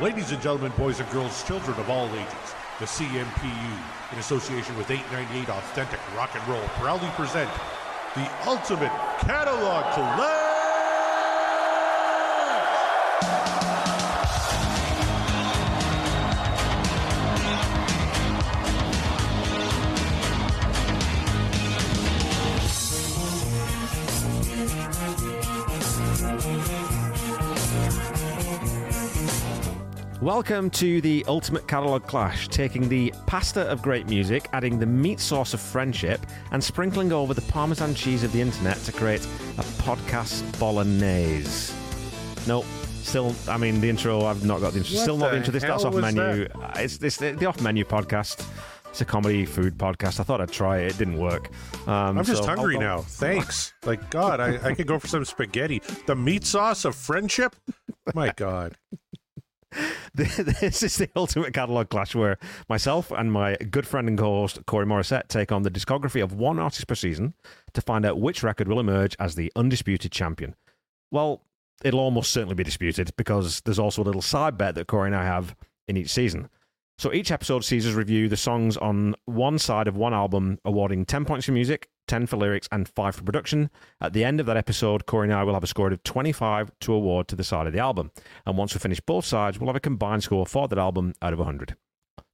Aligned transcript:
Ladies 0.00 0.32
and 0.32 0.42
gentlemen, 0.42 0.72
boys 0.76 0.98
and 0.98 1.08
girls, 1.10 1.44
children 1.44 1.78
of 1.78 1.88
all 1.88 2.08
ages, 2.08 2.54
the 2.80 2.86
CMPU, 2.86 3.78
in 4.12 4.18
association 4.18 4.76
with 4.76 4.90
898 4.90 5.48
Authentic 5.48 6.00
Rock 6.16 6.30
and 6.34 6.48
Roll, 6.48 6.62
proudly 6.80 7.08
present 7.10 7.50
the 8.16 8.28
Ultimate 8.46 8.90
Catalog 9.20 9.84
Clash! 9.94 10.41
Welcome 30.22 30.70
to 30.70 31.00
the 31.00 31.24
Ultimate 31.26 31.66
Catalogue 31.66 32.06
Clash, 32.06 32.46
taking 32.46 32.88
the 32.88 33.12
pasta 33.26 33.62
of 33.62 33.82
great 33.82 34.06
music, 34.06 34.48
adding 34.52 34.78
the 34.78 34.86
meat 34.86 35.18
sauce 35.18 35.52
of 35.52 35.58
friendship, 35.60 36.24
and 36.52 36.62
sprinkling 36.62 37.10
over 37.10 37.34
the 37.34 37.40
parmesan 37.42 37.92
cheese 37.92 38.22
of 38.22 38.30
the 38.30 38.40
internet 38.40 38.76
to 38.84 38.92
create 38.92 39.24
a 39.58 39.62
podcast 39.82 40.44
bolognese. 40.60 41.74
No, 42.46 42.62
still, 43.02 43.34
I 43.48 43.56
mean, 43.56 43.80
the 43.80 43.90
intro, 43.90 44.24
I've 44.24 44.44
not 44.44 44.60
got 44.60 44.74
the 44.74 44.78
intro. 44.78 44.94
What 44.94 45.02
still 45.02 45.16
not 45.16 45.24
the 45.26 45.30
the 45.32 45.36
intro. 45.38 45.52
This 45.54 45.62
starts 45.64 45.84
off 45.84 45.94
menu. 45.96 46.46
Uh, 46.54 46.72
It's 46.76 46.98
this 46.98 47.16
the 47.16 47.44
off 47.46 47.60
menu 47.60 47.84
podcast. 47.84 48.48
It's 48.90 49.00
a 49.00 49.04
comedy 49.04 49.44
food 49.44 49.76
podcast. 49.76 50.20
I 50.20 50.22
thought 50.22 50.40
I'd 50.40 50.52
try 50.52 50.78
it. 50.78 50.92
It 50.92 50.98
didn't 50.98 51.18
work. 51.18 51.50
Um, 51.88 52.18
I'm 52.18 52.24
just 52.24 52.44
so 52.44 52.46
hungry 52.46 52.78
now. 52.78 52.98
Thanks. 52.98 53.74
Like, 53.84 54.08
God, 54.10 54.38
I, 54.38 54.68
I 54.68 54.74
could 54.74 54.86
go 54.86 55.00
for 55.00 55.08
some 55.08 55.24
spaghetti. 55.24 55.82
The 56.06 56.14
meat 56.14 56.44
sauce 56.44 56.84
of 56.84 56.94
friendship? 56.94 57.56
My 58.14 58.32
God. 58.36 58.76
this 60.14 60.82
is 60.82 60.96
the 60.96 61.08
ultimate 61.16 61.54
catalog 61.54 61.88
clash 61.88 62.14
where 62.14 62.38
myself 62.68 63.10
and 63.10 63.32
my 63.32 63.56
good 63.56 63.86
friend 63.86 64.08
and 64.08 64.18
co-host 64.18 64.64
Corey 64.66 64.86
Morissette 64.86 65.28
take 65.28 65.50
on 65.50 65.62
the 65.62 65.70
discography 65.70 66.22
of 66.22 66.32
one 66.32 66.58
artist 66.58 66.86
per 66.86 66.94
season 66.94 67.34
to 67.72 67.80
find 67.80 68.04
out 68.04 68.20
which 68.20 68.42
record 68.42 68.68
will 68.68 68.80
emerge 68.80 69.16
as 69.18 69.34
the 69.34 69.50
undisputed 69.56 70.12
champion. 70.12 70.54
Well, 71.10 71.42
it'll 71.84 72.00
almost 72.00 72.30
certainly 72.30 72.54
be 72.54 72.64
disputed 72.64 73.10
because 73.16 73.60
there's 73.62 73.78
also 73.78 74.02
a 74.02 74.04
little 74.04 74.22
side 74.22 74.58
bet 74.58 74.74
that 74.74 74.86
Corey 74.86 75.08
and 75.08 75.16
I 75.16 75.24
have 75.24 75.54
in 75.88 75.96
each 75.96 76.10
season. 76.10 76.48
So 76.98 77.12
each 77.12 77.32
episode 77.32 77.64
sees 77.64 77.86
us 77.86 77.94
review 77.94 78.28
the 78.28 78.36
songs 78.36 78.76
on 78.76 79.14
one 79.24 79.58
side 79.58 79.88
of 79.88 79.96
one 79.96 80.14
album, 80.14 80.58
awarding 80.64 81.04
10 81.04 81.24
points 81.24 81.46
for 81.46 81.52
music, 81.52 81.88
10 82.06 82.26
for 82.26 82.36
lyrics, 82.36 82.68
and 82.70 82.88
5 82.88 83.16
for 83.16 83.24
production. 83.24 83.70
At 84.00 84.12
the 84.12 84.24
end 84.24 84.38
of 84.40 84.46
that 84.46 84.56
episode, 84.56 85.06
Corey 85.06 85.26
and 85.26 85.34
I 85.34 85.42
will 85.42 85.54
have 85.54 85.64
a 85.64 85.68
score 85.68 85.90
of 85.90 86.02
25 86.04 86.70
to 86.80 86.92
award 86.92 87.28
to 87.28 87.36
the 87.36 87.44
side 87.44 87.66
of 87.66 87.72
the 87.72 87.80
album. 87.80 88.12
And 88.46 88.56
once 88.56 88.74
we 88.74 88.78
finish 88.78 89.00
both 89.00 89.24
sides, 89.24 89.58
we'll 89.58 89.68
have 89.68 89.76
a 89.76 89.80
combined 89.80 90.22
score 90.22 90.46
for 90.46 90.68
that 90.68 90.78
album 90.78 91.14
out 91.22 91.32
of 91.32 91.38
100. 91.38 91.76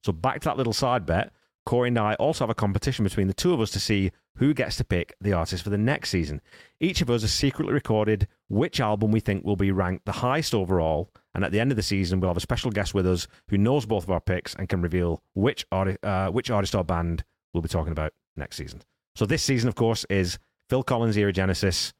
So 0.03 0.11
back 0.11 0.41
to 0.41 0.45
that 0.49 0.57
little 0.57 0.73
side 0.73 1.05
bet, 1.05 1.31
Corey 1.65 1.89
and 1.89 1.97
I 1.97 2.15
also 2.15 2.43
have 2.43 2.49
a 2.49 2.55
competition 2.55 3.03
between 3.03 3.27
the 3.27 3.33
two 3.33 3.53
of 3.53 3.61
us 3.61 3.71
to 3.71 3.79
see 3.79 4.11
who 4.39 4.53
gets 4.53 4.77
to 4.77 4.85
pick 4.85 5.13
the 5.19 5.33
artist 5.33 5.63
for 5.63 5.69
the 5.69 5.77
next 5.77 6.09
season. 6.09 6.41
Each 6.79 7.01
of 7.01 7.09
us 7.09 7.21
has 7.21 7.33
secretly 7.33 7.73
recorded 7.73 8.27
which 8.47 8.79
album 8.79 9.11
we 9.11 9.19
think 9.19 9.43
will 9.43 9.57
be 9.57 9.71
ranked 9.71 10.05
the 10.05 10.13
highest 10.13 10.55
overall, 10.55 11.09
and 11.33 11.43
at 11.43 11.51
the 11.51 11.59
end 11.59 11.71
of 11.71 11.75
the 11.75 11.83
season, 11.83 12.19
we'll 12.19 12.29
have 12.29 12.37
a 12.37 12.41
special 12.41 12.71
guest 12.71 12.93
with 12.93 13.05
us 13.05 13.27
who 13.49 13.57
knows 13.57 13.85
both 13.85 14.05
of 14.05 14.09
our 14.09 14.21
picks 14.21 14.55
and 14.55 14.69
can 14.69 14.81
reveal 14.81 15.21
which, 15.33 15.65
arti- 15.71 15.97
uh, 16.03 16.29
which 16.29 16.49
artist 16.49 16.73
or 16.73 16.85
band 16.85 17.23
we'll 17.53 17.61
be 17.61 17.69
talking 17.69 17.91
about 17.91 18.13
next 18.37 18.55
season. 18.55 18.81
So 19.15 19.25
this 19.25 19.43
season, 19.43 19.67
of 19.67 19.75
course, 19.75 20.05
is 20.09 20.39
Phil 20.69 20.83
Collins' 20.83 21.17
Era 21.17 21.33
Genesis. 21.33 21.93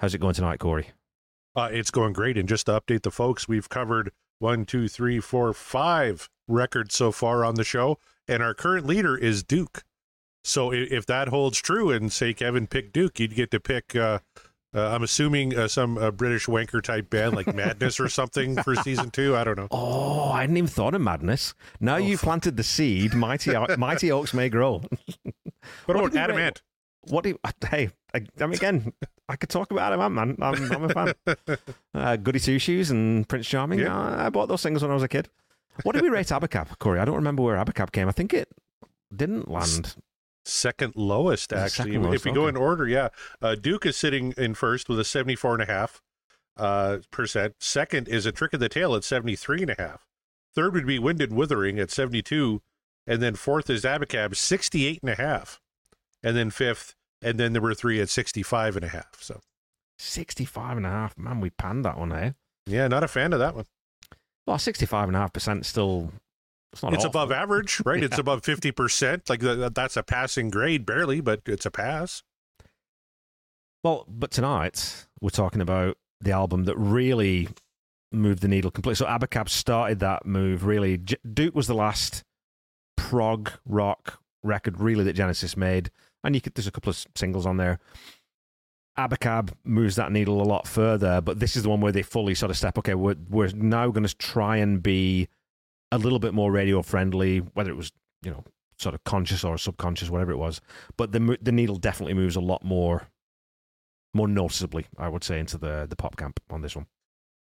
How's 0.00 0.14
it 0.14 0.20
going 0.20 0.34
tonight, 0.34 0.60
Corey? 0.60 0.88
Uh, 1.56 1.70
it's 1.72 1.90
going 1.90 2.12
great. 2.12 2.36
And 2.36 2.48
just 2.48 2.66
to 2.66 2.78
update 2.78 3.02
the 3.02 3.10
folks, 3.10 3.48
we've 3.48 3.68
covered 3.68 4.12
one, 4.38 4.66
two, 4.66 4.86
three, 4.86 5.18
four, 5.18 5.52
five 5.54 6.28
records 6.46 6.94
so 6.94 7.10
far 7.10 7.44
on 7.44 7.54
the 7.54 7.64
show. 7.64 7.98
And 8.28 8.42
our 8.42 8.52
current 8.52 8.86
leader 8.86 9.16
is 9.16 9.42
Duke. 9.42 9.82
So 10.44 10.72
i- 10.72 10.76
if 10.90 11.06
that 11.06 11.28
holds 11.28 11.58
true 11.60 11.90
and 11.90 12.12
say 12.12 12.32
Kevin 12.34 12.66
picked 12.66 12.92
Duke, 12.92 13.18
you'd 13.20 13.34
get 13.34 13.50
to 13.50 13.60
pick, 13.60 13.94
uh, 13.96 14.20
uh, 14.74 14.88
I'm 14.94 15.02
assuming 15.02 15.56
uh, 15.56 15.66
some 15.68 15.96
uh, 15.98 16.10
British 16.10 16.46
wanker 16.46 16.82
type 16.82 17.10
band 17.10 17.34
like 17.34 17.52
Madness 17.54 17.98
or 18.00 18.08
something 18.08 18.62
for 18.62 18.74
season 18.76 19.10
two. 19.10 19.36
I 19.36 19.44
don't 19.44 19.56
know. 19.56 19.68
Oh, 20.30 20.30
I 20.32 20.42
hadn't 20.42 20.56
even 20.58 20.68
thought 20.68 20.94
of 20.94 21.00
madness. 21.00 21.54
Now 21.80 21.96
you've 21.96 22.20
planted 22.20 22.56
the 22.58 22.62
seed. 22.62 23.14
Mighty, 23.14 23.52
mighty 23.78 24.12
oaks 24.12 24.34
may 24.34 24.48
grow. 24.50 24.82
What 24.82 24.92
What 25.86 25.96
about 25.96 26.12
did 26.12 26.36
we 26.36 26.42
Adam? 26.42 26.52
What 27.08 27.24
do 27.24 27.30
you, 27.30 27.38
hey? 27.70 27.90
I, 28.14 28.18
I 28.40 28.44
mean, 28.46 28.54
again, 28.54 28.92
I 29.28 29.36
could 29.36 29.48
talk 29.48 29.70
about 29.70 29.92
Adam 29.92 30.18
Ant, 30.18 30.38
man. 30.38 30.54
I'm, 30.54 30.72
I'm 30.72 30.84
a 30.84 30.88
fan. 30.90 31.36
Uh, 31.94 32.16
Goody 32.16 32.38
Two 32.40 32.58
Shoes 32.58 32.90
and 32.90 33.26
Prince 33.28 33.46
Charming. 33.48 33.78
Yeah. 33.80 33.98
I, 33.98 34.26
I 34.26 34.28
bought 34.30 34.48
those 34.48 34.62
things 34.62 34.82
when 34.82 34.90
I 34.90 34.94
was 34.94 35.02
a 35.02 35.08
kid. 35.08 35.28
What 35.82 35.92
did 35.94 36.02
we 36.02 36.10
rate 36.10 36.26
Abacab, 36.26 36.78
Corey? 36.78 37.00
I 37.00 37.04
don't 37.06 37.16
remember 37.16 37.42
where 37.42 37.56
Abacab 37.56 37.92
came. 37.92 38.08
I 38.08 38.12
think 38.12 38.34
it 38.34 38.48
didn't 39.14 39.50
land. 39.50 39.96
Second 40.48 40.94
lowest, 40.96 41.52
actually. 41.52 41.90
second 41.92 42.02
lowest? 42.04 42.16
If 42.16 42.24
we 42.24 42.32
go 42.32 42.48
in 42.48 42.56
order, 42.56 42.88
yeah. 42.88 43.08
Uh, 43.40 43.54
Duke 43.54 43.86
is 43.86 43.96
sitting 43.96 44.32
in 44.36 44.54
first 44.54 44.88
with 44.88 44.98
a 44.98 45.02
74.5 45.02 46.00
uh, 46.56 46.98
percent. 47.10 47.54
Second 47.60 48.08
is 48.08 48.26
a 48.26 48.32
Trick 48.32 48.52
of 48.52 48.60
the 48.60 48.68
Tail 48.68 48.94
at 48.94 49.02
73.5. 49.02 49.98
Third 50.54 50.74
would 50.74 50.86
be 50.86 50.98
Wind 50.98 51.20
and 51.20 51.32
Wuthering 51.32 51.78
at 51.78 51.90
72. 51.90 52.62
And 53.06 53.22
then 53.22 53.34
fourth 53.34 53.70
is 53.70 53.84
Abacab, 53.84 54.30
68.5. 54.30 55.58
And 56.22 56.36
then 56.36 56.50
fifth, 56.50 56.94
and 57.22 57.38
then 57.38 57.52
there 57.52 57.62
were 57.62 57.74
three 57.74 58.00
at 58.00 58.08
65.5. 58.08 59.04
So, 59.20 59.40
65 59.98 60.76
and 60.76 60.86
a 60.86 60.90
half. 60.90 61.16
Man, 61.16 61.40
we 61.40 61.50
panned 61.50 61.84
that 61.84 61.98
one, 61.98 62.12
eh? 62.12 62.32
yeah, 62.66 62.88
not 62.88 63.02
a 63.04 63.08
fan 63.08 63.32
of 63.32 63.38
that 63.38 63.54
one. 63.54 63.64
Well, 64.46 64.58
65 64.58 65.08
and 65.08 65.16
a 65.16 65.20
half 65.20 65.32
percent 65.32 65.66
still. 65.66 66.12
It's 66.72 66.82
It's 66.82 67.04
above 67.04 67.32
average, 67.32 67.80
right? 67.84 68.02
It's 68.02 68.18
above 68.18 68.42
50%. 68.42 69.28
Like, 69.28 69.40
th- 69.40 69.72
that's 69.74 69.96
a 69.96 70.02
passing 70.02 70.50
grade, 70.50 70.84
barely, 70.84 71.20
but 71.20 71.40
it's 71.46 71.66
a 71.66 71.70
pass. 71.70 72.22
Well, 73.82 74.04
but 74.08 74.30
tonight 74.30 75.06
we're 75.20 75.30
talking 75.30 75.60
about 75.60 75.96
the 76.20 76.32
album 76.32 76.64
that 76.64 76.76
really 76.76 77.48
moved 78.12 78.40
the 78.42 78.48
needle 78.48 78.70
completely. 78.70 78.96
So 78.96 79.06
Abacab 79.06 79.48
started 79.48 80.00
that 80.00 80.26
move. 80.26 80.64
Really, 80.64 80.98
J- 80.98 81.16
Duke 81.32 81.54
was 81.54 81.66
the 81.68 81.74
last 81.74 82.24
prog 82.96 83.52
rock 83.64 84.20
record 84.42 84.80
really 84.80 85.04
that 85.04 85.12
Genesis 85.14 85.56
made, 85.56 85.90
and 86.24 86.34
you 86.34 86.40
could 86.40 86.54
there's 86.54 86.66
a 86.66 86.72
couple 86.72 86.90
of 86.90 87.06
singles 87.14 87.46
on 87.46 87.56
there. 87.56 87.78
Abacab 88.98 89.52
moves 89.64 89.94
that 89.94 90.10
needle 90.10 90.42
a 90.42 90.44
lot 90.44 90.66
further, 90.66 91.20
but 91.20 91.38
this 91.38 91.54
is 91.54 91.62
the 91.62 91.68
one 91.68 91.80
where 91.80 91.92
they 91.92 92.02
fully 92.02 92.34
sort 92.34 92.50
of 92.50 92.56
step. 92.56 92.76
Okay, 92.78 92.94
we're 92.94 93.16
we're 93.30 93.52
now 93.54 93.88
going 93.90 94.06
to 94.06 94.16
try 94.16 94.56
and 94.56 94.82
be 94.82 95.28
a 95.90 95.98
little 95.98 96.18
bit 96.18 96.34
more 96.34 96.52
radio 96.52 96.82
friendly, 96.82 97.38
whether 97.38 97.70
it 97.70 97.76
was 97.76 97.92
you 98.22 98.30
know 98.30 98.44
sort 98.78 98.94
of 98.94 99.02
conscious 99.04 99.44
or 99.44 99.58
subconscious, 99.58 100.10
whatever 100.10 100.32
it 100.32 100.38
was. 100.38 100.60
But 100.96 101.12
the 101.12 101.38
the 101.40 101.52
needle 101.52 101.76
definitely 101.76 102.14
moves 102.14 102.36
a 102.36 102.40
lot 102.40 102.64
more 102.64 103.08
more 104.14 104.28
noticeably, 104.28 104.86
I 104.96 105.08
would 105.08 105.24
say, 105.24 105.38
into 105.38 105.58
the 105.58 105.86
the 105.88 105.96
pop 105.96 106.16
camp 106.16 106.40
on 106.50 106.62
this 106.62 106.76
one. 106.76 106.86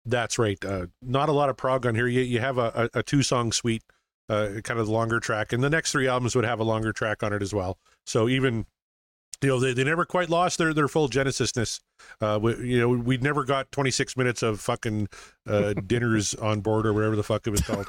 That's 0.06 0.40
right. 0.40 0.64
Uh, 0.64 0.88
not 1.02 1.30
a 1.30 1.32
lot 1.32 1.50
of 1.50 1.58
prog 1.58 1.86
on 1.86 1.94
here. 1.94 2.08
You, 2.08 2.22
you 2.22 2.40
have 2.40 2.58
a, 2.58 2.90
a, 2.94 3.00
a 3.00 3.04
two 3.04 3.22
song 3.22 3.52
suite, 3.52 3.84
uh, 4.30 4.62
kind 4.64 4.80
of 4.80 4.88
the 4.88 4.92
longer 4.92 5.20
track, 5.20 5.54
and 5.54 5.64
the 5.64 5.70
next 5.70 5.92
three 5.92 6.08
albums 6.08 6.36
would 6.36 6.46
have 6.46 6.60
a 6.60 6.64
longer 6.64 6.92
track 6.92 7.22
on 7.22 7.34
it 7.34 7.42
as 7.42 7.54
well. 7.54 7.78
So 8.06 8.28
even, 8.28 8.66
you 9.42 9.50
know, 9.50 9.60
they, 9.60 9.74
they 9.74 9.84
never 9.84 10.06
quite 10.06 10.30
lost 10.30 10.58
their, 10.58 10.74
their 10.74 10.88
full 10.88 11.10
Genesisness. 11.10 11.80
Uh, 12.20 12.40
we, 12.42 12.56
you 12.58 12.80
know, 12.80 12.90
we 12.90 13.18
never 13.18 13.44
got 13.44 13.72
26 13.72 14.16
minutes 14.16 14.44
of 14.44 14.60
fucking 14.62 15.08
uh, 15.48 15.74
dinners 15.88 16.36
on 16.36 16.62
board 16.62 16.86
or 16.86 16.94
whatever 16.94 17.16
the 17.16 17.24
fuck 17.24 17.46
it 17.48 17.52
was 17.52 17.62
called. 17.62 17.88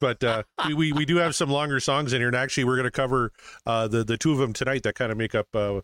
But 0.00 0.22
uh, 0.24 0.42
we, 0.66 0.74
we 0.74 0.92
we 0.92 1.04
do 1.04 1.16
have 1.16 1.34
some 1.34 1.48
longer 1.48 1.78
songs 1.78 2.12
in 2.12 2.20
here, 2.20 2.28
and 2.28 2.36
actually, 2.36 2.64
we're 2.64 2.76
going 2.76 2.84
to 2.84 2.90
cover 2.90 3.32
uh, 3.66 3.86
the 3.88 4.04
the 4.04 4.16
two 4.16 4.32
of 4.32 4.38
them 4.38 4.52
tonight 4.52 4.82
that 4.82 4.94
kind 4.94 5.12
of 5.12 5.18
make 5.18 5.34
up. 5.34 5.46
Uh, 5.54 5.80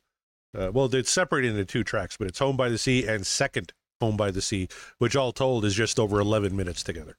uh, 0.56 0.70
well, 0.72 0.92
it's 0.92 1.10
separated 1.10 1.52
into 1.52 1.64
two 1.64 1.84
tracks, 1.84 2.16
but 2.16 2.26
it's 2.26 2.38
"Home 2.38 2.56
by 2.56 2.68
the 2.68 2.78
Sea" 2.78 3.06
and 3.06 3.26
second 3.26 3.72
Home 4.00 4.16
by 4.16 4.30
the 4.30 4.42
Sea," 4.42 4.68
which 4.98 5.14
all 5.14 5.32
told 5.32 5.64
is 5.64 5.74
just 5.74 6.00
over 6.00 6.20
11 6.20 6.56
minutes 6.56 6.82
together. 6.82 7.16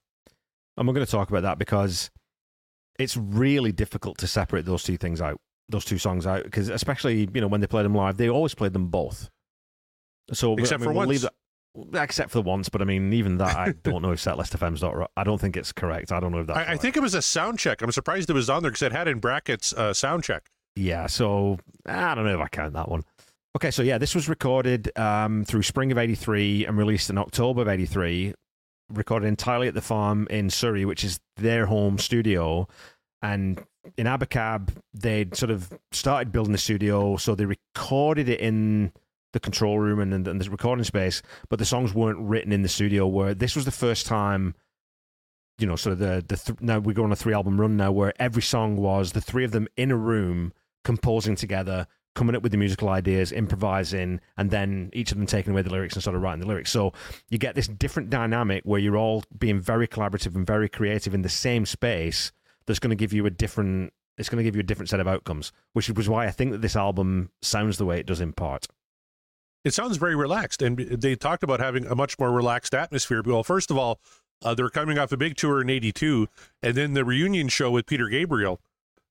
And 0.77 0.87
we're 0.87 0.93
going 0.93 1.05
to 1.05 1.11
talk 1.11 1.29
about 1.29 1.43
that 1.43 1.57
because 1.57 2.09
it's 2.97 3.15
really 3.15 3.71
difficult 3.71 4.17
to 4.19 4.27
separate 4.27 4.65
those 4.65 4.83
two 4.83 4.97
things 4.97 5.21
out, 5.21 5.39
those 5.69 5.85
two 5.85 5.97
songs 5.97 6.25
out, 6.27 6.43
because 6.43 6.69
especially 6.69 7.29
you 7.33 7.41
know 7.41 7.47
when 7.47 7.61
they 7.61 7.67
played 7.67 7.85
them 7.85 7.95
live, 7.95 8.17
they 8.17 8.29
always 8.29 8.53
played 8.55 8.73
them 8.73 8.87
both. 8.87 9.29
So 10.33 10.51
I 10.57 10.61
Except 10.61 10.81
mean, 10.81 10.89
for 10.89 10.93
we'll 10.93 11.07
once. 11.07 11.21
that- 11.21 11.33
except 11.93 12.31
for 12.31 12.41
once, 12.41 12.67
but 12.69 12.81
I 12.81 12.85
mean, 12.85 13.13
even 13.13 13.37
that, 13.37 13.55
I 13.55 13.73
don't 13.83 14.01
know 14.01 14.11
if 14.11 14.19
setlistfms 14.19 14.79
dot. 14.81 14.95
ro- 14.95 15.07
I 15.15 15.23
don't 15.23 15.39
think 15.39 15.55
it's 15.55 15.71
correct. 15.71 16.11
I 16.11 16.19
don't 16.19 16.31
know 16.31 16.39
if 16.39 16.47
that's. 16.47 16.59
I, 16.59 16.73
I 16.73 16.77
think 16.77 16.97
it 16.97 17.01
was 17.01 17.13
a 17.13 17.21
sound 17.21 17.59
check. 17.59 17.81
I'm 17.81 17.91
surprised 17.91 18.29
it 18.29 18.33
was 18.33 18.49
on 18.49 18.61
there 18.63 18.71
because 18.71 18.81
it 18.81 18.91
had 18.91 19.07
in 19.07 19.19
brackets 19.19 19.71
uh, 19.73 19.93
sound 19.93 20.23
check. 20.23 20.49
Yeah, 20.75 21.07
so 21.07 21.57
I 21.85 22.15
don't 22.15 22.25
know 22.25 22.33
if 22.35 22.39
I 22.43 22.47
count 22.47 22.73
that 22.73 22.89
one. 22.89 23.03
Okay, 23.55 23.71
so 23.71 23.81
yeah, 23.81 23.97
this 23.97 24.13
was 24.13 24.29
recorded 24.29 24.91
um, 24.97 25.43
through 25.45 25.63
spring 25.63 25.91
of 25.91 25.97
'83 25.97 26.65
and 26.65 26.77
released 26.77 27.09
in 27.09 27.17
October 27.17 27.61
of 27.61 27.67
'83. 27.67 28.33
Recorded 28.91 29.27
entirely 29.27 29.67
at 29.67 29.73
the 29.75 29.81
farm 29.81 30.27
in 30.31 30.49
Surrey, 30.49 30.83
which 30.85 31.03
is 31.03 31.19
their 31.37 31.67
home 31.67 31.97
studio. 31.99 32.67
And 33.21 33.63
in 33.97 34.07
Abacab, 34.07 34.69
they'd 34.93 35.35
sort 35.35 35.51
of 35.51 35.77
started 35.91 36.31
building 36.31 36.51
the 36.51 36.57
studio, 36.57 37.17
so 37.17 37.35
they 37.35 37.45
recorded 37.45 38.29
it 38.29 38.39
in 38.39 38.91
the 39.33 39.39
control 39.39 39.79
room 39.79 39.99
and, 39.99 40.27
and 40.27 40.41
the 40.41 40.49
recording 40.49 40.83
space, 40.83 41.21
but 41.49 41.59
the 41.59 41.65
songs 41.65 41.93
weren't 41.93 42.19
written 42.19 42.51
in 42.51 42.61
the 42.61 42.69
studio. 42.69 43.07
Where 43.07 43.33
this 43.33 43.55
was 43.55 43.65
the 43.65 43.71
first 43.71 44.05
time 44.05 44.55
you 45.59 45.67
know, 45.67 45.75
sort 45.75 45.93
of 45.93 45.99
the 45.99 46.23
the 46.27 46.37
th- 46.37 46.61
now 46.61 46.79
we 46.79 46.93
go 46.93 47.03
on 47.03 47.11
a 47.11 47.15
three 47.15 47.33
album 47.33 47.59
run 47.59 47.77
now 47.77 47.91
where 47.91 48.13
every 48.19 48.41
song 48.41 48.77
was 48.77 49.11
the 49.11 49.21
three 49.21 49.43
of 49.43 49.51
them 49.51 49.67
in 49.77 49.91
a 49.91 49.95
room 49.95 50.53
composing 50.83 51.35
together, 51.35 51.85
coming 52.15 52.35
up 52.35 52.41
with 52.41 52.51
the 52.51 52.57
musical 52.57 52.89
ideas, 52.89 53.31
improvising, 53.31 54.21
and 54.37 54.49
then 54.51 54.89
each 54.93 55.11
of 55.11 55.17
them 55.17 55.27
taking 55.27 55.51
away 55.51 55.61
the 55.61 55.69
lyrics 55.69 55.93
and 55.95 56.03
sort 56.03 56.15
of 56.15 56.21
writing 56.21 56.39
the 56.39 56.47
lyrics. 56.47 56.71
So 56.71 56.93
you 57.29 57.37
get 57.37 57.55
this 57.55 57.67
different 57.67 58.09
dynamic 58.09 58.63
where 58.63 58.79
you're 58.79 58.97
all 58.97 59.23
being 59.37 59.59
very 59.59 59.87
collaborative 59.87 60.35
and 60.35 60.47
very 60.47 60.69
creative 60.69 61.13
in 61.13 61.21
the 61.21 61.29
same 61.29 61.65
space. 61.65 62.31
That's 62.65 62.79
going 62.79 62.91
to 62.91 62.95
give 62.95 63.13
you 63.13 63.25
a 63.25 63.29
different. 63.29 63.93
It's 64.17 64.29
going 64.29 64.37
to 64.37 64.43
give 64.43 64.55
you 64.55 64.59
a 64.59 64.63
different 64.63 64.89
set 64.89 64.99
of 64.99 65.07
outcomes, 65.07 65.51
which 65.73 65.89
was 65.89 66.09
why 66.09 66.25
I 66.25 66.31
think 66.31 66.51
that 66.51 66.61
this 66.61 66.75
album 66.75 67.31
sounds 67.41 67.77
the 67.77 67.85
way 67.85 67.99
it 67.99 68.05
does 68.05 68.19
in 68.19 68.33
part. 68.33 68.67
It 69.63 69.73
sounds 69.73 69.97
very 69.97 70.15
relaxed, 70.15 70.61
and 70.61 70.77
they 70.77 71.15
talked 71.15 71.43
about 71.43 71.59
having 71.59 71.85
a 71.85 71.95
much 71.95 72.19
more 72.19 72.31
relaxed 72.31 72.73
atmosphere. 72.73 73.21
Well, 73.25 73.43
first 73.43 73.71
of 73.71 73.77
all, 73.77 73.99
uh, 74.43 74.53
they're 74.53 74.69
coming 74.69 74.97
off 74.97 75.11
a 75.11 75.17
big 75.17 75.35
tour 75.35 75.61
in 75.61 75.69
'82, 75.69 76.27
and 76.61 76.75
then 76.75 76.93
the 76.93 77.05
reunion 77.05 77.47
show 77.49 77.71
with 77.71 77.85
Peter 77.85 78.07
Gabriel, 78.07 78.61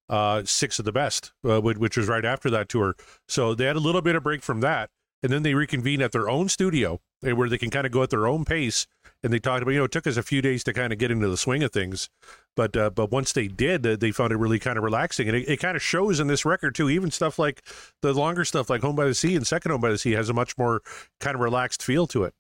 uh, 0.09 0.43
Six 0.45 0.79
of 0.79 0.85
the 0.85 0.93
Best, 0.93 1.33
uh, 1.45 1.61
which 1.61 1.97
was 1.97 2.09
right 2.09 2.25
after 2.25 2.51
that 2.51 2.69
tour. 2.69 2.97
So 3.27 3.55
they 3.55 3.65
had 3.65 3.77
a 3.77 3.81
little 3.81 4.03
bit 4.03 4.17
of 4.17 4.23
break 4.23 4.43
from 4.43 4.61
that, 4.61 4.91
and 5.23 5.33
then 5.33 5.43
they 5.43 5.55
reconvene 5.55 6.01
at 6.01 6.13
their 6.13 6.29
own 6.29 6.49
studio, 6.49 7.01
eh, 7.25 7.33
where 7.33 7.49
they 7.49 7.59
can 7.59 7.71
kind 7.71 7.87
of 7.87 7.93
go 7.93 8.03
at 8.03 8.11
their 8.11 8.27
own 8.27 8.45
pace. 8.45 8.87
And 9.21 9.33
they 9.33 9.41
talked 9.41 9.63
about, 9.63 9.73
you 9.73 9.79
know, 9.79 9.85
it 9.85 9.91
took 9.91 10.07
us 10.07 10.17
a 10.17 10.23
few 10.23 10.41
days 10.41 10.63
to 10.63 10.73
kind 10.73 10.93
of 10.93 10.99
get 11.01 11.11
into 11.11 11.29
the 11.29 11.37
swing 11.37 11.65
of 11.65 11.73
things, 11.73 12.09
but 12.55 12.77
uh, 12.77 12.91
but 12.91 13.11
once 13.11 13.33
they 13.33 13.49
did, 13.49 13.85
uh, 13.85 13.97
they 13.97 14.13
found 14.13 14.33
it 14.33 14.37
really 14.37 14.61
kind 14.61 14.79
of 14.79 14.85
relaxing, 14.85 15.27
and 15.27 15.37
it, 15.37 15.49
it 15.49 15.57
kind 15.57 15.77
of 15.77 15.83
shows 15.83 16.21
in 16.21 16.29
this 16.29 16.45
record 16.45 16.77
too. 16.77 16.89
Even 16.89 17.11
stuff 17.11 17.37
like 17.37 17.63
the 18.01 18.13
longer 18.13 18.45
stuff, 18.45 18.71
like 18.71 18.81
Home 18.83 18.95
by 18.95 19.07
the 19.07 19.15
Sea 19.15 19.35
and 19.35 19.45
Second 19.45 19.73
Home 19.73 19.81
by 19.81 19.91
the 19.91 19.99
Sea, 19.99 20.13
has 20.13 20.29
a 20.29 20.33
much 20.33 20.57
more 20.57 20.83
kind 21.19 21.35
of 21.35 21.41
relaxed 21.41 21.83
feel 21.83 22.07
to 22.07 22.23
it. 22.23 22.35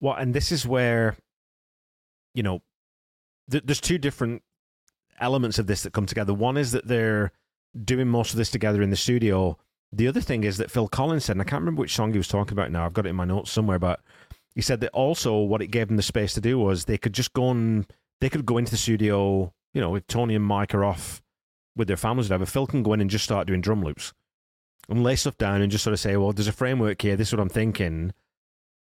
Well, 0.00 0.14
and 0.14 0.34
this 0.34 0.52
is 0.52 0.64
where, 0.64 1.16
you 2.32 2.44
know, 2.44 2.62
th- 3.50 3.64
there's 3.66 3.80
two 3.80 3.98
different 3.98 4.42
elements 5.18 5.58
of 5.58 5.66
this 5.66 5.82
that 5.82 5.92
come 5.92 6.06
together. 6.06 6.32
One 6.32 6.56
is 6.56 6.70
that 6.72 6.86
they're 6.86 7.32
doing 7.84 8.06
most 8.06 8.30
of 8.30 8.36
this 8.36 8.50
together 8.50 8.82
in 8.82 8.90
the 8.90 8.96
studio. 8.96 9.58
The 9.92 10.08
other 10.08 10.20
thing 10.20 10.44
is 10.44 10.58
that 10.58 10.70
Phil 10.70 10.88
Collins 10.88 11.24
said, 11.24 11.34
and 11.36 11.42
I 11.42 11.44
can't 11.44 11.60
remember 11.60 11.80
which 11.80 11.94
song 11.94 12.12
he 12.12 12.18
was 12.18 12.28
talking 12.28 12.52
about 12.52 12.70
now. 12.70 12.86
I've 12.86 12.92
got 12.92 13.06
it 13.06 13.10
in 13.10 13.16
my 13.16 13.24
notes 13.24 13.50
somewhere, 13.50 13.78
but 13.78 14.00
he 14.54 14.60
said 14.62 14.80
that 14.80 14.90
also 14.90 15.38
what 15.38 15.62
it 15.62 15.68
gave 15.68 15.88
them 15.88 15.96
the 15.96 16.02
space 16.02 16.34
to 16.34 16.40
do 16.40 16.58
was 16.58 16.84
they 16.84 16.98
could 16.98 17.12
just 17.12 17.32
go 17.32 17.50
and 17.50 17.86
they 18.20 18.28
could 18.28 18.46
go 18.46 18.58
into 18.58 18.70
the 18.70 18.76
studio, 18.76 19.52
you 19.74 19.80
know, 19.80 19.94
if 19.94 20.06
Tony 20.06 20.34
and 20.34 20.44
Mike 20.44 20.74
are 20.74 20.84
off 20.84 21.22
with 21.76 21.88
their 21.88 21.96
families 21.96 22.28
whatever, 22.28 22.46
Phil 22.46 22.66
can 22.66 22.82
go 22.82 22.92
in 22.92 23.00
and 23.00 23.10
just 23.10 23.24
start 23.24 23.46
doing 23.46 23.60
drum 23.60 23.82
loops 23.82 24.12
and 24.88 25.02
lay 25.02 25.16
stuff 25.16 25.38
down 25.38 25.62
and 25.62 25.72
just 25.72 25.84
sort 25.84 25.94
of 25.94 26.00
say, 26.00 26.16
well, 26.16 26.32
there's 26.32 26.48
a 26.48 26.52
framework 26.52 27.00
here. 27.00 27.16
This 27.16 27.28
is 27.28 27.34
what 27.34 27.40
I'm 27.40 27.48
thinking. 27.48 28.12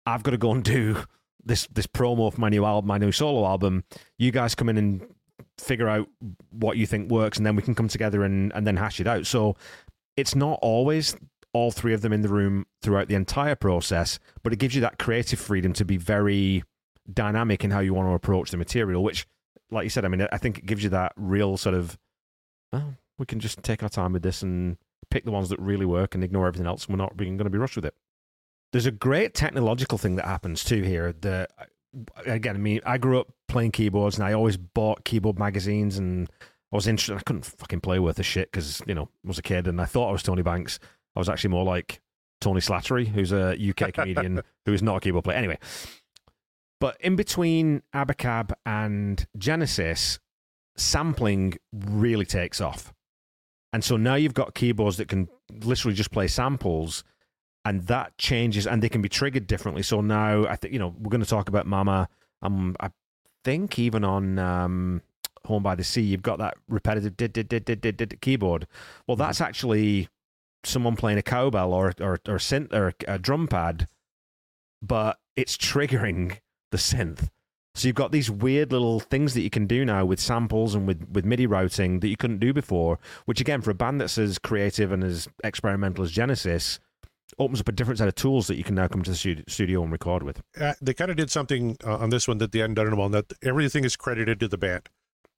I've 0.06 0.24
got 0.24 0.32
to 0.32 0.38
go 0.38 0.52
and 0.52 0.64
do 0.64 1.04
this 1.44 1.68
this 1.68 1.88
promo 1.88 2.34
for 2.34 2.42
my 2.42 2.50
new 2.50 2.66
album, 2.66 2.88
my 2.88 2.98
new 2.98 3.12
solo 3.12 3.46
album. 3.46 3.84
You 4.18 4.32
guys 4.32 4.56
come 4.56 4.70
in 4.70 4.78
and 4.78 5.08
figure 5.58 5.88
out 5.88 6.08
what 6.52 6.78
you 6.78 6.86
think 6.86 7.12
works, 7.12 7.38
and 7.38 7.46
then 7.46 7.56
we 7.56 7.62
can 7.62 7.76
come 7.76 7.88
together 7.88 8.24
and, 8.24 8.52
and 8.54 8.66
then 8.66 8.78
hash 8.78 9.00
it 9.00 9.08
out. 9.08 9.26
So 9.26 9.56
it's 10.18 10.36
not 10.36 10.60
always 10.62 11.16
all 11.54 11.72
three 11.72 11.94
of 11.94 12.02
them 12.02 12.14
in 12.14 12.22
the 12.22 12.30
room 12.30 12.66
throughout 12.82 13.08
the 13.08 13.16
entire 13.16 13.56
process, 13.56 14.20
but 14.44 14.54
it 14.54 14.60
gives 14.60 14.76
you 14.76 14.82
that 14.82 15.00
creative 15.00 15.40
freedom 15.40 15.74
to 15.74 15.86
be 15.86 15.98
very 15.98 16.64
dynamic 17.12 17.64
in 17.64 17.72
how 17.72 17.80
you 17.80 17.94
want 17.94 18.08
to 18.08 18.14
approach 18.14 18.52
the 18.52 18.58
material, 18.58 19.04
which, 19.04 19.26
like 19.72 19.84
you 19.84 19.90
said, 19.90 20.06
I 20.06 20.08
mean, 20.08 20.28
I 20.32 20.38
think 20.38 20.60
it 20.60 20.66
gives 20.66 20.84
you 20.84 20.90
that 20.92 21.14
real 21.16 21.58
sort 21.58 21.76
of, 21.76 21.98
well, 22.72 22.96
we 23.18 23.26
can 23.26 23.40
just 23.40 23.64
take 23.64 23.82
our 23.84 23.90
time 23.90 24.14
with 24.14 24.22
this 24.22 24.44
and 24.44 24.78
pick 25.10 25.26
the 25.26 25.32
ones 25.32 25.50
that 25.50 25.60
really 25.60 25.86
work 25.86 26.16
and 26.16 26.24
ignore 26.24 26.48
everything 26.48 26.68
else, 26.68 26.88
we're 26.88 26.96
not 26.96 27.18
being 27.18 27.38
going 27.38 27.46
to 27.46 27.52
be 27.52 27.58
rushed 27.58 27.76
with 27.76 27.86
it. 27.86 27.96
There's 28.72 28.86
a 28.86 28.92
great 28.92 29.34
technological 29.34 29.98
thing 29.98 30.16
that 30.18 30.26
happens 30.26 30.64
too 30.64 30.84
here. 30.84 31.14
The 31.20 31.48
uh, 31.58 31.66
again, 32.26 32.56
I 32.56 32.60
mean, 32.60 32.82
I 32.86 33.00
grew 33.00 33.20
up 33.20 33.30
playing 33.48 33.72
keyboards, 33.72 34.18
and 34.18 34.28
I 34.28 34.34
always 34.34 34.58
bought 34.58 35.04
keyboard 35.04 35.40
magazines, 35.40 35.98
and 35.98 36.30
I 36.72 36.76
was 36.76 36.88
interested. 36.88 37.18
I 37.18 37.22
couldn't 37.22 37.46
fucking 37.46 37.82
play 37.82 37.98
worth 37.98 38.20
a 38.20 38.24
shit 38.24 38.52
because 38.52 38.82
you 38.86 38.94
know 38.94 39.10
I 39.26 39.28
was 39.28 39.40
a 39.40 39.42
kid, 39.42 39.68
and 39.68 39.82
I 39.82 39.86
thought 39.86 40.10
I 40.10 40.12
was 40.12 40.22
Tony 40.22 40.44
Banks. 40.44 40.80
I 41.16 41.20
was 41.20 41.30
actually 41.30 41.52
more 41.52 41.64
like 41.64 42.02
Tony 42.42 42.62
Slattery, 42.62 43.08
who's 43.08 43.32
a 43.32 43.58
UK 43.58 43.94
comedian 43.94 44.42
who 44.66 44.74
is 44.74 44.82
not 44.82 44.98
a 44.98 45.00
keyboard 45.00 45.26
player. 45.26 45.38
Anyway, 45.38 45.58
but 46.80 46.98
in 47.02 47.16
between 47.16 47.82
Abacab 47.94 48.54
and 48.66 49.26
Genesis, 49.38 50.20
sampling 50.78 51.56
really 51.74 52.26
takes 52.26 52.62
off. 52.62 52.94
And 53.74 53.84
so 53.84 53.98
now 53.98 54.16
you've 54.16 54.34
got 54.34 54.56
keyboards 54.56 54.98
that 54.98 55.08
can 55.08 55.28
literally 55.64 55.96
just 55.96 56.12
play 56.12 56.28
samples, 56.28 57.04
and 57.66 57.84
that 57.84 58.18
changes, 58.18 58.66
and 58.66 58.82
they 58.82 58.90
can 58.90 59.02
be 59.02 59.10
triggered 59.10 59.46
differently. 59.46 59.84
So 59.84 60.02
now 60.02 60.46
I 60.48 60.56
think 60.56 60.74
you 60.74 60.80
know 60.80 60.96
we're 60.98 61.12
going 61.12 61.24
to 61.24 61.30
talk 61.30 61.50
about 61.50 61.68
Mama. 61.68 62.08
Um, 62.42 62.76
I 62.80 62.90
think 63.44 63.78
even 63.78 64.04
on 64.04 64.40
um, 64.40 65.02
Home 65.46 65.62
by 65.62 65.76
the 65.76 65.84
Sea, 65.84 66.02
you've 66.02 66.24
got 66.24 66.40
that 66.40 66.56
repetitive 66.68 67.16
did 67.16 67.34
did 67.34 67.48
did 67.50 67.66
did 67.66 67.82
did, 67.82 67.98
did 67.98 68.22
keyboard. 68.22 68.66
Well, 69.06 69.18
that's 69.18 69.42
actually 69.42 70.08
someone 70.64 70.96
playing 70.96 71.18
a 71.18 71.24
cowbell 71.24 71.74
or 71.74 71.94
or 72.00 72.20
or 72.28 72.38
synth 72.38 72.74
or 72.74 72.94
a 73.08 73.20
drum 73.20 73.48
pad, 73.48 73.88
but 74.82 75.20
it's 75.36 75.58
triggering 75.58 76.38
the 76.72 76.78
synth. 76.78 77.30
So 77.76 77.88
you've 77.88 77.96
got 77.96 78.12
these 78.12 78.30
weird 78.30 78.72
little 78.72 79.00
things 79.00 79.34
that 79.36 79.42
you 79.42 79.50
can 79.50 79.66
do 79.66 79.86
now 79.86 80.04
with 80.04 80.20
samples 80.20 80.76
and 80.76 80.86
with, 80.86 81.08
with 81.10 81.24
MIDI 81.24 81.48
routing 81.48 82.02
that 82.02 82.10
you 82.10 82.18
couldn't 82.18 82.40
do 82.40 82.52
before, 82.52 83.00
which 83.26 83.40
again, 83.40 83.62
for 83.62 83.72
a 83.72 83.76
band 83.76 84.02
that's 84.02 84.18
as 84.18 84.38
creative 84.38 84.92
and 84.92 85.04
as 85.04 85.30
experimental 85.44 86.04
as 86.04 86.12
Genesis, 86.12 86.80
opens 87.38 87.62
up 87.62 87.70
a 87.70 87.72
different 87.72 88.00
set 88.00 88.08
of 88.08 88.16
tools 88.16 88.48
that 88.48 88.58
you 88.58 88.64
can 88.64 88.76
now 88.76 88.88
come 88.88 89.04
to 89.04 89.12
the 89.12 89.44
studio 89.48 89.84
and 89.84 89.92
record 89.92 90.24
with. 90.24 90.42
Uh, 90.60 90.74
they 90.82 90.94
kind 90.94 91.12
of 91.12 91.18
did 91.18 91.32
something 91.32 91.78
uh, 91.86 91.98
on 91.98 92.10
this 92.10 92.28
one 92.28 92.40
that 92.40 92.54
hadn't 92.54 92.74
done 92.74 92.88
in 92.88 92.94
a 92.94 92.96
while, 92.96 93.10
that 93.10 93.32
everything 93.44 93.86
is 93.86 93.96
credited 93.96 94.40
to 94.40 94.48
the 94.48 94.58
band, 94.58 94.90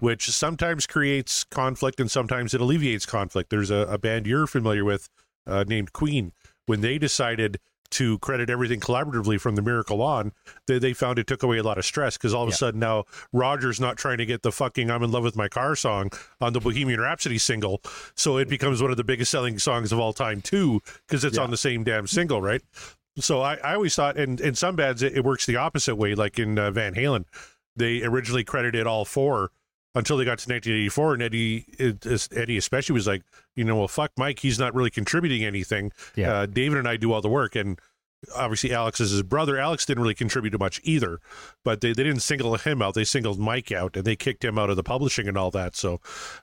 which 0.02 0.32
sometimes 0.32 0.88
creates 0.88 1.44
conflict 1.44 2.00
and 2.00 2.10
sometimes 2.10 2.56
it 2.56 2.60
alleviates 2.60 3.06
conflict. 3.06 3.52
There's 3.52 3.70
a, 3.70 3.86
a 3.88 4.00
band 4.00 4.26
you're 4.26 4.48
familiar 4.48 4.84
with 4.84 5.10
uh, 5.46 5.64
named 5.68 5.94
Queen. 5.94 6.34
When 6.66 6.82
they 6.82 6.98
decided 6.98 7.60
to 7.92 8.18
credit 8.20 8.50
everything 8.50 8.80
collaboratively 8.80 9.40
from 9.40 9.56
the 9.56 9.62
miracle 9.62 10.02
on, 10.02 10.32
they, 10.66 10.80
they 10.80 10.94
found 10.94 11.20
it 11.20 11.28
took 11.28 11.44
away 11.44 11.60
a 11.60 11.64
lot 11.64 11.78
of 11.78 11.86
stress 11.86 12.18
because 12.18 12.34
all 12.34 12.44
of 12.44 12.50
yeah. 12.50 12.56
a 12.56 12.58
sudden 12.58 12.80
now 12.80 13.04
Roger's 13.32 13.80
not 13.80 13.96
trying 13.96 14.18
to 14.18 14.26
get 14.26 14.42
the 14.42 14.52
fucking 14.52 14.90
I'm 14.90 15.04
in 15.04 15.12
love 15.12 15.24
with 15.24 15.36
my 15.36 15.48
car 15.48 15.76
song 15.76 16.10
on 16.40 16.54
the 16.54 16.60
Bohemian 16.60 17.00
Rhapsody 17.00 17.38
single. 17.38 17.80
So 18.16 18.38
it 18.38 18.50
becomes 18.50 18.82
one 18.82 18.90
of 18.90 18.98
the 18.98 19.04
biggest 19.04 19.30
selling 19.30 19.60
songs 19.60 19.92
of 19.92 20.00
all 20.00 20.14
time, 20.14 20.42
too, 20.42 20.82
because 21.08 21.24
it's 21.24 21.38
yeah. 21.38 21.44
on 21.44 21.52
the 21.52 21.58
same 21.58 21.84
damn 21.84 22.08
single, 22.08 22.42
right? 22.42 22.64
So 23.18 23.42
I, 23.42 23.56
I 23.58 23.76
always 23.76 23.94
thought, 23.94 24.18
and 24.18 24.42
in 24.42 24.56
some 24.56 24.76
bands, 24.76 25.04
it, 25.04 25.16
it, 25.16 25.24
works 25.24 25.46
the 25.46 25.58
opposite 25.58 25.96
way, 25.96 26.16
like 26.16 26.40
in 26.40 26.58
uh, 26.58 26.72
Van 26.72 26.96
Halen. 26.96 27.26
They 27.76 28.02
originally 28.04 28.44
credited 28.44 28.88
all 28.88 29.06
four 29.06 29.52
until 29.96 30.18
they 30.18 30.26
got 30.26 30.40
to 30.40 30.50
1984 30.50 31.14
and 31.14 31.24
eddie 31.24 31.66
eddie 32.36 32.58
especially 32.58 32.94
was 32.94 33.08
like 33.08 33.24
you 33.56 33.64
know 33.64 33.76
well 33.76 33.88
fuck 33.88 34.12
mike 34.18 34.40
he's 34.40 34.60
not 34.60 34.74
really 34.74 34.90
contributing 34.90 35.44
anything. 35.44 35.92
Yeah. 36.16 36.34
Uh, 36.34 36.46
david 36.46 36.80
and 36.80 36.88
i 36.88 36.98
do 36.98 37.12
all 37.12 37.22
the 37.22 37.30
work 37.30 37.56
and 37.56 37.80
obviously 38.36 38.72
alex 38.72 39.00
is 39.00 39.12
his 39.12 39.24
brother. 39.24 39.58
Alex 39.58 39.86
didn't 39.86 40.04
really 40.04 40.14
contribute 40.14 40.58
much 40.60 40.80
either 40.84 41.20
but 41.64 41.82
they, 41.82 41.90
they 41.90 42.04
didn't 42.04 42.22
single 42.22 42.56
him 42.56 42.82
out. 42.82 42.94
They 42.94 43.04
singled 43.04 43.40
mike 43.40 43.72
out 43.72 43.98
and 43.98 44.06
they 44.06 44.16
kicked 44.16 44.46
him 44.46 44.60
out 44.60 44.70
of 44.70 44.76
the 44.76 44.84
publishing 44.84 45.28
and 45.28 45.38
all 45.38 45.52
that. 45.52 45.76
So 45.76 46.00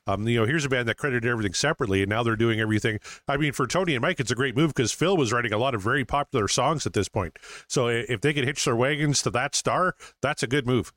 um, 0.07 0.27
you 0.27 0.41
know 0.41 0.47
here's 0.47 0.65
a 0.65 0.69
band 0.69 0.89
that 0.89 0.97
credited 0.97 1.31
everything 1.31 1.55
separately 1.55 2.03
and 2.03 2.11
now 2.11 2.23
they're 2.23 2.37
doing 2.37 2.61
everything. 2.61 2.99
I 3.29 3.37
mean 3.37 3.53
for 3.53 3.67
tony 3.67 3.95
and 3.95 4.03
mike 4.03 4.21
it's 4.21 4.33
a 4.33 4.37
great 4.37 4.57
move 4.57 4.75
because 4.75 4.93
phil 4.93 5.17
was 5.17 5.33
writing 5.33 5.53
a 5.53 5.59
lot 5.59 5.75
of 5.75 5.81
very 5.81 6.05
popular 6.05 6.49
songs 6.49 6.85
at 6.87 6.93
this 6.93 7.09
point. 7.09 7.39
So 7.69 7.87
if 7.87 8.21
they 8.21 8.35
could 8.35 8.45
hitch 8.45 8.65
their 8.65 8.77
wagons 8.77 9.23
to 9.23 9.31
that 9.31 9.55
star 9.55 9.95
that's 10.21 10.43
a 10.43 10.49
good 10.49 10.67
move. 10.67 10.93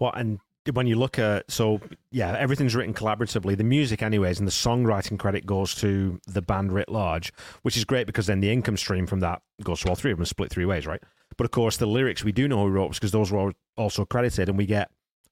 Well, 0.00 0.12
and 0.14 0.40
when 0.72 0.86
you 0.86 0.96
look 0.96 1.18
at 1.18 1.50
so 1.50 1.80
yeah 2.10 2.36
everything's 2.38 2.74
written 2.74 2.94
collaboratively. 2.94 3.56
The 3.56 3.64
music 3.64 4.02
anyways 4.02 4.38
and 4.38 4.46
the 4.46 4.52
songwriting 4.52 5.18
credit 5.18 5.46
goes 5.46 5.74
to 5.76 6.20
the 6.26 6.42
band 6.42 6.72
writ 6.72 6.88
large 6.88 7.32
which 7.62 7.76
is 7.76 7.84
great 7.84 8.06
because 8.06 8.26
then 8.26 8.40
the 8.40 8.50
income 8.50 8.76
stream 8.76 9.06
from 9.06 9.20
that 9.20 9.42
goes 9.62 9.80
to 9.80 9.88
all 9.88 9.94
three 9.94 10.12
of 10.12 10.18
them 10.18 10.26
split 10.26 10.50
three 10.50 10.64
ways 10.64 10.86
right? 10.86 11.02
But 11.36 11.44
of 11.44 11.50
course 11.50 11.76
the 11.76 11.86
lyrics 11.86 12.24
we 12.24 12.32
do 12.32 12.48
know 12.48 12.64
who 12.64 12.68
wrote 12.68 12.94
because 12.94 13.12
those 13.12 13.30
were 13.30 13.52
also 13.76 14.04
credited 14.04 14.48
and 14.48 14.58
we 14.58 14.66
get 14.66 14.90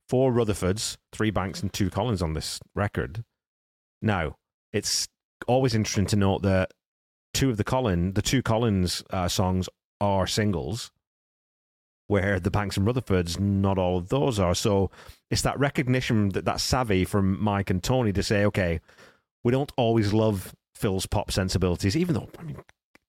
four 0.08 0.32
rutherfords 0.32 0.96
three 1.12 1.30
banks 1.30 1.62
and 1.62 1.72
two 1.72 1.90
collins 1.90 2.22
on 2.22 2.34
this 2.34 2.60
record. 2.74 3.24
Now 4.02 4.36
it's 4.72 5.08
always 5.46 5.74
interesting 5.74 6.06
to 6.06 6.16
note 6.16 6.42
that 6.42 6.72
two 7.34 7.50
of 7.50 7.56
the 7.56 7.64
collin 7.64 8.14
the 8.14 8.22
two 8.22 8.42
collins 8.42 9.02
uh, 9.10 9.28
songs 9.28 9.68
are 10.00 10.26
singles 10.26 10.90
where 12.08 12.38
the 12.38 12.50
Banks 12.50 12.76
and 12.76 12.86
Rutherfords, 12.86 13.38
not 13.38 13.78
all 13.78 13.98
of 13.98 14.08
those 14.08 14.38
are. 14.38 14.54
So 14.54 14.90
it's 15.30 15.42
that 15.42 15.58
recognition 15.58 16.30
that 16.30 16.44
that 16.44 16.60
savvy 16.60 17.04
from 17.04 17.42
Mike 17.42 17.70
and 17.70 17.82
Tony 17.82 18.12
to 18.12 18.22
say, 18.22 18.44
okay, 18.44 18.80
we 19.44 19.52
don't 19.52 19.72
always 19.76 20.12
love 20.12 20.54
Phil's 20.74 21.06
pop 21.06 21.30
sensibilities, 21.30 21.96
even 21.96 22.14
though 22.14 22.28
I 22.38 22.42
mean, 22.42 22.58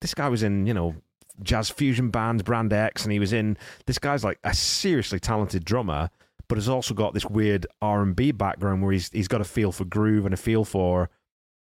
this 0.01 0.13
guy 0.13 0.29
was 0.29 0.43
in 0.43 0.65
you 0.65 0.73
know 0.73 0.95
jazz 1.43 1.69
fusion 1.69 2.09
bands, 2.09 2.43
Brand 2.43 2.73
X, 2.73 3.03
and 3.03 3.11
he 3.11 3.19
was 3.19 3.33
in. 3.33 3.57
This 3.85 3.99
guy's 3.99 4.23
like 4.23 4.39
a 4.43 4.53
seriously 4.53 5.19
talented 5.19 5.63
drummer, 5.65 6.09
but 6.47 6.57
has 6.57 6.69
also 6.69 6.93
got 6.93 7.13
this 7.13 7.25
weird 7.25 7.67
R 7.81 8.01
and 8.01 8.15
B 8.15 8.31
background 8.31 8.81
where 8.81 8.93
he's 8.93 9.09
he's 9.09 9.27
got 9.27 9.41
a 9.41 9.45
feel 9.45 9.71
for 9.71 9.85
groove 9.85 10.25
and 10.25 10.33
a 10.33 10.37
feel 10.37 10.65
for 10.65 11.09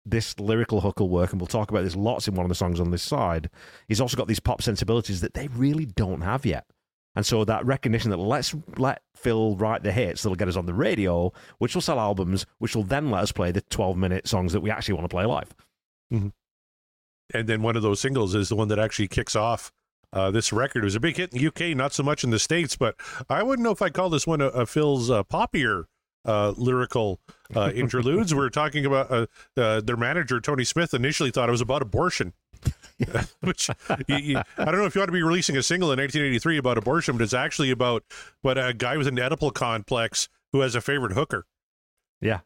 this 0.05 0.39
lyrical 0.39 0.81
will 0.97 1.09
work, 1.09 1.31
and 1.31 1.41
we'll 1.41 1.47
talk 1.47 1.71
about 1.71 1.83
this 1.83 1.95
lots 1.95 2.27
in 2.27 2.35
one 2.35 2.45
of 2.45 2.49
the 2.49 2.55
songs 2.55 2.79
on 2.79 2.91
this 2.91 3.01
side. 3.01 3.49
He's 3.87 3.99
also 3.99 4.15
got 4.15 4.27
these 4.27 4.39
pop 4.39 4.61
sensibilities 4.61 5.21
that 5.21 5.33
they 5.33 5.47
really 5.47 5.85
don't 5.85 6.21
have 6.21 6.45
yet. 6.45 6.65
And 7.15 7.25
so 7.25 7.45
that 7.45 7.65
recognition 7.65 8.11
that 8.11 8.17
let's 8.17 8.53
let 8.77 9.01
Phil 9.15 9.55
write 9.55 9.83
the 9.83 9.91
hits 9.91 10.23
that'll 10.23 10.35
get 10.35 10.47
us 10.47 10.55
on 10.55 10.65
the 10.65 10.73
radio, 10.73 11.31
which 11.59 11.73
will 11.73 11.81
sell 11.81 11.99
albums, 11.99 12.45
which 12.59 12.75
will 12.75 12.83
then 12.83 13.09
let 13.09 13.23
us 13.23 13.31
play 13.31 13.51
the 13.51 13.61
12 13.61 13.97
minute 13.97 14.27
songs 14.27 14.53
that 14.53 14.61
we 14.61 14.69
actually 14.69 14.95
want 14.95 15.05
to 15.05 15.13
play 15.13 15.25
live. 15.25 15.55
Mm-hmm. 16.11 16.27
And 17.33 17.49
then 17.49 17.61
one 17.61 17.75
of 17.75 17.81
those 17.81 17.99
singles 17.99 18.35
is 18.35 18.49
the 18.49 18.55
one 18.55 18.67
that 18.67 18.79
actually 18.79 19.07
kicks 19.07 19.35
off 19.35 19.71
uh, 20.13 20.31
this 20.31 20.53
record. 20.53 20.83
It 20.83 20.85
was 20.85 20.95
a 20.95 20.99
big 20.99 21.17
hit 21.17 21.33
in 21.33 21.39
the 21.39 21.47
UK, 21.47 21.75
not 21.75 21.93
so 21.93 22.03
much 22.03 22.23
in 22.23 22.29
the 22.29 22.39
States, 22.39 22.75
but 22.75 22.95
I 23.29 23.43
wouldn't 23.43 23.63
know 23.63 23.71
if 23.71 23.81
I 23.81 23.89
call 23.89 24.09
this 24.09 24.27
one 24.27 24.41
a, 24.41 24.47
a 24.47 24.65
Phil's 24.65 25.09
uh, 25.09 25.23
poppier 25.23 25.85
uh, 26.25 26.53
lyrical 26.57 27.19
uh, 27.55 27.71
interludes. 27.75 28.33
we 28.33 28.43
are 28.43 28.49
talking 28.49 28.85
about 28.85 29.11
uh, 29.11 29.25
uh, 29.57 29.81
their 29.81 29.97
manager, 29.97 30.39
Tony 30.39 30.63
Smith, 30.63 30.93
initially 30.93 31.31
thought 31.31 31.49
it 31.49 31.51
was 31.51 31.61
about 31.61 31.81
abortion. 31.81 32.33
Which 33.41 33.69
you, 34.07 34.15
you, 34.17 34.41
I 34.57 34.65
don't 34.65 34.77
know 34.77 34.85
if 34.85 34.95
you 34.95 35.01
ought 35.01 35.07
to 35.07 35.11
be 35.11 35.23
releasing 35.23 35.57
a 35.57 35.63
single 35.63 35.91
in 35.91 35.99
1983 35.99 36.57
about 36.57 36.77
abortion, 36.77 37.17
but 37.17 37.23
it's 37.23 37.33
actually 37.33 37.71
about 37.71 38.03
what 38.41 38.57
a 38.57 38.73
guy 38.73 38.95
with 38.97 39.07
an 39.07 39.17
Oedipal 39.17 39.53
complex 39.53 40.29
who 40.53 40.61
has 40.61 40.75
a 40.75 40.81
favorite 40.81 41.11
hooker. 41.11 41.45
Yeah, 42.21 42.39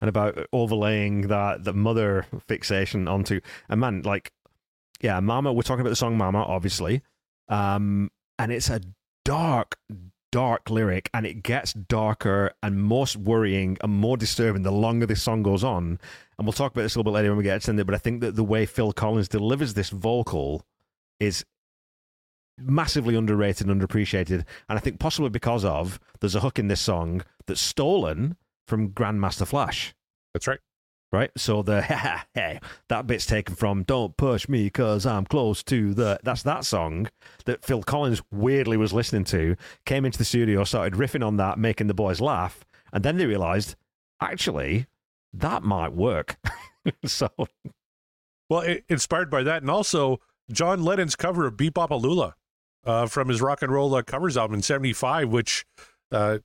and 0.00 0.08
about 0.08 0.46
overlaying 0.52 1.28
that 1.28 1.64
the 1.64 1.72
mother 1.72 2.26
fixation 2.46 3.08
onto 3.08 3.40
a 3.68 3.76
man 3.76 4.02
like 4.02 4.32
yeah, 5.00 5.20
Mama. 5.20 5.52
We're 5.52 5.62
talking 5.62 5.80
about 5.80 5.90
the 5.90 5.96
song 5.96 6.16
Mama, 6.16 6.42
obviously, 6.42 7.02
um, 7.48 8.10
and 8.38 8.52
it's 8.52 8.68
a 8.68 8.80
dark, 9.24 9.76
dark 10.30 10.70
lyric, 10.70 11.10
and 11.12 11.26
it 11.26 11.42
gets 11.42 11.72
darker 11.72 12.52
and 12.62 12.82
most 12.82 13.16
worrying 13.16 13.76
and 13.80 13.92
more 13.92 14.16
disturbing 14.16 14.62
the 14.62 14.72
longer 14.72 15.06
this 15.06 15.22
song 15.22 15.42
goes 15.42 15.64
on. 15.64 15.98
And 16.38 16.46
we'll 16.46 16.52
talk 16.52 16.72
about 16.72 16.82
this 16.82 16.94
a 16.94 16.98
little 16.98 17.12
bit 17.12 17.16
later 17.16 17.30
when 17.30 17.38
we 17.38 17.44
get 17.44 17.62
to 17.62 17.76
it. 17.76 17.84
But 17.84 17.94
I 17.94 17.98
think 17.98 18.20
that 18.20 18.36
the 18.36 18.44
way 18.44 18.66
Phil 18.66 18.92
Collins 18.92 19.28
delivers 19.28 19.74
this 19.74 19.90
vocal 19.90 20.64
is 21.18 21.44
massively 22.58 23.14
underrated 23.14 23.68
and 23.68 23.80
underappreciated. 23.80 24.44
And 24.68 24.78
I 24.78 24.78
think 24.78 24.98
possibly 24.98 25.30
because 25.30 25.64
of 25.64 25.98
there's 26.20 26.34
a 26.34 26.40
hook 26.40 26.58
in 26.58 26.68
this 26.68 26.80
song 26.80 27.22
that's 27.46 27.60
stolen 27.60 28.36
from 28.66 28.90
Grandmaster 28.90 29.46
Flash. 29.46 29.94
That's 30.34 30.46
right 30.46 30.60
right? 31.12 31.30
So 31.36 31.62
the 31.62 31.82
hey, 32.34 32.60
that 32.88 33.06
bit's 33.06 33.26
taken 33.26 33.54
from 33.54 33.82
"Don't 33.82 34.16
Push 34.16 34.48
Me" 34.48 34.64
because 34.64 35.06
I'm 35.06 35.24
close 35.24 35.62
to 35.64 35.94
the. 35.94 36.18
That's 36.22 36.42
that 36.42 36.64
song 36.64 37.08
that 37.44 37.64
Phil 37.64 37.82
Collins 37.82 38.22
weirdly 38.30 38.76
was 38.76 38.92
listening 38.92 39.24
to. 39.24 39.56
Came 39.86 40.04
into 40.04 40.18
the 40.18 40.24
studio, 40.24 40.64
started 40.64 40.98
riffing 40.98 41.26
on 41.26 41.36
that, 41.36 41.58
making 41.58 41.86
the 41.86 41.94
boys 41.94 42.20
laugh, 42.20 42.64
and 42.92 43.04
then 43.04 43.16
they 43.16 43.26
realised 43.26 43.76
actually 44.20 44.86
that 45.32 45.62
might 45.62 45.92
work. 45.92 46.36
so, 47.04 47.28
well, 48.48 48.60
it, 48.60 48.84
inspired 48.88 49.30
by 49.30 49.42
that, 49.42 49.62
and 49.62 49.70
also 49.70 50.20
John 50.50 50.82
Lennon's 50.82 51.16
cover 51.16 51.46
of 51.46 51.56
"Be-Bop-A-Lula" 51.56 52.34
uh, 52.84 53.06
from 53.06 53.28
his 53.28 53.40
rock 53.40 53.62
and 53.62 53.72
roll 53.72 53.94
uh, 53.94 54.02
covers 54.02 54.36
album 54.36 54.56
in 54.56 54.62
'75, 54.62 55.28
which. 55.28 55.64
Uh, 56.10 56.38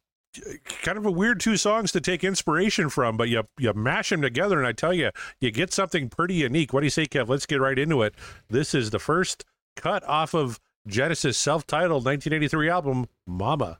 kind 0.81 0.97
of 0.97 1.05
a 1.05 1.11
weird 1.11 1.39
two 1.39 1.57
songs 1.57 1.91
to 1.91 2.01
take 2.01 2.23
inspiration 2.23 2.89
from, 2.89 3.17
but 3.17 3.29
you 3.29 3.43
you 3.57 3.73
mash 3.73 4.09
them 4.09 4.21
together, 4.21 4.57
and 4.57 4.67
I 4.67 4.71
tell 4.71 4.93
you, 4.93 5.11
you 5.39 5.51
get 5.51 5.73
something 5.73 6.09
pretty 6.09 6.35
unique. 6.35 6.73
What 6.73 6.81
do 6.81 6.85
you 6.85 6.91
say, 6.91 7.05
Kev? 7.05 7.27
Let's 7.27 7.45
get 7.45 7.61
right 7.61 7.77
into 7.77 8.01
it. 8.01 8.15
This 8.49 8.73
is 8.73 8.89
the 8.89 8.99
first 8.99 9.45
cut 9.75 10.03
off 10.05 10.33
of 10.33 10.59
Genesis' 10.87 11.37
self-titled 11.37 12.05
1983 12.05 12.69
album, 12.69 13.07
Mama. 13.25 13.79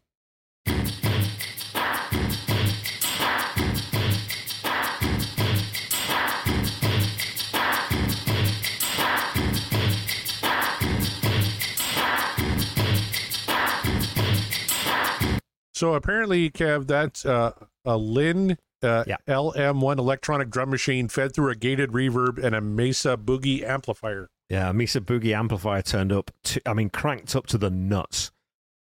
So 15.74 15.96
apparently, 15.96 16.50
Kev, 16.50 16.88
that's 16.88 17.25
uh, 17.25 17.51
a 17.84 17.98
Linn 17.98 18.58
uh, 18.84 19.03
yeah. 19.08 19.18
LM1 19.27 19.98
electronic 19.98 20.50
drum 20.50 20.70
machine 20.70 21.08
fed 21.08 21.34
through 21.34 21.51
a 21.51 21.56
gated 21.56 21.92
reverb 21.92 22.44
and 22.44 22.53
a 22.53 22.62
Mesa 22.62 23.18
Boogie 23.18 23.63
amplifier. 23.63 24.30
Yeah, 24.50 24.72
Mesa 24.72 25.01
Boogie 25.01 25.36
amplifier 25.36 25.82
turned 25.82 26.12
up, 26.12 26.32
to, 26.44 26.62
I 26.65 26.74
mean, 26.74 26.89
cranked 26.89 27.36
up 27.36 27.48
to 27.48 27.58
the 27.58 27.70
nuts. 27.70 28.32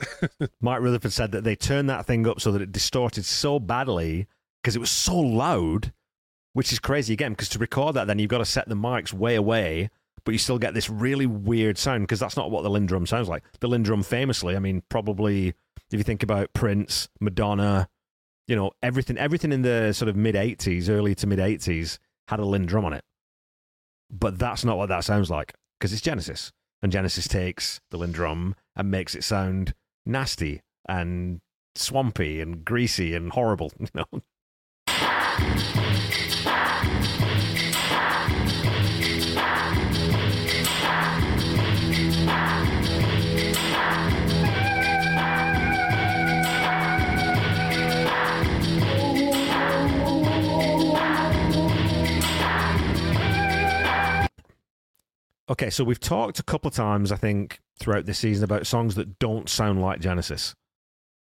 Mike 0.60 0.80
Rutherford 0.80 1.12
said 1.12 1.32
that 1.32 1.44
they 1.44 1.56
turned 1.56 1.90
that 1.90 2.06
thing 2.06 2.26
up 2.26 2.40
so 2.40 2.52
that 2.52 2.62
it 2.62 2.72
distorted 2.72 3.24
so 3.24 3.58
badly 3.58 4.28
because 4.62 4.76
it 4.76 4.80
was 4.80 4.90
so 4.90 5.18
loud, 5.18 5.92
which 6.52 6.72
is 6.72 6.78
crazy 6.78 7.12
again, 7.12 7.32
because 7.32 7.48
to 7.50 7.58
record 7.58 7.96
that, 7.96 8.06
then 8.06 8.18
you've 8.18 8.30
got 8.30 8.38
to 8.38 8.44
set 8.44 8.68
the 8.68 8.76
mics 8.76 9.12
way 9.12 9.34
away, 9.34 9.90
but 10.24 10.32
you 10.32 10.38
still 10.38 10.58
get 10.58 10.74
this 10.74 10.88
really 10.88 11.26
weird 11.26 11.76
sound 11.76 12.04
because 12.04 12.20
that's 12.20 12.36
not 12.36 12.50
what 12.50 12.62
the 12.62 12.70
Linn 12.70 12.86
drum 12.86 13.06
sounds 13.06 13.28
like. 13.28 13.42
The 13.60 13.68
Linn 13.68 13.82
drum, 13.82 14.02
famously, 14.02 14.56
I 14.56 14.60
mean, 14.60 14.82
probably 14.88 15.54
if 15.90 15.98
you 15.98 16.04
think 16.04 16.22
about 16.22 16.52
Prince, 16.52 17.08
Madonna, 17.20 17.88
you 18.46 18.56
know, 18.56 18.72
everything 18.82 19.18
everything 19.18 19.52
in 19.52 19.62
the 19.62 19.92
sort 19.92 20.08
of 20.08 20.16
mid 20.16 20.34
80s, 20.34 20.88
early 20.88 21.14
to 21.16 21.26
mid 21.26 21.38
80s 21.38 21.98
had 22.28 22.40
a 22.40 22.44
Linn 22.44 22.66
drum 22.66 22.84
on 22.84 22.92
it. 22.92 23.04
But 24.10 24.38
that's 24.38 24.64
not 24.64 24.78
what 24.78 24.88
that 24.88 25.04
sounds 25.04 25.30
like 25.30 25.54
because 25.78 25.92
it's 25.92 26.02
Genesis. 26.02 26.52
And 26.82 26.92
Genesis 26.92 27.26
takes 27.26 27.80
the 27.90 27.96
Linn 27.96 28.12
drum 28.12 28.54
and 28.76 28.90
makes 28.90 29.14
it 29.14 29.24
sound 29.24 29.74
nasty 30.06 30.62
and 30.88 31.40
swampy 31.74 32.40
and 32.40 32.64
greasy 32.64 33.14
and 33.14 33.32
horrible, 33.32 33.72
you 33.78 33.88
know. 33.94 34.22
Okay, 55.50 55.70
so 55.70 55.82
we've 55.82 56.00
talked 56.00 56.38
a 56.38 56.42
couple 56.42 56.68
of 56.68 56.74
times, 56.74 57.10
I 57.10 57.16
think, 57.16 57.60
throughout 57.78 58.04
this 58.04 58.18
season 58.18 58.44
about 58.44 58.66
songs 58.66 58.96
that 58.96 59.18
don't 59.18 59.48
sound 59.48 59.80
like 59.80 60.00
Genesis. 60.00 60.54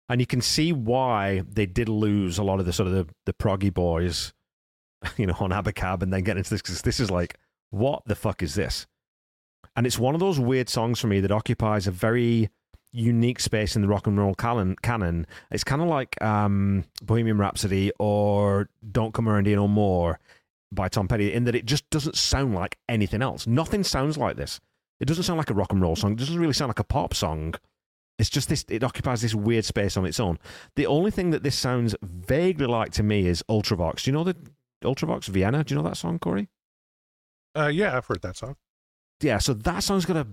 And 0.09 0.19
you 0.19 0.27
can 0.27 0.41
see 0.41 0.73
why 0.73 1.43
they 1.47 1.65
did 1.65 1.87
lose 1.87 2.37
a 2.37 2.43
lot 2.43 2.59
of 2.59 2.65
the 2.65 2.73
sort 2.73 2.87
of 2.87 2.93
the, 2.93 3.07
the 3.25 3.33
proggy 3.33 3.73
boys, 3.73 4.33
you 5.17 5.25
know, 5.25 5.35
on 5.39 5.51
Abacab 5.51 6.03
and 6.03 6.11
then 6.11 6.23
get 6.23 6.35
into 6.35 6.49
this 6.49 6.61
because 6.61 6.81
this 6.81 6.99
is 6.99 7.09
like, 7.09 7.37
what 7.69 8.03
the 8.05 8.15
fuck 8.15 8.43
is 8.43 8.55
this? 8.55 8.85
And 9.77 9.87
it's 9.87 9.97
one 9.97 10.13
of 10.13 10.19
those 10.19 10.37
weird 10.39 10.67
songs 10.67 10.99
for 10.99 11.07
me 11.07 11.21
that 11.21 11.31
occupies 11.31 11.87
a 11.87 11.91
very 11.91 12.49
unique 12.91 13.39
space 13.39 13.77
in 13.77 13.81
the 13.81 13.87
rock 13.87 14.05
and 14.05 14.17
roll 14.17 14.35
canon. 14.35 14.75
canon. 14.81 15.25
It's 15.49 15.63
kind 15.63 15.81
of 15.81 15.87
like 15.87 16.21
um, 16.21 16.83
Bohemian 17.01 17.37
Rhapsody 17.37 17.93
or 17.97 18.69
Don't 18.91 19.13
Come 19.13 19.29
Around 19.29 19.47
Here 19.47 19.55
No 19.55 19.69
More 19.69 20.19
by 20.71 20.87
Tom 20.87 21.07
Petty 21.07 21.33
in 21.33 21.43
that 21.45 21.55
it 21.55 21.65
just 21.65 21.89
doesn't 21.89 22.15
sound 22.15 22.55
like 22.55 22.77
anything 22.87 23.21
else. 23.21 23.45
Nothing 23.47 23.83
sounds 23.83 24.17
like 24.17 24.37
this. 24.37 24.59
It 24.99 25.05
doesn't 25.05 25.23
sound 25.23 25.37
like 25.37 25.49
a 25.49 25.53
rock 25.53 25.71
and 25.71 25.81
roll 25.81 25.95
song. 25.95 26.13
It 26.13 26.19
doesn't 26.19 26.39
really 26.39 26.53
sound 26.53 26.69
like 26.69 26.79
a 26.79 26.83
pop 26.83 27.13
song. 27.13 27.55
It's 28.19 28.29
just 28.29 28.49
this, 28.49 28.63
it 28.69 28.83
occupies 28.83 29.21
this 29.21 29.33
weird 29.33 29.65
space 29.65 29.97
on 29.97 30.05
its 30.05 30.19
own. 30.19 30.37
The 30.75 30.85
only 30.85 31.09
thing 31.11 31.31
that 31.31 31.43
this 31.43 31.57
sounds 31.57 31.95
vaguely 32.03 32.67
like 32.67 32.91
to 32.93 33.03
me 33.03 33.25
is 33.25 33.43
Ultravox. 33.49 34.03
Do 34.03 34.11
you 34.11 34.13
know 34.13 34.23
the 34.23 34.35
Ultravox 34.83 35.25
Vienna? 35.25 35.63
Do 35.63 35.73
you 35.73 35.81
know 35.81 35.87
that 35.87 35.97
song, 35.97 36.19
Corey? 36.19 36.49
Uh, 37.57 37.67
yeah, 37.67 37.97
I've 37.97 38.05
heard 38.05 38.21
that 38.21 38.37
song. 38.37 38.55
Yeah, 39.21 39.39
so 39.39 39.53
that 39.53 39.83
song's 39.83 40.05
got 40.05 40.17
a 40.17 40.27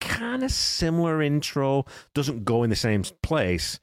kind 0.00 0.42
of 0.42 0.50
similar 0.50 1.22
intro, 1.22 1.84
doesn't 2.14 2.44
go 2.44 2.62
in 2.64 2.70
the 2.70 2.76
same 2.76 3.04
place, 3.22 3.80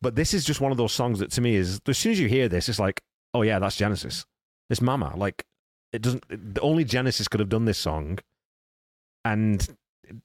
but 0.00 0.14
this 0.14 0.34
is 0.34 0.44
just 0.44 0.60
one 0.60 0.70
of 0.70 0.78
those 0.78 0.92
songs 0.92 1.18
that 1.18 1.30
to 1.32 1.40
me 1.40 1.54
is, 1.54 1.80
as 1.86 1.98
soon 1.98 2.12
as 2.12 2.20
you 2.20 2.28
hear 2.28 2.48
this, 2.48 2.68
it's 2.68 2.78
like, 2.78 3.02
oh 3.34 3.42
yeah, 3.42 3.58
that's 3.58 3.76
Genesis. 3.76 4.26
It's 4.72 4.80
Mama. 4.80 5.12
Like 5.14 5.44
it 5.92 6.00
doesn't. 6.00 6.24
Only 6.62 6.82
Genesis 6.84 7.28
could 7.28 7.40
have 7.40 7.50
done 7.50 7.66
this 7.66 7.76
song, 7.76 8.18
and 9.22 9.68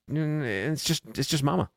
it's 0.08 0.86
just 0.86 1.04
it's 1.16 1.28
just 1.28 1.44
Mama. 1.44 1.70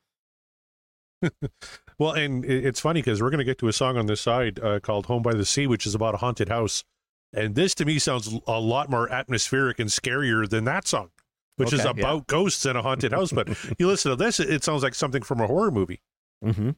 well, 1.99 2.13
and 2.13 2.45
it's 2.45 2.79
funny 2.79 3.03
because 3.03 3.21
we're 3.21 3.31
going 3.31 3.39
to 3.39 3.45
get 3.45 3.59
to 3.59 3.67
a 3.67 3.73
song 3.73 3.97
on 3.97 4.07
this 4.07 4.21
side 4.21 4.61
uh, 4.61 4.79
called 4.79 5.07
"Home 5.07 5.21
by 5.21 5.35
the 5.35 5.45
Sea," 5.45 5.67
which 5.67 5.85
is 5.85 5.97
about 5.97 6.15
a 6.15 6.19
haunted 6.19 6.49
house, 6.49 6.85
and 7.33 7.57
this 7.57 7.75
to 7.75 7.85
me 7.85 7.99
sounds 7.99 8.39
a 8.47 8.61
lot 8.61 8.89
more 8.89 9.13
atmospheric 9.13 9.81
and 9.81 9.91
scarier 9.91 10.49
than 10.49 10.63
that 10.67 10.87
song, 10.87 11.11
which 11.57 11.75
okay, 11.75 11.83
is 11.83 11.85
about 11.85 12.19
yeah. 12.19 12.25
ghosts 12.29 12.65
and 12.65 12.79
a 12.79 12.83
haunted 12.83 13.11
house. 13.11 13.33
But 13.33 13.49
you 13.81 13.89
listen 13.89 14.11
to 14.11 14.17
this, 14.17 14.39
it 14.39 14.63
sounds 14.63 14.85
like 14.85 14.95
something 14.95 15.23
from 15.23 15.41
a 15.41 15.49
horror 15.49 15.73
movie. 15.73 16.03
Mm-hmm. 16.45 16.71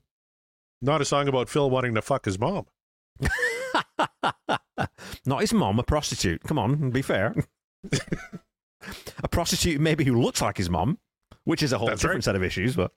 Not 0.80 1.02
a 1.02 1.04
song 1.04 1.28
about 1.28 1.50
Phil 1.50 1.68
wanting 1.68 1.94
to 1.96 2.02
fuck 2.02 2.24
his 2.24 2.38
mom. 2.38 2.64
Not 5.26 5.40
his 5.40 5.52
mom, 5.52 5.78
a 5.78 5.82
prostitute. 5.82 6.42
Come 6.44 6.58
on, 6.58 6.90
be 6.90 7.02
fair. 7.02 7.34
a 9.22 9.28
prostitute 9.28 9.80
maybe 9.80 10.04
who 10.04 10.20
looks 10.20 10.40
like 10.42 10.56
his 10.56 10.70
mom, 10.70 10.98
which 11.44 11.62
is 11.62 11.72
a 11.72 11.78
whole 11.78 11.88
That's 11.88 12.00
different 12.00 12.18
right. 12.18 12.24
set 12.24 12.36
of 12.36 12.42
issues, 12.44 12.76
but. 12.76 12.92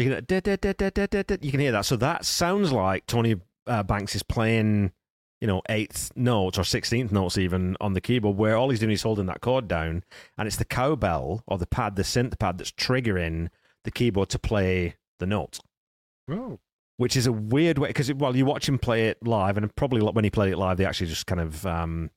So 0.00 0.04
you 0.04 0.16
can, 0.16 1.38
you 1.42 1.50
can 1.50 1.60
hear 1.60 1.72
that. 1.72 1.84
So 1.84 1.96
that 1.96 2.24
sounds 2.24 2.72
like 2.72 3.06
Tony 3.06 3.36
uh, 3.66 3.82
Banks 3.82 4.14
is 4.14 4.22
playing, 4.22 4.92
you 5.40 5.46
know, 5.46 5.62
eighth 5.68 6.10
notes 6.16 6.58
or 6.58 6.64
sixteenth 6.64 7.12
notes 7.12 7.38
even 7.38 7.76
on 7.80 7.92
the 7.92 8.00
keyboard, 8.00 8.36
where 8.36 8.56
all 8.56 8.70
he's 8.70 8.80
doing 8.80 8.92
is 8.92 9.02
holding 9.02 9.26
that 9.26 9.40
chord 9.40 9.68
down, 9.68 10.04
and 10.38 10.46
it's 10.46 10.56
the 10.56 10.64
cowbell 10.64 11.42
or 11.46 11.58
the 11.58 11.66
pad, 11.66 11.96
the 11.96 12.02
synth 12.02 12.38
pad, 12.38 12.58
that's 12.58 12.72
triggering 12.72 13.48
the 13.84 13.90
keyboard 13.90 14.28
to 14.30 14.38
play 14.38 14.96
the 15.18 15.26
note. 15.26 15.58
Oh. 16.30 16.58
Which 16.96 17.16
is 17.16 17.26
a 17.26 17.32
weird 17.32 17.78
way 17.78 17.88
because 17.88 18.12
well, 18.12 18.36
you 18.36 18.44
watch 18.44 18.68
him 18.68 18.78
play 18.78 19.08
it 19.08 19.26
live, 19.26 19.56
and 19.56 19.74
probably 19.74 20.02
when 20.02 20.24
he 20.24 20.30
played 20.30 20.52
it 20.52 20.58
live, 20.58 20.76
they 20.76 20.84
actually 20.84 21.06
just 21.06 21.26
kind 21.26 21.40
of 21.40 21.64
um, 21.64 22.10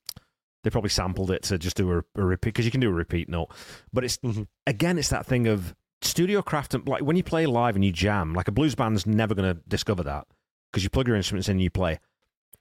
they 0.62 0.70
probably 0.70 0.90
sampled 0.90 1.30
it 1.30 1.42
to 1.44 1.58
just 1.58 1.76
do 1.76 1.90
a, 1.92 1.98
a 2.16 2.24
repeat 2.24 2.50
because 2.50 2.64
you 2.66 2.70
can 2.70 2.80
do 2.80 2.90
a 2.90 2.92
repeat 2.92 3.28
note. 3.28 3.48
But 3.92 4.04
it's 4.04 4.18
Mhm. 4.18 4.46
again, 4.66 4.98
it's 4.98 5.08
that 5.08 5.24
thing 5.26 5.46
of 5.46 5.74
studio 6.02 6.42
craft. 6.42 6.74
And 6.74 6.86
like 6.86 7.02
when 7.02 7.16
you 7.16 7.22
play 7.22 7.46
live 7.46 7.74
and 7.76 7.84
you 7.84 7.92
jam, 7.92 8.34
like 8.34 8.48
a 8.48 8.52
blues 8.52 8.74
band's 8.74 9.06
never 9.06 9.34
going 9.34 9.54
to 9.54 9.60
discover 9.68 10.02
that 10.04 10.26
because 10.72 10.84
you 10.84 10.90
plug 10.90 11.06
your 11.06 11.16
instruments 11.16 11.48
in 11.48 11.52
and 11.52 11.62
you 11.62 11.70
play. 11.70 11.98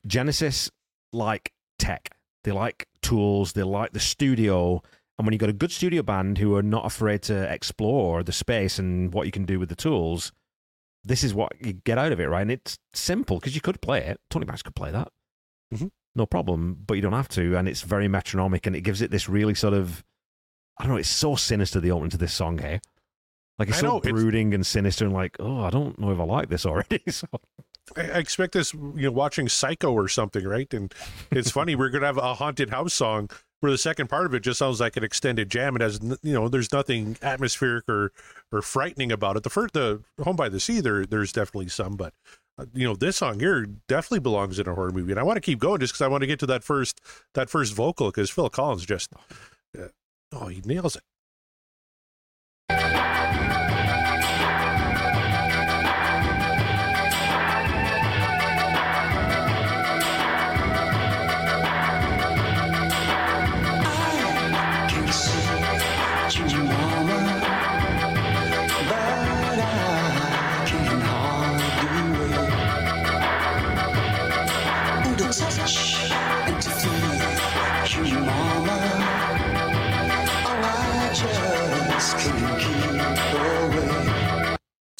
Genesis 0.05 0.69
like 1.11 1.53
tech. 1.79 2.09
They 2.43 2.51
like 2.51 2.87
tools. 3.01 3.53
They 3.53 3.63
like 3.63 3.93
the 3.93 3.99
studio. 3.99 4.81
And 5.17 5.25
when 5.25 5.33
you've 5.33 5.39
got 5.39 5.49
a 5.49 5.53
good 5.53 5.71
studio 5.71 6.01
band 6.01 6.37
who 6.37 6.55
are 6.55 6.63
not 6.63 6.85
afraid 6.85 7.21
to 7.23 7.51
explore 7.51 8.23
the 8.23 8.31
space 8.31 8.79
and 8.79 9.13
what 9.13 9.25
you 9.25 9.31
can 9.31 9.45
do 9.45 9.59
with 9.59 9.69
the 9.69 9.75
tools, 9.75 10.31
this 11.03 11.23
is 11.23 11.33
what 11.33 11.51
you 11.59 11.73
get 11.73 11.97
out 11.97 12.11
of 12.11 12.19
it, 12.19 12.25
right? 12.25 12.41
And 12.41 12.51
it's 12.51 12.77
simple 12.93 13.39
because 13.39 13.55
you 13.55 13.61
could 13.61 13.81
play 13.81 13.99
it. 13.99 14.19
Tony 14.29 14.45
Banks 14.45 14.63
could 14.63 14.75
play 14.75 14.91
that. 14.91 15.09
Mhm. 15.73 15.91
No 16.15 16.25
problem, 16.25 16.77
but 16.85 16.95
you 16.95 17.01
don't 17.01 17.13
have 17.13 17.29
to. 17.29 17.55
And 17.57 17.67
it's 17.67 17.81
very 17.81 18.07
metronomic 18.07 18.65
and 18.65 18.75
it 18.75 18.81
gives 18.81 19.01
it 19.01 19.11
this 19.11 19.27
really 19.29 19.53
sort 19.55 19.73
of, 19.73 20.03
I 20.77 20.83
don't 20.83 20.93
know, 20.93 20.97
it's 20.97 21.09
so 21.09 21.35
sinister, 21.35 21.79
the 21.79 21.91
opening 21.91 22.11
to 22.11 22.17
this 22.17 22.33
song, 22.33 22.57
hey? 22.59 22.79
Like 23.59 23.69
it's 23.69 23.77
I 23.77 23.81
so 23.81 23.87
know, 23.87 23.97
it's- 23.97 24.11
brooding 24.11 24.53
and 24.53 24.65
sinister 24.65 25.05
and 25.05 25.13
like, 25.13 25.37
oh, 25.39 25.61
I 25.61 25.69
don't 25.69 25.97
know 25.99 26.11
if 26.11 26.19
I 26.19 26.23
like 26.23 26.49
this 26.49 26.65
already. 26.65 27.01
so 27.09 27.27
I 27.95 28.01
expect 28.01 28.53
this, 28.53 28.73
you 28.73 28.93
know, 28.95 29.11
watching 29.11 29.47
Psycho 29.49 29.91
or 29.91 30.07
something, 30.07 30.43
right? 30.45 30.71
And 30.73 30.93
it's 31.31 31.51
funny, 31.51 31.75
we're 31.75 31.89
going 31.89 32.01
to 32.01 32.07
have 32.07 32.17
a 32.17 32.33
haunted 32.35 32.69
house 32.69 32.93
song 32.93 33.29
where 33.59 33.71
the 33.71 33.77
second 33.77 34.07
part 34.07 34.25
of 34.25 34.33
it 34.33 34.41
just 34.41 34.59
sounds 34.59 34.79
like 34.79 34.97
an 34.97 35.03
extended 35.03 35.49
jam. 35.49 35.75
It 35.75 35.81
has, 35.81 35.99
you 36.21 36.33
know, 36.33 36.49
there's 36.49 36.71
nothing 36.73 37.17
atmospheric 37.21 37.87
or 37.87 38.11
or 38.51 38.61
frightening 38.61 39.11
about 39.11 39.37
it. 39.37 39.43
The 39.43 39.49
first, 39.49 39.73
the 39.73 40.01
Home 40.23 40.35
by 40.35 40.49
the 40.49 40.59
Sea, 40.59 40.81
there 40.81 41.05
there's 41.05 41.31
definitely 41.31 41.69
some, 41.69 41.95
but 41.95 42.13
uh, 42.57 42.65
you 42.73 42.85
know, 42.85 42.95
this 42.95 43.17
song 43.17 43.39
here 43.39 43.65
definitely 43.87 44.19
belongs 44.19 44.59
in 44.59 44.67
a 44.67 44.75
horror 44.75 44.91
movie. 44.91 45.11
And 45.11 45.19
I 45.19 45.23
want 45.23 45.37
to 45.37 45.41
keep 45.41 45.59
going 45.59 45.79
just 45.79 45.93
because 45.93 46.01
I 46.01 46.07
want 46.07 46.21
to 46.21 46.27
get 46.27 46.39
to 46.39 46.45
that 46.47 46.63
first 46.63 46.99
that 47.35 47.49
first 47.49 47.73
vocal 47.73 48.07
because 48.09 48.29
Phil 48.29 48.49
Collins 48.49 48.85
just, 48.85 49.11
uh, 49.77 49.87
oh, 50.33 50.47
he 50.47 50.61
nails 50.65 50.97
it. 50.97 51.03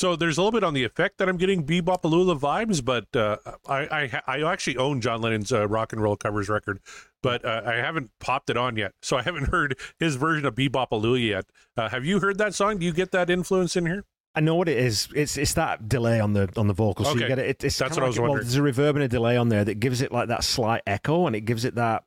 So 0.04 0.18
there's 0.18 0.38
a 0.38 0.42
little 0.42 0.52
bit 0.52 0.66
on 0.66 0.74
the 0.74 0.84
effect 0.84 1.18
that 1.20 1.30
I'm 1.30 1.38
getting 1.38 1.64
Be-Bop-A-Lula 1.64 2.36
vibes, 2.36 2.84
but 2.84 3.16
uh, 3.16 3.38
I, 3.70 4.12
I 4.28 4.40
I 4.44 4.52
actually 4.52 4.76
own 4.76 5.00
John 5.00 5.22
Lennon's 5.22 5.54
uh, 5.54 5.66
rock 5.66 5.94
and 5.94 6.04
roll 6.04 6.18
covers 6.18 6.50
record, 6.50 6.82
but 7.22 7.46
uh, 7.46 7.62
I 7.66 7.76
haven't 7.76 8.12
popped 8.20 8.50
it 8.50 8.58
on 8.58 8.76
yet, 8.76 8.92
so 9.02 9.16
I 9.16 9.22
haven't 9.22 9.46
heard 9.52 9.80
his 10.00 10.18
version 10.18 10.46
of 10.46 10.56
Be-Bop-A-Lula 10.56 11.20
yet. 11.20 11.46
Uh, 11.78 11.88
have 11.88 12.04
you 12.04 12.20
heard 12.20 12.38
that 12.40 12.54
song? 12.54 12.80
Do 12.80 12.86
you 12.86 12.92
get 12.92 13.12
that 13.14 13.30
influence 13.30 13.78
in 13.78 13.86
here? 13.86 14.04
I 14.36 14.42
know 14.42 14.56
what 14.56 14.68
it 14.68 14.78
is. 14.78 15.08
It's 15.16 15.38
it's 15.38 15.54
that 15.54 15.88
delay 15.88 16.20
on 16.20 16.34
the 16.34 16.50
on 16.58 16.68
the 16.68 16.74
vocals. 16.74 17.08
So 17.08 17.14
you 17.14 17.22
Okay. 17.22 17.30
get 17.30 17.40
it. 17.40 17.46
it- 17.52 17.64
it's 17.64 17.78
That's 17.78 17.96
what 17.96 18.04
I 18.04 18.08
was 18.08 18.18
like- 18.18 18.24
well, 18.24 18.32
wondering. 18.32 18.50
there's 18.50 18.78
a 18.78 18.82
reverb 18.82 18.96
and 18.96 19.04
a 19.04 19.08
delay 19.08 19.38
on 19.38 19.48
there 19.48 19.64
that 19.64 19.76
gives 19.80 20.02
it 20.02 20.12
like 20.12 20.28
that 20.28 20.44
slight 20.44 20.82
echo, 20.86 21.28
and 21.28 21.34
it 21.38 21.46
gives 21.46 21.64
it 21.64 21.76
that 21.76 22.04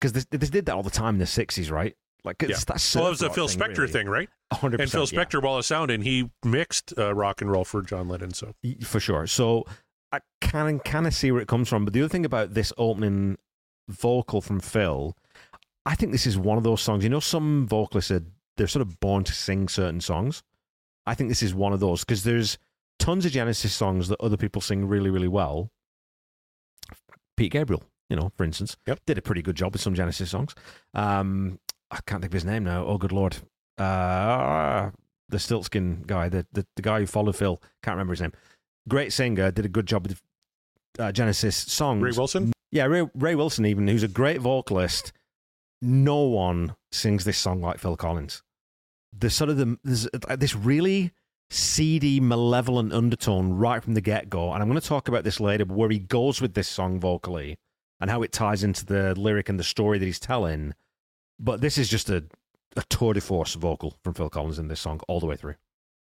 because 0.00 0.14
this, 0.14 0.26
this 0.32 0.50
did 0.50 0.66
that 0.66 0.74
all 0.74 0.82
the 0.82 0.90
time 0.90 1.14
in 1.14 1.18
the 1.20 1.26
'60s, 1.26 1.70
right? 1.70 1.94
Like 2.26 2.42
it's 2.42 2.64
that 2.64 2.84
Well, 2.94 3.06
it 3.06 3.10
was 3.10 3.22
a 3.22 3.30
Phil 3.30 3.48
Spector 3.48 3.78
really. 3.78 3.92
thing, 3.92 4.08
right? 4.08 4.28
100%. 4.52 4.80
And 4.80 4.90
Phil 4.90 5.06
yeah. 5.10 5.24
Spector, 5.24 5.42
Wall 5.42 5.58
of 5.58 5.64
Sound, 5.64 5.90
and 5.90 6.02
he 6.02 6.30
mixed 6.44 6.92
uh, 6.98 7.14
rock 7.14 7.40
and 7.40 7.50
roll 7.50 7.64
for 7.64 7.80
John 7.82 8.08
Lennon. 8.08 8.32
So 8.34 8.54
for 8.82 9.00
sure. 9.00 9.26
So 9.26 9.64
I 10.12 10.18
can 10.40 10.80
kind 10.80 11.06
of 11.06 11.14
see 11.14 11.30
where 11.32 11.40
it 11.40 11.48
comes 11.48 11.68
from. 11.68 11.84
But 11.84 11.94
the 11.94 12.00
other 12.02 12.08
thing 12.08 12.26
about 12.26 12.54
this 12.54 12.72
opening 12.76 13.38
vocal 13.88 14.40
from 14.40 14.60
Phil, 14.60 15.16
I 15.86 15.94
think 15.94 16.12
this 16.12 16.26
is 16.26 16.36
one 16.36 16.58
of 16.58 16.64
those 16.64 16.82
songs. 16.82 17.04
You 17.04 17.10
know, 17.10 17.20
some 17.20 17.66
vocalists 17.66 18.10
are 18.10 18.22
they're 18.56 18.66
sort 18.66 18.82
of 18.82 18.98
born 19.00 19.22
to 19.24 19.32
sing 19.32 19.68
certain 19.68 20.00
songs. 20.00 20.42
I 21.06 21.14
think 21.14 21.28
this 21.30 21.42
is 21.42 21.54
one 21.54 21.72
of 21.72 21.78
those 21.80 22.00
because 22.04 22.24
there's 22.24 22.58
tons 22.98 23.24
of 23.24 23.32
Genesis 23.32 23.72
songs 23.74 24.08
that 24.08 24.20
other 24.20 24.36
people 24.36 24.60
sing 24.60 24.88
really, 24.88 25.10
really 25.10 25.28
well. 25.28 25.70
Pete 27.36 27.52
Gabriel, 27.52 27.82
you 28.08 28.16
know, 28.16 28.32
for 28.36 28.44
instance, 28.44 28.76
Yep. 28.86 29.00
did 29.06 29.18
a 29.18 29.22
pretty 29.22 29.42
good 29.42 29.56
job 29.56 29.72
with 29.72 29.82
some 29.82 29.94
Genesis 29.94 30.30
songs. 30.30 30.54
Um, 30.94 31.58
I 31.90 31.98
can't 32.06 32.20
think 32.20 32.30
of 32.30 32.34
his 32.34 32.44
name 32.44 32.64
now. 32.64 32.84
Oh, 32.84 32.98
good 32.98 33.12
lord. 33.12 33.36
Uh, 33.78 34.90
the 35.28 35.38
Stiltskin 35.38 36.06
guy, 36.06 36.28
the, 36.28 36.46
the 36.52 36.66
the 36.76 36.82
guy 36.82 37.00
who 37.00 37.06
followed 37.06 37.36
Phil, 37.36 37.60
can't 37.82 37.94
remember 37.94 38.12
his 38.12 38.20
name. 38.20 38.32
Great 38.88 39.12
singer, 39.12 39.50
did 39.50 39.64
a 39.64 39.68
good 39.68 39.86
job 39.86 40.06
with 40.06 40.20
uh, 40.98 41.12
Genesis 41.12 41.56
songs. 41.56 42.02
Ray 42.02 42.12
Wilson, 42.16 42.52
Yeah, 42.70 42.84
Ray, 42.84 43.08
Ray 43.14 43.34
Wilson, 43.34 43.66
even 43.66 43.88
who's 43.88 44.02
a 44.02 44.08
great 44.08 44.40
vocalist. 44.40 45.12
No 45.82 46.20
one 46.20 46.74
sings 46.92 47.24
this 47.24 47.38
song 47.38 47.60
like 47.60 47.78
Phil 47.78 47.96
Collins. 47.96 48.42
There's 49.12 49.34
sort 49.34 49.50
of 49.50 49.56
the 49.56 49.78
there's 49.84 50.08
uh, 50.28 50.36
this 50.36 50.54
really 50.54 51.12
seedy, 51.50 52.18
malevolent 52.18 52.92
undertone 52.92 53.52
right 53.52 53.82
from 53.82 53.94
the 53.94 54.00
get 54.00 54.30
go, 54.30 54.52
and 54.52 54.62
I'm 54.62 54.68
going 54.68 54.80
to 54.80 54.86
talk 54.86 55.08
about 55.08 55.24
this 55.24 55.40
later. 55.40 55.64
But 55.64 55.76
where 55.76 55.90
he 55.90 55.98
goes 55.98 56.40
with 56.40 56.54
this 56.54 56.68
song 56.68 56.98
vocally 56.98 57.58
and 58.00 58.10
how 58.10 58.22
it 58.22 58.32
ties 58.32 58.64
into 58.64 58.84
the 58.84 59.14
lyric 59.18 59.48
and 59.48 59.58
the 59.58 59.64
story 59.64 59.98
that 59.98 60.06
he's 60.06 60.20
telling. 60.20 60.74
But 61.38 61.60
this 61.60 61.78
is 61.78 61.88
just 61.88 62.10
a 62.10 62.24
a 62.76 62.82
tour 62.90 63.14
de 63.14 63.20
force 63.20 63.54
vocal 63.54 63.96
from 64.04 64.14
Phil 64.14 64.28
Collins 64.28 64.58
in 64.58 64.68
this 64.68 64.80
song 64.80 65.00
all 65.08 65.18
the 65.18 65.26
way 65.26 65.36
through. 65.36 65.54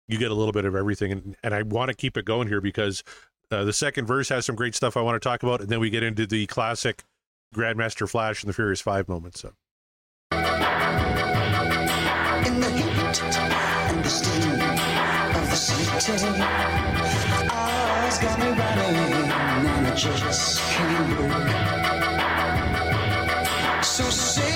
you 0.07 0.17
get 0.17 0.31
a 0.31 0.33
little 0.33 0.51
bit 0.51 0.65
of 0.65 0.75
everything, 0.75 1.11
and, 1.11 1.35
and 1.43 1.53
I 1.53 1.61
want 1.61 1.89
to 1.89 1.95
keep 1.95 2.17
it 2.17 2.25
going 2.25 2.47
here 2.47 2.59
because 2.59 3.03
uh, 3.51 3.63
the 3.63 3.71
second 3.71 4.05
verse 4.05 4.29
has 4.29 4.45
some 4.45 4.55
great 4.55 4.75
stuff 4.75 4.97
I 4.97 5.01
want 5.01 5.21
to 5.21 5.29
talk 5.29 5.43
about, 5.43 5.61
and 5.61 5.69
then 5.69 5.79
we 5.79 5.89
get 5.89 6.03
into 6.03 6.25
the 6.25 6.45
classic 6.47 7.03
Grandmaster 7.55 8.09
Flash 8.09 8.43
and 8.43 8.49
the 8.49 8.53
Furious 8.53 8.81
Five 8.81 9.07
moments. 9.07 9.41
So. 9.41 9.53
In 10.31 10.39
the 12.59 12.69
heat 12.71 13.23
and 13.23 14.03
the 14.03 14.09
steam 14.09 14.51
of 15.35 15.49
the 15.49 15.55
city, 15.55 16.41
eyes 17.51 18.17
got 18.17 18.39
me 18.39 18.47
running 18.47 18.95
and 19.31 19.87
I 19.87 19.95
just 19.95 20.59
can't 20.61 21.17
break. 21.17 21.83
So 23.83 24.03
say 24.09 24.52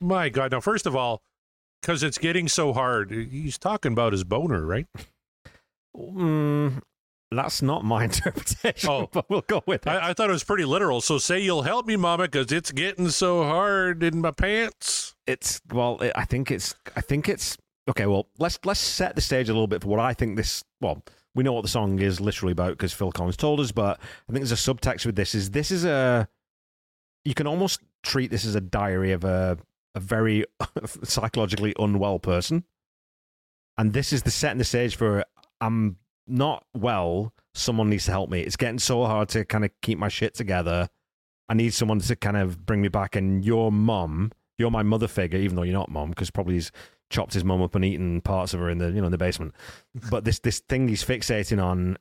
My 0.00 0.28
God! 0.28 0.52
Now, 0.52 0.60
first 0.60 0.86
of 0.86 0.94
all, 0.94 1.22
because 1.82 2.02
it's 2.02 2.18
getting 2.18 2.48
so 2.48 2.72
hard, 2.72 3.10
he's 3.10 3.58
talking 3.58 3.92
about 3.92 4.12
his 4.12 4.24
boner, 4.24 4.64
right? 4.64 4.86
Mm, 5.96 6.80
that's 7.30 7.62
not 7.62 7.84
my 7.84 8.04
interpretation, 8.10 8.88
Oh. 8.90 9.08
but 9.12 9.28
we'll 9.28 9.40
go 9.42 9.62
with 9.66 9.86
it. 9.86 9.90
I, 9.90 10.10
I 10.10 10.12
thought 10.14 10.30
it 10.30 10.32
was 10.32 10.44
pretty 10.44 10.64
literal. 10.64 11.00
So 11.00 11.18
say 11.18 11.40
you'll 11.40 11.62
help 11.62 11.86
me, 11.86 11.96
Mama, 11.96 12.24
because 12.24 12.52
it's 12.52 12.70
getting 12.72 13.08
so 13.08 13.42
hard 13.44 14.02
in 14.02 14.20
my 14.20 14.30
pants. 14.30 15.14
it's 15.26 15.60
well 15.72 15.98
it, 16.00 16.12
i 16.14 16.24
think 16.24 16.50
it's 16.50 16.74
i 16.96 17.00
think 17.02 17.28
it's 17.28 17.58
okay 17.90 18.06
well 18.06 18.26
let's 18.38 18.58
let's 18.64 18.80
set 18.80 19.14
the 19.14 19.20
stage 19.20 19.48
a 19.50 19.52
little 19.52 19.66
bit 19.66 19.82
for 19.82 19.88
what 19.88 20.00
i 20.00 20.14
think 20.14 20.36
this 20.36 20.64
well 20.80 21.02
we 21.34 21.42
know 21.44 21.52
what 21.52 21.60
the 21.62 21.68
song 21.68 21.98
is 21.98 22.18
literally 22.18 22.52
about 22.52 22.70
because 22.70 22.94
phil 22.94 23.12
collins 23.12 23.36
told 23.36 23.60
us 23.60 23.70
but 23.72 23.98
i 24.00 24.32
think 24.32 24.38
there's 24.46 24.52
a 24.52 24.54
subtext 24.54 25.04
with 25.04 25.16
this 25.16 25.34
is 25.34 25.50
this 25.50 25.70
is 25.70 25.84
a 25.84 26.26
you 27.26 27.34
can 27.34 27.46
almost 27.46 27.80
treat 28.02 28.30
this 28.30 28.46
as 28.46 28.54
a 28.54 28.60
diary 28.60 29.12
of 29.12 29.22
a 29.24 29.58
a 29.98 30.00
very 30.00 30.44
psychologically 31.04 31.74
unwell 31.78 32.18
person 32.18 32.64
and 33.76 33.92
this 33.92 34.12
is 34.12 34.22
the 34.22 34.30
setting 34.30 34.58
the 34.58 34.64
stage 34.64 34.96
for 34.96 35.24
i'm 35.60 35.96
not 36.26 36.64
well 36.74 37.32
someone 37.54 37.90
needs 37.90 38.04
to 38.04 38.10
help 38.10 38.30
me 38.30 38.40
it's 38.40 38.56
getting 38.56 38.78
so 38.78 39.04
hard 39.04 39.28
to 39.28 39.44
kind 39.44 39.64
of 39.64 39.70
keep 39.82 39.98
my 39.98 40.08
shit 40.08 40.34
together 40.34 40.88
I 41.48 41.54
need 41.54 41.72
someone 41.72 41.98
to 42.00 42.16
kind 42.16 42.36
of 42.36 42.66
bring 42.66 42.82
me 42.82 42.88
back. 42.88 43.16
And 43.16 43.44
your 43.44 43.72
mum, 43.72 44.32
you're 44.58 44.70
my 44.70 44.82
mother 44.82 45.08
figure, 45.08 45.38
even 45.38 45.56
though 45.56 45.62
you're 45.62 45.72
not 45.72 45.90
mum, 45.90 46.10
because 46.10 46.30
probably 46.30 46.54
he's 46.54 46.70
chopped 47.10 47.32
his 47.32 47.44
mum 47.44 47.62
up 47.62 47.74
and 47.74 47.84
eaten 47.84 48.20
parts 48.20 48.52
of 48.52 48.60
her 48.60 48.68
in 48.68 48.76
the 48.76 48.90
you 48.90 49.00
know 49.00 49.06
in 49.06 49.12
the 49.12 49.18
basement. 49.18 49.54
But 50.10 50.24
this 50.24 50.38
this 50.40 50.60
thing 50.60 50.88
he's 50.88 51.04
fixating 51.04 51.62
on, 51.62 51.96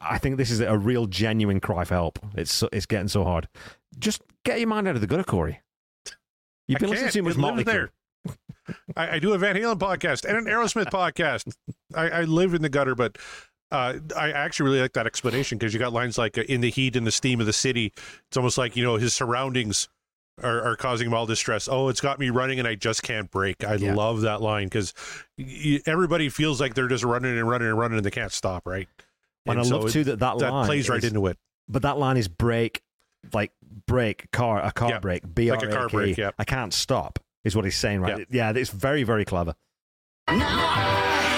I 0.00 0.18
think 0.18 0.38
this 0.38 0.50
is 0.50 0.60
a 0.60 0.78
real 0.78 1.06
genuine 1.06 1.60
cry 1.60 1.84
for 1.84 1.94
help. 1.94 2.18
It's 2.34 2.52
so, 2.52 2.68
it's 2.72 2.86
getting 2.86 3.08
so 3.08 3.24
hard. 3.24 3.48
Just 3.98 4.22
get 4.44 4.58
your 4.58 4.68
mind 4.68 4.88
out 4.88 4.94
of 4.94 5.00
the 5.00 5.06
gutter, 5.06 5.24
Corey. 5.24 5.60
You've 6.70 6.76
I 6.76 6.80
been 6.80 6.90
listening 6.90 7.10
to 7.10 7.18
too 7.18 7.22
much 7.24 7.36
Motley 7.36 7.64
there. 7.64 7.90
I, 8.96 9.16
I 9.16 9.18
do 9.18 9.32
a 9.32 9.38
Van 9.38 9.56
Halen 9.56 9.78
podcast 9.78 10.24
and 10.24 10.36
an 10.36 10.44
Aerosmith 10.44 10.86
podcast. 10.90 11.52
I, 11.94 12.08
I 12.10 12.22
live 12.22 12.54
in 12.54 12.62
the 12.62 12.68
gutter, 12.68 12.94
but 12.94 13.18
uh, 13.72 13.94
I 14.16 14.30
actually 14.30 14.66
really 14.70 14.80
like 14.80 14.92
that 14.92 15.06
explanation 15.06 15.58
because 15.58 15.72
you 15.72 15.80
got 15.80 15.92
lines 15.92 16.16
like 16.18 16.38
uh, 16.38 16.42
"in 16.42 16.60
the 16.60 16.70
heat 16.70 16.94
and 16.96 17.06
the 17.06 17.10
steam 17.10 17.40
of 17.40 17.46
the 17.46 17.52
city." 17.52 17.92
It's 18.28 18.36
almost 18.36 18.58
like 18.58 18.76
you 18.76 18.84
know 18.84 18.96
his 18.96 19.14
surroundings 19.14 19.88
are, 20.42 20.60
are 20.62 20.76
causing 20.76 21.08
him 21.08 21.14
all 21.14 21.26
distress. 21.26 21.68
Oh, 21.70 21.88
it's 21.88 22.00
got 22.00 22.18
me 22.18 22.30
running 22.30 22.58
and 22.58 22.68
I 22.68 22.74
just 22.74 23.02
can't 23.02 23.30
break. 23.30 23.64
I 23.64 23.74
Yeah. 23.74 23.94
love 23.94 24.20
that 24.22 24.40
line 24.40 24.66
because 24.66 24.94
everybody 25.86 26.28
feels 26.28 26.60
like 26.60 26.74
they're 26.74 26.88
just 26.88 27.04
running 27.04 27.36
and 27.36 27.48
running 27.48 27.68
and 27.68 27.78
running 27.78 27.96
and 27.98 28.06
they 28.06 28.10
can't 28.10 28.32
stop. 28.32 28.66
Right? 28.66 28.88
And 29.46 29.58
I 29.58 29.62
so 29.62 29.80
love 29.80 29.90
too 29.90 30.04
that 30.04 30.18
that, 30.20 30.38
that 30.38 30.52
line 30.52 30.66
plays 30.66 30.88
right 30.88 31.02
into 31.02 31.26
it. 31.26 31.36
But 31.68 31.82
that 31.82 31.98
line 31.98 32.16
is 32.16 32.28
break, 32.28 32.82
like 33.32 33.52
break 33.86 34.30
car 34.30 34.62
a 34.62 34.72
car 34.72 34.90
Yeah, 34.90 34.98
break, 35.00 35.34
B 35.34 35.50
R 35.50 35.56
like 35.56 35.68
a 35.68 35.72
car 35.72 35.88
brake, 35.88 36.16
yeah. 36.16 36.30
I 36.38 36.44
can't 36.44 36.72
stop 36.72 37.18
is 37.44 37.56
what 37.56 37.64
he's 37.64 37.76
saying, 37.76 38.00
right? 38.00 38.26
Yeah, 38.30 38.52
it's 38.54 38.70
very 38.70 39.02
very 39.02 39.24
clever. 39.24 39.54
Now 40.28 41.29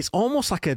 It's 0.00 0.10
almost 0.12 0.50
like 0.50 0.66
a. 0.66 0.76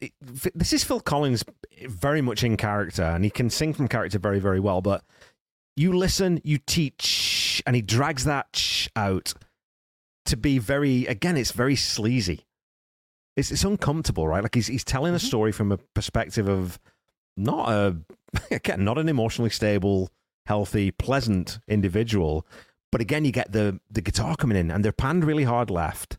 it- 0.00 0.12
this 0.54 0.72
is 0.72 0.84
Phil 0.84 1.00
Collins 1.00 1.44
very 1.86 2.20
much 2.20 2.44
in 2.44 2.56
character, 2.56 3.02
and 3.02 3.24
he 3.24 3.30
can 3.30 3.48
sing 3.48 3.72
from 3.72 3.88
character 3.88 4.18
very 4.18 4.38
very 4.38 4.60
well. 4.60 4.82
But 4.82 5.02
you 5.76 5.96
listen, 5.96 6.40
you 6.44 6.58
teach, 6.58 7.62
and 7.66 7.74
he 7.74 7.82
drags 7.82 8.24
that 8.24 8.88
out 8.94 9.32
to 10.26 10.36
be 10.36 10.58
very. 10.58 11.06
Again, 11.06 11.36
it's 11.36 11.52
very 11.52 11.74
sleazy. 11.74 12.44
It's 13.36 13.50
it's 13.50 13.64
uncomfortable, 13.64 14.28
right? 14.28 14.42
Like 14.42 14.54
he's 14.54 14.66
he's 14.66 14.84
telling 14.84 15.14
a 15.14 15.16
mm-hmm. 15.16 15.26
story 15.26 15.52
from 15.52 15.72
a 15.72 15.78
perspective 15.94 16.48
of 16.48 16.78
not 17.36 17.70
a 17.70 17.96
again 18.50 18.84
not 18.84 18.98
an 18.98 19.08
emotionally 19.08 19.50
stable, 19.50 20.10
healthy, 20.46 20.90
pleasant 20.90 21.58
individual. 21.66 22.46
But 22.92 23.00
again, 23.00 23.24
you 23.24 23.32
get 23.32 23.52
the 23.52 23.80
the 23.90 24.02
guitar 24.02 24.36
coming 24.36 24.58
in, 24.58 24.70
and 24.70 24.84
they're 24.84 24.92
panned 24.92 25.24
really 25.24 25.44
hard 25.44 25.70
left. 25.70 26.18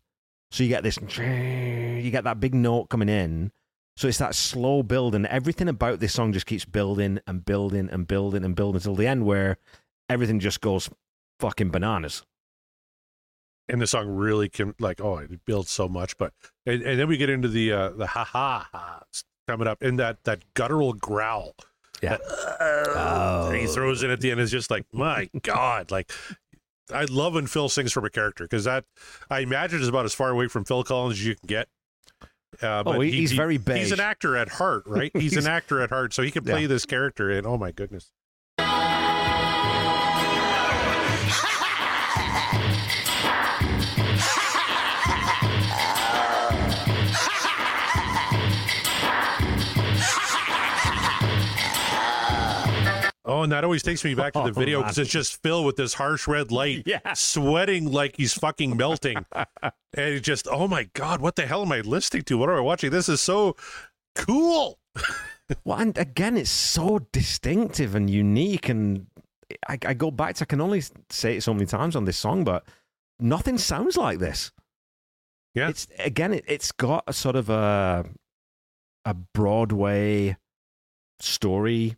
So 0.56 0.64
you 0.64 0.70
get 0.70 0.84
this, 0.84 0.98
you 0.98 2.10
get 2.12 2.24
that 2.24 2.40
big 2.40 2.56
note 2.56 2.86
coming 2.90 3.10
in. 3.10 3.52
So 3.98 4.08
it's 4.08 4.20
that 4.20 4.36
slow 4.36 4.84
build, 4.84 5.14
and 5.14 5.26
everything 5.28 5.68
about 5.68 6.00
this 6.00 6.14
song 6.14 6.32
just 6.32 6.46
keeps 6.46 6.64
building 6.64 7.20
and 7.28 7.44
building 7.44 7.90
and 7.92 8.08
building 8.08 8.46
and 8.46 8.56
building 8.56 8.78
until 8.78 8.96
the 8.96 9.06
end, 9.06 9.26
where 9.26 9.58
everything 10.10 10.40
just 10.40 10.62
goes 10.62 10.90
fucking 11.42 11.72
bananas. 11.72 12.24
and 13.68 13.82
the 13.82 13.88
song 13.88 14.08
really 14.08 14.48
can 14.48 14.74
like 14.80 15.02
oh 15.02 15.18
it 15.18 15.44
builds 15.46 15.70
so 15.72 15.90
much 15.90 16.18
but 16.18 16.32
and, 16.66 16.82
and 16.84 17.00
then 17.00 17.08
we 17.10 17.18
get 17.18 17.30
into 17.30 17.48
the 17.50 17.74
uh 17.74 17.90
the 17.90 18.06
ha 18.08 18.24
ha 18.24 18.70
ha 18.72 19.02
coming 19.48 19.68
up 19.68 19.82
and 19.82 20.00
that 20.00 20.24
that 20.24 20.44
guttural 20.54 20.94
growl 20.94 21.56
Yeah. 22.02 22.18
that, 22.18 23.50
that 23.52 23.58
he 23.60 23.66
throws 23.68 24.04
in 24.04 24.12
at 24.12 24.22
the 24.22 24.32
end 24.32 24.40
is 24.40 24.52
just 24.52 24.70
like 24.72 24.86
my 24.94 25.30
god 25.42 25.90
like 25.92 26.12
I 26.94 27.06
love 27.06 27.34
when 27.34 27.48
Phil 27.48 27.70
sings 27.70 27.92
from 27.92 28.06
a 28.06 28.10
character 28.10 28.44
because 28.46 28.64
that 28.66 28.86
I 29.30 29.40
imagine 29.40 29.82
is 29.82 29.88
about 29.88 30.06
as 30.06 30.14
far 30.14 30.30
away 30.30 30.48
from 30.48 30.66
Phil 30.66 30.84
Collins 30.84 31.16
as 31.20 31.26
you 31.26 31.36
can 31.36 31.48
get. 31.48 31.68
Uh, 32.62 32.84
Oh, 32.86 33.00
he- 33.02 33.12
he's 33.12 33.32
very 33.34 33.58
He's 33.58 33.92
an 33.92 34.00
actor 34.00 34.38
at 34.38 34.48
heart, 34.50 34.84
right? 34.86 35.12
He's, 35.14 35.32
He's- 35.34 35.46
an 35.46 35.52
actor 35.52 35.82
at 35.82 35.90
heart, 35.90 36.14
so 36.14 36.22
he 36.24 36.32
can 36.32 36.44
play 36.46 36.62
Yeah. 36.62 36.68
this 36.68 36.86
character. 36.86 37.30
And 37.32 37.46
oh 37.46 37.58
my 37.58 37.72
goodness, 37.72 38.12
Oh, 53.28 53.42
and 53.42 53.52
that 53.52 53.64
always 53.64 53.82
takes 53.82 54.04
me 54.06 54.14
back 54.14 54.34
to 54.34 54.40
the 54.40 54.46
Oh, 54.50 54.52
video 54.52 54.82
because 54.82 54.98
it's 55.00 55.10
just 55.10 55.42
filled 55.42 55.66
with 55.66 55.76
this 55.78 55.96
harsh 55.96 56.28
red 56.28 56.52
light, 56.52 56.84
Yeah. 56.86 57.14
sweating 57.14 57.92
like 57.92 58.16
he's 58.18 58.34
fucking 58.34 58.78
melting, 58.78 59.26
and 59.34 59.72
it 59.94 60.20
just, 60.22 60.48
oh 60.50 60.68
my 60.68 60.90
god, 60.94 61.22
what 61.22 61.36
the 61.36 61.46
hell 61.46 61.64
am 61.64 61.72
I 61.72 61.82
listening 61.82 62.24
to? 62.24 62.38
What 62.38 62.50
am 62.50 62.56
I 62.56 62.62
watching? 62.62 62.92
This 62.92 63.10
is 63.10 63.22
so 63.22 63.56
cool. 64.16 64.78
Well, 65.64 65.80
and 65.80 65.98
again, 65.98 66.38
it's 66.38 66.50
so 66.50 67.00
distinctive 67.12 67.96
and 67.96 68.10
unique. 68.10 68.70
And 68.70 69.08
I, 69.68 69.78
I 69.86 69.94
go 69.94 70.10
back 70.12 70.36
to, 70.36 70.44
I 70.44 70.46
can 70.46 70.62
only 70.62 70.82
say 71.10 71.38
it 71.38 71.42
so 71.42 71.54
many 71.54 71.66
times 71.66 71.96
on 71.96 72.06
this 72.06 72.18
song, 72.18 72.44
but 72.44 72.64
nothing 73.20 73.58
sounds 73.58 73.98
like 73.98 74.20
this. 74.20 74.52
Yeah. 75.54 75.70
It's 75.70 75.88
again, 76.00 76.34
it, 76.34 76.46
it's 76.48 76.72
got 76.72 77.04
a 77.08 77.14
sort 77.14 77.36
of 77.36 77.50
a, 77.50 78.06
a 79.06 79.14
Broadway 79.14 80.36
story 81.20 81.96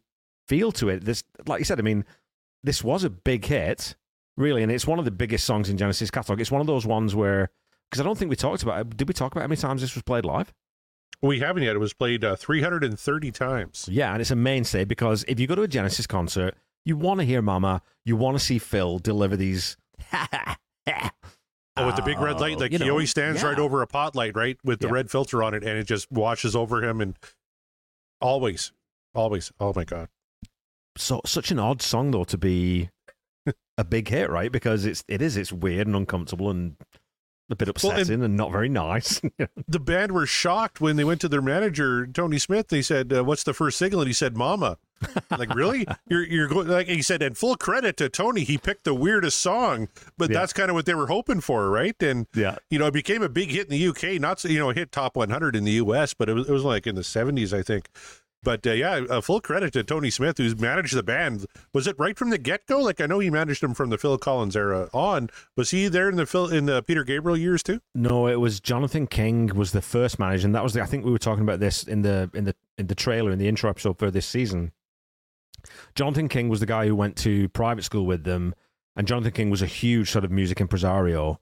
feel 0.47 0.71
to 0.73 0.89
it. 0.89 1.05
This, 1.05 1.23
like 1.45 1.59
you 1.59 1.65
said, 1.65 1.79
I 1.79 1.83
mean, 1.83 2.05
this 2.63 2.83
was 2.83 3.03
a 3.03 3.09
big 3.09 3.45
hit, 3.45 3.95
really, 4.35 4.63
and 4.63 4.71
it's 4.71 4.87
one 4.87 4.99
of 4.99 5.05
the 5.05 5.11
biggest 5.11 5.45
songs 5.45 5.69
in 5.69 5.77
Genesis 5.77 6.09
catalog. 6.11 6.41
It's 6.41 6.51
one 6.51 6.61
of 6.61 6.67
those 6.67 6.85
ones 6.85 7.15
where, 7.15 7.49
because 7.89 8.01
I 8.01 8.03
don't 8.03 8.17
think 8.17 8.29
we 8.29 8.35
talked 8.35 8.63
about 8.63 8.79
it. 8.81 8.97
Did 8.97 9.07
we 9.07 9.13
talk 9.13 9.31
about 9.31 9.41
how 9.41 9.47
many 9.47 9.59
times 9.61 9.81
this 9.81 9.93
was 9.95 10.03
played 10.03 10.25
live? 10.25 10.53
We 11.21 11.39
haven't 11.39 11.63
yet. 11.63 11.75
It 11.75 11.79
was 11.79 11.93
played 11.93 12.23
uh, 12.23 12.35
330 12.35 13.31
times. 13.31 13.89
Yeah, 13.91 14.11
and 14.11 14.21
it's 14.21 14.29
a 14.31 14.35
mainstay 14.35 14.85
because 14.85 15.25
if 15.27 15.39
you 15.39 15.47
go 15.47 15.55
to 15.55 15.63
a 15.63 15.67
Genesis 15.67 16.05
concert, 16.05 16.55
you 16.85 16.95
want 16.95 17.19
to 17.21 17.25
hear 17.25 17.41
Mama, 17.41 17.81
you 18.05 18.15
want 18.15 18.37
to 18.37 18.43
see 18.43 18.59
Phil 18.59 18.99
deliver 18.99 19.35
these. 19.35 19.77
Oh, 21.79 21.85
with 21.85 21.95
the 21.95 22.01
big 22.01 22.19
red 22.19 22.39
light, 22.39 22.57
like 22.57 22.71
you 22.71 22.79
he 22.79 22.89
always 22.89 23.11
stands 23.11 23.43
yeah. 23.43 23.49
right 23.49 23.59
over 23.59 23.83
a 23.83 23.87
pot 23.87 24.15
light, 24.15 24.35
right, 24.35 24.57
with 24.63 24.79
the 24.79 24.87
Yeah. 24.87 24.93
red 24.93 25.11
filter 25.11 25.43
on 25.43 25.53
it, 25.53 25.63
and 25.63 25.77
it 25.77 25.83
just 25.83 26.11
washes 26.11 26.55
over 26.55 26.83
him, 26.83 27.01
and 27.01 27.15
always, 28.19 28.71
always, 29.13 29.51
oh 29.59 29.73
my 29.75 29.83
god, 29.83 30.09
So 30.97 31.21
such 31.25 31.51
an 31.51 31.59
odd 31.59 31.81
song 31.81 32.11
though 32.11 32.23
to 32.25 32.37
be 32.37 32.89
a 33.77 33.83
big 33.83 34.09
hit, 34.09 34.29
right? 34.29 34.51
Because 34.51 34.85
it's 34.85 35.03
it 35.07 35.21
is 35.21 35.37
it's 35.37 35.51
weird 35.53 35.87
and 35.87 35.95
uncomfortable 35.95 36.49
and 36.49 36.75
a 37.49 37.55
bit 37.55 37.67
Well, 37.81 37.91
and- 37.93 38.01
upsetting 38.01 38.23
and 38.23 38.35
not 38.35 38.51
very 38.51 38.67
nice. 38.69 39.21
the 39.67 39.79
band 39.79 40.11
were 40.11 40.25
shocked 40.25 40.81
when 40.81 40.95
they 40.97 41.03
went 41.05 41.21
to 41.21 41.29
their 41.29 41.41
manager 41.41 42.05
Tony 42.07 42.39
Smith. 42.39 42.67
They 42.67 42.81
said, 42.81 43.13
uh, 43.13 43.23
"What's 43.23 43.43
the 43.43 43.53
first 43.53 43.77
single?" 43.77 44.01
And 44.01 44.07
he 44.07 44.13
said, 44.13 44.35
"Mama." 44.35 44.77
like 45.29 45.53
really? 45.53 45.85
You're 46.09 46.25
you're 46.25 46.47
going 46.47 46.67
like 46.67 46.87
he 46.87 47.03
said. 47.03 47.21
And 47.21 47.37
full 47.37 47.55
credit 47.55 47.95
to 47.97 48.09
Tony, 48.09 48.43
he 48.43 48.57
picked 48.57 48.83
the 48.83 48.95
weirdest 48.95 49.39
song, 49.39 49.87
but 50.17 50.29
Yeah. 50.31 50.39
that's 50.39 50.53
kind 50.53 50.69
of 50.71 50.75
what 50.75 50.87
they 50.87 50.95
were 50.95 51.05
hoping 51.07 51.39
for, 51.39 51.69
right? 51.69 51.95
And 52.01 52.25
yeah, 52.33 52.57
you 52.71 52.79
know, 52.79 52.87
it 52.87 52.93
became 52.95 53.21
a 53.21 53.29
big 53.29 53.51
hit 53.51 53.71
in 53.71 53.79
the 53.79 53.87
UK. 53.89 54.19
Not 54.19 54.39
so- 54.39 54.49
you 54.49 54.57
know, 54.57 54.71
hit 54.71 54.91
top 54.91 55.15
100 55.15 55.55
in 55.55 55.63
the 55.65 55.73
US, 55.73 56.15
but 56.15 56.27
it 56.29 56.33
was, 56.33 56.49
it 56.49 56.51
was 56.51 56.63
like 56.63 56.87
in 56.87 56.95
the 56.95 57.03
70s, 57.03 57.53
I 57.57 57.61
think. 57.61 57.89
But 58.43 58.65
uh, 58.65 58.71
yeah, 58.71 59.03
uh, 59.09 59.21
full 59.21 59.41
credit 59.41 59.73
to 59.73 59.83
Tony 59.83 60.09
Smith, 60.09 60.37
who's 60.37 60.57
managed 60.57 60.95
the 60.95 61.03
band. 61.03 61.45
Was 61.73 61.87
it 61.87 61.95
right 61.97 62.17
from 62.17 62.29
the 62.29 62.37
get 62.37 62.65
go? 62.67 62.79
Like 62.79 63.01
I 63.01 63.05
know 63.05 63.19
he 63.19 63.29
managed 63.29 63.61
them 63.61 63.73
from 63.73 63.89
the 63.89 63.97
Phil 63.97 64.17
Collins 64.17 64.55
era 64.55 64.89
on. 64.93 65.29
Was 65.55 65.71
he 65.71 65.87
there 65.87 66.07
in 66.07 66.15
the 66.15 66.25
Phil 66.25 66.47
in 66.47 66.65
the 66.65 66.81
Peter 66.83 67.03
Gabriel 67.03 67.37
years 67.37 67.63
too? 67.63 67.81
no, 67.95 68.27
it 68.27 68.39
was 68.39 68.59
Jonathan 68.59 69.07
King 69.07 69.47
was 69.47 69.71
the 69.71 69.81
first 69.81 70.19
manager, 70.19 70.45
and 70.45 70.55
that 70.55 70.63
was 70.63 70.73
the. 70.73 70.81
I 70.81 70.85
think 70.85 71.03
we 71.03 71.11
were 71.11 71.17
talking 71.17 71.43
about 71.43 71.59
this 71.59 71.83
in 71.83 72.03
the 72.03 72.29
in 72.33 72.45
the 72.45 72.55
in 72.77 72.87
the 72.87 72.95
trailer 72.95 73.31
in 73.31 73.39
the 73.39 73.47
intro 73.47 73.69
episode 73.69 73.97
for 73.97 74.11
this 74.11 74.25
season. 74.25 74.71
Jonathan 75.95 76.29
King 76.29 76.47
was 76.47 76.59
the 76.59 76.65
guy 76.65 76.87
who 76.87 76.95
went 76.95 77.17
to 77.17 77.49
private 77.49 77.83
school 77.83 78.05
with 78.05 78.23
them, 78.23 78.53
and 78.95 79.07
Jonathan 79.07 79.31
King 79.31 79.49
was 79.49 79.61
a 79.61 79.67
huge 79.67 80.09
sort 80.11 80.23
of 80.23 80.31
music 80.31 80.61
impresario. 80.61 81.39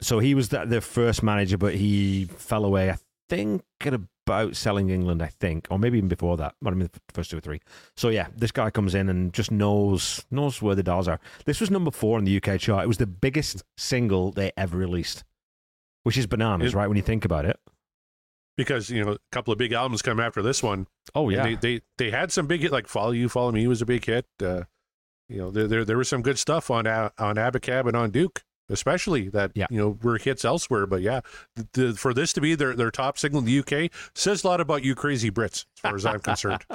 So 0.00 0.18
he 0.18 0.34
was 0.34 0.50
the, 0.50 0.66
the 0.66 0.82
first 0.82 1.22
manager, 1.22 1.56
but 1.56 1.74
he 1.74 2.26
fell 2.26 2.64
away. 2.64 2.94
Think 3.28 3.62
at 3.80 3.92
about 3.94 4.54
selling 4.56 4.90
England. 4.90 5.22
I 5.22 5.26
think, 5.40 5.66
or 5.70 5.78
maybe 5.78 5.98
even 5.98 6.08
before 6.08 6.36
that. 6.36 6.54
Might 6.60 6.70
have 6.70 6.78
been 6.78 6.90
the 6.92 7.00
first 7.14 7.30
two 7.30 7.38
or 7.38 7.40
three. 7.40 7.60
So 7.96 8.08
yeah, 8.08 8.28
this 8.36 8.52
guy 8.52 8.70
comes 8.70 8.94
in 8.94 9.08
and 9.08 9.32
just 9.32 9.50
knows 9.50 10.24
knows 10.30 10.62
where 10.62 10.74
the 10.74 10.82
dollars 10.82 11.08
are. 11.08 11.20
This 11.44 11.60
was 11.60 11.70
number 11.70 11.90
four 11.90 12.18
in 12.18 12.24
the 12.24 12.36
UK 12.40 12.60
chart. 12.60 12.84
It 12.84 12.88
was 12.88 12.98
the 12.98 13.06
biggest 13.06 13.62
single 13.76 14.30
they 14.32 14.52
ever 14.56 14.76
released, 14.76 15.24
which 16.04 16.16
is 16.16 16.26
bananas, 16.26 16.72
It- 16.72 16.76
right? 16.76 16.86
When 16.86 16.96
you 16.96 17.02
think 17.02 17.24
about 17.24 17.44
it. 17.46 17.58
Because 18.56 18.88
you 18.88 19.04
know, 19.04 19.12
a 19.12 19.18
couple 19.32 19.52
of 19.52 19.58
big 19.58 19.72
albums 19.72 20.00
come 20.00 20.18
after 20.18 20.40
this 20.40 20.62
one. 20.62 20.86
Oh 21.14 21.28
And 21.28 21.44
they, 21.44 21.54
they 21.56 21.82
they 21.98 22.10
had 22.10 22.32
some 22.32 22.46
big 22.46 22.62
hit 22.62 22.72
like 22.72 22.86
"Follow 22.88 23.10
You, 23.10 23.28
Follow 23.28 23.52
Me" 23.52 23.66
was 23.66 23.82
a 23.82 23.86
big 23.86 24.04
hit. 24.04 24.24
Uh, 24.42 24.62
you 25.28 25.36
know, 25.38 25.50
there, 25.50 25.66
there 25.66 25.84
there 25.84 25.98
was 25.98 26.08
some 26.08 26.22
good 26.22 26.38
stuff 26.38 26.70
on 26.70 26.86
on 26.86 27.10
Abacab 27.36 27.86
and 27.86 27.94
on 27.96 28.10
Duke, 28.10 28.44
especially 28.68 29.28
that 29.28 29.52
yeah. 29.54 29.66
you 29.70 29.78
know 29.78 29.98
were 30.02 30.18
hits 30.18 30.44
elsewhere. 30.44 30.86
But 30.86 31.02
yeah, 31.02 31.20
the, 31.72 31.94
for 31.94 32.12
this 32.14 32.32
to 32.34 32.40
be 32.40 32.54
their 32.54 32.74
their 32.74 32.90
top 32.90 33.18
single 33.18 33.40
in 33.40 33.46
the 33.46 33.58
UK 33.58 33.90
says 34.14 34.44
a 34.44 34.48
lot 34.48 34.60
about 34.60 34.84
you 34.84 34.94
crazy 34.94 35.30
Brits, 35.30 35.66
as 35.76 35.80
far 35.80 35.94
as 35.94 36.06
I'm 36.06 36.20
concerned. 36.20 36.64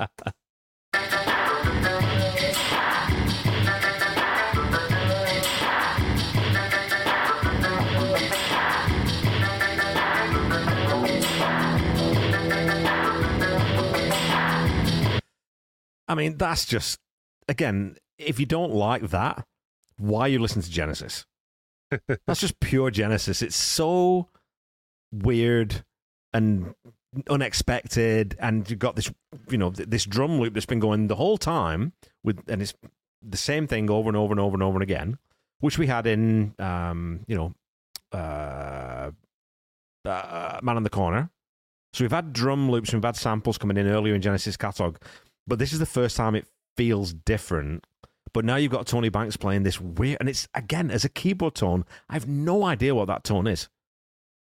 I 16.11 16.15
mean, 16.15 16.35
that's 16.37 16.65
just 16.65 16.99
again, 17.47 17.95
if 18.17 18.37
you 18.37 18.45
don't 18.45 18.73
like 18.73 19.11
that, 19.11 19.45
why 19.97 20.27
you 20.27 20.39
listen 20.39 20.61
to 20.61 20.69
Genesis? 20.69 21.25
That's 22.25 22.39
just 22.39 22.59
pure 22.59 22.91
Genesis. 22.91 23.41
It's 23.41 23.55
so 23.55 24.27
weird 25.11 25.83
and 26.33 26.73
unexpected, 27.29 28.37
and 28.39 28.69
you've 28.69 28.79
got 28.79 28.95
this, 28.95 29.11
you 29.49 29.57
know, 29.57 29.71
th- 29.71 29.89
this 29.89 30.05
drum 30.05 30.39
loop 30.39 30.53
that's 30.53 30.65
been 30.65 30.79
going 30.79 31.07
the 31.07 31.15
whole 31.15 31.37
time 31.37 31.93
with, 32.23 32.41
and 32.47 32.61
it's 32.61 32.73
the 33.21 33.37
same 33.37 33.67
thing 33.67 33.89
over 33.89 34.09
and 34.09 34.17
over 34.17 34.31
and 34.31 34.39
over 34.39 34.55
and 34.55 34.63
over 34.63 34.77
and 34.77 34.83
again, 34.83 35.17
which 35.59 35.77
we 35.77 35.87
had 35.87 36.07
in, 36.07 36.53
um, 36.59 37.21
you 37.27 37.35
know, 37.35 37.53
uh, 38.17 39.11
uh, 40.05 40.59
Man 40.63 40.77
in 40.77 40.83
the 40.83 40.89
Corner. 40.89 41.29
So 41.93 42.05
we've 42.05 42.11
had 42.11 42.31
drum 42.31 42.71
loops, 42.71 42.93
we've 42.93 43.03
had 43.03 43.17
samples 43.17 43.57
coming 43.57 43.75
in 43.75 43.87
earlier 43.87 44.15
in 44.15 44.21
Genesis 44.21 44.55
catalog, 44.55 44.95
but 45.45 45.59
this 45.59 45.73
is 45.73 45.79
the 45.79 45.85
first 45.85 46.15
time 46.15 46.35
it 46.35 46.47
feels 46.77 47.13
different. 47.13 47.85
But 48.33 48.45
now 48.45 48.55
you've 48.55 48.71
got 48.71 48.87
Tony 48.87 49.09
Banks 49.09 49.35
playing 49.37 49.63
this 49.63 49.81
weird, 49.81 50.17
and 50.19 50.29
it's 50.29 50.47
again 50.53 50.89
as 50.89 51.03
a 51.03 51.09
keyboard 51.09 51.55
tone. 51.55 51.85
I 52.09 52.13
have 52.13 52.27
no 52.27 52.63
idea 52.63 52.95
what 52.95 53.07
that 53.07 53.23
tone 53.23 53.47
is. 53.47 53.69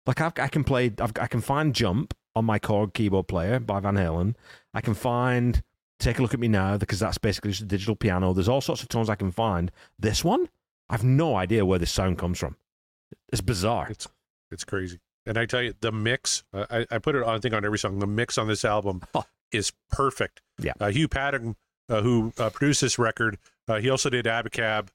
Like 0.07 0.21
I've, 0.21 0.33
I 0.39 0.49
can 0.49 0.65
play, 0.65 0.93
I've, 0.99 1.13
I 1.21 1.27
can 1.27 1.41
find 1.41 1.75
Jump 1.75 2.15
on 2.35 2.45
my 2.45 2.59
Korg 2.59 2.95
keyboard 2.95 3.29
player 3.29 3.59
by 3.59 3.81
Van 3.81 3.95
Halen. 3.95 4.35
I 4.75 4.81
can 4.81 4.95
find 4.95 5.63
Take 5.99 6.19
a 6.19 6.23
Look 6.23 6.35
at 6.35 6.41
Me 6.41 6.49
Now 6.49 6.77
because 6.79 6.99
that's 7.01 7.19
basically 7.19 7.51
just 7.51 7.63
a 7.63 7.67
digital 7.67 7.97
piano. 7.97 8.33
There's 8.33 8.49
all 8.49 8.61
sorts 8.61 8.83
of 8.83 8.89
tones 8.89 9.09
I 9.09 9.15
can 9.15 9.31
find. 9.31 9.71
This 9.99 10.25
one, 10.25 10.49
I've 10.89 11.05
no 11.05 11.37
idea 11.37 11.67
where 11.67 11.79
this 11.79 11.93
sound 11.93 12.19
comes 12.19 12.39
from. 12.39 12.57
It's 13.33 13.43
bizarre. 13.43 13.89
It's 13.91 14.09
it's 14.51 14.65
crazy. 14.65 14.99
And 15.27 15.39
I 15.39 15.47
tell 15.47 15.63
you, 15.63 15.75
the 15.81 15.93
mix, 15.93 16.43
uh, 16.53 16.65
I, 16.71 16.87
I 16.91 16.99
put 16.99 17.15
it 17.15 17.23
on, 17.23 17.37
I 17.37 17.39
think, 17.39 17.55
on 17.55 17.65
every 17.65 17.79
song. 17.79 17.99
The 17.99 18.07
mix 18.07 18.39
on 18.39 18.49
this 18.49 18.65
album 18.65 19.03
is 19.53 19.73
perfect. 19.91 20.41
Yeah. 20.59 20.73
Uh, 20.81 20.89
Hugh 20.91 21.09
Padgham, 21.09 21.55
uh, 21.89 22.01
who 22.03 22.33
uh, 22.39 22.51
produced 22.51 22.81
this 22.81 22.99
record, 22.99 23.39
he 23.79 23.91
also 23.91 24.11
did 24.11 24.25
Abacab 24.25 24.89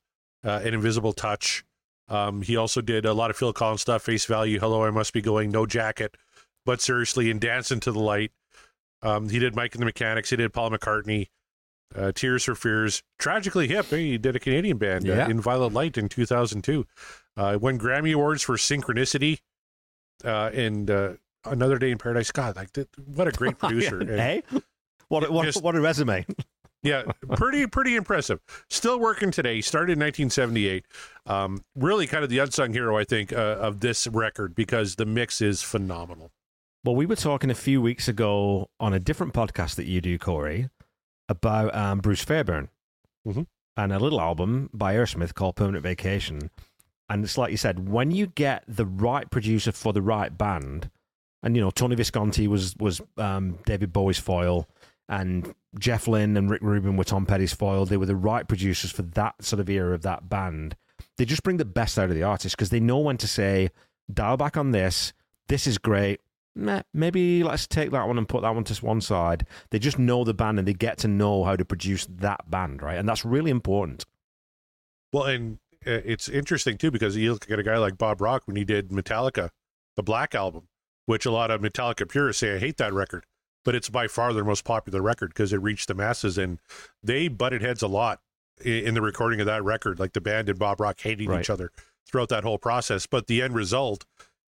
uh, 0.44 0.62
and 0.64 0.74
Invisible 0.76 1.14
Touch. 1.14 1.64
Um, 2.08 2.42
he 2.42 2.56
also 2.58 2.82
did 2.82 3.06
a 3.06 3.14
lot 3.14 3.30
of 3.32 3.38
Phil 3.38 3.54
Collins 3.54 3.82
stuff, 3.82 4.04
Face 4.04 4.26
Value, 4.26 4.60
Hello, 4.60 4.84
I 4.84 4.92
Must 4.92 5.14
Be 5.14 5.22
Going, 5.22 5.50
No 5.52 5.66
Jacket, 5.66 6.16
But 6.66 6.82
Seriously, 6.82 7.32
and 7.32 7.40
Dance 7.42 7.72
into 7.72 7.92
the 7.92 8.00
Light. 8.00 8.32
Um, 9.02 9.30
he 9.30 9.40
did 9.40 9.56
Mike 9.56 9.74
and 9.76 9.82
the 9.82 9.86
Mechanics. 9.86 10.30
He 10.30 10.36
did 10.36 10.54
Paul 10.54 10.70
McCartney, 10.72 11.28
uh, 11.96 12.12
Tears 12.14 12.44
for 12.44 12.56
Fears. 12.56 13.02
Tragically 13.20 13.68
Hip, 13.68 13.92
eh, 13.94 13.98
he 13.98 14.18
did 14.18 14.36
a 14.36 14.40
Canadian 14.40 14.78
band 14.78 15.06
Yeah. 15.06 15.26
uh, 15.26 15.30
in 15.30 15.40
Violet 15.42 15.74
Light 15.74 15.98
in 15.98 16.10
2002. 16.10 16.86
Uh, 17.38 17.58
won 17.60 17.78
Grammy 17.80 18.14
Awards 18.14 18.42
for 18.44 18.56
Synchronicity 18.56 19.40
uh, 20.24 20.50
and 20.54 20.90
uh, 20.90 21.14
Another 21.44 21.78
Day 21.78 21.92
in 21.92 21.98
Paradise. 21.98 22.32
God, 22.32 22.56
like 22.56 22.70
what 23.06 23.28
a 23.28 23.32
great 23.32 23.58
producer! 23.60 24.04
Hey, 24.06 24.44
what 25.10 25.30
what, 25.32 25.46
Just- 25.46 25.62
what 25.62 25.76
a 25.76 25.82
resume! 25.82 26.26
Yeah, 26.86 27.04
pretty 27.36 27.68
pretty 27.68 27.96
impressive. 27.96 28.40
Still 28.70 29.00
working 29.00 29.32
today. 29.32 29.60
Started 29.62 29.94
in 29.94 30.00
1978. 30.00 30.86
Um, 31.26 31.64
really, 31.76 32.08
kind 32.08 32.24
of 32.24 32.30
the 32.30 32.40
unsung 32.40 32.72
hero, 32.74 32.98
I 32.98 33.04
think, 33.04 33.34
uh, 33.34 33.36
of 33.60 33.80
this 33.82 34.08
record 34.08 34.56
because 34.56 34.96
the 34.96 35.06
mix 35.06 35.42
is 35.42 35.62
phenomenal. 35.62 36.32
Well, 36.84 36.96
we 36.96 37.06
were 37.06 37.16
talking 37.16 37.50
a 37.50 37.56
few 37.56 37.82
weeks 37.82 38.08
ago 38.08 38.70
on 38.80 38.94
a 38.94 39.00
different 39.00 39.34
podcast 39.34 39.76
that 39.76 39.86
you 39.88 40.02
do, 40.02 40.18
Corey, 40.20 40.70
about 41.28 41.76
um, 41.76 42.00
Bruce 42.00 42.24
Fairbairn 42.24 42.70
Mhm. 43.28 43.48
and 43.76 43.92
a 43.92 43.98
little 44.00 44.22
album 44.22 44.70
by 44.72 44.94
Aerosmith 44.94 45.34
called 45.34 45.56
Permanent 45.56 45.82
Vacation. 45.84 46.52
And 47.10 47.24
it's 47.24 47.38
like 47.38 47.50
you 47.52 47.58
said, 47.58 47.90
when 47.90 48.12
you 48.12 48.28
get 48.28 48.64
the 48.68 48.86
right 48.86 49.30
producer 49.32 49.72
for 49.72 49.94
the 49.94 50.02
right 50.02 50.36
band, 50.38 50.90
and 51.44 51.56
you 51.56 51.62
know 51.62 51.70
Tony 51.72 51.96
Visconti 51.96 52.48
was 52.48 52.76
was 52.78 53.02
um, 53.18 53.60
David 53.66 53.92
Bowie's 53.94 54.18
foil, 54.20 54.68
and 55.08 55.54
Jeff 55.78 56.08
Lynne 56.08 56.38
and 56.38 56.50
Rick 56.50 56.62
Rubin 56.62 56.98
were 56.98 57.04
Tom 57.04 57.26
Petty's 57.26 57.54
foil. 57.54 57.86
They 57.86 57.98
were 57.98 58.06
the 58.06 58.16
right 58.16 58.48
producers 58.48 58.92
for 58.92 59.04
that 59.04 59.44
sort 59.44 59.60
of 59.60 59.70
era 59.70 59.94
of 59.94 60.02
that 60.02 60.30
band. 60.30 60.76
They 61.18 61.26
just 61.26 61.44
bring 61.44 61.58
the 61.58 61.66
best 61.66 62.00
out 62.00 62.10
of 62.10 62.16
the 62.16 62.24
artist 62.24 62.56
because 62.56 62.70
they 62.70 62.80
know 62.80 63.00
when 63.00 63.18
to 63.18 63.28
say, 63.28 63.70
dial 64.12 64.38
back 64.38 64.58
on 64.58 64.72
this. 64.72 65.14
This 65.48 65.68
is 65.68 65.78
great. 65.78 66.22
Maybe 66.94 67.44
let's 67.44 67.68
take 67.68 67.92
that 67.92 68.08
one 68.08 68.18
and 68.18 68.28
put 68.28 68.42
that 68.44 68.56
one 68.56 68.64
to 68.64 68.86
one 68.86 69.02
side. 69.02 69.46
They 69.72 69.80
just 69.80 70.00
know 70.00 70.24
the 70.24 70.34
band 70.34 70.58
and 70.58 70.68
they 70.68 70.74
get 70.74 70.98
to 71.00 71.08
know 71.08 71.44
how 71.44 71.56
to 71.58 71.66
produce 71.66 72.08
that 72.10 72.50
band, 72.50 72.82
right? 72.82 72.98
And 72.98 73.08
that's 73.08 73.26
really 73.26 73.52
important. 73.52 74.06
Well, 75.12 75.26
and 75.26 75.60
uh, 75.86 76.02
it's 76.06 76.30
interesting 76.30 76.78
too 76.78 76.92
because 76.92 77.18
you 77.18 77.34
look 77.34 77.52
at 77.52 77.60
a 77.60 77.64
guy 77.64 77.78
like 77.78 77.98
Bob 77.98 78.22
Rock 78.22 78.44
when 78.46 78.56
he 78.56 78.64
did 78.64 78.90
Metallica, 78.90 79.50
the 79.96 80.04
Black 80.04 80.34
Album, 80.34 80.70
which 81.06 81.26
a 81.26 81.32
lot 81.32 81.52
of 81.52 81.62
Metallica 81.62 82.10
purists 82.10 82.40
say 82.40 82.56
I 82.56 82.60
hate 82.60 82.78
that 82.78 82.94
record, 82.94 83.26
but 83.66 83.76
it's 83.76 83.90
by 83.90 84.08
far 84.08 84.32
their 84.32 84.46
most 84.46 84.64
popular 84.64 85.02
record 85.02 85.30
because 85.30 85.52
it 85.52 85.58
reached 85.62 85.90
the 85.90 85.94
masses, 85.94 86.38
and 86.38 86.60
they 87.04 87.28
butted 87.28 87.62
heads 87.62 87.82
a 87.84 87.88
lot 87.88 88.22
i- 88.66 88.70
in 88.70 88.94
the 88.94 89.02
recording 89.02 89.42
of 89.42 89.46
that 89.48 89.64
record. 89.64 90.00
Like 90.00 90.14
the 90.14 90.22
band 90.22 90.48
and 90.48 90.58
Bob 90.58 90.80
Rock 90.80 91.00
hating 91.02 91.30
Right. 91.30 91.42
each 91.42 91.50
other 91.50 91.72
throughout 92.08 92.30
that 92.30 92.44
whole 92.44 92.58
process, 92.60 93.06
but 93.08 93.28
the 93.28 93.42
end 93.42 93.54
result 93.56 94.06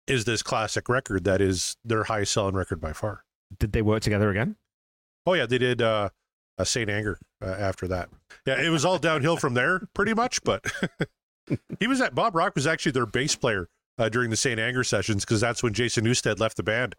is 0.07 0.23
this 0.23 0.41
classic 0.41 0.87
record 0.87 1.25
that 1.25 1.41
is 1.41 1.75
their 1.83 2.05
highest 2.05 2.31
selling 2.31 2.55
record 2.55 2.79
by 2.79 2.93
far. 2.93 3.25
Did 3.59 3.73
they 3.73 3.81
work 3.81 4.01
together 4.03 4.29
again? 4.29 4.55
Oh 5.25 5.33
yeah, 5.33 5.45
they 5.45 5.57
did 5.57 5.81
uh, 5.81 6.09
a 6.57 6.65
Saint 6.65 6.89
Anger 6.89 7.19
uh, 7.41 7.47
after 7.47 7.87
that. 7.89 8.09
Yeah, 8.45 8.61
it 8.61 8.69
was 8.69 8.85
all 8.85 8.97
downhill 8.99 9.35
from 9.35 9.53
there, 9.55 9.81
pretty 9.93 10.13
much. 10.13 10.41
But 10.43 10.63
he 11.79 11.87
was 11.87 11.99
at 12.01 12.15
Bob 12.15 12.35
Rock 12.35 12.55
was 12.55 12.67
actually 12.67 12.91
their 12.93 13.05
bass 13.05 13.35
player 13.35 13.67
uh, 13.97 14.09
during 14.09 14.29
the 14.29 14.37
Saint 14.37 14.59
Anger 14.59 14.83
sessions 14.83 15.25
because 15.25 15.41
that's 15.41 15.61
when 15.63 15.73
Jason 15.73 16.05
Newsted 16.05 16.39
left 16.39 16.55
the 16.57 16.63
band. 16.63 16.95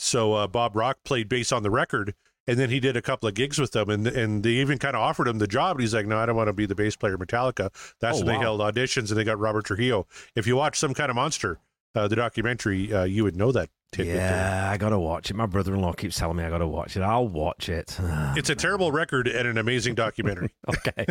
So 0.00 0.32
uh, 0.32 0.46
Bob 0.46 0.74
Rock 0.74 0.98
played 1.04 1.28
bass 1.28 1.52
on 1.52 1.62
the 1.62 1.70
record, 1.70 2.14
and 2.46 2.58
then 2.58 2.70
he 2.70 2.80
did 2.80 2.96
a 2.96 3.02
couple 3.02 3.28
of 3.28 3.34
gigs 3.34 3.58
with 3.58 3.72
them, 3.72 3.90
and 3.90 4.06
and 4.06 4.42
they 4.42 4.52
even 4.52 4.78
kind 4.78 4.96
of 4.96 5.02
offered 5.02 5.28
him 5.28 5.38
the 5.38 5.46
job. 5.46 5.76
And 5.76 5.82
he's 5.82 5.92
like, 5.94 6.06
"No, 6.06 6.16
I 6.18 6.24
don't 6.26 6.36
want 6.36 6.48
to 6.48 6.52
be 6.54 6.64
the 6.66 6.74
bass 6.74 6.96
player 6.96 7.14
of 7.14 7.20
Metallica." 7.20 7.70
That's 8.00 8.18
Oh, 8.20 8.24
when 8.24 8.34
they 8.34 8.38
held 8.40 8.60
auditions, 8.60 9.10
and 9.10 9.18
they 9.18 9.24
got 9.24 9.38
Robert 9.38 9.66
Trujillo. 9.66 10.06
If 10.34 10.46
you 10.46 10.56
watch 10.56 10.78
Some 10.78 10.94
Kind 10.94 11.10
of 11.10 11.16
Monster, 11.16 11.58
uh, 11.94 12.08
the 12.08 12.16
documentary, 12.16 12.92
uh, 12.92 13.04
you 13.04 13.24
would 13.24 13.36
know 13.36 13.52
that. 13.52 13.68
tidbit 13.92 14.14
there. 14.16 14.26
Yeah, 14.26 14.70
I 14.70 14.76
gotta 14.78 14.98
watch 14.98 15.30
it. 15.30 15.34
My 15.34 15.46
brother-in-law 15.46 15.92
keeps 15.94 16.16
telling 16.16 16.36
me 16.38 16.44
I 16.44 16.48
gotta 16.50 16.66
watch 16.66 16.96
it. 16.96 17.02
I'll 17.02 17.28
watch 17.28 17.68
it. 17.68 17.98
It's 18.36 18.48
a 18.48 18.54
terrible 18.54 18.92
record 18.92 19.28
and 19.28 19.46
an 19.48 19.58
amazing 19.58 19.96
documentary. 19.96 20.54
okay. 20.68 21.06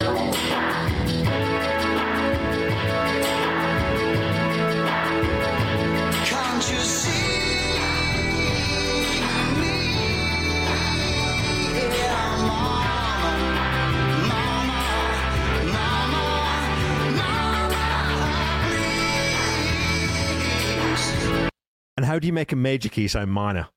how 22.06 22.18
do 22.18 22.26
you 22.26 22.32
make 22.32 22.52
a 22.52 22.56
major 22.56 22.88
key 22.88 23.08
sound 23.08 23.30
minor? 23.30 23.68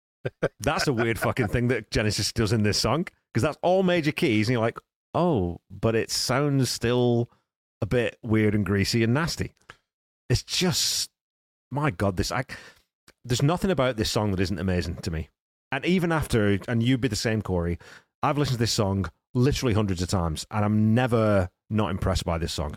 That's 0.60 0.86
a 0.86 0.92
weird 0.92 1.18
fucking 1.18 1.48
thing 1.48 1.68
that 1.68 1.90
Genesis 1.90 2.32
does 2.32 2.52
in 2.52 2.62
this 2.62 2.78
song 2.78 3.06
because 3.32 3.42
that's 3.42 3.58
all 3.62 3.82
major 3.82 4.12
keys, 4.12 4.48
and 4.48 4.52
you're 4.52 4.62
like, 4.62 4.78
oh, 5.14 5.58
but 5.70 5.94
it 5.94 6.10
sounds 6.10 6.70
still 6.70 7.30
a 7.80 7.86
bit 7.86 8.18
weird 8.22 8.54
and 8.54 8.64
greasy 8.64 9.02
and 9.02 9.14
nasty. 9.14 9.52
It's 10.28 10.42
just, 10.42 11.10
my 11.70 11.90
god, 11.90 12.16
this 12.16 12.30
I, 12.30 12.44
there's 13.24 13.42
nothing 13.42 13.70
about 13.70 13.96
this 13.96 14.10
song 14.10 14.30
that 14.30 14.40
isn't 14.40 14.58
amazing 14.58 14.96
to 14.96 15.10
me. 15.10 15.30
And 15.70 15.84
even 15.86 16.12
after, 16.12 16.58
and 16.68 16.82
you'd 16.82 17.00
be 17.00 17.08
the 17.08 17.16
same, 17.16 17.40
Corey, 17.40 17.78
I've 18.22 18.36
listened 18.36 18.56
to 18.56 18.62
this 18.62 18.72
song 18.72 19.06
literally 19.34 19.74
hundreds 19.74 20.02
of 20.02 20.08
times, 20.08 20.46
and 20.50 20.64
I'm 20.64 20.94
never 20.94 21.48
not 21.70 21.90
impressed 21.90 22.24
by 22.24 22.38
this 22.38 22.52
song. 22.52 22.76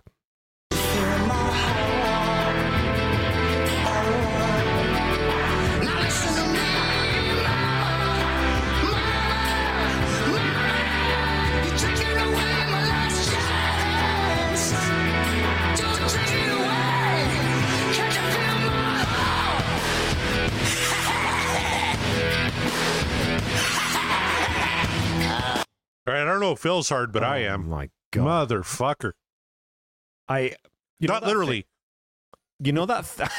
I 26.08 26.24
don't 26.24 26.40
know 26.40 26.52
if 26.54 26.60
Phil's 26.60 26.90
hard, 26.90 27.12
but 27.12 27.24
I 27.24 27.46
Oh 27.46 27.54
am. 27.54 27.70
My 27.70 27.90
god, 28.12 28.50
Motherfucker. 28.50 29.14
I 30.28 30.56
you 31.00 31.08
Not 31.08 31.24
literally. 31.24 31.62
thing- 31.62 31.70
you 32.60 32.72
know 32.72 32.86
that. 32.86 33.06
Th- 33.06 33.30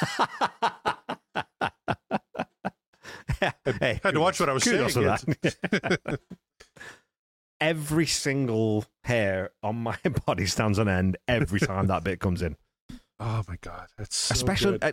hey, 3.81 4.01
Had 4.03 4.15
to 4.15 4.21
watch 4.21 4.39
what 4.41 4.49
I 4.49 4.53
was 4.53 4.65
saying. 4.65 4.87
that. 4.89 6.21
every 7.61 8.07
single 8.07 8.85
hair 9.05 9.51
on 9.63 9.77
my 9.77 9.97
body 10.27 10.47
stands 10.47 10.79
on 10.79 10.89
end 10.89 11.17
every 11.29 11.61
time 11.61 11.87
that 11.87 12.05
bit 12.05 12.21
comes 12.21 12.43
in. 12.43 12.57
Oh 13.19 13.43
my 13.49 13.57
god, 13.63 13.87
that's 13.97 14.15
so 14.17 14.35
Especially 14.35 14.79
uh, 14.83 14.93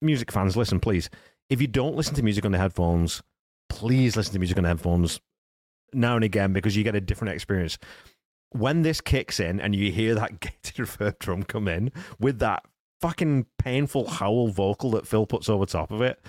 music 0.00 0.32
fans, 0.32 0.56
listen, 0.56 0.80
please. 0.80 1.08
If 1.48 1.60
you 1.60 1.68
don't 1.68 1.94
listen 1.94 2.14
to 2.16 2.22
music 2.22 2.44
on 2.44 2.50
the 2.52 2.58
headphones, 2.58 3.22
please 3.68 4.16
listen 4.16 4.32
to 4.32 4.38
music 4.40 4.56
on 4.56 4.64
the 4.64 4.68
headphones 4.70 5.20
now 5.92 6.16
and 6.16 6.24
again 6.24 6.52
because 6.52 6.76
you 6.76 6.84
get 6.84 6.94
a 6.94 7.00
different 7.00 7.34
experience. 7.34 7.78
When 8.50 8.82
this 8.82 9.00
kicks 9.00 9.40
in 9.40 9.60
and 9.60 9.74
you 9.74 9.90
hear 9.92 10.14
that 10.14 10.40
gated 10.40 10.76
reverb 10.76 11.18
drum 11.18 11.42
come 11.42 11.68
in 11.68 11.90
with 12.18 12.38
that 12.40 12.64
fucking 13.00 13.46
painful 13.58 14.08
howl 14.08 14.48
vocal 14.48 14.90
that 14.92 15.06
Phil 15.06 15.26
puts 15.26 15.48
over 15.48 15.64
top 15.66 15.90
of 15.90 16.00
it, 16.02 16.20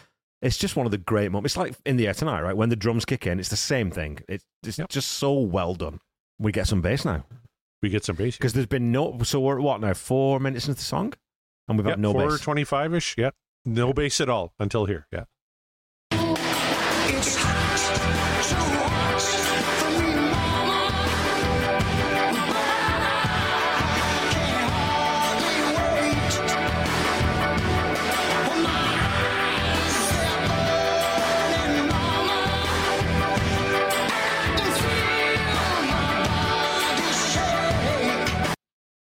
it's 0.42 0.58
just 0.58 0.76
one 0.76 0.86
of 0.86 0.92
the 0.92 0.98
great 0.98 1.32
moments. 1.32 1.54
It's 1.54 1.58
like 1.58 1.76
in 1.86 1.98
the 1.98 2.08
air 2.08 2.14
tonight, 2.14 2.42
right? 2.42 2.56
When 2.56 2.70
the 2.70 2.76
drums 2.76 3.06
kick 3.06 3.26
in, 3.28 3.40
it's 3.40 3.50
the 3.50 3.56
same 3.58 3.92
thing. 3.92 4.20
It's, 4.28 4.44
it's 4.66 4.78
Yep. 4.80 4.90
just 4.90 5.10
so 5.14 5.34
well 5.34 5.74
done. 5.76 6.00
We 6.40 6.52
get 6.52 6.68
some 6.68 6.82
bass 6.82 7.06
now 7.06 7.26
We 7.82 7.90
get 7.90 8.04
some 8.06 8.16
bass. 8.16 8.36
because 8.38 8.54
there's 8.54 8.66
been 8.66 8.92
no. 8.92 9.20
So 9.24 9.40
we're 9.40 9.58
at 9.60 9.64
what 9.64 9.80
now? 9.82 9.94
Four 9.94 10.40
minutes 10.40 10.68
into 10.68 10.80
the 10.80 10.84
song, 10.86 11.14
and 11.68 11.78
we've 11.78 11.86
Yeah, 11.86 11.92
had 11.94 12.00
no 12.00 12.12
four 12.12 12.30
bass. 12.30 12.40
twenty-five 12.42 12.94
ish. 12.94 13.16
Yeah, 13.18 13.30
no 13.66 13.94
bass 13.94 14.20
at 14.20 14.30
all 14.30 14.54
until 14.60 14.86
here. 14.86 15.08
Yeah, 15.14 15.26
It's 16.12 17.33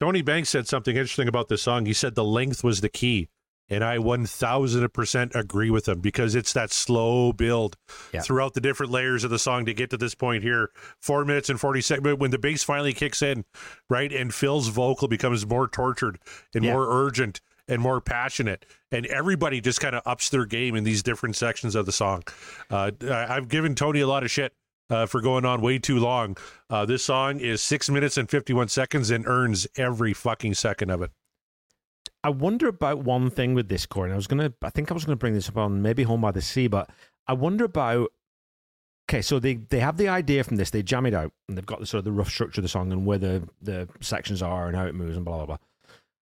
Tony 0.00 0.22
Banks 0.22 0.48
said 0.50 0.68
something 0.68 0.96
interesting 0.96 1.28
about 1.28 1.48
this 1.48 1.62
song. 1.62 1.86
He 1.86 1.92
said 1.92 2.14
the 2.14 2.24
length 2.24 2.62
was 2.62 2.80
the 2.80 2.88
key. 2.88 3.28
And 3.70 3.84
I 3.84 3.98
1000% 3.98 5.34
agree 5.34 5.68
with 5.68 5.88
him 5.88 6.00
because 6.00 6.34
it's 6.34 6.54
that 6.54 6.72
slow 6.72 7.34
build 7.34 7.76
Yeah. 8.14 8.22
throughout 8.22 8.54
the 8.54 8.62
different 8.62 8.90
layers 8.92 9.24
of 9.24 9.30
the 9.30 9.38
song 9.38 9.66
to 9.66 9.74
get 9.74 9.90
to 9.90 9.98
this 9.98 10.14
point 10.14 10.42
here. 10.42 10.70
Four 11.02 11.26
minutes 11.26 11.50
and 11.50 11.60
40 11.60 11.82
seconds. 11.82 12.04
But 12.04 12.18
when 12.18 12.30
the 12.30 12.38
bass 12.38 12.64
finally 12.64 12.94
kicks 12.94 13.20
in, 13.20 13.44
right, 13.90 14.10
and 14.10 14.32
Phil's 14.32 14.68
vocal 14.68 15.06
becomes 15.06 15.44
more 15.46 15.68
tortured 15.68 16.18
and 16.54 16.64
Yeah. 16.64 16.72
more 16.72 16.86
urgent 16.90 17.42
and 17.70 17.82
more 17.82 18.00
passionate, 18.00 18.64
and 18.90 19.04
everybody 19.06 19.60
just 19.60 19.80
kind 19.82 19.94
of 19.94 20.00
ups 20.06 20.30
their 20.30 20.46
game 20.46 20.74
in 20.74 20.84
these 20.84 21.02
different 21.02 21.36
sections 21.36 21.74
of 21.74 21.84
the 21.84 21.92
song. 21.92 22.22
Uh, 22.70 22.92
I've 23.10 23.48
given 23.48 23.74
Tony 23.74 24.00
a 24.00 24.06
lot 24.06 24.22
of 24.24 24.30
shit 24.30 24.54
uh, 24.90 25.06
for 25.06 25.20
going 25.20 25.44
on 25.44 25.60
way 25.60 25.78
too 25.78 25.98
long. 25.98 26.36
Uh, 26.70 26.84
this 26.84 27.04
song 27.04 27.40
is 27.40 27.62
six 27.62 27.88
minutes 27.88 28.16
and 28.16 28.28
51 28.28 28.68
seconds 28.68 29.10
and 29.10 29.26
earns 29.26 29.66
every 29.76 30.12
fucking 30.12 30.54
second 30.54 30.90
of 30.90 31.02
it. 31.02 31.10
I 32.24 32.30
wonder 32.30 32.68
about 32.68 32.98
one 32.98 33.30
thing 33.30 33.54
with 33.54 33.68
this 33.68 33.86
Corey. 33.86 34.12
I 34.12 34.16
was 34.16 34.26
gonna, 34.26 34.52
I 34.62 34.70
think 34.70 34.90
I 34.90 34.94
was 34.94 35.04
gonna 35.04 35.16
bring 35.16 35.34
this 35.34 35.48
up 35.48 35.56
on 35.56 35.82
maybe 35.82 36.02
Home 36.02 36.20
by 36.20 36.32
the 36.32 36.42
Sea, 36.42 36.66
but 36.66 36.90
I 37.26 37.32
wonder 37.32 37.64
about. 37.64 38.12
Okay, 39.08 39.22
so 39.22 39.38
they 39.38 39.54
they 39.54 39.80
have 39.80 39.96
the 39.96 40.08
idea 40.08 40.44
from 40.44 40.56
this, 40.56 40.68
they 40.68 40.82
jam 40.82 41.06
it 41.06 41.14
out, 41.14 41.32
and 41.48 41.56
they've 41.56 41.64
got 41.64 41.80
the 41.80 41.86
sort 41.86 42.00
of 42.00 42.04
the 42.04 42.12
rough 42.12 42.28
structure 42.28 42.60
of 42.60 42.64
the 42.64 42.68
song 42.68 42.92
and 42.92 43.06
where 43.06 43.18
the 43.18 43.48
the 43.62 43.88
sections 44.00 44.42
are 44.42 44.66
and 44.66 44.76
how 44.76 44.84
it 44.84 44.94
moves 44.94 45.16
and 45.16 45.24
blah 45.24 45.36
blah 45.36 45.46
blah, 45.46 45.58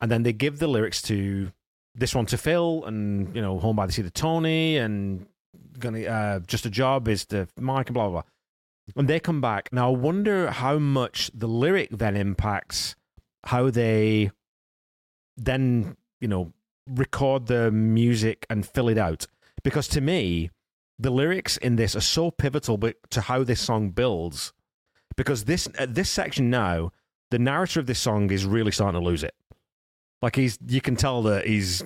and 0.02 0.12
then 0.12 0.24
they 0.24 0.34
give 0.34 0.60
the 0.60 0.68
lyrics 0.68 1.02
to 1.04 1.52
this 1.94 2.14
one 2.14 2.26
to 2.26 2.38
Phil 2.38 2.84
and 2.86 3.34
you 3.34 3.42
know 3.42 3.60
Home 3.60 3.76
by 3.76 3.86
the 3.86 3.94
Sea 3.94 4.04
to 4.04 4.12
Tony 4.12 4.78
and 4.78 5.26
gonna 5.80 6.04
uh, 6.04 6.40
just 6.40 6.66
a 6.66 6.70
job 6.70 7.08
is 7.08 7.26
to 7.28 7.48
Mike 7.58 7.88
and 7.88 7.94
blah 7.94 8.10
blah 8.10 8.22
blah, 8.22 8.30
and 8.96 9.08
they 9.08 9.20
come 9.20 9.42
back. 9.42 9.70
Now 9.72 9.92
I 9.92 9.98
wonder 9.98 10.52
how 10.52 10.78
much 10.78 11.32
the 11.34 11.48
lyric 11.48 11.90
then 11.92 12.16
impacts 12.16 12.96
how 13.46 13.70
they 13.70 14.32
then 15.38 15.98
you 16.20 16.28
know 16.28 16.54
record 16.88 17.48
the 17.48 17.72
music 17.72 18.46
and 18.50 18.66
fill 18.66 18.90
it 18.90 18.98
out. 18.98 19.26
Because 19.64 19.88
to 19.90 20.02
me 20.02 20.52
the 21.00 21.10
lyrics 21.10 21.58
in 21.58 21.76
this 21.76 21.96
are 21.96 22.02
so 22.02 22.32
pivotal 22.32 22.80
to 23.10 23.22
how 23.22 23.44
this 23.44 23.62
song 23.62 23.90
builds. 23.90 24.54
Because 25.18 25.46
this 25.46 25.68
at 25.78 25.96
this 25.96 26.10
section 26.10 26.50
now 26.50 26.92
the 27.32 27.40
narrator 27.40 27.80
of 27.80 27.88
this 27.88 28.00
song 28.00 28.30
is 28.32 28.46
really 28.46 28.72
starting 28.72 29.00
to 29.00 29.06
lose 29.06 29.24
it. 29.24 29.34
Like 30.22 30.36
he's 30.36 30.60
you 30.68 30.82
can 30.82 30.96
tell 30.96 31.24
that 31.24 31.48
he's 31.48 31.84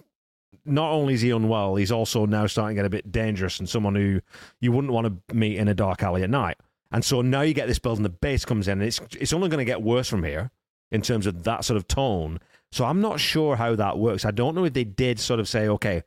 not 0.66 0.92
only 0.92 1.14
is 1.14 1.22
he 1.22 1.30
unwell 1.32 1.76
he's 1.76 1.92
also 1.92 2.26
now 2.26 2.46
starting 2.46 2.76
to 2.76 2.80
get 2.82 2.86
a 2.86 2.90
bit 2.90 3.12
dangerous 3.12 3.60
and 3.60 3.70
someone 3.70 3.96
who 3.96 4.20
you 4.60 4.72
wouldn't 4.72 4.94
want 4.94 5.08
to 5.08 5.36
meet 5.36 5.58
in 5.58 5.68
a 5.68 5.74
dark 5.74 6.04
alley 6.04 6.22
at 6.22 6.30
night 6.30 6.58
and 6.91 7.06
so 7.06 7.21
now 7.21 7.41
you 7.41 7.54
get 7.54 7.67
this 7.67 7.80
build 7.80 7.97
and 7.97 8.06
the 8.06 8.10
bass 8.10 8.45
comes 8.45 8.67
in 8.67 8.80
and 8.80 8.88
it's 8.88 8.99
it's 9.19 9.34
only 9.34 9.49
going 9.49 9.60
to 9.60 9.65
get 9.65 9.82
worse 9.82 10.10
from 10.10 10.23
here 10.23 10.52
in 10.91 11.02
terms 11.02 11.25
of 11.25 11.43
that 11.43 11.63
sort 11.63 11.78
of 11.78 11.88
tone 11.88 12.39
so 12.71 12.86
I'm 12.86 13.02
not 13.02 13.19
sure 13.19 13.56
how 13.56 13.75
that 13.75 13.97
works. 13.97 14.25
I 14.25 14.32
don't 14.32 14.56
know 14.56 14.65
if 14.65 14.73
they 14.73 14.84
did 14.84 15.19
sort 15.19 15.39
of 15.39 15.47
say, 15.47 15.67
okay, 15.67 16.04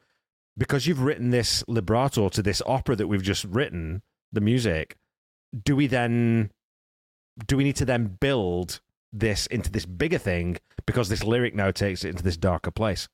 because 0.57 0.87
you've 0.87 1.03
written 1.03 1.31
this 1.31 1.64
libretto 1.66 2.29
to 2.29 2.42
this 2.42 2.62
opera 2.66 2.97
that 2.97 3.09
we've 3.09 3.23
just 3.23 3.45
written, 3.45 4.03
the 4.33 4.40
music, 4.40 4.97
do 5.64 5.75
we 5.77 5.87
then 5.87 6.51
do 7.47 7.57
we 7.57 7.64
need 7.64 7.77
to 7.77 7.85
then 7.85 8.18
build 8.21 8.81
this 9.12 9.47
into 9.47 9.71
this 9.71 9.87
bigger 9.87 10.18
thing 10.18 10.59
because 10.87 11.09
this 11.09 11.25
lyric 11.25 11.55
now 11.55 11.71
takes 11.71 12.05
it 12.05 12.11
into 12.11 12.23
this 12.23 12.37
darker 12.37 12.71
place? 12.71 13.09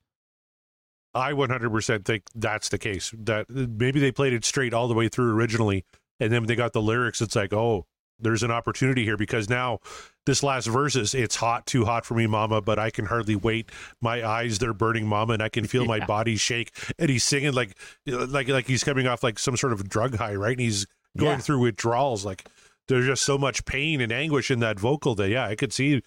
I 1.14 1.32
100% 1.32 2.04
think 2.04 2.24
that's 2.34 2.68
the 2.68 2.78
case. 2.78 3.14
That 3.16 3.48
maybe 3.48 3.98
they 3.98 4.12
played 4.12 4.32
it 4.32 4.44
straight 4.44 4.74
all 4.74 4.88
the 4.88 4.94
way 4.94 5.08
through 5.08 5.34
originally, 5.34 5.84
and 6.20 6.32
then 6.32 6.42
when 6.42 6.48
they 6.48 6.56
got 6.56 6.72
the 6.72 6.82
lyrics, 6.82 7.20
it's 7.20 7.36
like, 7.36 7.52
oh, 7.52 7.86
there's 8.20 8.42
an 8.42 8.50
opportunity 8.50 9.04
here 9.04 9.16
because 9.16 9.48
now 9.48 9.78
this 10.26 10.42
last 10.42 10.66
verse 10.66 10.96
is 10.96 11.14
it's 11.14 11.36
hot, 11.36 11.66
too 11.66 11.84
hot 11.84 12.04
for 12.04 12.14
me, 12.14 12.26
mama, 12.26 12.60
but 12.60 12.78
I 12.78 12.90
can 12.90 13.06
hardly 13.06 13.36
wait. 13.36 13.70
My 14.02 14.26
eyes 14.26 14.58
they're 14.58 14.74
burning, 14.74 15.06
mama, 15.06 15.34
and 15.34 15.42
I 15.42 15.48
can 15.48 15.66
feel 15.66 15.84
my 15.84 16.04
body 16.04 16.36
shake. 16.36 16.72
And 16.98 17.08
he's 17.10 17.22
singing 17.22 17.52
like 17.52 17.76
like 18.06 18.48
like 18.48 18.66
he's 18.66 18.82
coming 18.82 19.06
off 19.06 19.22
like 19.22 19.38
some 19.38 19.56
sort 19.56 19.72
of 19.72 19.88
drug 19.88 20.16
high, 20.16 20.34
right? 20.34 20.52
And 20.52 20.60
he's 20.60 20.86
going 21.16 21.38
Yeah. 21.38 21.38
through 21.38 21.60
withdrawals. 21.60 22.24
Like 22.24 22.44
there's 22.88 23.06
just 23.06 23.22
so 23.22 23.38
much 23.38 23.64
pain 23.64 24.00
and 24.00 24.10
anguish 24.10 24.50
in 24.50 24.58
that 24.60 24.80
vocal 24.80 25.14
that 25.14 25.28
yeah, 25.28 25.46
I 25.46 25.54
could 25.54 25.72
see 25.72 26.02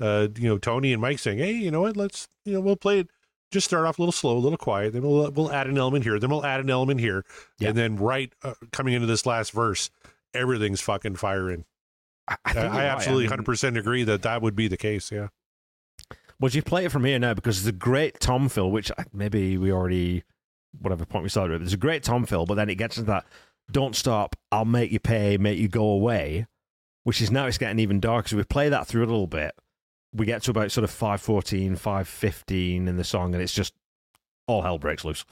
uh, 0.00 0.26
you 0.36 0.48
know, 0.48 0.58
Tony 0.58 0.92
and 0.92 1.00
Mike 1.00 1.20
saying, 1.20 1.38
Hey, 1.38 1.52
you 1.52 1.70
know 1.70 1.82
what, 1.82 1.96
let's 1.96 2.26
you 2.44 2.54
know, 2.54 2.60
we'll 2.60 2.74
play 2.76 2.98
it 3.00 3.08
just 3.52 3.66
start 3.66 3.86
off 3.86 3.98
a 3.98 4.02
little 4.02 4.12
slow, 4.12 4.36
a 4.36 4.40
little 4.40 4.58
quiet. 4.58 4.92
Then 4.92 5.02
we'll 5.02 5.30
we'll 5.30 5.52
add 5.52 5.66
an 5.68 5.78
element 5.78 6.04
here. 6.04 6.18
Then 6.18 6.30
we'll 6.30 6.44
add 6.44 6.60
an 6.60 6.70
element 6.70 7.00
here, 7.00 7.24
Yeah. 7.58 7.68
and 7.68 7.78
then 7.78 7.96
right 7.96 8.32
uh, 8.42 8.54
coming 8.72 8.94
into 8.94 9.06
this 9.06 9.24
last 9.26 9.52
verse, 9.52 9.90
everything's 10.34 10.80
fucking 10.80 11.16
firing. 11.16 11.64
I, 12.26 12.32
I, 12.32 12.36
I, 12.44 12.52
think 12.52 12.64
you're 12.64 12.82
I 12.82 12.84
absolutely 12.86 13.26
hundred 13.26 13.46
percent 13.46 13.76
agree 13.76 14.02
that 14.04 14.22
that 14.22 14.42
would 14.42 14.56
be 14.56 14.68
the 14.68 14.76
case. 14.76 15.12
Yeah, 15.12 15.28
Well, 16.40 16.50
you 16.50 16.62
play 16.62 16.84
it 16.84 16.92
from 16.92 17.04
here 17.04 17.18
now 17.18 17.34
because 17.34 17.62
there's 17.62 17.74
a 17.74 17.78
great 17.78 18.18
tom 18.20 18.48
fill, 18.48 18.70
which 18.70 18.90
maybe 19.12 19.56
we 19.58 19.70
already, 19.72 20.24
whatever 20.80 21.04
point 21.04 21.22
we 21.22 21.28
started 21.28 21.52
with, 21.52 21.62
there's 21.62 21.74
a 21.74 21.78
great 21.78 22.02
tom 22.02 22.24
fill, 22.26 22.46
but 22.46 22.54
then 22.54 22.68
it 22.70 22.76
gets 22.76 22.96
into 22.96 23.10
that 23.10 23.26
don't 23.70 23.96
stop, 23.96 24.36
I'll 24.50 24.64
make 24.64 24.92
you 24.92 25.00
pay, 25.00 25.38
make 25.38 25.58
you 25.58 25.68
go 25.68 25.84
away, 25.84 26.46
which 27.04 27.20
is 27.20 27.30
now 27.30 27.46
it's 27.46 27.58
getting 27.58 27.78
even 27.78 28.00
darker. 28.00 28.28
So 28.28 28.36
we 28.36 28.44
play 28.44 28.68
that 28.68 28.86
through 28.86 29.04
a 29.04 29.06
little 29.06 29.26
bit. 29.26 29.54
We 30.14 30.26
get 30.26 30.42
to 30.42 30.50
about 30.50 30.70
sort 30.70 30.84
of 30.84 30.90
514, 30.90 31.76
515 31.76 32.88
in 32.88 32.96
the 32.96 33.04
song, 33.04 33.34
and 33.34 33.42
it's 33.42 33.54
just 33.54 33.72
all 34.46 34.62
hell 34.62 34.78
breaks 34.78 35.04
loose. 35.04 35.24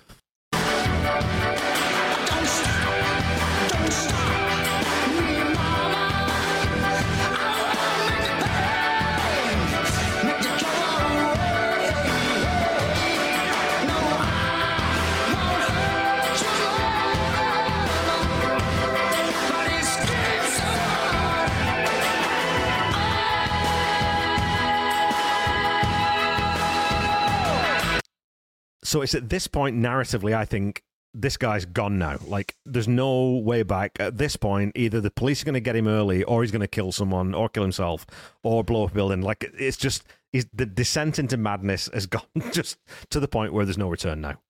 So 28.90 29.02
it's 29.02 29.14
at 29.14 29.28
this 29.28 29.46
point, 29.46 29.76
narratively, 29.76 30.34
I 30.34 30.44
think 30.44 30.82
this 31.14 31.36
guy's 31.36 31.64
gone 31.64 32.00
now. 32.00 32.18
Like, 32.26 32.56
there's 32.66 32.88
no 32.88 33.36
way 33.36 33.62
back. 33.62 33.92
At 34.00 34.18
this 34.18 34.34
point, 34.34 34.72
either 34.74 35.00
the 35.00 35.12
police 35.12 35.42
are 35.42 35.44
going 35.44 35.54
to 35.54 35.60
get 35.60 35.76
him 35.76 35.86
early, 35.86 36.24
or 36.24 36.42
he's 36.42 36.50
going 36.50 36.60
to 36.60 36.66
kill 36.66 36.90
someone, 36.90 37.32
or 37.32 37.48
kill 37.48 37.62
himself, 37.62 38.04
or 38.42 38.64
blow 38.64 38.82
up 38.82 38.90
a 38.90 38.94
building. 38.94 39.22
Like, 39.22 39.48
it's 39.56 39.76
just 39.76 40.02
the 40.32 40.66
descent 40.66 41.20
into 41.20 41.36
madness 41.36 41.88
has 41.94 42.06
gone 42.08 42.24
just 42.50 42.78
to 43.10 43.20
the 43.20 43.28
point 43.28 43.52
where 43.52 43.64
there's 43.64 43.78
no 43.78 43.88
return 43.88 44.22
now. 44.22 44.40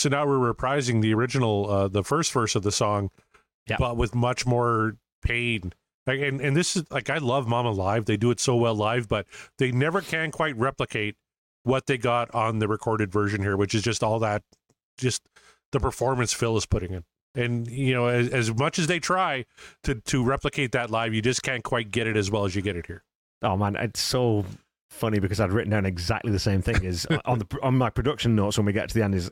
So 0.00 0.08
now 0.08 0.26
we're 0.26 0.52
reprising 0.52 1.02
the 1.02 1.14
original, 1.14 1.70
uh, 1.70 1.88
the 1.88 2.02
first 2.02 2.32
verse 2.32 2.54
of 2.54 2.62
the 2.62 2.72
song, 2.72 3.10
Yeah. 3.68 3.76
but 3.78 3.96
with 3.96 4.14
much 4.14 4.46
more 4.46 4.96
pain. 5.22 5.72
Like, 6.06 6.20
and 6.20 6.40
and 6.40 6.56
this 6.56 6.76
is 6.76 6.84
like 6.90 7.10
I 7.10 7.18
love 7.18 7.46
Mama 7.46 7.70
live. 7.70 8.06
They 8.06 8.16
do 8.16 8.30
it 8.30 8.40
so 8.40 8.56
well 8.56 8.74
live, 8.74 9.06
but 9.08 9.26
they 9.58 9.70
never 9.70 10.00
can 10.00 10.30
quite 10.30 10.56
replicate 10.56 11.16
what 11.62 11.86
they 11.86 11.98
got 11.98 12.34
on 12.34 12.58
the 12.58 12.66
recorded 12.66 13.12
version 13.12 13.42
here, 13.42 13.56
which 13.56 13.74
is 13.74 13.82
just 13.82 14.02
all 14.02 14.18
that, 14.20 14.42
just 14.96 15.22
the 15.72 15.78
performance 15.78 16.32
Phil 16.32 16.56
is 16.56 16.64
putting 16.66 16.92
in. 16.94 17.04
And 17.34 17.68
you 17.70 17.92
know, 17.94 18.06
as, 18.06 18.28
as 18.30 18.54
much 18.54 18.78
as 18.78 18.86
they 18.86 18.98
try 18.98 19.44
to 19.84 19.94
to 19.96 20.24
replicate 20.24 20.72
that 20.72 20.90
live, 20.90 21.14
you 21.14 21.22
just 21.22 21.42
can't 21.42 21.62
quite 21.62 21.90
get 21.90 22.06
it 22.06 22.16
as 22.16 22.30
well 22.30 22.44
as 22.44 22.56
you 22.56 22.62
get 22.62 22.76
it 22.76 22.86
here. 22.86 23.04
Oh 23.42 23.56
man, 23.56 23.76
it's 23.76 24.00
so 24.00 24.44
funny 24.88 25.20
because 25.20 25.38
I'd 25.38 25.52
written 25.52 25.70
down 25.70 25.86
exactly 25.86 26.32
the 26.32 26.38
same 26.40 26.62
thing. 26.62 26.82
Is 26.82 27.06
on 27.24 27.38
the 27.40 27.46
on 27.62 27.76
my 27.78 27.90
production 27.90 28.34
notes 28.34 28.56
when 28.56 28.66
we 28.66 28.72
get 28.72 28.88
to 28.88 28.94
the 28.94 29.04
end 29.04 29.14
is 29.14 29.30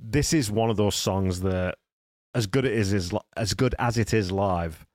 this 0.00 0.32
is 0.32 0.50
one 0.50 0.70
of 0.70 0.76
those 0.76 0.94
songs 0.94 1.40
that 1.40 1.76
as 2.34 2.46
good 2.46 2.64
it 2.64 2.72
is 2.72 2.92
is 2.92 3.12
as 3.36 3.54
good 3.54 3.74
as 3.78 3.98
it 3.98 4.14
is 4.14 4.32
live. 4.32 4.86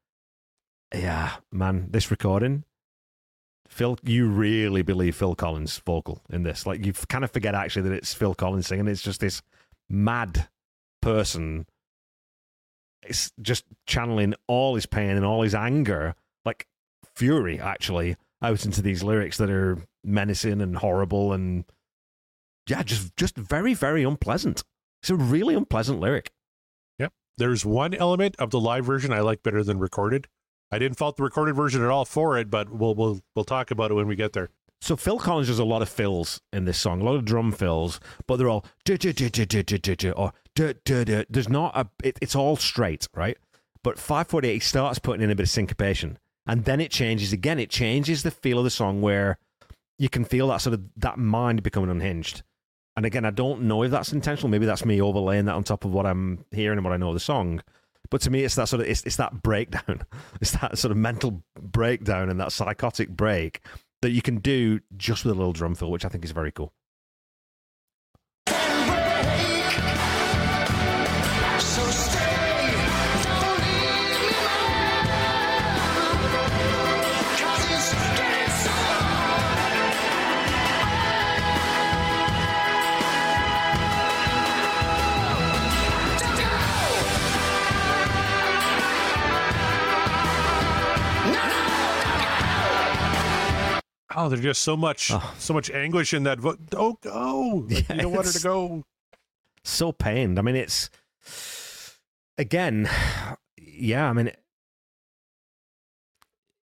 Yeah, 0.94 1.36
man, 1.52 1.88
this 1.92 2.10
recording, 2.10 2.64
Phil, 3.68 3.98
you 4.04 4.28
really 4.28 4.82
believe 4.82 5.16
Phil 5.16 5.36
Collins' 5.36 5.78
vocal 5.86 6.22
in 6.30 6.44
this? 6.44 6.66
Like 6.66 6.86
you 6.86 6.94
kind 6.94 7.24
of 7.24 7.32
forget 7.32 7.54
actually 7.54 7.84
that 7.84 7.96
it's 7.96 8.14
Phil 8.14 8.34
Collins 8.34 8.68
singing. 8.68 8.88
It's 8.88 9.02
just 9.02 9.20
this 9.20 9.42
mad 9.90 10.48
person. 11.02 11.68
It's 13.04 13.32
just 13.42 13.66
channeling 13.86 14.34
all 14.48 14.76
his 14.76 14.86
pain 14.86 15.12
and 15.12 15.26
all 15.26 15.42
his 15.42 15.54
anger, 15.54 16.16
like 16.46 16.68
fury, 17.16 17.60
actually, 17.60 18.16
out 18.42 18.66
into 18.66 18.82
these 18.82 19.04
lyrics 19.04 19.38
that 19.38 19.50
are 19.50 19.78
menacing 20.04 20.62
and 20.62 20.78
horrible 20.78 21.34
and 21.34 21.66
yeah, 22.68 22.84
just 22.84 23.16
just 23.18 23.36
very 23.36 23.74
very 23.74 24.04
unpleasant. 24.04 24.64
It's 25.02 25.10
a 25.10 25.16
really 25.16 25.56
unpleasant 25.56 26.00
lyric. 26.00 26.32
Yep. 27.00 27.14
There's 27.38 27.66
one 27.66 27.94
element 27.94 28.36
of 28.40 28.50
the 28.50 28.60
live 28.60 28.86
version 28.86 29.14
I 29.14 29.20
like 29.20 29.44
better 29.44 29.64
than 29.64 29.80
recorded. 29.80 30.28
I 30.72 30.80
didn't 30.80 30.98
fault 30.98 31.18
the 31.18 31.24
recorded 31.24 31.56
version 31.56 31.84
at 31.84 31.90
all 31.90 32.06
for 32.06 32.38
it, 32.38 32.50
but 32.50 32.70
we'll 32.70 32.96
we'll 32.96 33.22
we'll 33.36 33.46
talk 33.46 33.72
about 33.72 33.92
it 33.92 33.94
when 33.94 34.08
we 34.08 34.16
get 34.16 34.34
there. 34.34 34.50
So 34.82 34.96
Phil 34.96 35.18
Collins 35.18 35.48
does 35.48 35.60
a 35.60 35.66
lot 35.66 35.82
of 35.82 35.90
fills 35.90 36.40
in 36.54 36.66
this 36.66 36.78
song, 36.78 37.02
a 37.02 37.04
lot 37.04 37.16
of 37.16 37.26
drum 37.26 37.52
fills, 37.52 38.00
but 38.28 38.36
they're 38.38 38.50
all 38.50 38.66
or 40.16 40.32
there's 41.30 41.50
not 41.50 41.76
a. 41.76 41.88
It, 42.04 42.20
it's 42.22 42.36
all 42.36 42.56
straight, 42.58 43.08
right? 43.14 43.38
But 43.84 43.98
548 43.98 44.62
starts 44.62 45.00
putting 45.00 45.24
in 45.24 45.32
a 45.32 45.36
bit 45.36 45.44
of 45.44 45.50
syncopation, 45.50 46.20
and 46.46 46.66
then 46.66 46.82
it 46.82 46.92
changes 46.92 47.34
again. 47.34 47.60
It 47.60 47.70
changes 47.70 48.24
the 48.24 48.32
feel 48.32 48.58
of 48.60 48.64
the 48.64 48.70
song 48.70 49.02
where 49.02 49.38
you 49.98 50.10
can 50.10 50.26
feel 50.26 50.50
that 50.50 50.62
sort 50.62 50.74
of 50.76 50.84
that 50.98 51.18
mind 51.18 51.64
becoming 51.64 51.90
unhinged. 51.90 52.44
And 52.98 53.06
again, 53.06 53.26
I 53.26 53.30
don't 53.30 53.62
know 53.62 53.84
if 53.84 53.92
that's 53.92 54.12
intentional. 54.12 54.50
Maybe 54.50 54.66
that's 54.66 54.84
me 54.84 55.00
overlaying 55.00 55.46
that 55.46 55.54
on 55.54 55.64
top 55.64 55.86
of 55.86 55.94
what 55.94 56.08
I'm 56.08 56.44
hearing 56.52 56.80
and 56.80 56.84
what 56.84 56.94
I 56.94 56.98
know 56.98 57.10
of 57.10 57.14
the 57.14 57.20
song. 57.20 57.62
But 58.10 58.22
to 58.22 58.32
me, 58.32 58.44
it's 58.44 58.56
that 58.56 58.68
sort 58.68 58.82
of 58.82 58.88
it's, 58.88 59.04
it's 59.04 59.18
that 59.18 59.44
breakdown, 59.44 60.02
it's 60.42 60.52
that 60.52 60.80
sort 60.80 60.92
of 60.92 60.98
mental 60.98 61.44
breakdown 61.62 62.30
and 62.30 62.40
that 62.40 62.52
psychotic 62.52 63.10
break 63.10 63.62
that 64.02 64.10
you 64.10 64.24
can 64.24 64.38
do 64.40 64.80
just 64.96 65.26
with 65.26 65.36
a 65.36 65.38
little 65.38 65.54
drum 65.54 65.76
fill, 65.76 65.92
which 65.92 66.06
I 66.06 66.10
think 66.10 66.26
is 66.26 66.32
very 66.32 66.52
cool. 66.52 66.74
Oh, 94.20 94.30
there's 94.30 94.42
just 94.42 94.64
so 94.64 94.76
much 94.76 95.12
Oh. 95.14 95.34
so 95.38 95.54
much 95.54 95.70
anguish 95.70 96.14
in 96.14 96.24
that. 96.24 96.40
Vo- 96.40 96.56
don't 96.70 97.00
go. 97.02 97.66
Like, 97.70 97.88
Yeah, 97.90 97.96
you 97.98 98.02
don't 98.02 98.12
want 98.14 98.26
her 98.26 98.34
to 98.34 98.40
go. 98.44 98.84
so 99.64 99.92
pained. 99.92 100.40
I 100.40 100.42
mean, 100.42 100.56
it's 100.56 100.90
again, 102.38 102.90
yeah. 103.62 104.10
I 104.10 104.14
mean, 104.14 104.32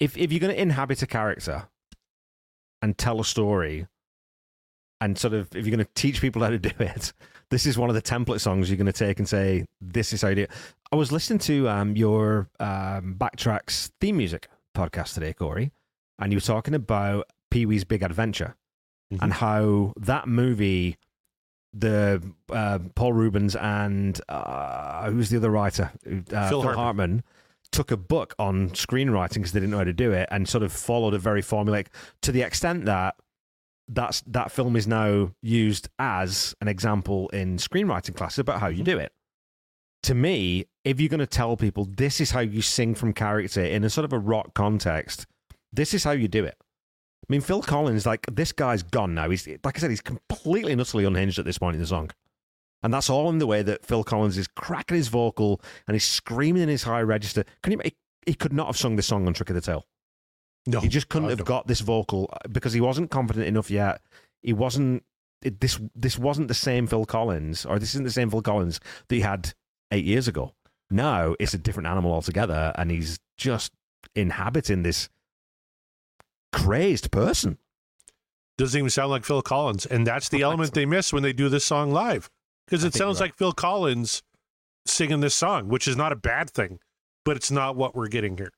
if 0.01 0.17
if 0.17 0.31
you're 0.31 0.41
going 0.41 0.55
to 0.55 0.61
inhabit 0.61 1.03
a 1.03 1.07
character 1.07 1.69
and 2.83 2.97
tell 2.99 3.21
a 3.21 3.25
story, 3.25 3.87
and 5.01 5.19
sort 5.19 5.33
of 5.35 5.49
if 5.57 5.67
you're 5.67 5.75
going 5.75 5.85
to 5.87 5.93
teach 5.95 6.21
people 6.21 6.43
how 6.43 6.51
to 6.51 6.59
do 6.59 6.71
it, 6.79 7.13
this 7.51 7.65
is 7.67 7.79
one 7.79 7.89
of 7.89 7.95
the 7.95 8.03
template 8.03 8.41
songs 8.41 8.69
you're 8.69 8.77
going 8.77 8.87
to 8.87 8.93
take 8.93 9.19
and 9.19 9.29
say, 9.29 9.65
"This 9.81 10.13
is 10.13 10.21
how 10.23 10.29
you 10.29 10.35
do 10.35 10.43
it." 10.43 10.51
I 10.93 10.97
was 10.97 11.11
listening 11.13 11.39
to 11.41 11.69
um, 11.69 11.97
your 11.97 12.49
um, 12.61 13.17
Backtracks 13.19 13.91
theme 14.01 14.19
music 14.19 14.49
podcast 14.77 15.15
today, 15.15 15.33
Corey, 15.33 15.73
and 16.19 16.31
you 16.33 16.37
were 16.37 16.41
talking 16.43 16.75
about 16.75 17.27
Pee 17.51 17.67
Wee's 17.67 17.85
Big 17.85 18.03
Adventure 18.03 18.57
Mhm. 19.13 19.23
and 19.23 19.33
how 19.35 19.93
that 19.97 20.29
movie 20.29 20.97
the 21.73 22.23
uh, 22.51 22.79
Paul 22.95 23.13
Reubens 23.13 23.55
and 23.57 24.21
uh, 24.29 25.11
who's 25.11 25.31
the 25.31 25.37
other 25.37 25.51
writer? 25.51 25.93
Uh, 26.07 26.11
Phil 26.49 26.49
Phil, 26.49 26.63
Hartman. 26.63 26.75
Hartman. 26.77 27.23
took 27.71 27.91
a 27.91 27.97
book 27.99 28.35
on 28.39 28.71
screenwriting 28.71 29.35
because 29.35 29.53
they 29.53 29.61
didn't 29.61 29.73
know 29.73 29.79
how 29.79 29.85
to 29.85 29.93
do 29.93 30.13
it, 30.13 30.27
and 30.31 30.49
sort 30.49 30.63
of 30.65 30.73
followed 30.73 31.13
a 31.15 31.19
very 31.19 31.43
formulaic 31.43 31.89
to 32.23 32.33
the 32.33 32.41
extent 32.43 32.87
that 32.87 33.17
that's 33.89 34.23
that 34.27 34.51
film 34.51 34.77
is 34.77 34.87
now 34.87 35.31
used 35.43 35.89
as 35.99 36.55
an 36.63 36.69
example 36.69 37.29
in 37.31 37.57
screenwriting 37.59 38.15
classes 38.17 38.39
about 38.39 38.61
how 38.61 38.69
you 38.69 38.83
do 38.83 38.99
it. 38.99 39.13
To 40.05 40.15
me, 40.15 40.65
if 40.85 41.01
you're 41.01 41.09
going 41.11 41.21
to 41.21 41.27
tell 41.27 41.57
people 41.57 41.85
this 41.85 42.21
is 42.21 42.31
how 42.31 42.41
you 42.41 42.63
sing 42.63 42.95
from 42.95 43.13
character 43.13 43.63
in 43.63 43.85
a 43.85 43.91
sort 43.91 44.05
of 44.07 44.13
a 44.13 44.19
rock 44.19 44.55
context, 44.55 45.27
this 45.73 45.93
is 45.93 46.05
how 46.05 46.13
you 46.13 46.29
do 46.29 46.45
it. 46.45 46.57
I 47.29 47.33
mean, 47.33 47.41
Phil 47.43 47.63
Collins, 47.63 48.07
like 48.07 48.25
this 48.33 48.53
guy's 48.53 48.83
gone 48.83 49.15
now. 49.15 49.29
He's 49.29 49.47
like 49.47 49.77
I 49.77 49.81
said, 49.81 49.91
he's 49.91 50.01
completely 50.01 50.73
and 50.73 50.81
utterly 50.81 51.05
unhinged 51.05 51.39
at 51.39 51.45
this 51.45 51.59
point 51.59 51.75
in 51.75 51.81
the 51.81 51.87
song, 51.87 52.11
and 52.83 52.93
that's 52.93 53.11
all 53.11 53.29
in 53.29 53.39
the 53.39 53.47
way 53.47 53.63
that 53.63 53.85
Phil 53.85 54.03
Collins 54.03 54.39
is 54.39 54.49
cracking 54.49 54.97
his 54.97 55.09
vocal 55.09 55.61
and 55.87 55.95
he's 55.95 56.07
screaming 56.07 56.63
in 56.63 56.69
his 56.69 56.85
high 56.85 57.03
register. 57.03 57.45
Can 57.63 57.73
you? 57.73 57.81
He, 57.85 57.95
he 58.25 58.35
could 58.35 58.53
not 58.53 58.67
have 58.67 58.77
sung 58.77 58.97
this 58.97 59.07
song 59.07 59.27
on 59.27 59.35
Trick 59.35 59.51
of 59.51 59.55
the 59.55 59.61
Tail. 59.61 59.87
No, 60.67 60.81
He 60.81 60.89
just 60.89 61.09
couldn't 61.09 61.31
have 61.31 61.45
got 61.45 61.67
this 61.67 61.81
vocal 61.81 62.29
uh, 62.33 62.49
because 62.51 62.73
he 62.73 62.81
wasn't 62.81 63.11
confident 63.11 63.47
enough 63.47 63.71
yet. 63.71 64.01
He 64.43 64.53
wasn't. 64.53 65.03
It, 65.43 65.61
this 65.61 65.79
this 65.95 66.19
wasn't 66.19 66.49
the 66.49 66.55
same 66.55 66.87
Phil 66.87 67.05
Collins, 67.05 67.65
or 67.65 67.79
this 67.79 67.91
isn't 67.91 68.05
the 68.05 68.11
same 68.11 68.31
Phil 68.31 68.43
Collins 68.43 68.81
that 69.09 69.15
he 69.15 69.21
had 69.21 69.53
eight 69.91 70.05
years 70.05 70.29
ago. 70.29 70.55
Now 70.91 71.37
it's 71.39 71.55
a 71.55 71.59
different 71.59 71.89
animal 71.89 72.13
altogether, 72.13 72.73
and 72.77 72.91
he's 72.91 73.19
just 73.37 73.73
inhabiting 74.15 74.83
this 74.83 75.09
crazed 76.53 77.11
person. 77.11 77.59
doesn't 78.57 78.79
even 78.79 78.91
sound 78.91 79.11
like 79.11 79.25
Phil 79.25 79.43
Collins, 79.43 79.87
and 79.87 80.07
that's 80.07 80.29
the 80.29 80.43
element 80.43 80.75
they 80.75 80.87
miss 80.87 81.13
when 81.13 81.23
they 81.23 81.33
do 81.33 81.49
this 81.49 81.65
song 81.65 81.93
live 81.93 82.31
because 82.67 82.85
it 82.85 82.95
sounds 82.95 83.21
like 83.21 83.37
Phil 83.37 83.53
Collins 83.53 84.23
singing 84.87 85.21
this 85.21 85.35
song, 85.35 85.69
which 85.69 85.89
is 85.89 85.97
not 85.97 86.13
a 86.13 86.17
bad 86.17 86.51
thing, 86.51 86.79
but 87.25 87.37
it's 87.37 87.51
not 87.51 87.77
what 87.77 87.95
we're 87.95 88.09
getting 88.09 88.37
here. 88.37 88.53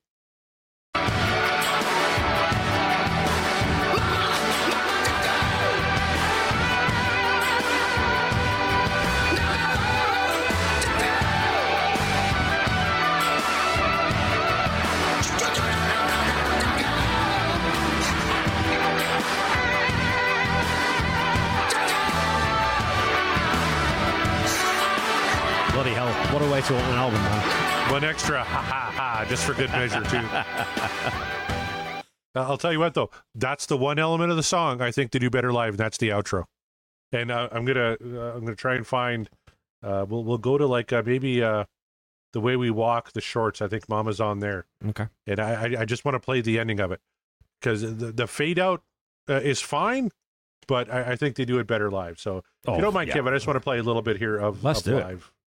Bloody 26.41 26.41
hell! 26.41 26.41
What 26.41 26.47
a 26.47 26.51
way 26.51 26.61
to 26.61 26.75
open 26.75 26.89
an 26.91 26.95
album, 26.97 27.21
man. 27.21 27.91
One 27.91 28.03
extra 28.03 28.43
ha 28.43 28.61
ha 28.61 28.91
ha, 28.95 29.25
just 29.29 29.45
for 29.45 29.53
good 29.53 29.69
measure 29.71 30.01
too. 30.03 30.21
Uh, 32.33 32.43
I'll 32.47 32.57
tell 32.57 32.71
you 32.71 32.79
what 32.79 32.93
though, 32.93 33.09
that's 33.35 33.65
the 33.65 33.75
one 33.75 33.99
element 33.99 34.31
of 34.31 34.37
the 34.37 34.43
song 34.43 34.81
I 34.81 34.89
think 34.91 35.11
they 35.11 35.19
do 35.19 35.29
better 35.29 35.51
live, 35.51 35.71
and 35.73 35.77
that's 35.77 35.97
the 35.97 36.07
outro. 36.11 36.45
And 37.11 37.29
uh, 37.29 37.49
I'm 37.51 37.65
gonna 37.65 37.97
uh, 38.01 38.35
I'm 38.35 38.45
gonna 38.45 38.55
try 38.55 38.75
and 38.75 38.87
find. 38.87 39.29
Uh, 39.83 40.05
we'll 40.07 40.23
we'll 40.23 40.37
go 40.37 40.57
to 40.57 40.65
like 40.65 40.93
uh, 40.93 41.03
maybe 41.05 41.43
uh, 41.43 41.65
the 42.31 42.39
way 42.39 42.55
we 42.55 42.69
walk 42.71 43.11
the 43.11 43.19
shorts. 43.19 43.61
I 43.61 43.67
think 43.67 43.89
Mama's 43.89 44.21
on 44.21 44.39
there. 44.39 44.65
Okay. 44.87 45.07
and 45.27 45.41
I 45.41 45.51
I, 45.75 45.81
I 45.81 45.85
just 45.85 46.05
want 46.05 46.15
to 46.15 46.19
play 46.21 46.39
the 46.39 46.57
ending 46.57 46.79
of 46.79 46.93
it 46.93 47.01
because 47.59 47.81
the, 47.81 48.13
the 48.13 48.27
fade 48.27 48.59
out 48.59 48.81
uh, 49.29 49.33
is 49.33 49.59
fine, 49.59 50.09
but 50.69 50.89
I, 50.89 51.11
I 51.11 51.15
think 51.17 51.35
they 51.35 51.43
do 51.43 51.59
it 51.59 51.67
better 51.67 51.91
live. 51.91 52.17
So 52.17 52.37
if 52.37 52.43
Oh, 52.65 52.75
you 52.75 52.81
don't 52.81 52.93
mind, 52.93 53.09
yeah. 53.09 53.15
Kevin, 53.15 53.33
I 53.33 53.35
just 53.35 53.45
want 53.47 53.57
to 53.57 53.61
play 53.61 53.79
a 53.79 53.83
little 53.83 54.01
bit 54.01 54.15
here 54.15 54.37
of, 54.37 54.63
Let's 54.63 54.79
of 54.79 54.85
do 54.85 54.97
it. 54.99 55.03
live. 55.03 55.29
But 55.33 55.40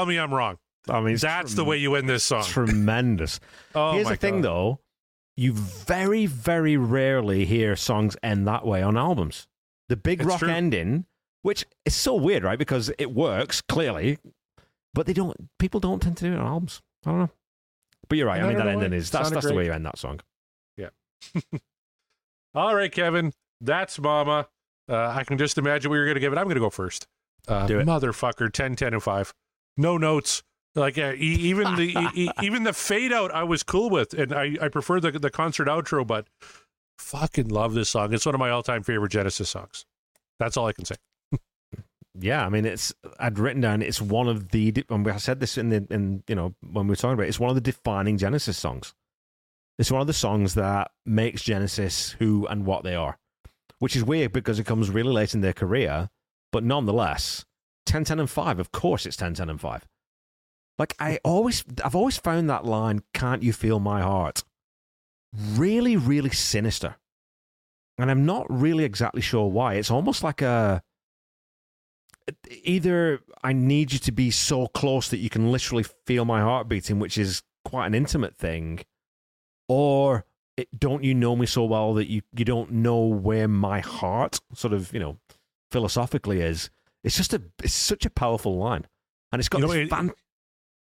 tell 0.00 0.06
me 0.06 0.18
I'm 0.18 0.32
wrong. 0.34 0.58
I 0.88 1.00
mean, 1.00 1.16
That's 1.16 1.54
the 1.54 1.64
way 1.64 1.76
you 1.76 1.90
win 1.92 2.06
this 2.06 2.24
song. 2.24 2.42
tremendous. 2.44 3.38
Oh 3.74 3.92
Here's 3.92 4.08
the 4.08 4.16
thing, 4.16 4.36
God. 4.36 4.44
though. 4.44 4.80
You 5.36 5.52
very, 5.52 6.26
very 6.26 6.76
rarely 6.76 7.44
hear 7.44 7.76
songs 7.76 8.16
end 8.22 8.46
that 8.48 8.66
way 8.66 8.82
on 8.82 8.96
albums. 8.96 9.46
The 9.88 9.96
big 9.96 10.20
It's 10.20 10.28
rock 10.28 10.40
true. 10.40 10.48
ending, 10.50 11.06
which 11.42 11.64
is 11.84 11.94
so 11.94 12.14
weird, 12.14 12.42
right? 12.44 12.58
Because 12.58 12.90
it 12.98 13.12
works 13.12 13.60
clearly, 13.60 14.18
but 14.92 15.06
they 15.06 15.12
don't. 15.12 15.36
People 15.58 15.80
don't 15.80 16.00
tend 16.02 16.16
to 16.18 16.24
do 16.26 16.32
it 16.32 16.38
on 16.38 16.46
albums. 16.46 16.82
I 17.06 17.10
don't 17.10 17.18
know. 17.20 17.30
But 18.08 18.18
you're 18.18 18.26
right. 18.26 18.40
I 18.40 18.44
I 18.44 18.48
mean, 18.48 18.56
that 18.58 18.66
why. 18.66 18.72
ending 18.72 18.92
is 18.92 19.10
that's 19.10 19.28
Sounded 19.28 19.36
that's 19.36 19.46
the 19.46 19.54
way 19.54 19.66
you 19.66 19.72
end 19.72 19.86
that 19.86 19.98
song. 19.98 20.20
Yeah. 20.76 20.88
All 22.54 22.74
right, 22.74 22.90
Kevin. 22.90 23.32
That's 23.60 23.98
Mama. 23.98 24.48
Uh, 24.88 24.96
I 25.16 25.22
can 25.24 25.38
just 25.38 25.58
imagine 25.58 25.90
what 25.90 25.96
you're 25.96 26.06
going 26.06 26.14
to 26.16 26.20
give 26.20 26.32
it. 26.32 26.38
I'm 26.38 26.44
going 26.46 26.56
to 26.56 26.60
go 26.60 26.70
first. 26.70 27.06
Uh, 27.46 27.66
Do 27.66 27.78
it. 27.78 27.86
Motherfucker, 27.86 28.52
10, 28.52 28.74
10, 28.76 28.94
and 28.94 29.02
5. 29.02 29.32
No 29.76 29.96
notes. 29.98 30.42
Like 30.74 30.98
uh, 30.98 31.14
even 31.16 31.74
the 31.74 31.94
e- 32.14 32.26
e- 32.26 32.30
even 32.42 32.62
the 32.62 32.72
fade 32.72 33.12
out, 33.12 33.32
I 33.32 33.42
was 33.42 33.62
cool 33.62 33.90
with, 33.90 34.14
and 34.14 34.32
I, 34.32 34.56
I 34.62 34.68
prefer 34.68 35.00
the 35.00 35.10
the 35.12 35.30
concert 35.30 35.66
outro, 35.68 36.06
but 36.06 36.28
fucking 36.98 37.48
love 37.48 37.74
this 37.74 37.88
song. 37.90 38.12
It's 38.12 38.24
one 38.26 38.34
of 38.34 38.38
my 38.38 38.50
all 38.50 38.62
time 38.62 38.82
favorite 38.84 39.10
Genesis 39.10 39.50
songs. 39.50 39.84
That's 40.38 40.56
all 40.56 40.66
I 40.66 40.72
can 40.72 40.84
say. 40.84 40.94
Yeah, 42.18 42.44
I 42.44 42.48
mean, 42.48 42.66
it's 42.66 42.92
I'd 43.18 43.38
written 43.38 43.62
down. 43.62 43.82
It's 43.82 44.00
one 44.00 44.28
of 44.28 44.50
the. 44.50 44.84
And 44.90 45.08
I 45.08 45.16
said 45.16 45.40
this 45.40 45.56
in 45.58 45.70
the 45.70 45.86
in 45.90 46.22
you 46.28 46.34
know 46.34 46.54
when 46.60 46.86
we 46.86 46.90
were 46.92 46.96
talking 46.96 47.14
about. 47.14 47.24
it, 47.24 47.28
It's 47.28 47.40
one 47.40 47.50
of 47.50 47.56
the 47.56 47.60
defining 47.60 48.16
Genesis 48.18 48.58
songs. 48.58 48.94
It's 49.78 49.90
one 49.90 50.00
of 50.02 50.06
the 50.06 50.12
songs 50.12 50.54
that 50.54 50.90
makes 51.06 51.42
Genesis 51.42 52.10
who 52.18 52.46
and 52.46 52.66
what 52.66 52.84
they 52.84 52.94
are, 52.94 53.18
which 53.78 53.96
is 53.96 54.04
weird 54.04 54.32
because 54.32 54.58
it 54.58 54.64
comes 54.66 54.90
really 54.90 55.12
late 55.12 55.34
in 55.34 55.40
their 55.40 55.54
career, 55.54 56.10
but 56.52 56.62
nonetheless, 56.62 57.46
10, 57.90 58.04
10, 58.04 58.20
and 58.20 58.30
five. 58.30 58.58
Of 58.60 58.70
course, 58.72 59.04
it's 59.04 59.16
10, 59.16 59.34
10, 59.34 59.50
and 59.50 59.60
five. 59.60 59.84
Like 60.78 60.94
I 60.98 61.18
always, 61.24 61.64
I've 61.84 61.96
always 61.96 62.16
found 62.16 62.48
that 62.48 62.64
line, 62.64 63.02
"Can't 63.12 63.42
you 63.42 63.52
feel 63.52 63.80
my 63.80 64.00
heart?" 64.00 64.44
really, 65.32 65.96
really 65.96 66.30
sinister, 66.30 66.96
and 67.98 68.10
I'm 68.10 68.24
not 68.24 68.46
really 68.48 68.84
exactly 68.84 69.20
sure 69.20 69.48
why. 69.50 69.74
It's 69.74 69.90
almost 69.90 70.22
like 70.22 70.40
a 70.40 70.82
either 72.62 73.20
I 73.42 73.52
need 73.52 73.92
you 73.92 73.98
to 73.98 74.12
be 74.12 74.30
so 74.30 74.68
close 74.68 75.08
that 75.08 75.18
you 75.18 75.28
can 75.28 75.50
literally 75.50 75.84
feel 76.06 76.24
my 76.24 76.40
heart 76.40 76.68
beating, 76.68 76.98
which 76.98 77.18
is 77.18 77.42
quite 77.64 77.86
an 77.86 77.94
intimate 77.94 78.36
thing, 78.36 78.80
or 79.68 80.24
it, 80.56 80.68
don't 80.78 81.04
you 81.04 81.14
know 81.14 81.36
me 81.36 81.46
so 81.46 81.64
well 81.64 81.94
that 81.94 82.08
you, 82.08 82.22
you 82.36 82.44
don't 82.44 82.70
know 82.70 83.00
where 83.00 83.48
my 83.48 83.80
heart 83.80 84.40
sort 84.54 84.72
of, 84.72 84.92
you 84.92 85.00
know, 85.00 85.18
philosophically 85.70 86.40
is. 86.40 86.70
It's 87.04 87.16
just 87.16 87.32
a, 87.34 87.42
it's 87.62 87.72
such 87.72 88.04
a 88.06 88.10
powerful 88.10 88.56
line. 88.58 88.86
And 89.32 89.40
it's 89.40 89.48
got 89.48 89.60
You 89.60 89.66
know, 89.66 89.72
this 89.72 89.86
it- 89.86 89.90
fan- 89.90 90.12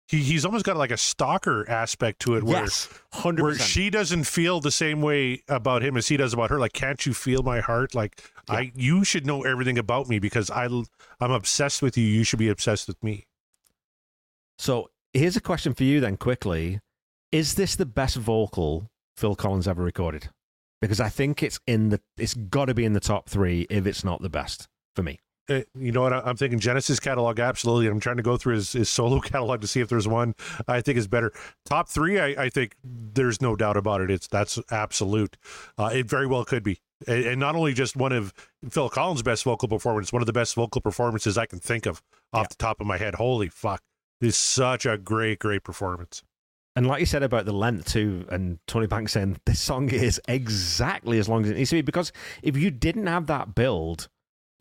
He, 0.09 0.19
he's 0.19 0.45
almost 0.45 0.65
got 0.67 0.77
like 0.77 0.91
a 0.91 0.97
stalker 0.99 1.69
aspect 1.69 2.21
to 2.23 2.37
it, 2.37 2.45
where 2.45 2.62
yes, 2.65 2.89
100%. 3.15 3.41
where 3.43 3.55
she 3.59 3.89
doesn't 3.91 4.25
feel 4.25 4.61
the 4.61 4.71
same 4.71 5.01
way 5.01 5.43
about 5.49 5.83
him 5.83 5.97
as 5.97 6.09
he 6.09 6.17
does 6.19 6.35
about 6.35 6.51
her. 6.51 6.59
Like, 6.59 6.75
can't 6.75 7.05
you 7.07 7.15
feel 7.15 7.43
my 7.43 7.61
heart? 7.61 7.95
Like, 7.95 8.23
Yeah. 8.49 8.57
I, 8.57 8.73
you 8.75 9.03
should 9.05 9.25
know 9.27 9.45
everything 9.45 9.79
about 9.79 10.09
me 10.09 10.19
because 10.19 10.51
I, 10.51 10.67
I'm 10.67 11.31
obsessed 11.31 11.81
with 11.81 11.97
you. 11.97 12.05
You 12.05 12.23
should 12.23 12.39
be 12.39 12.49
obsessed 12.51 12.87
with 12.87 13.03
me. 13.03 13.27
So 14.59 14.91
here's 15.12 15.37
a 15.37 15.41
question 15.41 15.75
for 15.75 15.85
you 15.85 16.01
then, 16.01 16.17
quickly. 16.17 16.81
Is 17.33 17.55
this 17.55 17.75
the 17.75 17.87
best 17.87 18.17
vocal 18.17 18.91
Phil 19.17 19.35
Collins 19.35 19.67
ever 19.67 19.83
recorded? 19.83 20.29
Because 20.81 21.01
I 21.01 21.09
think 21.09 21.43
it's 21.43 21.59
in 21.67 21.89
the, 21.89 22.01
it's 22.19 22.35
got 22.35 22.67
to 22.67 22.75
be 22.75 22.85
in 22.85 22.93
the 22.93 23.01
top 23.01 23.29
three 23.29 23.67
if 23.71 23.87
it's 23.87 24.05
not 24.05 24.21
the 24.23 24.29
best 24.29 24.69
for 24.95 25.03
me. 25.03 25.19
Uh, 25.49 25.61
you 25.78 25.92
know 25.92 26.03
what? 26.03 26.12
I'm 26.12 26.36
thinking 26.36 26.59
Genesis 26.59 26.99
catalog, 26.99 27.38
absolutely. 27.38 27.86
I'm 27.88 28.01
trying 28.01 28.16
to 28.16 28.22
go 28.22 28.36
through 28.36 28.55
his, 28.55 28.72
his 28.72 28.88
solo 28.90 29.20
catalog 29.20 29.61
to 29.61 29.66
see 29.66 29.80
if 29.80 29.88
there's 29.88 30.09
one 30.09 30.34
I 30.66 30.80
think 30.80 30.97
is 30.97 31.07
better. 31.07 31.32
Top 31.66 31.88
three, 31.88 32.18
I, 32.18 32.45
I 32.45 32.49
think 32.49 32.76
there's 32.82 33.42
no 33.42 33.55
doubt 33.55 33.76
about 33.76 34.01
it. 34.01 34.11
It's 34.11 34.26
that's 34.26 34.59
absolute. 34.70 35.36
Uh, 35.76 35.90
it 35.92 36.09
very 36.09 36.26
well 36.26 36.45
could 36.45 36.62
be, 36.62 36.80
and, 37.07 37.24
and 37.24 37.40
not 37.40 37.57
only 37.57 37.74
just 37.74 37.95
one 37.97 38.12
of 38.12 38.32
Phil 38.70 38.88
Collins' 38.88 39.22
best 39.22 39.45
vocal 39.45 39.68
performances, 39.68 40.12
one 40.12 40.22
of 40.22 40.26
the 40.26 40.32
best 40.32 40.55
vocal 40.55 40.80
performances 40.80 41.36
I 41.36 41.45
can 41.47 41.59
think 41.59 41.84
of 41.86 42.03
off 42.32 42.45
Yeah. 42.45 42.47
the 42.49 42.57
top 42.57 42.80
of 42.80 42.86
my 42.86 42.97
head. 42.97 43.16
Holy 43.16 43.49
fuck! 43.49 43.82
It's 44.20 44.36
such 44.38 44.86
a 44.86 44.97
great, 44.97 45.38
great 45.40 45.62
performance. 45.64 46.22
And 46.76 46.88
like 46.88 46.99
you 47.01 47.07
said 47.07 47.22
about 47.22 47.45
the 47.45 47.53
length 47.53 47.92
too, 47.92 48.26
and 48.30 48.59
Tony 48.66 48.86
Banks 48.86 49.12
saying 49.12 49.36
this 49.47 49.61
song 49.61 49.90
is 49.90 50.20
exactly 50.26 51.18
as 51.18 51.28
long 51.28 51.45
as 51.45 51.51
it 51.51 51.57
needs 51.57 51.70
to 51.70 51.76
be. 51.76 51.82
Because 51.82 52.11
if 52.42 52.57
you 52.57 52.70
didn't 52.70 53.07
have 53.07 53.26
that 53.26 53.55
build, 53.55 54.09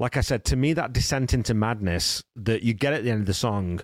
like 0.03 0.17
I 0.17 0.21
said, 0.21 0.43
to 0.45 0.57
me, 0.57 0.73
that 0.73 0.91
descent 0.91 1.33
into 1.33 1.53
madness 1.53 2.23
that 2.35 2.61
you 2.61 2.73
get 2.73 2.91
at 2.91 3.05
the 3.05 3.09
end 3.09 3.21
of 3.21 3.25
the 3.25 3.33
song, 3.33 3.79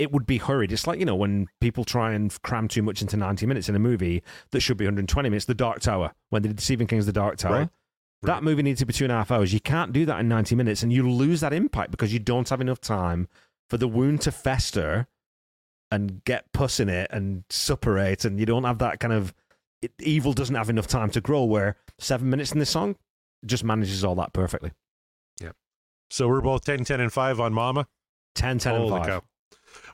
it 0.00 0.10
would 0.10 0.26
be 0.26 0.38
hurried. 0.38 0.72
It's 0.72 0.88
like, 0.88 0.98
you 0.98 1.04
know, 1.04 1.14
when 1.14 1.46
people 1.60 1.84
try 1.84 2.12
and 2.14 2.36
cram 2.42 2.66
too 2.66 2.82
much 2.82 3.00
into 3.00 3.16
90 3.16 3.46
minutes 3.46 3.68
in 3.68 3.76
a 3.76 3.78
movie 3.78 4.24
that 4.50 4.58
should 4.60 4.76
be 4.76 4.86
120 4.86 5.28
minutes, 5.28 5.44
The 5.44 5.54
Dark 5.54 5.78
Tower, 5.80 6.10
when 6.30 6.42
they 6.42 6.48
did 6.48 6.58
Stephen 6.58 6.88
King's 6.88 7.06
The 7.06 7.12
Dark 7.12 7.36
Tower. 7.36 7.58
Right. 7.58 7.68
That 8.22 8.32
Right. 8.32 8.42
movie 8.42 8.64
needs 8.64 8.80
to 8.80 8.86
be 8.86 8.92
two 8.92 9.04
and 9.04 9.12
a 9.12 9.16
half 9.18 9.30
hours. 9.30 9.52
You 9.54 9.60
can't 9.60 9.92
do 9.92 10.04
that 10.06 10.18
in 10.18 10.26
90 10.28 10.56
minutes, 10.56 10.82
and 10.82 10.92
you 10.92 11.08
lose 11.08 11.40
that 11.42 11.52
impact 11.52 11.92
because 11.92 12.12
you 12.12 12.18
don't 12.18 12.48
have 12.48 12.60
enough 12.60 12.80
time 12.80 13.28
for 13.68 13.76
the 13.76 13.86
wound 13.86 14.22
to 14.22 14.32
fester 14.32 15.06
and 15.92 16.24
get 16.24 16.52
pus 16.52 16.80
in 16.80 16.88
it 16.88 17.08
and 17.12 17.44
suppurate, 17.50 18.24
and 18.24 18.40
you 18.40 18.46
don't 18.46 18.64
have 18.64 18.78
that 18.78 18.98
kind 18.98 19.12
of 19.12 19.32
it, 19.80 19.92
evil 20.00 20.32
doesn't 20.32 20.56
have 20.56 20.68
enough 20.68 20.88
time 20.88 21.10
to 21.10 21.20
grow. 21.20 21.44
Where 21.44 21.76
seven 22.00 22.28
minutes 22.30 22.50
in 22.52 22.58
this 22.58 22.70
song 22.70 22.96
just 23.46 23.62
manages 23.64 24.04
all 24.04 24.16
that 24.16 24.32
perfectly. 24.32 24.72
So 26.10 26.28
we're 26.28 26.40
both 26.40 26.64
10, 26.64 26.84
10, 26.84 27.00
and 27.00 27.12
five 27.12 27.40
on 27.40 27.52
Mama. 27.54 27.86
10, 28.34 28.58
10, 28.58 28.74
and 28.74 28.82
Holy 28.82 29.00
5. 29.00 29.06
cow. 29.06 29.22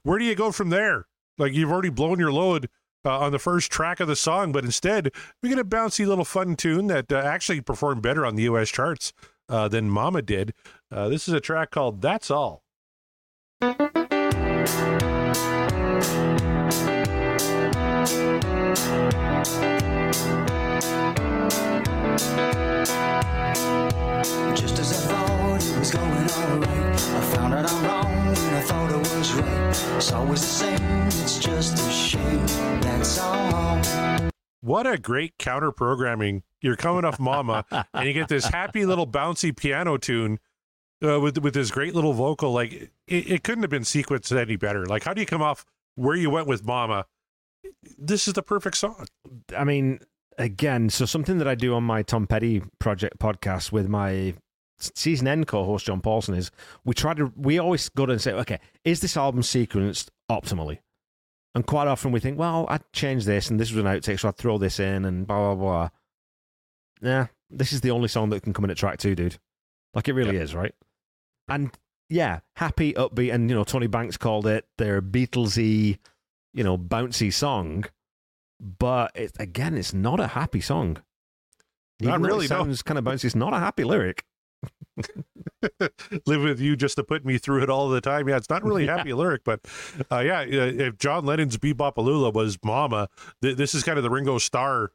Where 0.02 0.18
do 0.18 0.24
you 0.24 0.34
go 0.34 0.50
from 0.52 0.70
there? 0.70 1.06
Like 1.38 1.52
you've 1.52 1.70
already 1.70 1.90
blown 1.90 2.18
your 2.18 2.32
load 2.32 2.68
uh, 3.04 3.18
on 3.18 3.32
the 3.32 3.38
first 3.38 3.70
track 3.70 4.00
of 4.00 4.08
the 4.08 4.16
song, 4.16 4.52
but 4.52 4.64
instead 4.64 5.10
we 5.42 5.48
get 5.48 5.58
a 5.58 5.64
bouncy 5.64 6.06
little 6.06 6.24
fun 6.24 6.56
tune 6.56 6.86
that 6.88 7.12
uh, 7.12 7.16
actually 7.16 7.60
performed 7.60 8.02
better 8.02 8.24
on 8.24 8.36
the 8.36 8.44
U.S. 8.44 8.70
charts 8.70 9.12
uh, 9.48 9.68
than 9.68 9.90
Mama 9.90 10.22
did. 10.22 10.54
Uh, 10.90 11.08
this 11.08 11.28
is 11.28 11.34
a 11.34 11.40
track 11.40 11.70
called 11.70 12.02
"That's 12.02 12.30
All." 12.30 12.62
Just 24.54 24.78
as 24.78 24.92
I 24.92 25.12
thought 25.12 25.62
it 25.62 25.78
was 25.78 25.90
going 25.90 26.30
alright, 26.30 26.68
I 26.70 27.20
found 27.34 27.54
out 27.54 27.70
I'm 27.70 27.84
wrong 27.84 28.06
and 28.06 28.56
I 28.56 28.60
thought 28.62 28.92
I 28.92 28.96
was 28.96 29.32
right. 29.34 29.96
It's 29.96 30.12
always 30.12 30.40
the 30.40 30.46
same, 30.46 31.06
it's 31.06 31.38
just 31.38 31.78
a 31.78 31.90
shame. 31.90 32.46
That's 32.80 33.18
all. 33.18 33.80
What 34.60 34.86
a 34.86 34.98
great 34.98 35.38
counter 35.38 35.70
programming! 35.70 36.42
You're 36.60 36.74
coming 36.74 37.04
off 37.04 37.20
Mama, 37.20 37.64
and 37.94 38.08
you 38.08 38.12
get 38.12 38.28
this 38.28 38.46
happy 38.46 38.84
little 38.84 39.06
bouncy 39.06 39.56
piano 39.56 39.96
tune 39.96 40.40
uh, 41.04 41.20
with 41.20 41.38
with 41.38 41.54
this 41.54 41.70
great 41.70 41.94
little 41.94 42.12
vocal. 42.12 42.52
Like 42.52 42.72
it, 42.72 42.90
it 43.06 43.44
couldn't 43.44 43.62
have 43.62 43.70
been 43.70 43.82
sequenced 43.82 44.36
any 44.36 44.56
better. 44.56 44.84
Like 44.84 45.04
how 45.04 45.14
do 45.14 45.20
you 45.20 45.26
come 45.26 45.42
off 45.42 45.64
where 45.94 46.16
you 46.16 46.30
went 46.30 46.48
with 46.48 46.64
Mama? 46.64 47.06
This 47.96 48.26
is 48.26 48.34
the 48.34 48.42
perfect 48.42 48.76
song. 48.76 49.06
I 49.56 49.62
mean, 49.62 50.00
again, 50.38 50.90
so 50.90 51.04
something 51.04 51.38
that 51.38 51.48
I 51.48 51.54
do 51.54 51.74
on 51.74 51.84
my 51.84 52.02
Tom 52.02 52.26
Petty 52.26 52.62
project 52.78 53.18
podcast 53.18 53.72
with 53.72 53.88
my 53.88 54.34
season 54.78 55.26
end 55.26 55.46
co-host 55.46 55.86
John 55.86 56.00
Paulson 56.00 56.34
is 56.34 56.50
we 56.84 56.92
try 56.92 57.14
to 57.14 57.32
we 57.36 57.58
always 57.58 57.88
go 57.88 58.06
to 58.06 58.12
and 58.12 58.20
say, 58.20 58.32
okay, 58.32 58.60
is 58.84 59.00
this 59.00 59.16
album 59.16 59.42
sequenced 59.42 60.08
optimally? 60.30 60.78
And 61.54 61.66
quite 61.66 61.88
often 61.88 62.12
we 62.12 62.20
think, 62.20 62.38
well, 62.38 62.66
I'd 62.68 62.92
change 62.92 63.24
this 63.24 63.48
and 63.48 63.58
this 63.58 63.72
was 63.72 63.84
an 63.84 63.90
outtake, 63.90 64.20
so 64.20 64.28
I'd 64.28 64.36
throw 64.36 64.58
this 64.58 64.78
in 64.78 65.04
and 65.04 65.26
blah 65.26 65.54
blah 65.54 65.54
blah. 65.54 65.88
Yeah, 67.00 67.26
this 67.50 67.72
is 67.72 67.80
the 67.80 67.90
only 67.90 68.08
song 68.08 68.30
that 68.30 68.42
can 68.42 68.52
come 68.52 68.64
in 68.64 68.70
at 68.70 68.76
track 68.76 68.98
two, 68.98 69.14
dude. 69.14 69.38
Like 69.94 70.08
it 70.08 70.12
really 70.12 70.36
is, 70.36 70.54
right? 70.54 70.74
And 71.48 71.70
yeah, 72.10 72.40
happy, 72.56 72.92
upbeat, 72.92 73.32
and 73.32 73.48
you 73.48 73.56
know, 73.56 73.64
Tony 73.64 73.86
Banks 73.86 74.16
called 74.16 74.46
it 74.46 74.66
their 74.78 75.00
Beatlesy, 75.00 75.98
you 76.52 76.64
know, 76.64 76.76
bouncy 76.76 77.32
song 77.32 77.86
but 78.60 79.12
it, 79.14 79.32
again, 79.38 79.76
it's 79.76 79.92
not 79.94 80.20
a 80.20 80.28
happy 80.28 80.60
song. 80.60 80.98
Not 82.00 82.10
Even 82.16 82.22
really, 82.22 82.44
It 82.46 82.50
no. 82.50 82.58
sounds 82.58 82.82
kind 82.82 82.98
of 82.98 83.04
bouncy. 83.04 83.24
It's 83.24 83.34
not 83.34 83.54
a 83.54 83.58
happy 83.58 83.84
lyric. 83.84 84.24
live 86.26 86.42
with 86.42 86.60
you 86.60 86.76
just 86.76 86.96
to 86.96 87.04
put 87.04 87.24
me 87.24 87.38
through 87.38 87.62
it 87.62 87.70
all 87.70 87.88
the 87.88 88.00
time. 88.00 88.28
Yeah, 88.28 88.36
it's 88.36 88.50
not 88.50 88.62
really 88.64 88.86
a 88.86 88.96
happy 88.96 89.12
lyric, 89.14 89.42
but 89.44 89.60
uh, 90.10 90.20
yeah, 90.20 90.40
uh, 90.40 90.44
if 90.46 90.98
John 90.98 91.24
Lennon's 91.24 91.56
Be-Bop-A-Lula 91.56 92.30
was 92.30 92.58
Mama, 92.64 93.08
th- 93.42 93.56
this 93.56 93.74
is 93.74 93.82
kind 93.82 93.98
of 93.98 94.04
the 94.04 94.10
Ringo 94.10 94.38
Starr 94.38 94.92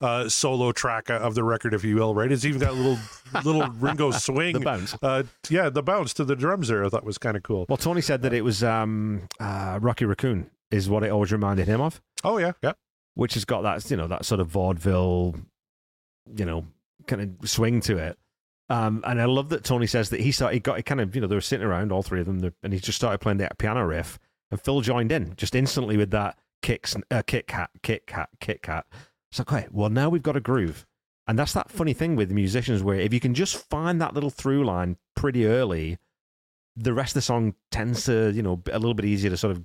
uh, 0.00 0.28
solo 0.28 0.72
track 0.72 1.10
of 1.10 1.34
the 1.34 1.44
record, 1.44 1.74
if 1.74 1.84
you 1.84 1.96
will, 1.96 2.14
right? 2.14 2.30
It's 2.32 2.44
even 2.44 2.60
got 2.60 2.70
a 2.70 2.74
little 2.74 2.98
little 3.44 3.68
Ringo 3.74 4.10
swing. 4.10 4.54
The 4.54 4.60
bounce. 4.60 4.96
uh, 5.02 5.22
yeah, 5.48 5.68
the 5.70 5.82
bounce 5.82 6.12
to 6.14 6.24
the 6.24 6.34
drums 6.36 6.68
there, 6.68 6.84
I 6.84 6.88
thought 6.88 7.04
was 7.04 7.18
kind 7.18 7.36
of 7.36 7.42
cool. 7.42 7.66
Well, 7.68 7.76
Tony 7.76 8.00
said 8.00 8.22
that 8.22 8.32
it 8.32 8.42
was 8.42 8.64
um, 8.64 9.28
uh, 9.38 9.78
Rocky 9.80 10.04
Raccoon 10.04 10.50
is 10.70 10.88
what 10.88 11.02
it 11.04 11.10
always 11.10 11.30
reminded 11.32 11.68
him 11.68 11.80
of, 11.80 12.00
Oh 12.24 12.38
yeah, 12.38 12.52
yeah. 12.62 12.72
Which 13.14 13.34
has 13.34 13.44
got 13.44 13.62
that 13.62 13.90
you 13.90 13.96
know 13.96 14.06
that 14.08 14.24
sort 14.24 14.40
of 14.40 14.48
vaudeville, 14.48 15.34
you 16.36 16.44
know, 16.44 16.66
kind 17.06 17.22
of 17.40 17.48
swing 17.48 17.80
to 17.82 17.98
it. 17.98 18.18
Um, 18.68 19.02
and 19.06 19.20
I 19.20 19.26
love 19.26 19.50
that 19.50 19.64
Tony 19.64 19.86
says 19.86 20.10
that 20.10 20.20
he 20.20 20.32
started, 20.32 20.54
he 20.54 20.60
got, 20.60 20.76
he 20.78 20.82
kind 20.82 21.00
of, 21.00 21.14
you 21.14 21.20
know, 21.20 21.26
they 21.26 21.34
were 21.34 21.42
sitting 21.42 21.66
around, 21.66 21.92
all 21.92 22.02
three 22.02 22.20
of 22.20 22.26
them, 22.26 22.54
and 22.62 22.72
he 22.72 22.78
just 22.78 22.96
started 22.96 23.18
playing 23.18 23.38
that 23.38 23.58
piano 23.58 23.84
riff, 23.84 24.18
and 24.50 24.60
Phil 24.60 24.80
joined 24.80 25.12
in 25.12 25.34
just 25.36 25.54
instantly 25.54 25.96
with 25.96 26.10
that 26.12 26.38
kicks, 26.62 26.96
uh, 27.10 27.22
kick 27.26 27.48
cat, 27.48 27.70
kick 27.82 28.06
cat, 28.06 28.30
kick 28.40 28.62
cat. 28.62 28.86
It's 29.30 29.40
like, 29.40 29.52
okay, 29.52 29.68
well, 29.70 29.90
now 29.90 30.08
we've 30.08 30.22
got 30.22 30.36
a 30.36 30.40
groove. 30.40 30.86
And 31.26 31.38
that's 31.38 31.52
that 31.52 31.70
funny 31.70 31.92
thing 31.92 32.16
with 32.16 32.30
musicians 32.30 32.82
where 32.82 32.98
if 32.98 33.12
you 33.12 33.20
can 33.20 33.34
just 33.34 33.56
find 33.68 34.00
that 34.00 34.14
little 34.14 34.30
through 34.30 34.64
line 34.64 34.96
pretty 35.14 35.46
early, 35.46 35.98
the 36.76 36.92
rest 36.92 37.10
of 37.10 37.14
the 37.14 37.22
song 37.22 37.54
tends 37.70 38.04
to, 38.04 38.32
you 38.32 38.42
know, 38.42 38.62
a 38.72 38.78
little 38.78 38.94
bit 38.94 39.04
easier 39.04 39.30
to 39.30 39.36
sort 39.36 39.52
of 39.56 39.64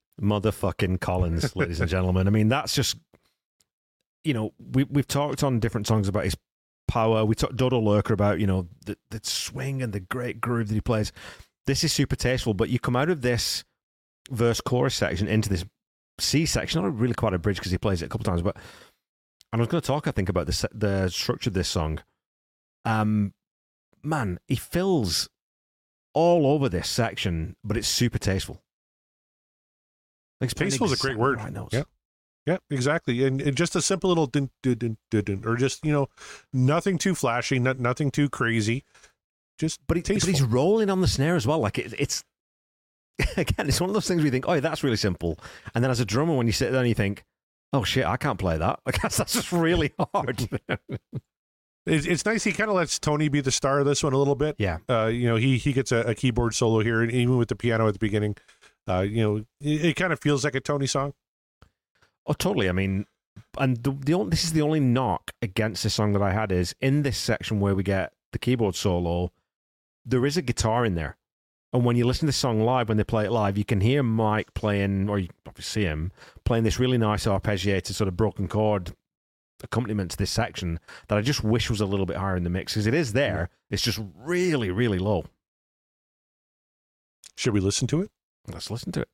motherfucking 0.21 1.01
Collins, 1.01 1.55
ladies 1.55 1.79
and 1.79 1.89
gentlemen. 1.89 2.27
I 2.27 2.31
mean, 2.31 2.49
that's 2.49 2.75
just 2.75 2.97
you 4.23 4.33
know 4.33 4.53
we 4.73 4.83
we've 4.85 5.07
talked 5.07 5.43
on 5.43 5.59
different 5.59 5.87
songs 5.87 6.07
about 6.07 6.25
his 6.25 6.37
power. 6.87 7.25
We 7.25 7.35
talked 7.35 7.55
Dodo 7.55 7.79
Lurker 7.79 8.13
about 8.13 8.39
you 8.39 8.47
know 8.47 8.67
the 8.85 8.97
the 9.09 9.19
swing 9.23 9.81
and 9.81 9.93
the 9.93 9.99
great 9.99 10.39
groove 10.41 10.67
that 10.67 10.75
he 10.75 10.81
plays. 10.81 11.11
This 11.65 11.83
is 11.83 11.93
super 11.93 12.15
tasteful, 12.15 12.53
but 12.53 12.69
you 12.69 12.79
come 12.79 12.95
out 12.95 13.09
of 13.09 13.21
this 13.21 13.63
verse 14.29 14.61
chorus 14.61 14.95
section 14.95 15.27
into 15.27 15.49
this 15.49 15.65
C 16.19 16.45
section. 16.45 16.81
Not 16.81 16.97
really 16.97 17.13
quite 17.13 17.33
a 17.33 17.39
bridge 17.39 17.57
because 17.57 17.71
he 17.71 17.77
plays 17.77 18.01
it 18.01 18.05
a 18.05 18.09
couple 18.09 18.25
times, 18.25 18.41
but 18.41 18.57
and 19.51 19.59
I 19.59 19.63
was 19.63 19.67
going 19.67 19.81
to 19.81 19.87
talk, 19.87 20.07
I 20.07 20.11
think, 20.11 20.29
about 20.29 20.47
the 20.47 20.69
the 20.73 21.09
structure 21.09 21.49
of 21.49 21.53
this 21.53 21.67
song. 21.67 22.01
Um, 22.85 23.33
man, 24.03 24.39
he 24.47 24.55
fills 24.55 25.29
all 26.13 26.47
over 26.47 26.69
this 26.69 26.89
section, 26.89 27.55
but 27.63 27.77
it's 27.77 27.87
super 27.87 28.17
tasteful. 28.17 28.61
Like, 30.41 30.51
it's 30.51 30.53
Tasteful 30.59 30.87
is 30.91 30.93
a 30.93 30.97
great 30.97 31.17
word. 31.17 31.39
the 31.39 31.43
right 31.43 31.53
notes. 31.53 31.73
Yeah. 31.73 31.83
Yeah, 32.47 32.57
exactly. 32.71 33.23
And, 33.23 33.39
and 33.39 33.55
just 33.55 33.75
a 33.75 33.81
simple 33.83 34.09
little 34.09 34.25
dun, 34.25 34.49
dun, 34.63 34.73
dun, 34.75 34.97
dun, 35.11 35.23
dun, 35.23 35.43
or 35.45 35.55
just, 35.55 35.85
you 35.85 35.91
know, 35.91 36.07
nothing 36.51 36.97
too 36.97 37.13
flashy, 37.13 37.59
not, 37.59 37.79
nothing 37.79 38.09
too 38.09 38.29
crazy. 38.29 38.83
Just 39.59 39.79
But, 39.85 39.97
he, 39.97 40.01
but 40.01 40.23
he's 40.23 40.41
rolling 40.41 40.89
on 40.89 41.01
the 41.01 41.07
snare 41.07 41.35
as 41.35 41.45
well. 41.45 41.59
Like 41.59 41.77
it, 41.77 41.93
it's 41.99 42.23
again, 43.37 43.67
it's 43.67 43.79
one 43.79 43.91
of 43.91 43.93
those 43.93 44.07
things 44.07 44.21
where 44.21 44.25
you 44.25 44.31
think, 44.31 44.45
oh, 44.47 44.59
that's 44.59 44.83
really 44.83 44.97
simple. 44.97 45.37
And 45.75 45.83
then 45.83 45.91
as 45.91 45.99
a 45.99 46.05
drummer, 46.05 46.35
when 46.35 46.47
you 46.47 46.53
sit 46.53 46.71
there 46.71 46.79
and 46.79 46.89
you 46.89 46.95
think, 46.95 47.23
oh 47.73 47.83
shit, 47.83 48.05
I 48.05 48.17
can't 48.17 48.39
play 48.39 48.57
that. 48.57 48.79
Like 48.87 48.99
that's, 48.99 49.17
that's 49.17 49.33
just 49.33 49.51
really 49.51 49.93
hard. 50.15 50.49
It's, 51.85 52.07
it's 52.07 52.25
nice. 52.25 52.43
He 52.43 52.53
kind 52.53 52.71
of 52.71 52.75
lets 52.75 52.97
Tony 52.97 53.27
be 53.29 53.41
the 53.41 53.51
star 53.51 53.79
of 53.79 53.85
this 53.85 54.03
one 54.03 54.13
a 54.13 54.17
little 54.17 54.35
bit. 54.35 54.55
yeah. 54.57 54.79
Uh, 54.89 55.05
you 55.07 55.27
know, 55.27 55.35
he 55.35 55.57
he 55.57 55.73
gets 55.73 55.91
a, 55.91 55.97
a 55.99 56.15
keyboard 56.15 56.55
solo 56.55 56.79
here, 56.79 57.01
and 57.01 57.11
even 57.11 57.37
with 57.37 57.49
the 57.49 57.55
piano 57.55 57.87
at 57.87 57.93
the 57.93 57.99
beginning, 57.99 58.35
uh, 58.87 59.01
you 59.01 59.21
know, 59.21 59.37
it, 59.59 59.85
it 59.85 59.95
kind 59.95 60.13
of 60.13 60.19
feels 60.19 60.43
like 60.43 60.55
a 60.55 60.59
Tony 60.59 60.87
song. 60.87 61.13
Oh, 62.25 62.33
totally. 62.33 62.69
I 62.69 62.71
mean, 62.71 63.05
and 63.57 63.77
the, 63.83 63.91
the 63.91 64.13
only, 64.13 64.29
this 64.29 64.43
is 64.43 64.53
the 64.53 64.61
only 64.61 64.79
knock 64.79 65.31
against 65.41 65.83
this 65.83 65.93
song 65.93 66.13
that 66.13 66.21
I 66.21 66.31
had 66.31 66.51
is 66.51 66.75
in 66.81 67.03
this 67.03 67.17
section 67.17 67.59
where 67.59 67.75
we 67.75 67.83
get 67.83 68.13
the 68.31 68.39
keyboard 68.39 68.75
solo, 68.75 69.31
there 70.05 70.25
is 70.25 70.37
a 70.37 70.41
guitar 70.41 70.85
in 70.85 70.95
there. 70.95 71.17
And 71.73 71.85
when 71.85 71.95
you 71.95 72.05
listen 72.05 72.21
to 72.21 72.25
the 72.27 72.33
song 72.33 72.61
live, 72.61 72.89
when 72.89 72.97
they 72.97 73.03
play 73.03 73.25
it 73.25 73.31
live, 73.31 73.57
you 73.57 73.63
can 73.63 73.79
hear 73.79 74.03
Mike 74.03 74.53
playing, 74.53 75.09
or 75.09 75.19
you 75.19 75.29
probably 75.45 75.63
see 75.63 75.83
him 75.83 76.11
playing 76.43 76.65
this 76.65 76.79
really 76.79 76.97
nice 76.97 77.25
arpeggiated 77.25 77.93
sort 77.93 78.09
of 78.09 78.17
broken 78.17 78.47
chord 78.47 78.93
accompaniment 79.63 80.11
to 80.11 80.17
this 80.17 80.31
section 80.31 80.79
that 81.07 81.17
I 81.17 81.21
just 81.21 81.43
wish 81.43 81.69
was 81.69 81.81
a 81.81 81.85
little 81.85 82.05
bit 82.05 82.17
higher 82.17 82.35
in 82.35 82.43
the 82.43 82.49
mix 82.49 82.73
because 82.73 82.87
it 82.87 82.93
is 82.93 83.13
there. 83.13 83.49
It's 83.69 83.81
just 83.81 83.99
really, 84.17 84.69
really 84.69 84.99
low. 84.99 85.25
Should 87.37 87.53
we 87.53 87.59
listen 87.59 87.87
to 87.87 88.01
it? 88.01 88.11
Let's 88.47 88.71
listen 88.71 88.91
to 88.93 89.01
it. 89.01 89.07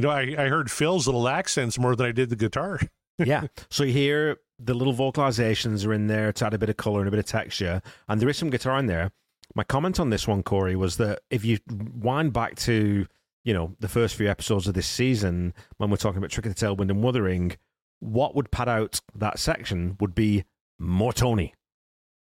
You 0.00 0.02
know, 0.02 0.10
I, 0.10 0.34
I 0.38 0.48
heard 0.48 0.70
Phil's 0.70 1.06
little 1.06 1.28
accents 1.28 1.78
more 1.78 1.94
than 1.94 2.06
I 2.06 2.12
did 2.12 2.30
the 2.30 2.36
guitar. 2.36 2.80
yeah. 3.26 3.46
So 3.70 3.84
you 3.84 3.92
hear 3.92 4.38
the 4.58 4.74
little 4.74 4.94
vocalizations 4.94 5.86
are 5.86 5.92
in 5.92 6.06
there 6.06 6.32
to 6.34 6.46
add 6.46 6.54
a 6.54 6.58
bit 6.58 6.68
of 6.68 6.76
color 6.76 7.00
and 7.00 7.08
a 7.08 7.10
bit 7.10 7.20
of 7.20 7.26
texture, 7.26 7.80
and 8.08 8.20
there 8.20 8.28
is 8.28 8.36
some 8.36 8.50
guitar 8.50 8.78
in 8.78 8.86
there. 8.86 9.12
My 9.54 9.64
comment 9.64 9.98
on 9.98 10.10
this 10.10 10.28
one, 10.28 10.42
Corey, 10.42 10.76
was 10.76 10.96
that 10.98 11.20
if 11.30 11.44
you 11.44 11.58
wind 11.68 12.32
back 12.32 12.56
to 12.56 13.06
you 13.44 13.54
know 13.54 13.74
the 13.80 13.88
first 13.88 14.14
few 14.16 14.28
episodes 14.30 14.66
of 14.68 14.74
this 14.74 14.86
season 14.86 15.54
when 15.78 15.90
we're 15.90 15.96
talking 15.96 16.18
about 16.18 16.30
Trick 16.30 16.46
of 16.46 16.54
the 16.54 16.60
Tail 16.60 16.76
Wind 16.76 16.90
and 16.90 17.02
Wuthering, 17.02 17.56
what 18.00 18.34
would 18.34 18.50
pad 18.50 18.68
out 18.68 19.00
that 19.14 19.38
section 19.38 19.96
would 20.00 20.14
be 20.14 20.44
more 20.78 21.12
Tony, 21.12 21.54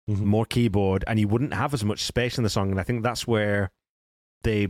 Mhm. 0.09 0.21
more 0.21 0.47
keyboard, 0.47 1.05
and 1.07 1.19
you 1.19 1.29
wouldn't 1.29 1.55
have 1.55 1.75
as 1.75 1.85
much 1.85 2.03
space 2.05 2.39
in 2.39 2.45
the 2.45 2.51
song. 2.51 2.71
And 2.71 2.79
I 2.81 2.83
think 2.83 3.03
that's 3.03 3.27
where 3.27 3.71
they 4.43 4.69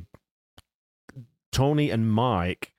Tony 1.53 1.91
and 1.91 2.11
Mike 2.11 2.73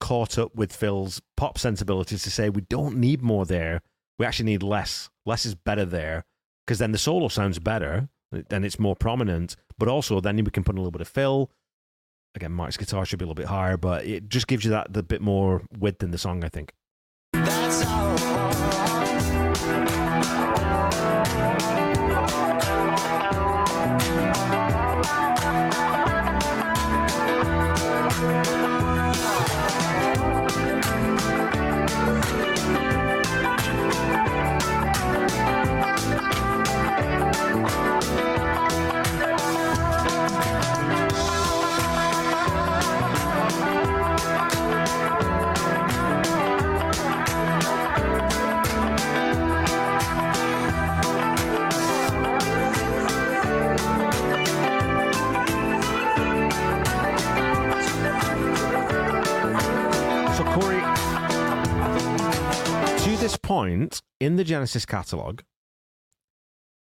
caught 0.00 0.38
up 0.38 0.54
with 0.54 0.74
Phil's 0.74 1.20
pop 1.36 1.58
sensibilities 1.58 2.22
to 2.22 2.30
say 2.30 2.48
we 2.48 2.62
don't 2.62 2.96
need 2.96 3.22
more 3.22 3.46
there. 3.46 3.82
We 4.18 4.26
actually 4.26 4.46
need 4.46 4.62
less. 4.62 5.10
Less 5.24 5.46
is 5.46 5.54
better 5.54 5.84
there 5.84 6.24
because 6.66 6.78
then 6.78 6.92
the 6.92 6.98
solo 6.98 7.28
sounds 7.28 7.58
better 7.58 8.08
and 8.50 8.64
it's 8.64 8.78
more 8.78 8.96
prominent. 8.96 9.56
But 9.78 9.88
also 9.88 10.20
then 10.20 10.36
we 10.36 10.50
can 10.50 10.64
put 10.64 10.74
in 10.74 10.78
a 10.78 10.80
little 10.80 10.92
bit 10.92 11.00
of 11.00 11.08
Phil. 11.08 11.50
Again, 12.34 12.52
Mike's 12.52 12.76
guitar 12.76 13.06
should 13.06 13.18
be 13.18 13.24
a 13.24 13.28
little 13.28 13.34
bit 13.34 13.46
higher, 13.46 13.76
but 13.76 14.04
it 14.04 14.28
just 14.28 14.46
gives 14.46 14.64
you 14.64 14.70
that 14.70 14.92
the 14.92 15.02
bit 15.02 15.22
more 15.22 15.62
width 15.78 16.02
in 16.02 16.10
the 16.10 16.18
song. 16.18 16.44
I 16.44 16.48
think. 16.48 16.72
Point 63.56 64.02
in 64.20 64.36
the 64.36 64.44
Genesis 64.44 64.84
catalog, 64.84 65.40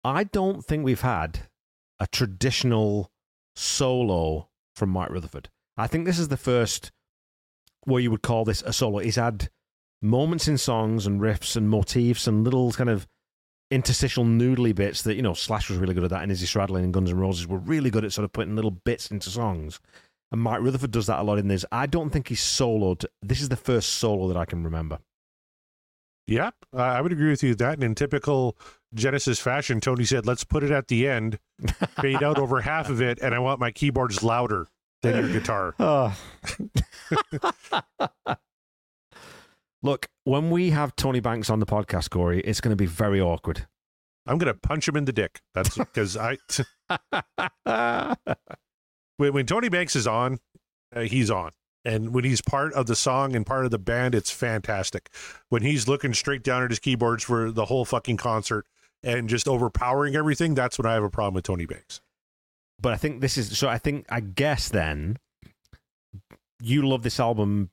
I 0.03 0.24
don't 0.24 0.66
think 0.66 0.84
we've 0.84 1.01
had 1.01 1.41
a 1.99 2.07
traditional 2.07 3.11
solo 3.55 4.49
from 4.76 4.89
Mike 4.89 5.11
Rutherford. 5.11 5.49
I 5.78 5.86
think 5.86 6.05
this 6.05 6.18
is 6.18 6.30
the 6.30 6.38
first 6.38 6.91
where 7.84 8.01
you 8.01 8.09
would 8.09 8.24
call 8.24 8.45
this 8.45 8.63
a 8.63 8.74
solo. 8.74 8.97
He's 8.97 9.16
had 9.16 9.49
moments 10.01 10.47
in 10.47 10.57
songs 10.57 11.05
and 11.05 11.22
riffs 11.22 11.55
and 11.55 11.70
motifs 11.70 12.26
and 12.26 12.43
little 12.43 12.72
kind 12.72 12.89
of 12.89 13.07
interstitial 13.70 14.26
noodly 14.26 14.74
bits 14.74 15.03
that, 15.03 15.13
you 15.13 15.22
know, 15.22 15.36
Slash 15.36 15.70
was 15.70 15.78
really 15.78 15.93
good 15.93 16.03
at 16.03 16.09
that 16.09 16.24
and 16.24 16.32
Izzy 16.32 16.47
Stradlin 16.47 16.84
and 16.84 16.93
Guns 16.93 17.11
N' 17.11 17.18
Roses 17.18 17.45
were 17.45 17.59
really 17.59 17.91
good 17.91 18.05
at 18.05 18.11
sort 18.11 18.26
of 18.26 18.34
putting 18.34 18.55
little 18.55 18.72
bits 18.72 19.11
into 19.11 19.30
songs. 19.30 19.80
And 20.32 20.41
Mike 20.41 20.61
Rutherford 20.61 20.89
does 20.89 21.05
that 21.05 21.20
a 21.20 21.24
lot 21.24 21.38
in 21.38 21.47
this. 21.47 21.63
I 21.72 21.86
don't 21.86 22.09
think 22.09 22.28
he's 22.28 22.41
soloed. 22.41 23.05
This 23.22 23.39
is 23.39 23.49
the 23.49 23.55
first 23.55 23.89
solo 23.91 24.28
that 24.30 24.38
I 24.38 24.45
can 24.45 24.63
remember. 24.63 24.97
Yep, 26.28 26.56
uh, 26.74 26.78
I 26.78 27.02
would 27.02 27.12
agree 27.12 27.30
with 27.30 27.44
you 27.44 27.50
with 27.50 27.60
that. 27.60 27.76
And 27.76 27.84
in 27.84 27.96
typical 27.96 28.58
Genesis 28.94 29.40
fashion, 29.40 29.80
Tony 29.80 30.06
said, 30.06 30.26
"Let's 30.26 30.44
put 30.44 30.64
it 30.64 30.72
at 30.72 30.88
the 30.88 31.08
end, 31.08 31.40
fade 32.02 32.24
out 32.24 32.40
over 32.40 32.62
half 32.62 32.90
of 32.90 33.02
it, 33.02 33.20
and 33.22 33.36
I 33.36 33.40
want 33.40 33.60
my 33.60 33.72
keyboards 33.72 34.24
louder 34.24 34.68
than 35.04 35.18
your 35.18 35.32
guitar." 35.40 35.76
Oh. 35.80 36.18
Look, 39.84 40.08
when 40.24 40.50
we 40.50 40.72
have 40.72 40.96
Tony 40.96 41.20
Banks 41.20 41.52
on 41.52 41.60
the 41.60 41.68
podcast, 41.68 42.10
Corey, 42.10 42.40
it's 42.42 42.60
going 42.60 42.72
to 42.72 42.76
be 42.76 42.88
very 42.88 43.22
awkward. 43.22 43.68
I'm 44.28 44.38
gonna 44.38 44.54
punch 44.54 44.88
him 44.88 44.96
in 44.96 45.06
the 45.06 45.14
dick. 45.14 45.42
That's 45.54 45.78
because 45.78 46.18
I 46.18 46.38
when, 49.18 49.34
when 49.34 49.46
Tony 49.46 49.70
Banks 49.70 49.96
is 49.96 50.08
on, 50.08 50.40
uh, 50.96 51.02
he's 51.02 51.30
on. 51.30 51.52
And 51.86 52.14
when 52.16 52.24
he's 52.24 52.42
part 52.42 52.74
of 52.74 52.88
the 52.88 52.96
song 52.96 53.36
and 53.36 53.46
part 53.46 53.64
of 53.66 53.72
the 53.72 53.78
band, 53.78 54.16
it's 54.16 54.32
fantastic. 54.32 55.10
When 55.50 55.62
he's 55.62 55.88
looking 55.88 56.14
straight 56.16 56.42
down 56.44 56.64
at 56.64 56.72
his 56.72 56.80
keyboards 56.80 57.24
for 57.24 57.52
the 57.52 57.66
whole 57.66 57.86
fucking 57.86 58.18
concert 58.18 58.66
and 59.04 59.30
just 59.30 59.48
overpowering 59.48 60.16
everything, 60.16 60.56
that's 60.56 60.80
when 60.80 60.88
I 60.88 60.94
have 60.96 61.04
a 61.04 61.10
problem 61.12 61.36
with 61.36 61.44
Tony 61.46 61.66
Banks. 61.68 62.02
but 62.82 62.92
I 62.92 62.98
think 62.98 63.22
this 63.22 63.38
is 63.38 63.58
so. 63.58 63.70
I 63.70 63.78
think 63.78 64.06
I 64.10 64.20
guess 64.20 64.68
then 64.68 65.18
you 66.60 66.88
love 66.88 67.04
this 67.04 67.20
album. 67.20 67.70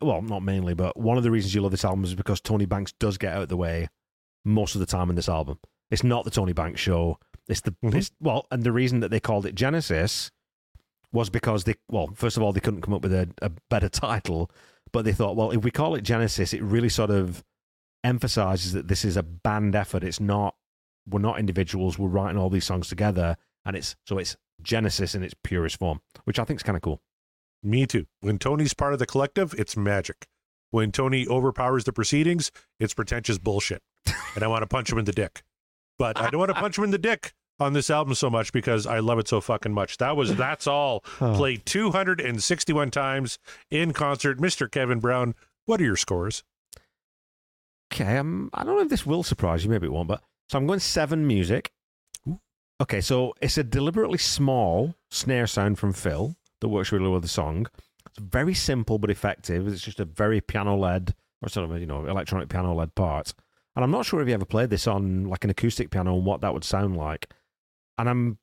Well, 0.00 0.22
not 0.22 0.42
mainly, 0.42 0.74
but 0.74 0.96
one 0.96 1.16
of 1.18 1.22
the 1.22 1.30
reasons 1.30 1.54
you 1.54 1.60
love 1.60 1.70
this 1.70 1.84
album 1.84 2.04
is 2.04 2.14
because 2.14 2.40
Tony 2.40 2.64
Banks 2.66 2.92
does 2.98 3.16
get 3.18 3.32
out 3.34 3.42
of 3.42 3.48
the 3.48 3.56
way 3.56 3.88
most 4.44 4.74
of 4.74 4.80
the 4.80 4.86
time 4.86 5.10
in 5.10 5.16
this 5.16 5.28
album. 5.28 5.58
It's 5.90 6.02
not 6.04 6.24
the 6.24 6.30
Tony 6.30 6.52
Banks 6.52 6.80
show. 6.80 7.18
It's 7.48 7.60
the 7.60 7.72
Mhm. 7.84 7.94
it's, 7.94 8.10
well, 8.20 8.46
and 8.50 8.62
the 8.62 8.72
reason 8.72 9.00
that 9.00 9.10
they 9.10 9.20
called 9.20 9.46
it 9.46 9.54
Genesis 9.54 10.30
was 11.12 11.30
because 11.30 11.64
they 11.64 11.74
well, 11.88 12.10
first 12.14 12.36
of 12.36 12.42
all, 12.42 12.52
they 12.52 12.60
couldn't 12.60 12.82
come 12.82 12.94
up 12.94 13.02
with 13.02 13.12
a, 13.12 13.28
a 13.42 13.50
better 13.70 13.88
title, 13.88 14.50
but 14.92 15.04
they 15.04 15.12
thought, 15.12 15.36
well, 15.36 15.50
if 15.50 15.64
we 15.64 15.70
call 15.70 15.94
it 15.94 16.02
Genesis, 16.02 16.52
it 16.52 16.62
really 16.62 16.88
sort 16.88 17.10
of 17.10 17.44
emphasizes 18.04 18.72
that 18.72 18.88
this 18.88 19.04
is 19.04 19.16
a 19.16 19.22
band 19.22 19.74
effort. 19.74 20.04
It's 20.04 20.20
not 20.20 20.54
we're 21.08 21.20
not 21.20 21.38
individuals. 21.38 21.98
We're 21.98 22.08
writing 22.08 22.38
all 22.38 22.50
these 22.50 22.66
songs 22.66 22.88
together, 22.88 23.36
and 23.64 23.76
it's 23.76 23.96
so 24.06 24.18
it's 24.18 24.36
Genesis 24.62 25.14
in 25.14 25.22
its 25.22 25.34
purest 25.42 25.78
form, 25.78 26.00
which 26.24 26.38
I 26.38 26.44
think 26.44 26.60
is 26.60 26.64
kind 26.64 26.76
of 26.76 26.82
cool. 26.82 27.00
Me 27.62 27.86
too. 27.86 28.06
When 28.20 28.38
Tony's 28.38 28.74
part 28.74 28.92
of 28.92 28.98
the 28.98 29.06
collective, 29.06 29.54
it's 29.58 29.76
magic. 29.76 30.26
When 30.70 30.92
Tony 30.92 31.26
overpowers 31.26 31.84
the 31.84 31.92
proceedings, 31.92 32.52
it's 32.78 32.94
pretentious 32.94 33.38
bullshit. 33.38 33.82
And 34.34 34.44
I 34.44 34.46
want 34.46 34.62
to 34.62 34.66
punch 34.66 34.92
him 34.92 34.98
in 34.98 35.06
the 35.06 35.12
dick. 35.12 35.42
But 35.98 36.20
I 36.20 36.30
don't 36.30 36.38
want 36.38 36.50
to 36.50 36.60
punch 36.60 36.78
him 36.78 36.84
in 36.84 36.90
the 36.90 36.98
dick 36.98 37.34
on 37.60 37.72
this 37.72 37.90
album 37.90 38.14
so 38.14 38.30
much 38.30 38.52
because 38.52 38.86
I 38.86 39.00
love 39.00 39.18
it 39.18 39.28
so 39.28 39.40
fucking 39.40 39.72
much. 39.72 39.98
That 39.98 40.16
was 40.16 40.34
That's 40.36 40.66
All 40.66 41.00
played 41.18 41.66
261 41.66 42.90
times 42.90 43.38
in 43.70 43.92
concert. 43.92 44.38
Mr. 44.38 44.70
Kevin 44.70 45.00
Brown, 45.00 45.34
what 45.66 45.80
are 45.80 45.84
your 45.84 45.96
scores? 45.96 46.44
Okay, 47.92 48.18
um, 48.18 48.50
I 48.52 48.64
don't 48.64 48.76
know 48.76 48.82
if 48.82 48.88
this 48.88 49.06
will 49.06 49.22
surprise 49.22 49.64
you. 49.64 49.70
Maybe 49.70 49.86
it 49.86 49.92
won't, 49.92 50.08
but 50.08 50.22
so 50.48 50.58
I'm 50.58 50.66
going 50.66 50.80
seven 50.80 51.26
music. 51.26 51.72
Okay, 52.80 53.00
so 53.00 53.34
it's 53.40 53.58
a 53.58 53.64
deliberately 53.64 54.18
small 54.18 54.94
snare 55.10 55.46
sound 55.46 55.78
from 55.78 55.92
Phil 55.92 56.36
that 56.60 56.68
works 56.68 56.92
really 56.92 57.04
well 57.04 57.14
with 57.14 57.22
the 57.22 57.28
song. 57.28 57.66
It's 58.06 58.18
very 58.18 58.54
simple 58.54 58.98
but 58.98 59.10
effective. 59.10 59.66
It's 59.66 59.82
just 59.82 60.00
a 60.00 60.04
very 60.04 60.40
piano 60.40 60.76
led 60.76 61.14
or 61.42 61.48
sort 61.48 61.70
of 61.70 61.80
you 61.80 61.86
know 61.86 62.06
electronic 62.06 62.48
piano 62.48 62.74
led 62.74 62.94
part. 62.94 63.32
And 63.74 63.84
I'm 63.84 63.90
not 63.90 64.06
sure 64.06 64.20
if 64.20 64.28
you 64.28 64.34
ever 64.34 64.44
played 64.44 64.70
this 64.70 64.86
on 64.86 65.24
like 65.24 65.44
an 65.44 65.50
acoustic 65.50 65.90
piano 65.90 66.16
and 66.16 66.24
what 66.24 66.40
that 66.40 66.52
would 66.52 66.64
sound 66.64 66.96
like. 66.96 67.32
And 67.98 68.08
I'm 68.08 68.38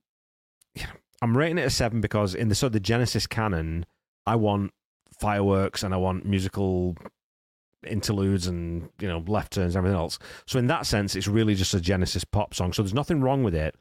I'm 1.21 1.37
rating 1.37 1.57
it 1.57 1.65
a 1.65 1.69
seven 1.69 2.01
because 2.01 2.35
in 2.35 2.49
the 2.49 2.55
sort 2.55 2.69
of 2.69 2.73
the 2.73 2.79
Genesis 2.79 3.25
canon, 3.27 3.85
I 4.25 4.35
want 4.35 4.71
fireworks 5.19 5.83
and 5.83 5.93
I 5.93 5.97
want 5.97 6.25
musical 6.25 6.95
interludes 7.85 8.47
and 8.47 8.89
you 8.99 9.07
know 9.07 9.23
left 9.27 9.53
turns 9.53 9.75
and 9.75 9.77
everything 9.77 9.99
else. 9.99 10.19
So 10.47 10.59
in 10.59 10.67
that 10.67 10.85
sense, 10.85 11.15
it's 11.15 11.27
really 11.27 11.55
just 11.55 11.73
a 11.73 11.79
Genesis 11.79 12.23
pop 12.23 12.53
song. 12.53 12.73
So 12.73 12.81
there's 12.81 12.93
nothing 12.93 13.21
wrong 13.21 13.43
with 13.43 13.55
it, 13.55 13.75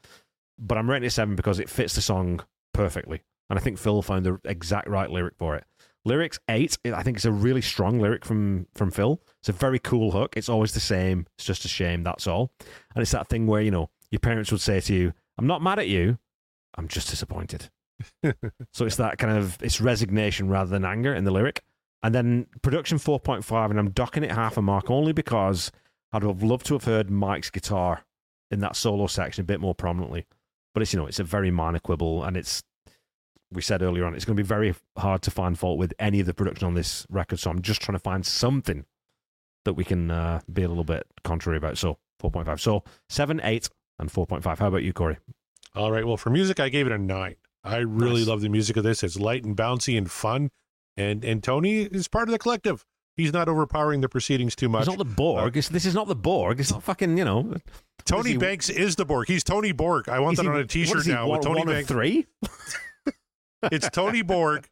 but 0.59 0.79
I'm 0.79 0.89
rating 0.89 1.07
it 1.07 1.11
seven 1.11 1.37
because 1.37 1.59
it 1.59 1.69
fits 1.69 1.95
the 1.95 2.03
song 2.03 2.41
perfectly, 2.73 3.23
and 3.51 3.59
I 3.59 3.63
think 3.63 3.79
Phil 3.79 4.03
found 4.03 4.27
the 4.27 4.39
exact 4.45 4.89
right 4.89 5.11
lyric 5.11 5.35
for 5.39 5.57
it. 5.57 5.65
Lyrics 6.07 6.39
eight, 6.51 6.77
I 6.85 7.03
think 7.03 7.17
it's 7.17 7.25
a 7.25 7.33
really 7.33 7.63
strong 7.63 7.99
lyric 7.99 8.25
from 8.25 8.67
from 8.75 8.91
Phil. 8.91 9.21
It's 9.41 9.49
a 9.49 9.53
very 9.53 9.79
cool 9.79 10.13
hook. 10.13 10.35
It's 10.37 10.51
always 10.51 10.73
the 10.73 10.81
same. 10.81 11.27
It's 11.39 11.47
just 11.47 11.65
a 11.65 11.69
shame. 11.69 12.03
That's 12.03 12.27
all. 12.27 12.53
And 12.95 13.03
it's 13.03 13.13
that 13.13 13.29
thing 13.29 13.47
where 13.47 13.63
you 13.63 13.71
know 13.71 13.91
your 14.11 14.21
parents 14.21 14.53
would 14.53 14.61
say 14.61 14.81
to 14.81 14.95
you, 14.95 15.13
"I'm 15.39 15.47
not 15.47 15.63
mad 15.63 15.79
at 15.79 15.89
you. 15.89 16.19
I'm 16.77 16.89
just 16.89 17.09
disappointed." 17.09 17.71
so 18.73 18.85
it's 18.85 18.97
that 18.97 19.19
kind 19.19 19.37
of 19.37 19.63
it's 19.63 19.81
resignation 19.81 20.49
rather 20.49 20.71
than 20.71 20.85
anger 20.85 21.15
in 21.15 21.25
the 21.25 21.31
lyric. 21.31 21.63
And 22.03 22.15
then 22.15 22.47
production 22.61 22.99
4.5, 22.99 23.71
and 23.71 23.79
I'm 23.79 23.91
docking 23.91 24.25
it 24.25 24.33
half 24.33 24.59
a 24.59 24.63
mark 24.63 24.91
only 24.91 25.13
because 25.13 25.73
I'd 26.13 26.23
have 26.23 26.43
loved 26.43 26.67
to 26.67 26.75
have 26.75 26.85
heard 26.85 27.11
Mike's 27.11 27.49
guitar 27.49 28.05
in 28.51 28.61
that 28.61 28.77
solo 28.77 29.07
section 29.07 29.41
a 29.41 29.47
bit 29.47 29.59
more 29.59 29.75
prominently. 29.75 30.27
But 30.75 30.83
it's, 30.83 30.93
you 30.93 30.99
know, 30.99 31.07
it's 31.07 31.19
a 31.19 31.25
very 31.25 31.51
minor 31.51 31.79
quibble, 31.79 32.25
and 32.25 32.37
it's, 32.37 32.63
we 33.51 33.63
said 33.63 33.81
earlier 33.81 34.05
on, 34.05 34.15
it's 34.15 34.27
going 34.27 34.37
to 34.37 34.43
be 34.43 34.47
very 34.47 34.75
hard 34.99 35.23
to 35.23 35.31
find 35.31 35.59
fault 35.59 35.79
with 35.79 35.95
any 35.99 36.21
of 36.21 36.27
the 36.27 36.35
production 36.35 36.67
on 36.67 36.75
this 36.75 37.07
record. 37.09 37.39
So 37.39 37.51
I'm 37.51 37.63
just 37.63 37.81
trying 37.81 37.97
to 37.97 38.03
find 38.03 38.27
something 38.27 38.85
that 39.65 39.73
we 39.73 39.85
can 39.85 40.11
uh, 40.11 40.41
be 40.53 40.63
a 40.63 40.69
little 40.69 40.85
bit 40.85 41.07
contrary 41.23 41.57
about. 41.57 41.79
So 41.79 41.97
4.5. 42.23 42.61
So 42.61 42.85
7, 43.09 43.41
8, 43.43 43.71
and 43.99 44.11
4.5. 44.11 44.59
How 44.59 44.69
about 44.69 44.83
you, 44.83 44.93
Corey? 44.93 45.19
All 45.75 45.91
right. 45.93 46.07
Well, 46.07 46.17
for 46.17 46.31
music, 46.31 46.61
I 46.61 46.69
gave 46.69 46.87
it 46.87 46.93
a 46.93 46.99
nine. 46.99 47.37
I 47.63 47.79
really 47.79 48.21
Nice. 48.21 48.29
love 48.29 48.41
the 48.43 48.49
music 48.49 48.77
of 48.77 48.85
this. 48.85 49.03
It's 49.03 49.19
light 49.19 49.45
and 49.45 49.57
bouncy 49.57 49.97
and 49.97 50.11
fun. 50.11 50.51
And 50.97 51.25
and 51.25 51.43
Tony 51.43 51.83
is 51.83 52.07
part 52.09 52.29
of 52.29 52.33
the 52.33 52.39
collective. 52.39 52.85
He's 53.17 53.33
not 53.33 53.49
overpowering 53.49 54.01
the 54.01 54.09
proceedings 54.09 54.55
too 54.57 54.69
much. 54.69 54.83
It's 54.83 54.89
not 54.89 54.99
the 54.99 55.05
Borg. 55.05 55.57
Uh, 55.57 55.59
it's, 55.59 55.69
this 55.69 55.85
is 55.87 55.95
not 55.95 56.09
the 56.09 56.15
Borg. 56.17 56.61
It's 56.61 56.71
not 56.73 56.83
fucking, 56.83 57.17
you 57.17 57.25
know. 57.25 57.55
Tony 58.05 58.31
is 58.31 58.33
he- 58.35 58.39
Banks 58.39 58.69
is 58.69 58.97
the 58.97 59.05
Borg. 59.05 59.29
He's 59.29 59.43
Tony 59.45 59.73
Borg. 59.73 60.09
I 60.09 60.19
want 60.19 60.37
that 60.37 60.43
he- 60.43 60.49
on 60.49 60.55
a 60.57 60.59
what 60.59 60.69
T-shirt 60.69 61.07
now 61.07 61.27
one, 61.29 61.39
with 61.39 61.47
Tony 61.47 61.65
Banks. 61.65 61.89
three? 61.89 62.27
It's 63.73 63.89
Tony 63.91 64.21
Borg. 64.23 64.69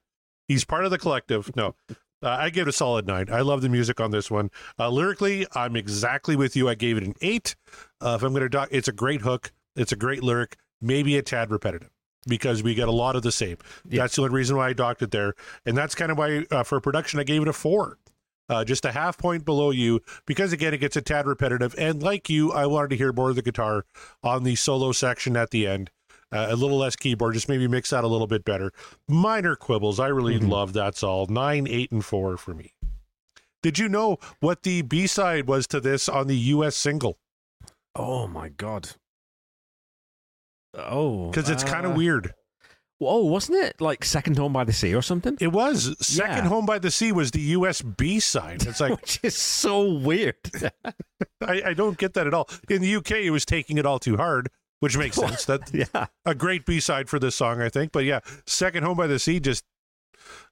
He's 0.48 0.64
part 0.64 0.84
of 0.84 0.90
the 0.90 0.98
collective. 0.98 1.50
No, 1.56 1.74
uh, 2.22 2.36
I 2.40 2.50
give 2.50 2.66
it 2.66 2.70
a 2.70 2.72
solid 2.72 3.06
nine. 3.06 3.26
I 3.30 3.40
love 3.40 3.62
the 3.62 3.68
music 3.68 4.00
on 4.00 4.10
this 4.10 4.30
one. 4.30 4.50
Uh, 4.78 4.88
lyrically, 4.88 5.46
I'm 5.54 5.76
exactly 5.76 6.36
with 6.36 6.56
you. 6.56 6.68
I 6.68 6.74
gave 6.74 6.96
it 6.96 7.02
an 7.02 7.14
eight. 7.20 7.56
Uh, 8.00 8.16
if 8.16 8.22
I'm 8.22 8.32
going 8.32 8.42
to 8.42 8.48
doc, 8.48 8.68
it's 8.70 8.88
a 8.88 8.92
great 8.92 9.22
hook. 9.22 9.52
It's 9.76 9.92
a 9.92 9.96
great 9.96 10.22
lyric. 10.22 10.56
Maybe 10.80 11.16
a 11.16 11.22
tad 11.22 11.50
repetitive 11.50 11.90
because 12.26 12.62
we 12.62 12.74
get 12.74 12.88
a 12.88 12.92
lot 12.92 13.16
of 13.16 13.22
the 13.22 13.32
same. 13.32 13.56
Yeah. 13.88 14.02
That's 14.02 14.16
the 14.16 14.22
only 14.22 14.34
reason 14.34 14.56
why 14.56 14.68
I 14.68 14.72
docked 14.72 15.02
it 15.02 15.10
there, 15.10 15.34
and 15.66 15.76
that's 15.76 15.94
kind 15.94 16.12
of 16.12 16.18
why 16.18 16.44
uh, 16.50 16.62
for 16.62 16.80
production 16.80 17.20
I 17.20 17.24
gave 17.24 17.42
it 17.42 17.48
a 17.48 17.52
four. 17.52 17.98
Uh, 18.48 18.64
just 18.64 18.84
a 18.84 18.92
half 18.92 19.16
point 19.16 19.44
below 19.44 19.70
you 19.70 20.00
because 20.26 20.52
again 20.52 20.74
it 20.74 20.78
gets 20.78 20.96
a 20.96 21.00
tad 21.00 21.26
repetitive 21.26 21.74
and 21.78 22.02
like 22.02 22.28
you 22.28 22.52
i 22.52 22.66
wanted 22.66 22.90
to 22.90 22.96
hear 22.96 23.12
more 23.12 23.30
of 23.30 23.36
the 23.36 23.40
guitar 23.40 23.86
on 24.22 24.42
the 24.42 24.56
solo 24.56 24.90
section 24.90 25.36
at 25.36 25.50
the 25.50 25.64
end 25.66 25.90
uh, 26.32 26.46
a 26.50 26.56
little 26.56 26.78
less 26.78 26.96
keyboard, 26.96 27.34
just 27.34 27.48
maybe 27.48 27.68
mix 27.68 27.90
that 27.90 28.04
a 28.04 28.08
little 28.08 28.26
bit 28.26 28.44
better. 28.44 28.72
Minor 29.08 29.54
quibbles. 29.54 30.00
I 30.00 30.08
really 30.08 30.38
Mhm. 30.40 30.48
love 30.48 30.72
that's 30.72 31.02
all. 31.02 31.26
Nine, 31.26 31.66
eight, 31.68 31.92
and 31.92 32.04
four 32.04 32.36
for 32.36 32.54
me. 32.54 32.72
Did 33.62 33.78
you 33.78 33.88
know 33.88 34.18
what 34.40 34.62
the 34.64 34.82
B 34.82 35.06
side 35.06 35.46
was 35.46 35.66
to 35.68 35.80
this 35.80 36.08
on 36.08 36.26
the 36.26 36.36
U.S. 36.36 36.74
single? 36.74 37.18
Oh 37.94 38.26
my 38.26 38.48
god. 38.48 38.90
Oh, 40.74 41.28
Because 41.30 41.50
it's 41.50 41.64
kind 41.64 41.86
uh, 41.86 41.90
of 41.90 41.96
weird. 41.96 42.34
Oh, 43.04 43.24
wasn't 43.26 43.58
it 43.64 43.80
like 43.80 44.04
Second 44.04 44.38
Home 44.38 44.52
by 44.52 44.62
the 44.64 44.72
Sea 44.72 44.94
or 44.94 45.02
something? 45.02 45.36
It 45.40 45.48
was 45.48 45.96
Second 46.04 46.44
Yeah. 46.44 46.48
Home 46.48 46.64
by 46.66 46.78
the 46.78 46.90
Sea 46.90 47.10
was 47.12 47.32
the 47.32 47.40
U.S. 47.40 47.82
B 47.82 48.20
side. 48.20 48.64
It's 48.64 48.80
like 48.80 48.92
Which 49.00 49.18
is 49.24 49.36
so 49.36 49.92
weird. 49.92 50.36
I, 51.40 51.62
I 51.66 51.74
don't 51.74 51.98
get 51.98 52.14
that 52.14 52.26
at 52.28 52.32
all. 52.34 52.48
In 52.70 52.80
the 52.80 52.88
U.K., 52.88 53.26
it 53.26 53.30
was 53.30 53.44
taking 53.44 53.76
it 53.76 53.84
all 53.84 53.98
too 53.98 54.16
hard, 54.16 54.50
which 54.82 54.96
makes 54.96 55.16
sense. 55.26 55.44
That 55.44 55.70
yeah. 55.72 56.06
a 56.26 56.34
great 56.34 56.66
B 56.66 56.80
side 56.80 57.08
for 57.08 57.20
this 57.20 57.36
song, 57.36 57.62
I 57.62 57.68
think. 57.68 57.92
But 57.92 58.04
yeah, 58.04 58.18
Second 58.46 58.82
Home 58.82 58.96
by 58.96 59.06
the 59.06 59.20
Sea 59.20 59.38
just 59.38 59.64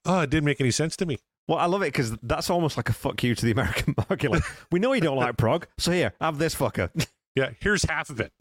oh, 0.05 0.21
it 0.21 0.31
didn't 0.31 0.45
make 0.45 0.61
any 0.61 0.71
sense 0.71 0.97
to 0.97 1.07
me. 1.07 1.19
Well, 1.49 1.59
I 1.59 1.67
love 1.67 1.83
it 1.83 1.87
because 1.87 2.17
that's 2.23 2.49
almost 2.49 2.77
like 2.77 2.89
a 2.89 2.93
fuck 2.93 3.21
you 3.25 3.35
to 3.35 3.45
the 3.45 3.51
American 3.51 3.95
market. 4.09 4.31
Like, 4.31 4.45
we 4.71 4.79
know 4.79 4.93
you 4.93 5.01
don't 5.01 5.17
like 5.17 5.37
prog, 5.37 5.67
so 5.79 5.91
here, 5.91 6.13
have 6.21 6.39
this 6.39 6.55
fucker. 6.55 6.91
Yeah, 7.37 7.51
here's 7.61 7.85
half 7.85 8.11
of 8.11 8.19
it. 8.21 8.33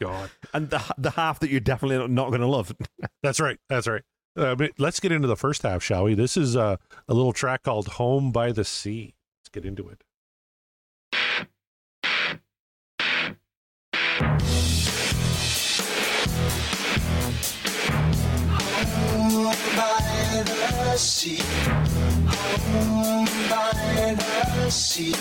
God. 0.00 0.30
and 0.52 0.68
the, 0.70 0.82
the 0.98 1.10
half 1.12 1.38
that 1.38 1.50
you're 1.50 1.60
definitely 1.60 2.08
not 2.08 2.30
going 2.30 2.40
to 2.40 2.48
love. 2.48 2.74
That's 3.22 3.38
right. 3.38 3.58
That's 3.68 3.86
right. 3.86 4.02
Uh, 4.36 4.56
let's 4.76 4.98
get 4.98 5.12
into 5.12 5.28
the 5.28 5.36
first 5.36 5.62
half, 5.62 5.80
shall 5.80 6.02
we? 6.02 6.14
This 6.14 6.36
is 6.36 6.56
uh, 6.56 6.78
a 7.06 7.14
little 7.14 7.32
track 7.32 7.62
called 7.62 7.86
Home 7.90 8.32
by 8.32 8.50
the 8.50 8.64
Sea. 8.64 9.14
Let's 9.40 9.50
get 9.50 9.64
into 9.64 9.88
it. 9.88 10.02
The 20.90 20.96
sea. 20.96 21.38
Home 22.72 23.24
by 23.48 24.14
the 24.16 24.70
sea. 24.70 25.12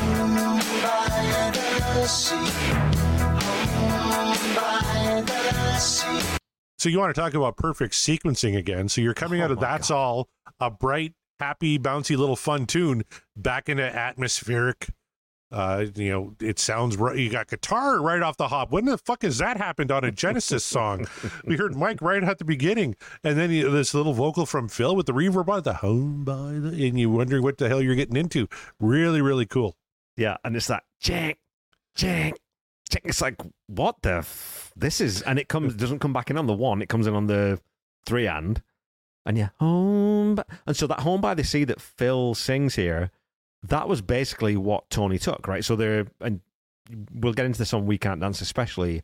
Home 0.00 0.58
by 0.82 1.52
the 1.94 2.06
sea. 2.06 2.34
Home 3.70 4.54
by 4.56 5.22
the 5.24 5.78
sea. 5.78 6.38
So 6.78 6.88
you 6.88 6.98
want 6.98 7.14
to 7.14 7.20
talk 7.20 7.34
about 7.34 7.56
perfect 7.56 7.94
sequencing 7.94 8.56
again. 8.56 8.88
So 8.88 9.00
you're 9.00 9.14
coming 9.14 9.40
Oh 9.40 9.44
out 9.44 9.50
of 9.52 9.58
oh 9.58 9.60
my 9.60 9.68
That's 9.68 9.90
All, 9.90 10.28
a 10.58 10.70
bright, 10.70 11.12
happy, 11.38 11.78
bouncy 11.78 12.16
little 12.16 12.36
fun 12.36 12.66
tune, 12.66 13.04
back 13.36 13.68
into 13.68 13.84
atmospheric 13.84 14.88
Uh, 15.52 15.86
you 15.96 16.10
know, 16.10 16.34
it 16.40 16.58
sounds 16.60 16.96
right. 16.96 17.16
You 17.18 17.28
got 17.28 17.48
guitar 17.48 18.00
right 18.00 18.22
off 18.22 18.36
the 18.36 18.48
hop. 18.48 18.70
When 18.70 18.84
the 18.84 18.96
fuck 18.96 19.22
has 19.22 19.38
that 19.38 19.56
happened 19.56 19.90
on 19.90 20.04
a 20.04 20.12
Genesis 20.12 20.64
song? 20.64 21.06
we 21.44 21.56
heard 21.56 21.74
Mike 21.76 22.00
right 22.00 22.22
at 22.22 22.38
the 22.38 22.44
beginning, 22.44 22.94
and 23.24 23.36
then 23.36 23.50
you, 23.50 23.68
this 23.68 23.92
little 23.92 24.12
vocal 24.12 24.46
from 24.46 24.68
Phil 24.68 24.94
with 24.94 25.06
the 25.06 25.12
reverb 25.12 25.48
on 25.48 25.62
the 25.62 25.74
home 25.74 26.24
by 26.24 26.52
the, 26.52 26.68
and 26.86 26.98
you 27.00 27.10
wondering 27.10 27.42
what 27.42 27.58
the 27.58 27.68
hell 27.68 27.82
you're 27.82 27.96
getting 27.96 28.16
into. 28.16 28.46
Really, 28.78 29.20
really 29.20 29.46
cool. 29.46 29.76
Yeah, 30.16 30.36
and 30.44 30.54
it's 30.54 30.68
that 30.68 30.84
check, 31.00 31.38
check, 31.96 32.34
check. 32.88 33.02
It's 33.04 33.20
like 33.20 33.36
what 33.66 33.96
the 34.02 34.18
f- 34.18 34.72
this 34.76 35.00
is, 35.00 35.22
and 35.22 35.38
it 35.38 35.48
comes 35.48 35.74
doesn't 35.74 35.98
come 35.98 36.12
back 36.12 36.30
in 36.30 36.38
on 36.38 36.46
the 36.46 36.52
one. 36.54 36.80
It 36.80 36.88
comes 36.88 37.08
in 37.08 37.14
on 37.14 37.26
the 37.26 37.60
three 38.06 38.28
and, 38.28 38.62
and 39.26 39.36
yeah, 39.36 39.48
home. 39.58 40.36
By, 40.36 40.44
and 40.66 40.76
so 40.76 40.86
that 40.86 41.00
home 41.00 41.20
by 41.20 41.34
the 41.34 41.42
sea 41.42 41.64
that 41.64 41.80
Phil 41.80 42.34
sings 42.34 42.76
here, 42.76 43.10
that 43.62 43.88
was 43.88 44.00
basically 44.00 44.56
what 44.56 44.88
Tony 44.90 45.18
took, 45.18 45.46
right? 45.46 45.64
So 45.64 45.76
there, 45.76 46.06
and 46.20 46.40
we'll 47.12 47.34
get 47.34 47.46
into 47.46 47.58
this 47.58 47.74
on 47.74 47.86
We 47.86 47.98
Can't 47.98 48.20
Dance, 48.20 48.40
especially 48.40 49.02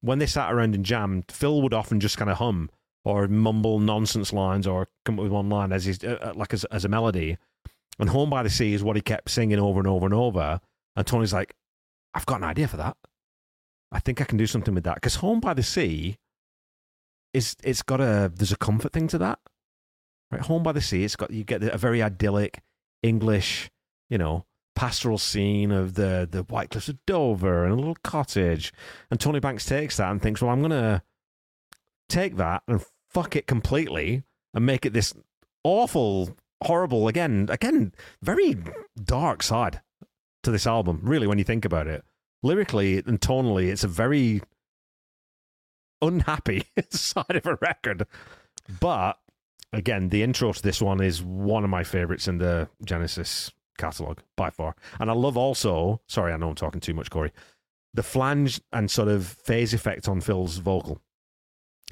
when 0.00 0.18
they 0.18 0.26
sat 0.26 0.52
around 0.52 0.74
and 0.74 0.84
jammed. 0.84 1.24
Phil 1.30 1.62
would 1.62 1.74
often 1.74 2.00
just 2.00 2.16
kind 2.16 2.30
of 2.30 2.38
hum 2.38 2.70
or 3.04 3.28
mumble 3.28 3.78
nonsense 3.78 4.32
lines 4.32 4.66
or 4.66 4.88
come 5.04 5.18
up 5.18 5.22
with 5.22 5.32
one 5.32 5.48
line 5.48 5.72
as 5.72 5.84
he's 5.84 6.02
uh, 6.02 6.32
like 6.34 6.52
as, 6.52 6.64
as 6.66 6.84
a 6.84 6.88
melody. 6.88 7.38
And 7.98 8.10
Home 8.10 8.30
by 8.30 8.42
the 8.42 8.50
Sea 8.50 8.74
is 8.74 8.82
what 8.82 8.96
he 8.96 9.02
kept 9.02 9.30
singing 9.30 9.58
over 9.58 9.80
and 9.80 9.88
over 9.88 10.06
and 10.06 10.14
over. 10.14 10.60
And 10.94 11.06
Tony's 11.06 11.32
like, 11.32 11.54
I've 12.14 12.26
got 12.26 12.38
an 12.38 12.44
idea 12.44 12.68
for 12.68 12.76
that. 12.76 12.96
I 13.90 14.00
think 14.00 14.20
I 14.20 14.24
can 14.24 14.38
do 14.38 14.46
something 14.46 14.74
with 14.74 14.84
that 14.84 14.96
because 14.96 15.16
Home 15.16 15.40
by 15.40 15.54
the 15.54 15.62
Sea 15.62 16.18
is 17.32 17.56
it's 17.62 17.82
got 17.82 18.00
a 18.00 18.30
there's 18.34 18.52
a 18.52 18.56
comfort 18.56 18.92
thing 18.92 19.08
to 19.08 19.18
that, 19.18 19.38
right? 20.30 20.40
Home 20.42 20.62
by 20.62 20.72
the 20.72 20.80
Sea, 20.80 21.04
it's 21.04 21.16
got 21.16 21.30
you 21.30 21.44
get 21.44 21.62
a 21.62 21.78
very 21.78 22.02
idyllic 22.02 22.60
English, 23.02 23.70
you 24.08 24.18
know, 24.18 24.44
pastoral 24.74 25.18
scene 25.18 25.72
of 25.72 25.94
the 25.94 26.28
the 26.30 26.42
White 26.44 26.70
Cliffs 26.70 26.88
of 26.88 27.04
Dover 27.04 27.64
and 27.64 27.72
a 27.72 27.76
little 27.76 27.96
cottage. 28.02 28.72
And 29.10 29.18
Tony 29.18 29.40
Banks 29.40 29.66
takes 29.66 29.96
that 29.96 30.10
and 30.10 30.22
thinks, 30.22 30.40
well, 30.40 30.52
I'm 30.52 30.62
gonna 30.62 31.02
take 32.08 32.36
that 32.36 32.62
and 32.68 32.84
fuck 33.10 33.36
it 33.36 33.46
completely 33.46 34.22
and 34.54 34.64
make 34.64 34.86
it 34.86 34.92
this 34.92 35.14
awful, 35.64 36.36
horrible 36.62 37.08
again, 37.08 37.48
again, 37.50 37.92
very 38.22 38.56
dark 39.02 39.42
side 39.42 39.80
to 40.42 40.50
this 40.50 40.66
album. 40.66 41.00
Really, 41.02 41.26
when 41.26 41.38
you 41.38 41.44
think 41.44 41.64
about 41.64 41.86
it, 41.86 42.04
lyrically 42.42 42.98
and 42.98 43.20
tonally, 43.20 43.68
it's 43.68 43.84
a 43.84 43.88
very 43.88 44.42
unhappy 46.00 46.64
side 46.90 47.36
of 47.36 47.46
a 47.46 47.58
record. 47.60 48.06
But 48.80 49.18
again, 49.72 50.10
the 50.10 50.22
intro 50.22 50.52
to 50.52 50.62
this 50.62 50.80
one 50.80 51.02
is 51.02 51.22
one 51.22 51.64
of 51.64 51.70
my 51.70 51.84
favorites 51.84 52.28
in 52.28 52.38
the 52.38 52.68
Genesis 52.84 53.50
catalog 53.78 54.18
by 54.36 54.50
far. 54.50 54.74
And 55.00 55.10
I 55.10 55.14
love 55.14 55.36
also, 55.36 56.02
sorry, 56.06 56.32
I 56.32 56.36
know 56.36 56.50
I'm 56.50 56.54
talking 56.54 56.80
too 56.80 56.94
much, 56.94 57.10
Corey, 57.10 57.32
the 57.94 58.02
flange 58.02 58.60
and 58.72 58.90
sort 58.90 59.08
of 59.08 59.26
phase 59.26 59.72
effect 59.72 60.08
on 60.08 60.20
Phil's 60.20 60.58
vocal 60.58 61.00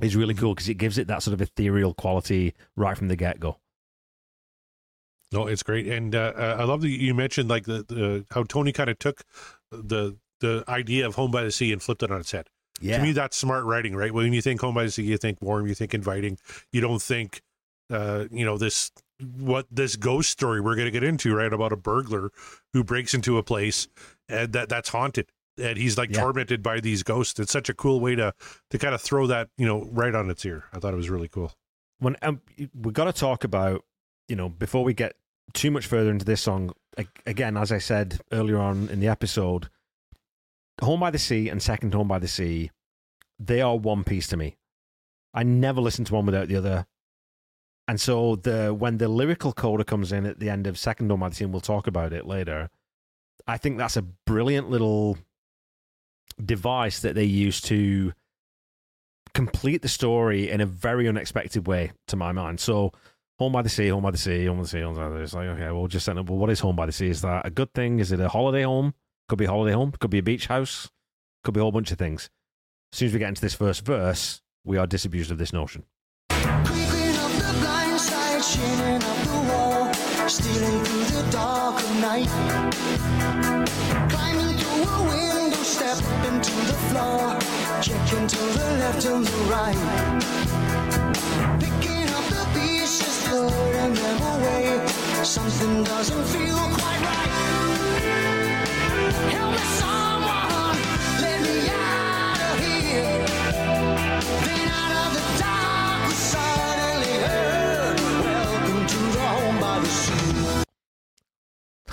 is 0.02 0.14
really 0.14 0.34
cool 0.34 0.54
because 0.54 0.68
it 0.68 0.74
gives 0.74 0.98
it 0.98 1.06
that 1.06 1.22
sort 1.22 1.32
of 1.32 1.40
ethereal 1.40 1.94
quality 1.94 2.54
right 2.76 2.96
from 2.96 3.08
the 3.08 3.16
get 3.16 3.40
go. 3.40 3.58
No, 5.32 5.46
it's 5.46 5.62
great, 5.62 5.88
and 5.88 6.14
uh, 6.14 6.32
uh, 6.36 6.56
I 6.60 6.64
love 6.64 6.82
that 6.82 6.88
you 6.88 7.12
mentioned 7.12 7.48
like 7.48 7.64
the, 7.64 7.84
the 7.88 8.26
how 8.30 8.44
Tony 8.44 8.72
kind 8.72 8.88
of 8.88 8.98
took 8.98 9.24
the 9.72 10.16
the 10.40 10.64
idea 10.68 11.06
of 11.06 11.16
Home 11.16 11.30
by 11.30 11.42
the 11.42 11.50
Sea 11.50 11.72
and 11.72 11.82
flipped 11.82 12.02
it 12.02 12.12
on 12.12 12.20
its 12.20 12.30
head. 12.30 12.48
Yeah. 12.80 12.98
To 12.98 13.02
me, 13.02 13.12
that's 13.12 13.36
smart 13.36 13.64
writing, 13.64 13.96
right? 13.96 14.12
When 14.12 14.32
you 14.32 14.42
think 14.42 14.60
Home 14.60 14.74
by 14.74 14.84
the 14.84 14.90
Sea, 14.90 15.02
you 15.02 15.16
think 15.16 15.40
warm, 15.40 15.66
you 15.66 15.74
think 15.74 15.94
inviting. 15.94 16.38
You 16.72 16.80
don't 16.80 17.02
think, 17.02 17.40
uh, 17.90 18.26
you 18.30 18.44
know, 18.44 18.58
this 18.58 18.92
what 19.20 19.66
this 19.70 19.96
ghost 19.96 20.30
story 20.30 20.60
we're 20.60 20.74
going 20.76 20.86
to 20.86 20.90
get 20.90 21.02
into, 21.04 21.34
right? 21.34 21.52
About 21.52 21.72
a 21.72 21.76
burglar 21.76 22.30
who 22.72 22.84
breaks 22.84 23.14
into 23.14 23.38
a 23.38 23.42
place 23.42 23.88
and 24.28 24.52
that 24.52 24.68
that's 24.68 24.90
haunted, 24.90 25.30
and 25.58 25.78
he's 25.78 25.96
like 25.96 26.10
Yeah. 26.10 26.20
tormented 26.20 26.62
by 26.62 26.80
these 26.80 27.02
ghosts. 27.02 27.38
It's 27.40 27.52
such 27.52 27.68
a 27.68 27.74
cool 27.74 28.00
way 28.00 28.14
to 28.16 28.34
to 28.70 28.78
kind 28.78 28.94
of 28.94 29.00
throw 29.00 29.26
that, 29.28 29.48
you 29.56 29.66
know, 29.66 29.84
right 29.90 30.14
on 30.14 30.28
its 30.30 30.44
ear. 30.44 30.64
I 30.72 30.78
thought 30.78 30.92
it 30.92 30.98
was 30.98 31.08
really 31.10 31.28
cool. 31.28 31.52
when 31.98 32.16
um, 32.22 32.40
we 32.74 32.92
got 32.92 33.04
to 33.06 33.12
talk 33.12 33.42
about 33.44 33.84
you 34.28 34.36
know 34.36 34.48
before 34.48 34.84
we 34.84 34.92
get 34.92 35.14
too 35.54 35.70
much 35.70 35.86
further 35.86 36.10
into 36.10 36.24
this 36.26 36.42
song 36.42 36.72
again 37.24 37.56
as 37.56 37.70
i 37.70 37.78
said 37.78 38.20
earlier 38.32 38.58
on 38.58 38.88
in 38.88 38.98
the 39.00 39.06
episode 39.06 39.70
home 40.82 41.00
by 41.00 41.10
the 41.10 41.18
sea 41.18 41.48
and 41.48 41.62
second 41.62 41.94
home 41.94 42.08
by 42.08 42.18
the 42.18 42.28
sea 42.28 42.70
they 43.38 43.60
are 43.60 43.76
one 43.78 44.02
piece 44.04 44.26
to 44.26 44.36
me 44.36 44.56
i 45.32 45.42
never 45.42 45.80
listen 45.80 46.04
to 46.04 46.12
one 46.14 46.26
without 46.26 46.48
the 46.48 46.56
other 46.56 46.86
and 47.88 48.00
so 48.00 48.36
the 48.36 48.74
when 48.74 48.98
the 48.98 49.08
lyrical 49.08 49.52
coda 49.52 49.84
comes 49.84 50.12
in 50.12 50.26
at 50.26 50.38
the 50.38 50.50
end 50.50 50.66
of 50.66 50.78
second 50.78 51.08
sea 51.32 51.44
and 51.44 51.52
we'll 51.52 51.60
talk 51.60 51.86
about 51.86 52.12
it 52.12 52.26
later 52.26 52.68
i 53.46 53.56
think 53.56 53.78
that's 53.78 53.96
a 53.96 54.02
brilliant 54.02 54.70
little 54.70 55.18
device 56.44 57.00
that 57.00 57.14
they 57.14 57.24
use 57.24 57.60
to 57.60 58.12
complete 59.36 59.82
the 59.82 59.88
story 59.88 60.50
in 60.50 60.62
a 60.62 60.66
very 60.66 61.06
unexpected 61.06 61.66
way 61.66 61.92
to 62.06 62.16
my 62.16 62.32
mind. 62.32 62.58
So, 62.58 62.92
Home 63.38 63.52
by 63.52 63.60
the 63.60 63.68
Sea, 63.68 63.88
Home 63.88 64.02
by 64.02 64.10
the 64.10 64.16
Sea, 64.16 64.46
Home 64.46 64.56
by 64.56 64.62
the 64.62 64.68
Sea, 64.68 64.80
Home 64.80 64.94
by 64.94 65.08
the 65.10 65.18
Sea. 65.18 65.22
It's 65.24 65.34
like, 65.34 65.48
okay, 65.48 65.70
well, 65.70 65.86
just 65.88 66.06
set 66.06 66.16
up. 66.16 66.30
Well, 66.30 66.38
what 66.38 66.48
is 66.48 66.60
Home 66.60 66.74
by 66.74 66.86
the 66.86 66.92
Sea? 66.92 67.08
Is 67.08 67.20
that 67.20 67.44
a 67.44 67.50
good 67.50 67.72
thing? 67.74 67.98
Is 67.98 68.12
it 68.12 68.20
a 68.20 68.30
holiday 68.30 68.62
home? 68.62 68.94
Could 69.28 69.38
be 69.38 69.44
a 69.44 69.50
holiday 69.50 69.74
home. 69.74 69.92
Could 69.92 70.10
be 70.10 70.18
a 70.18 70.22
beach 70.22 70.46
house. 70.46 70.90
Could 71.44 71.52
be 71.52 71.60
a 71.60 71.62
whole 71.62 71.72
bunch 71.72 71.92
of 71.92 71.98
things. 71.98 72.30
As 72.92 72.98
soon 72.98 73.08
as 73.08 73.12
we 73.12 73.18
get 73.18 73.28
into 73.28 73.42
this 73.42 73.54
first 73.54 73.84
verse, 73.84 74.40
we 74.64 74.78
are 74.78 74.86
disabused 74.86 75.30
of 75.30 75.36
this 75.36 75.52
notion. 75.52 75.84
Shimming 78.46 79.02
up 79.02 79.18
the 79.24 79.38
wall, 79.50 79.92
stealing 80.28 80.84
through 80.84 81.04
the 81.16 81.30
dark 81.32 81.82
of 81.82 81.96
night. 82.00 82.28
Climbing 84.08 84.56
through 84.56 84.84
a 84.88 85.02
window, 85.02 85.62
step 85.64 85.98
into 86.28 86.54
the 86.70 86.78
floor, 86.88 87.36
checking 87.82 88.28
to 88.28 88.38
the 88.56 88.66
left 88.78 89.04
and 89.04 89.26
the 89.26 89.36
right. 89.50 89.76
Picking 91.58 92.08
up 92.08 92.24
the 92.30 92.46
pieces, 92.54 93.18
throwing 93.26 93.94
them 93.94 94.22
away. 94.22 94.86
Something 95.24 95.82
doesn't 95.82 96.24
feel 96.26 96.56
quite 96.56 97.00
right. 97.00 97.45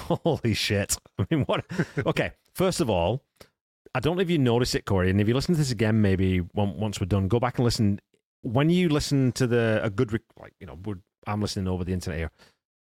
Holy 0.07 0.53
shit. 0.53 0.97
I 1.19 1.25
mean, 1.29 1.43
what? 1.45 1.65
Okay, 2.05 2.31
first 2.53 2.81
of 2.81 2.89
all, 2.89 3.23
I 3.95 3.99
don't 3.99 4.15
know 4.15 4.21
if 4.21 4.29
you 4.29 4.39
notice 4.39 4.75
it, 4.75 4.85
Corey, 4.85 5.09
and 5.09 5.21
if 5.21 5.27
you 5.27 5.33
listen 5.33 5.53
to 5.53 5.59
this 5.59 5.71
again, 5.71 6.01
maybe 6.01 6.41
once 6.53 6.99
we're 6.99 7.05
done, 7.05 7.27
go 7.27 7.39
back 7.39 7.57
and 7.57 7.65
listen. 7.65 7.99
When 8.41 8.69
you 8.69 8.89
listen 8.89 9.31
to 9.33 9.47
the 9.47 9.79
a 9.83 9.89
good, 9.89 10.11
rec- 10.11 10.21
like 10.39 10.53
you 10.59 10.67
know, 10.67 10.77
I'm 11.27 11.41
listening 11.41 11.67
over 11.67 11.83
the 11.83 11.93
internet 11.93 12.19
here. 12.19 12.31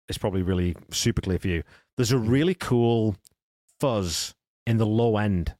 It's 0.09 0.19
probably 0.19 0.43
really 0.43 0.77
super 0.91 1.21
clear 1.21 1.39
for 1.39 1.49
you. 1.49 1.63
There's 1.97 2.13
a 2.13 2.19
really 2.19 2.55
cool 2.55 3.17
fuzz 3.79 4.35
in 4.67 4.79
the 4.79 4.87
low 4.87 5.17
end 5.17 5.55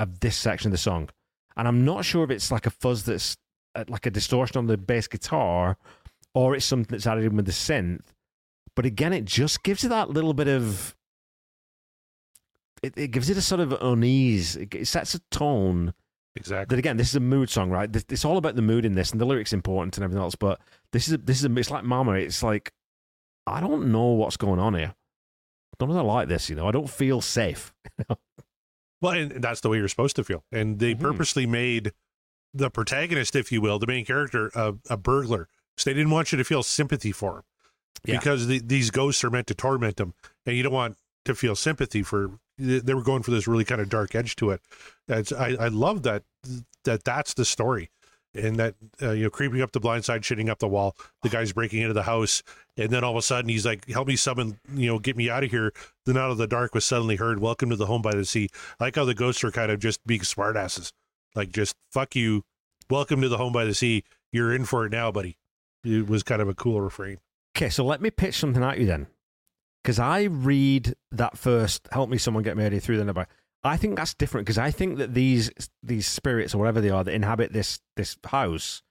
of 0.00 0.20
this 0.20 0.36
section 0.36 0.68
of 0.68 0.72
the 0.72 0.78
song, 0.78 1.10
and 1.56 1.68
I'm 1.68 1.84
not 1.84 2.04
sure 2.04 2.24
if 2.24 2.30
it's 2.30 2.50
like 2.50 2.66
a 2.66 2.70
fuzz 2.70 3.04
that's 3.04 3.36
uh, 3.74 3.84
like 3.88 4.06
a 4.06 4.10
distortion 4.10 4.58
on 4.58 4.66
the 4.66 4.76
bass 4.76 5.06
guitar, 5.06 5.76
or 6.34 6.54
it's 6.54 6.64
something 6.64 6.88
that's 6.90 7.06
added 7.06 7.24
in 7.24 7.36
with 7.36 7.46
the 7.46 7.52
synth. 7.52 8.00
But 8.74 8.86
again, 8.86 9.12
it 9.12 9.24
just 9.24 9.62
gives 9.62 9.84
it 9.84 9.88
that 9.88 10.10
little 10.10 10.34
bit 10.34 10.48
of 10.48 10.96
it, 12.84 12.94
it 12.96 13.08
gives 13.10 13.30
it 13.30 13.36
a 13.36 13.42
sort 13.42 13.60
of 13.60 13.72
unease. 13.80 14.56
It, 14.56 14.74
it 14.74 14.86
sets 14.86 15.14
a 15.14 15.20
tone 15.30 15.94
Exactly. 16.36 16.74
that 16.74 16.78
again, 16.78 16.96
this 16.96 17.08
is 17.10 17.16
a 17.16 17.20
mood 17.20 17.48
song, 17.50 17.70
right? 17.70 17.92
This, 17.92 18.04
it's 18.08 18.24
all 18.24 18.36
about 18.36 18.56
the 18.56 18.62
mood 18.62 18.84
in 18.84 18.94
this, 18.94 19.12
and 19.12 19.20
the 19.20 19.24
lyrics 19.24 19.52
important 19.52 19.96
and 19.96 20.04
everything 20.04 20.22
else. 20.22 20.34
But 20.34 20.60
this 20.92 21.06
is 21.08 21.14
a, 21.14 21.18
this 21.18 21.38
is 21.38 21.44
a, 21.44 21.58
it's 21.58 21.70
like 21.70 21.84
Mama. 21.84 22.12
It's 22.12 22.42
like 22.42 22.72
I 23.46 23.60
don't 23.60 23.92
know 23.92 24.06
what's 24.12 24.36
going 24.36 24.58
on 24.58 24.74
here. 24.74 24.94
I 24.94 25.76
don't 25.78 25.88
know 25.94 26.04
like 26.04 26.28
this. 26.28 26.48
You 26.50 26.56
know, 26.56 26.68
I 26.68 26.70
don't 26.72 26.90
feel 26.90 27.20
safe. 27.20 27.72
Well, 29.02 29.12
and 29.14 29.42
that's 29.42 29.60
the 29.60 29.68
way 29.68 29.76
you're 29.76 29.88
supposed 29.88 30.16
to 30.16 30.24
feel. 30.24 30.44
And 30.50 30.78
they 30.78 30.94
Mhm. 30.94 31.00
purposely 31.00 31.46
made 31.46 31.92
the 32.54 32.70
protagonist, 32.70 33.36
if 33.36 33.52
you 33.52 33.60
will, 33.60 33.78
the 33.78 33.86
main 33.86 34.04
character, 34.06 34.50
a, 34.54 34.74
a 34.88 34.96
burglar. 34.96 35.48
So 35.76 35.90
they 35.90 35.94
didn't 35.94 36.10
want 36.12 36.32
you 36.32 36.38
to 36.38 36.44
feel 36.44 36.62
sympathy 36.62 37.12
for 37.12 37.38
him 37.38 37.42
Yeah. 38.06 38.18
because 38.18 38.46
the, 38.46 38.60
these 38.60 38.90
ghosts 38.90 39.22
are 39.22 39.28
meant 39.28 39.46
to 39.48 39.54
torment 39.54 40.00
him, 40.00 40.14
and 40.46 40.56
you 40.56 40.62
don't 40.62 40.72
want 40.72 40.96
to 41.26 41.34
feel 41.34 41.54
sympathy 41.54 42.02
for. 42.02 42.38
They 42.58 42.94
were 42.94 43.02
going 43.02 43.22
for 43.22 43.30
this 43.30 43.46
really 43.46 43.64
kind 43.64 43.80
of 43.80 43.88
dark 43.88 44.14
edge 44.14 44.36
to 44.36 44.50
it. 44.50 44.60
That's 45.08 45.32
I, 45.32 45.56
I 45.58 45.68
love 45.68 46.02
that 46.04 46.22
that 46.84 47.04
that's 47.04 47.34
the 47.34 47.44
story, 47.44 47.90
and 48.34 48.56
that 48.56 48.74
uh, 49.02 49.10
you 49.12 49.24
know 49.24 49.30
creeping 49.30 49.60
up 49.60 49.72
the 49.72 49.80
blind 49.80 50.04
side, 50.04 50.22
shitting 50.22 50.48
up 50.48 50.60
the 50.60 50.68
wall. 50.68 50.96
The 51.22 51.28
guy's 51.28 51.52
breaking 51.52 51.80
into 51.80 51.94
the 51.94 52.04
house, 52.04 52.42
and 52.76 52.90
then 52.90 53.02
all 53.02 53.12
of 53.12 53.16
a 53.16 53.22
sudden 53.22 53.48
he's 53.48 53.66
like, 53.66 53.88
"Help 53.88 54.06
me, 54.06 54.16
summon, 54.16 54.58
you 54.72 54.86
know, 54.86 54.98
get 54.98 55.16
me 55.16 55.28
out 55.28 55.42
of 55.42 55.50
here." 55.50 55.72
Then 56.06 56.16
out 56.16 56.30
of 56.30 56.38
the 56.38 56.46
dark 56.46 56.74
was 56.74 56.84
suddenly 56.84 57.16
heard, 57.16 57.40
"Welcome 57.40 57.70
to 57.70 57.76
the 57.76 57.86
home 57.86 58.02
by 58.02 58.14
the 58.14 58.24
sea." 58.24 58.48
I 58.78 58.84
like 58.84 58.96
how 58.96 59.04
the 59.04 59.14
ghosts 59.14 59.42
are 59.42 59.50
kind 59.50 59.72
of 59.72 59.80
just 59.80 60.04
being 60.06 60.20
smartasses, 60.20 60.92
like 61.34 61.50
just 61.50 61.74
fuck 61.90 62.14
you, 62.14 62.44
welcome 62.88 63.20
to 63.20 63.28
the 63.28 63.38
home 63.38 63.52
by 63.52 63.64
the 63.64 63.74
sea. 63.74 64.04
You're 64.32 64.54
in 64.54 64.64
for 64.64 64.86
it 64.86 64.92
now, 64.92 65.10
buddy. 65.10 65.38
It 65.84 66.08
was 66.08 66.22
kind 66.22 66.40
of 66.40 66.48
a 66.48 66.54
cool 66.54 66.80
refrain. 66.80 67.18
Okay, 67.56 67.70
so 67.70 67.84
let 67.84 68.00
me 68.00 68.10
pitch 68.10 68.38
something 68.38 68.62
at 68.62 68.78
you 68.78 68.86
then. 68.86 69.06
Because 69.84 69.98
I 69.98 70.22
read 70.22 70.94
that 71.12 71.36
first 71.36 71.86
"Help 71.92 72.08
me, 72.08 72.16
someone 72.16 72.42
get 72.42 72.56
me 72.56 72.64
out 72.64 72.68
of 72.68 72.72
here" 72.72 72.80
through 72.80 72.96
the 72.96 73.04
number. 73.04 73.26
I 73.62 73.76
think 73.76 73.96
that's 73.96 74.14
different 74.14 74.46
because 74.46 74.58
I 74.58 74.70
think 74.70 74.98
that 74.98 75.14
these 75.14 75.50
these 75.82 76.06
spirits 76.06 76.54
or 76.54 76.58
whatever 76.58 76.80
they 76.80 76.90
are 76.90 77.04
that 77.04 77.14
inhabit 77.14 77.52
this 77.52 77.80
this 77.96 78.16
house. 78.24 78.82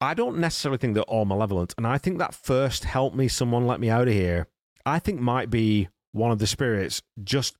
I 0.00 0.14
don't 0.14 0.38
necessarily 0.38 0.78
think 0.78 0.94
they're 0.94 1.02
all 1.04 1.24
malevolent, 1.24 1.74
and 1.78 1.86
I 1.86 1.96
think 1.96 2.18
that 2.18 2.34
first 2.34 2.84
"Help 2.84 3.14
me, 3.14 3.26
someone 3.26 3.66
let 3.66 3.80
me 3.80 3.88
out 3.88 4.08
of 4.08 4.14
here" 4.14 4.48
I 4.84 4.98
think 4.98 5.20
might 5.20 5.48
be 5.48 5.88
one 6.12 6.30
of 6.30 6.38
the 6.38 6.46
spirits 6.46 7.02
just 7.22 7.56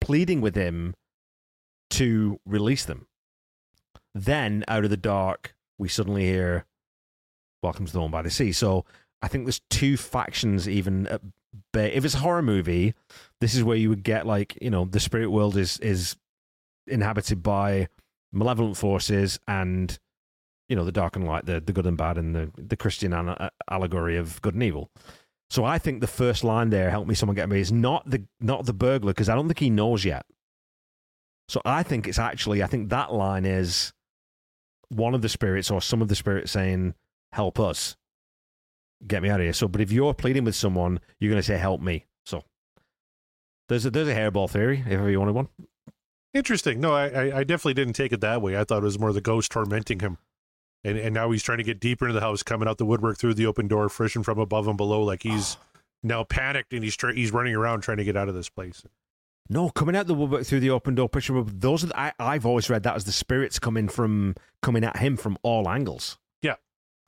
pleading 0.00 0.40
with 0.40 0.54
him 0.54 0.94
to 1.90 2.40
release 2.46 2.84
them. 2.84 3.08
Then, 4.14 4.64
out 4.68 4.84
of 4.84 4.90
the 4.90 4.96
dark, 4.96 5.54
we 5.78 5.88
suddenly 5.88 6.24
hear 6.24 6.64
"Welcome 7.62 7.86
to 7.86 7.92
the 7.92 8.00
Home 8.00 8.10
by 8.10 8.22
the 8.22 8.30
Sea." 8.30 8.52
So 8.52 8.86
I 9.22 9.28
think 9.28 9.44
there's 9.44 9.60
two 9.70 9.96
factions 9.96 10.68
even 10.68 11.06
at. 11.06 11.20
If 11.74 12.04
it's 12.04 12.14
a 12.14 12.18
horror 12.18 12.42
movie, 12.42 12.94
this 13.40 13.54
is 13.54 13.64
where 13.64 13.76
you 13.76 13.88
would 13.88 14.04
get 14.04 14.26
like 14.26 14.56
you 14.60 14.70
know 14.70 14.84
the 14.84 15.00
spirit 15.00 15.30
world 15.30 15.56
is 15.56 15.78
is 15.78 16.16
inhabited 16.86 17.42
by 17.42 17.88
malevolent 18.32 18.76
forces 18.76 19.38
and 19.48 19.98
you 20.68 20.76
know 20.76 20.84
the 20.84 20.92
dark 20.92 21.16
and 21.16 21.26
light, 21.26 21.46
the 21.46 21.60
the 21.60 21.72
good 21.72 21.86
and 21.86 21.96
bad, 21.96 22.16
and 22.16 22.34
the 22.34 22.50
the 22.56 22.76
Christian 22.76 23.12
ana- 23.12 23.50
allegory 23.68 24.16
of 24.16 24.40
good 24.42 24.54
and 24.54 24.62
evil. 24.62 24.90
So 25.50 25.64
I 25.64 25.78
think 25.78 26.00
the 26.00 26.06
first 26.06 26.44
line 26.44 26.70
there, 26.70 26.90
"Help 26.90 27.08
me, 27.08 27.14
someone 27.14 27.34
get 27.34 27.48
me," 27.48 27.60
is 27.60 27.72
not 27.72 28.08
the 28.08 28.24
not 28.40 28.66
the 28.66 28.72
burglar 28.72 29.12
because 29.12 29.28
I 29.28 29.34
don't 29.34 29.48
think 29.48 29.58
he 29.58 29.70
knows 29.70 30.04
yet. 30.04 30.24
So 31.48 31.60
I 31.64 31.82
think 31.82 32.06
it's 32.06 32.20
actually 32.20 32.62
I 32.62 32.68
think 32.68 32.88
that 32.90 33.12
line 33.12 33.44
is 33.44 33.92
one 34.88 35.14
of 35.14 35.22
the 35.22 35.28
spirits 35.28 35.70
or 35.70 35.82
some 35.82 36.00
of 36.00 36.06
the 36.06 36.14
spirits 36.14 36.52
saying, 36.52 36.94
"Help 37.32 37.58
us." 37.58 37.96
Get 39.06 39.22
me 39.22 39.30
out 39.30 39.40
of 39.40 39.44
here. 39.44 39.52
So, 39.52 39.68
but 39.68 39.80
if 39.80 39.92
you're 39.92 40.14
pleading 40.14 40.44
with 40.44 40.54
someone, 40.54 41.00
you're 41.18 41.30
going 41.30 41.40
to 41.40 41.46
say, 41.46 41.58
"Help 41.58 41.80
me." 41.80 42.06
So, 42.26 42.44
there's 43.68 43.86
a 43.86 43.90
there's 43.90 44.08
a 44.08 44.14
hairball 44.14 44.48
theory 44.48 44.82
if 44.86 44.92
ever 44.92 45.10
you 45.10 45.18
wanted 45.18 45.34
one. 45.34 45.48
Interesting. 46.32 46.80
No, 46.80 46.92
I, 46.94 47.38
I 47.38 47.44
definitely 47.44 47.74
didn't 47.74 47.94
take 47.94 48.12
it 48.12 48.20
that 48.20 48.40
way. 48.40 48.56
I 48.56 48.64
thought 48.64 48.82
it 48.82 48.84
was 48.84 48.98
more 48.98 49.12
the 49.12 49.20
ghost 49.20 49.50
tormenting 49.50 50.00
him, 50.00 50.18
and 50.84 50.96
and 50.96 51.14
now 51.14 51.30
he's 51.30 51.42
trying 51.42 51.58
to 51.58 51.64
get 51.64 51.80
deeper 51.80 52.06
into 52.06 52.14
the 52.14 52.24
house, 52.24 52.42
coming 52.42 52.68
out 52.68 52.78
the 52.78 52.86
woodwork 52.86 53.18
through 53.18 53.34
the 53.34 53.46
open 53.46 53.66
door, 53.68 53.88
friction 53.88 54.22
from 54.22 54.38
above 54.38 54.68
and 54.68 54.76
below, 54.76 55.02
like 55.02 55.22
he's 55.22 55.56
now 56.02 56.24
panicked 56.24 56.72
and 56.72 56.84
he's 56.84 56.96
try, 56.96 57.12
he's 57.12 57.32
running 57.32 57.54
around 57.54 57.80
trying 57.80 57.98
to 57.98 58.04
get 58.04 58.16
out 58.16 58.28
of 58.28 58.34
this 58.34 58.48
place. 58.48 58.84
No, 59.48 59.68
coming 59.68 59.96
out 59.96 60.06
the 60.06 60.14
woodwork 60.14 60.46
through 60.46 60.60
the 60.60 60.70
open 60.70 60.94
door, 60.94 61.08
pushing. 61.08 61.44
Those 61.58 61.82
are 61.82 61.88
the, 61.88 61.98
I 61.98 62.12
I've 62.20 62.46
always 62.46 62.70
read 62.70 62.84
that 62.84 62.94
as 62.94 63.04
the 63.04 63.12
spirits 63.12 63.58
coming 63.58 63.88
from 63.88 64.36
coming 64.62 64.84
at 64.84 64.98
him 64.98 65.16
from 65.16 65.36
all 65.42 65.68
angles. 65.68 66.18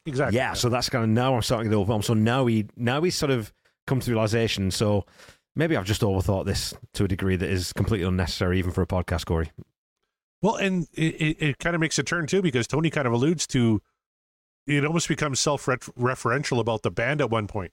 Exactly. 0.06 0.36
Yeah, 0.36 0.54
so 0.54 0.68
that's 0.68 0.88
kind 0.88 1.04
of 1.04 1.10
now 1.10 1.34
I'm 1.34 1.42
starting 1.42 1.70
to 1.70 1.78
overwhelm. 1.78 2.02
So 2.02 2.14
now 2.14 2.46
he 2.46 2.66
now 2.76 3.02
he's 3.02 3.14
sort 3.14 3.30
of 3.30 3.52
come 3.86 4.00
to 4.00 4.10
realization. 4.10 4.70
So 4.70 5.06
maybe 5.54 5.76
I've 5.76 5.84
just 5.84 6.02
overthought 6.02 6.44
this 6.44 6.74
to 6.94 7.04
a 7.04 7.08
degree 7.08 7.36
that 7.36 7.48
is 7.48 7.72
completely 7.72 8.06
unnecessary, 8.06 8.58
even 8.58 8.72
for 8.72 8.82
a 8.82 8.86
podcast, 8.86 9.26
Corey. 9.26 9.50
Well, 10.40 10.56
and 10.56 10.88
it, 10.92 11.14
it, 11.14 11.36
it 11.42 11.58
kind 11.58 11.76
of 11.76 11.80
makes 11.80 11.98
a 11.98 12.02
turn 12.02 12.26
too 12.26 12.42
because 12.42 12.66
Tony 12.66 12.90
kind 12.90 13.06
of 13.06 13.12
alludes 13.12 13.46
to 13.48 13.80
it 14.66 14.84
almost 14.84 15.08
becomes 15.08 15.40
self-referential 15.40 16.60
about 16.60 16.82
the 16.82 16.90
band 16.90 17.20
at 17.20 17.30
one 17.30 17.46
point. 17.46 17.72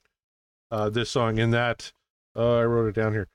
Uh, 0.70 0.90
this 0.90 1.10
song 1.10 1.38
in 1.38 1.50
that 1.50 1.92
uh, 2.36 2.58
I 2.58 2.64
wrote 2.64 2.88
it 2.88 2.94
down 2.94 3.12
here. 3.12 3.28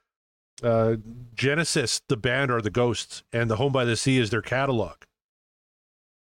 Uh, 0.64 0.96
Genesis, 1.34 2.02
the 2.08 2.16
band 2.18 2.50
are 2.50 2.62
the 2.62 2.70
ghosts, 2.70 3.24
and 3.34 3.50
the 3.50 3.58
Home 3.58 3.74
by 3.74 3.84
the 3.84 3.98
Sea 3.98 4.20
is 4.20 4.30
their 4.30 4.41
catalog. 4.41 4.96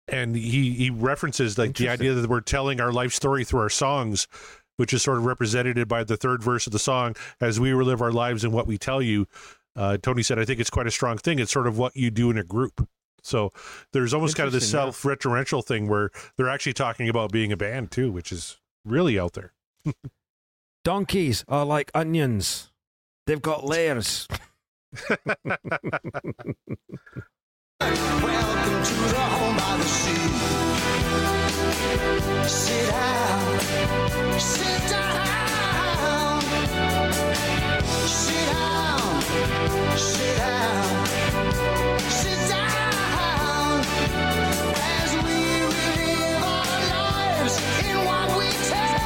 And 0.07 0.35
he 0.35 0.71
he 0.71 0.89
references 0.89 1.57
like 1.57 1.75
the 1.77 1.89
idea 1.89 2.13
that 2.13 2.29
we're 2.29 2.41
telling 2.41 2.81
our 2.81 2.91
life 2.91 3.13
story 3.13 3.45
through 3.45 3.61
our 3.61 3.69
songs, 3.69 4.27
which 4.75 4.93
is 4.93 5.01
sort 5.01 5.17
of 5.17 5.25
represented 5.25 5.87
by 5.87 6.03
the 6.03 6.17
third 6.17 6.43
verse 6.43 6.67
of 6.67 6.73
the 6.73 6.79
song 6.79 7.15
as 7.39 7.59
we 7.59 7.71
relive 7.71 8.01
our 8.01 8.11
lives 8.11 8.43
and 8.43 8.51
what 8.53 8.67
we 8.67 8.77
tell 8.77 9.01
you. 9.01 9.27
Uh, 9.75 9.97
Tony 9.97 10.21
said, 10.21 10.37
I 10.37 10.45
think 10.45 10.59
it's 10.59 10.69
quite 10.69 10.87
a 10.87 10.91
strong 10.91 11.17
thing. 11.17 11.39
It's 11.39 11.51
sort 11.51 11.67
of 11.67 11.77
what 11.77 11.95
you 11.95 12.11
do 12.11 12.29
in 12.29 12.37
a 12.37 12.43
group. 12.43 12.87
So 13.23 13.53
there's 13.93 14.13
almost 14.13 14.35
kind 14.35 14.47
of 14.47 14.53
this 14.53 14.69
self-referential 14.69 15.65
thing 15.65 15.87
where 15.87 16.11
they're 16.35 16.49
actually 16.49 16.73
talking 16.73 17.07
about 17.07 17.31
being 17.31 17.51
a 17.51 17.57
band 17.57 17.89
too, 17.89 18.11
which 18.11 18.31
is 18.31 18.59
really 18.83 19.17
out 19.17 19.33
there. 19.33 19.53
Donkeys 20.83 21.45
are 21.47 21.65
like 21.65 21.89
onions; 21.95 22.71
they've 23.25 23.41
got 23.41 23.63
layers. 23.63 24.27
Sit 32.45 32.89
down, 32.89 33.59
sit 34.39 34.89
down, 34.89 36.41
sit 38.05 38.45
down, 38.51 39.21
sit 39.97 40.37
down, 40.37 41.05
sit 42.09 42.49
down. 42.49 43.85
As 44.75 45.11
we 45.23 45.39
relive 45.63 46.43
our 46.43 46.67
lives 46.91 47.55
in 47.87 47.97
what 48.05 48.27
we 48.37 48.47
tell 48.69 49.03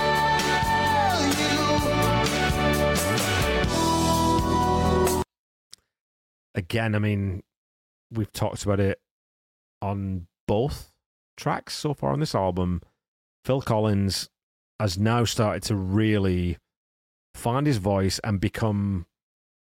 you. 5.18 5.24
Again, 6.56 6.96
I 6.96 7.00
mean, 7.00 7.44
we've 8.12 8.32
talked 8.34 8.64
about 8.64 8.80
it 8.80 9.00
on 9.82 10.28
both 10.48 10.92
tracks 11.36 11.76
so 11.76 11.94
far 11.94 12.14
on 12.14 12.20
this 12.20 12.34
album. 12.34 12.82
Phil 13.48 13.62
Collins 13.62 14.30
has 14.78 14.98
now 14.98 15.24
started 15.24 15.64
to 15.64 15.76
really 15.76 16.58
find 17.34 17.66
his 17.66 17.78
voice 17.78 18.20
and 18.26 18.42
become 18.42 19.06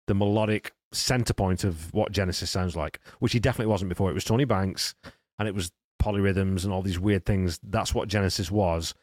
the 0.09 0.15
melodic 0.15 0.73
center 0.91 1.33
point 1.33 1.63
of 1.63 1.95
what 1.95 2.11
Genesis 2.11 2.51
sounds 2.51 2.75
like, 2.75 2.99
which 3.21 3.33
he 3.33 3.39
definitely 3.39 3.71
wasn't 3.71 3.89
before. 3.89 4.11
It 4.11 4.15
was 4.15 4.25
Tony 4.25 4.45
Banks 4.45 4.97
and 5.39 5.47
it 5.47 5.55
was 5.55 5.71
polyrhythms 6.03 6.65
and 6.65 6.73
all 6.73 6.83
these 6.83 6.99
weird 6.99 7.25
things. 7.25 7.61
That's 7.63 7.95
what 7.95 8.09
Genesis 8.09 8.51
was. 8.51 8.95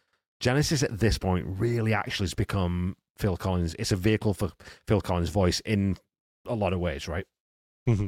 Genesis 0.41 0.83
at 0.83 0.99
this 0.99 1.17
point 1.17 1.45
really 1.57 1.93
actually 1.93 2.25
has 2.25 2.33
become 2.33 2.97
Phil 3.17 3.37
Collins. 3.37 3.77
It's 3.79 3.93
a 3.93 3.95
vehicle 3.95 4.33
for 4.33 4.51
Phil 4.89 4.99
Collins' 4.99 5.29
voice 5.29 5.61
in 5.61 5.95
a 6.45 6.53
lot 6.53 6.73
of 6.73 6.81
ways, 6.81 7.07
right? 7.07 7.25
Mm-hmm. 7.87 8.07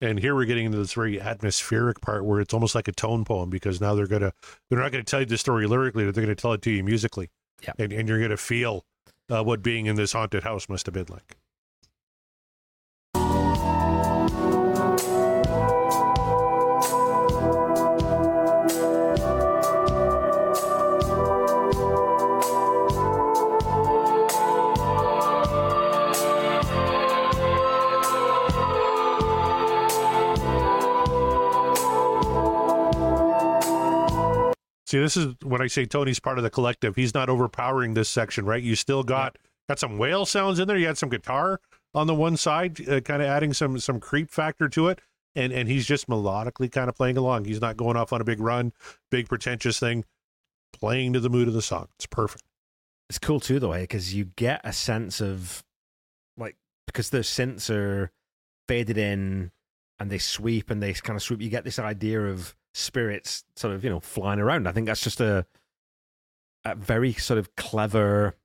And 0.00 0.18
here 0.18 0.34
we're 0.34 0.46
getting 0.46 0.66
into 0.66 0.78
this 0.78 0.94
very 0.94 1.20
atmospheric 1.20 2.00
part 2.00 2.24
where 2.24 2.40
it's 2.40 2.54
almost 2.54 2.74
like 2.74 2.88
a 2.88 2.92
tone 2.92 3.24
poem 3.24 3.50
because 3.50 3.80
now 3.80 3.94
they're 3.94 4.06
gonna 4.06 4.32
they're 4.68 4.78
not 4.78 4.92
gonna 4.92 5.04
tell 5.04 5.20
you 5.20 5.26
the 5.26 5.38
story 5.38 5.66
lyrically, 5.66 6.04
they're 6.10 6.22
gonna 6.24 6.34
tell 6.34 6.52
it 6.52 6.62
to 6.62 6.70
you 6.70 6.82
musically. 6.82 7.28
Yeah. 7.62 7.72
And 7.78 7.92
and 7.92 8.08
you're 8.08 8.20
gonna 8.20 8.36
feel 8.36 8.84
uh, 9.28 9.42
what 9.42 9.62
being 9.62 9.86
in 9.86 9.96
this 9.96 10.12
haunted 10.12 10.42
house 10.42 10.68
must 10.68 10.86
have 10.86 10.94
been 10.94 11.06
like. 11.10 11.36
See, 34.90 34.98
this 34.98 35.16
is 35.16 35.36
when 35.44 35.62
I 35.62 35.68
say 35.68 35.86
Tony's 35.86 36.18
part 36.18 36.36
of 36.36 36.42
the 36.42 36.50
collective. 36.50 36.96
He's 36.96 37.14
not 37.14 37.28
overpowering 37.28 37.94
this 37.94 38.08
section, 38.08 38.44
right? 38.44 38.60
You 38.60 38.74
still 38.74 39.04
got 39.04 39.38
got 39.68 39.78
some 39.78 39.98
whale 39.98 40.26
sounds 40.26 40.58
in 40.58 40.66
there. 40.66 40.76
You 40.76 40.88
had 40.88 40.98
some 40.98 41.10
guitar 41.10 41.60
on 41.94 42.08
the 42.08 42.14
one 42.14 42.36
side, 42.36 42.88
uh, 42.88 42.98
kind 42.98 43.22
of 43.22 43.28
adding 43.28 43.52
some 43.52 43.78
some 43.78 44.00
creep 44.00 44.32
factor 44.32 44.68
to 44.70 44.88
it, 44.88 45.00
and 45.36 45.52
and 45.52 45.68
he's 45.68 45.86
just 45.86 46.08
melodically 46.08 46.72
kind 46.72 46.88
of 46.88 46.96
playing 46.96 47.16
along. 47.16 47.44
He's 47.44 47.60
not 47.60 47.76
going 47.76 47.96
off 47.96 48.12
on 48.12 48.20
a 48.20 48.24
big 48.24 48.40
run, 48.40 48.72
big 49.12 49.28
pretentious 49.28 49.78
thing, 49.78 50.06
playing 50.72 51.12
to 51.12 51.20
the 51.20 51.30
mood 51.30 51.46
of 51.46 51.54
the 51.54 51.62
song. 51.62 51.86
It's 51.94 52.06
perfect. 52.06 52.42
It's 53.08 53.20
cool 53.20 53.38
too, 53.38 53.60
though, 53.60 53.74
because 53.74 54.12
you 54.12 54.24
get 54.34 54.60
a 54.64 54.72
sense 54.72 55.20
of 55.20 55.62
like 56.36 56.56
because 56.86 57.10
the 57.10 57.18
synths 57.18 57.70
are 57.70 58.10
faded 58.66 58.98
in 58.98 59.52
and 60.00 60.10
they 60.10 60.18
sweep 60.18 60.68
and 60.68 60.82
they 60.82 60.94
kind 60.94 61.16
of 61.16 61.22
sweep. 61.22 61.40
You 61.42 61.48
get 61.48 61.62
this 61.62 61.78
idea 61.78 62.26
of 62.26 62.56
spirits 62.72 63.44
sort 63.56 63.74
of 63.74 63.84
you 63.84 63.90
know 63.90 64.00
flying 64.00 64.40
around. 64.40 64.68
I 64.68 64.72
think 64.72 64.86
that's 64.86 65.02
just 65.02 65.20
a 65.20 65.46
a 66.64 66.74
very 66.74 67.12
sort 67.14 67.38
of 67.38 67.54
clever 67.56 68.36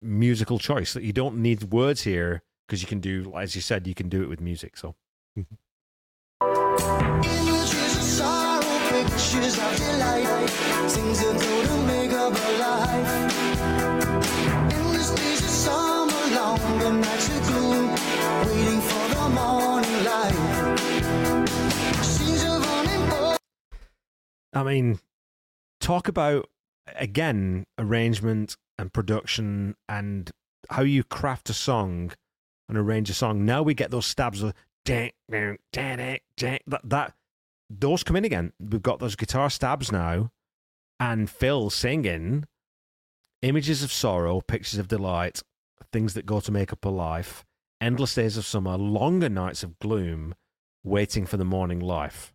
musical 0.00 0.58
choice 0.58 0.92
that 0.92 1.02
you 1.02 1.12
don't 1.12 1.36
need 1.36 1.72
words 1.72 2.02
here 2.02 2.42
because 2.66 2.82
you 2.82 2.88
can 2.88 3.00
do, 3.00 3.32
as 3.36 3.54
you 3.54 3.60
said, 3.60 3.86
you 3.86 3.94
can 3.94 4.08
do 4.08 4.22
it 4.22 4.28
with 4.28 4.40
music. 4.40 4.76
So 4.76 4.94
Images 6.40 7.96
of 7.96 8.02
sorrow, 8.02 8.78
pictures 8.88 9.58
of 9.58 9.76
delight, 9.76 10.50
I 24.54 24.62
mean, 24.62 25.00
talk 25.80 26.08
about 26.08 26.48
again 26.96 27.66
arrangement 27.78 28.56
and 28.78 28.92
production 28.92 29.74
and 29.88 30.30
how 30.70 30.82
you 30.82 31.04
craft 31.04 31.50
a 31.50 31.54
song 31.54 32.12
and 32.68 32.78
arrange 32.78 33.10
a 33.10 33.14
song. 33.14 33.44
Now 33.44 33.62
we 33.62 33.74
get 33.74 33.90
those 33.90 34.06
stabs 34.06 34.42
of 34.42 34.54
dang, 34.84 35.10
dang, 35.30 35.58
dang, 35.72 36.18
dang, 36.36 36.58
that, 36.66 36.80
that 36.84 37.14
those 37.70 38.02
come 38.04 38.16
in 38.16 38.24
again. 38.24 38.52
We've 38.58 38.82
got 38.82 38.98
those 38.98 39.16
guitar 39.16 39.50
stabs 39.50 39.90
now, 39.90 40.30
and 41.00 41.28
Phil 41.28 41.70
singing 41.70 42.44
images 43.42 43.82
of 43.82 43.92
sorrow, 43.92 44.40
pictures 44.40 44.78
of 44.78 44.88
delight, 44.88 45.42
things 45.92 46.14
that 46.14 46.26
go 46.26 46.40
to 46.40 46.52
make 46.52 46.72
up 46.72 46.84
a 46.84 46.88
life, 46.88 47.44
endless 47.80 48.14
days 48.14 48.36
of 48.36 48.46
summer, 48.46 48.76
longer 48.76 49.28
nights 49.28 49.62
of 49.62 49.78
gloom, 49.78 50.34
waiting 50.82 51.26
for 51.26 51.36
the 51.36 51.44
morning 51.44 51.80
life. 51.80 52.33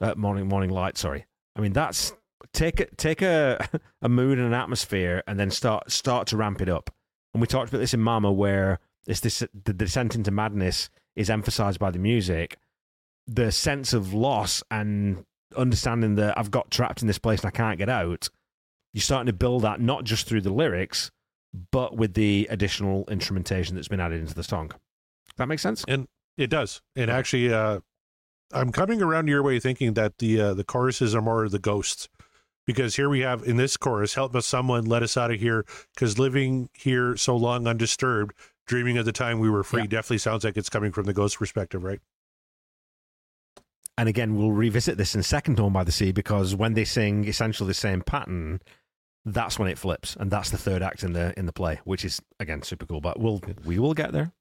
Uh, 0.00 0.14
morning 0.16 0.48
morning 0.48 0.70
light, 0.70 0.96
sorry. 0.96 1.26
I 1.56 1.60
mean 1.60 1.72
that's 1.72 2.12
take 2.52 2.80
it 2.80 2.96
take 2.96 3.22
a 3.22 3.68
a 4.02 4.08
mood 4.08 4.38
and 4.38 4.46
an 4.46 4.54
atmosphere 4.54 5.22
and 5.26 5.38
then 5.38 5.50
start 5.50 5.90
start 5.90 6.26
to 6.28 6.36
ramp 6.36 6.60
it 6.60 6.68
up. 6.68 6.90
And 7.34 7.40
we 7.40 7.46
talked 7.46 7.68
about 7.68 7.78
this 7.78 7.94
in 7.94 8.00
Mama 8.00 8.32
where 8.32 8.78
it's 9.06 9.20
this 9.20 9.42
the 9.64 9.72
descent 9.72 10.14
into 10.14 10.30
madness 10.30 10.90
is 11.16 11.30
emphasized 11.30 11.78
by 11.78 11.90
the 11.90 11.98
music. 11.98 12.58
The 13.26 13.52
sense 13.52 13.92
of 13.92 14.14
loss 14.14 14.62
and 14.70 15.24
understanding 15.56 16.14
that 16.16 16.38
I've 16.38 16.50
got 16.50 16.70
trapped 16.70 17.02
in 17.02 17.08
this 17.08 17.18
place 17.18 17.40
and 17.40 17.48
I 17.48 17.50
can't 17.50 17.78
get 17.78 17.88
out. 17.88 18.28
You're 18.92 19.02
starting 19.02 19.26
to 19.26 19.32
build 19.32 19.62
that 19.62 19.80
not 19.80 20.04
just 20.04 20.26
through 20.26 20.40
the 20.42 20.52
lyrics, 20.52 21.10
but 21.70 21.96
with 21.96 22.14
the 22.14 22.46
additional 22.50 23.04
instrumentation 23.10 23.74
that's 23.74 23.88
been 23.88 24.00
added 24.00 24.20
into 24.20 24.34
the 24.34 24.42
song. 24.42 24.72
That 25.36 25.46
makes 25.46 25.62
sense? 25.62 25.84
And 25.86 26.08
it 26.36 26.48
does. 26.48 26.80
And 26.96 27.10
actually, 27.10 27.52
uh, 27.52 27.80
I'm 28.52 28.72
coming 28.72 29.02
around 29.02 29.28
your 29.28 29.42
way 29.42 29.60
thinking 29.60 29.94
that 29.94 30.18
the 30.18 30.40
uh, 30.40 30.54
the 30.54 30.64
choruses 30.64 31.14
are 31.14 31.22
more 31.22 31.44
of 31.44 31.50
the 31.50 31.58
ghosts, 31.58 32.08
because 32.66 32.96
here 32.96 33.08
we 33.08 33.20
have 33.20 33.42
in 33.42 33.56
this 33.56 33.76
chorus, 33.76 34.14
"Help 34.14 34.34
us, 34.34 34.46
someone, 34.46 34.84
let 34.86 35.02
us 35.02 35.16
out 35.16 35.30
of 35.30 35.38
here," 35.40 35.64
because 35.94 36.18
living 36.18 36.70
here 36.72 37.16
so 37.16 37.36
long 37.36 37.66
undisturbed, 37.66 38.34
dreaming 38.66 38.96
of 38.98 39.04
the 39.04 39.12
time 39.12 39.38
we 39.38 39.50
were 39.50 39.62
free, 39.64 39.82
Yeah. 39.82 39.86
definitely 39.88 40.18
sounds 40.18 40.44
like 40.44 40.56
it's 40.56 40.70
coming 40.70 40.92
from 40.92 41.04
the 41.04 41.12
ghost 41.12 41.38
perspective, 41.38 41.82
right? 41.84 42.00
And 43.98 44.08
again, 44.08 44.36
we'll 44.36 44.52
revisit 44.52 44.96
this 44.96 45.14
in 45.14 45.22
Second 45.24 45.58
Home 45.58 45.72
by 45.72 45.82
the 45.84 45.92
Sea 45.92 46.12
because 46.12 46.54
when 46.54 46.74
they 46.74 46.84
sing 46.84 47.26
essentially 47.26 47.66
the 47.66 47.74
same 47.74 48.00
pattern, 48.00 48.60
that's 49.24 49.58
when 49.58 49.68
it 49.68 49.76
flips, 49.76 50.16
and 50.16 50.30
that's 50.30 50.50
the 50.50 50.56
third 50.56 50.82
act 50.82 51.02
in 51.02 51.12
the 51.12 51.38
in 51.38 51.46
the 51.46 51.52
play, 51.52 51.80
which 51.84 52.04
is 52.04 52.20
again 52.40 52.62
super 52.62 52.86
cool. 52.86 53.00
But 53.00 53.18
we'll 53.20 53.42
we 53.64 53.78
will 53.78 53.94
get 53.94 54.12
there. 54.12 54.32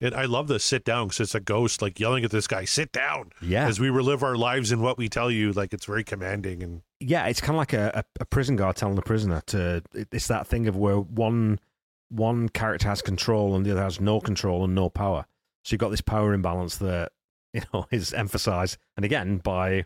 And 0.00 0.14
I 0.14 0.24
love 0.24 0.48
the 0.48 0.58
sit 0.58 0.84
down 0.84 1.08
because 1.08 1.20
it's 1.20 1.34
a 1.34 1.40
ghost 1.40 1.82
like 1.82 2.00
yelling 2.00 2.24
at 2.24 2.30
this 2.30 2.46
guy, 2.46 2.64
"Sit 2.64 2.90
down!" 2.90 3.32
Yeah, 3.42 3.66
As 3.66 3.78
we 3.78 3.90
relive 3.90 4.22
our 4.22 4.36
lives 4.36 4.72
and 4.72 4.82
what 4.82 4.96
we 4.96 5.08
tell 5.08 5.30
you, 5.30 5.52
like 5.52 5.74
it's 5.74 5.84
very 5.84 6.04
commanding 6.04 6.62
and 6.62 6.82
yeah, 7.00 7.26
it's 7.26 7.40
kind 7.40 7.54
of 7.54 7.58
like 7.58 7.72
a, 7.72 7.90
a, 7.94 8.22
a 8.22 8.24
prison 8.24 8.56
guard 8.56 8.76
telling 8.76 8.94
the 8.94 9.02
prisoner 9.02 9.42
to. 9.46 9.82
It's 9.94 10.26
that 10.28 10.46
thing 10.46 10.68
of 10.68 10.76
where 10.76 10.96
one 10.96 11.60
one 12.08 12.48
character 12.48 12.88
has 12.88 13.02
control 13.02 13.54
and 13.54 13.64
the 13.64 13.72
other 13.72 13.82
has 13.82 14.00
no 14.00 14.20
control 14.20 14.64
and 14.64 14.74
no 14.74 14.88
power. 14.88 15.26
So 15.64 15.74
you've 15.74 15.80
got 15.80 15.90
this 15.90 16.00
power 16.00 16.32
imbalance 16.32 16.76
that 16.76 17.12
you 17.52 17.62
know 17.72 17.86
is 17.90 18.14
emphasized, 18.14 18.78
and 18.96 19.04
again 19.04 19.38
by 19.38 19.84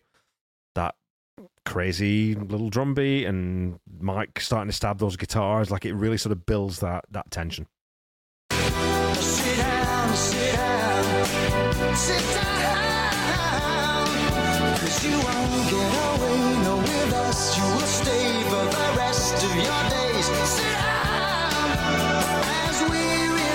that 0.74 0.94
crazy 1.64 2.34
little 2.34 2.68
drum 2.68 2.94
beat 2.94 3.24
and 3.24 3.80
Mike 3.98 4.38
starting 4.38 4.68
to 4.68 4.72
stab 4.72 4.98
those 4.98 5.16
guitars. 5.16 5.70
Like 5.70 5.84
it 5.84 5.94
really 5.94 6.18
sort 6.18 6.32
of 6.32 6.46
builds 6.46 6.80
that 6.80 7.04
that 7.10 7.30
tension. 7.30 7.66
Sit 12.04 12.20
down. 12.34 13.16
Cause 14.78 15.04
you 15.04 15.16
won't 15.16 15.70
get 15.70 15.90
away, 16.12 16.38
no, 16.64 16.76
with 16.76 17.12
us. 17.14 17.56
You 17.56 17.64
will 17.64 17.80
stay 17.80 18.42
for 18.44 18.64
the 18.76 18.88
rest 18.98 19.42
of 19.42 19.54
your 19.56 19.82
days. 19.88 20.26
Sit 20.26 20.74
down 20.74 21.14
we 22.90 23.54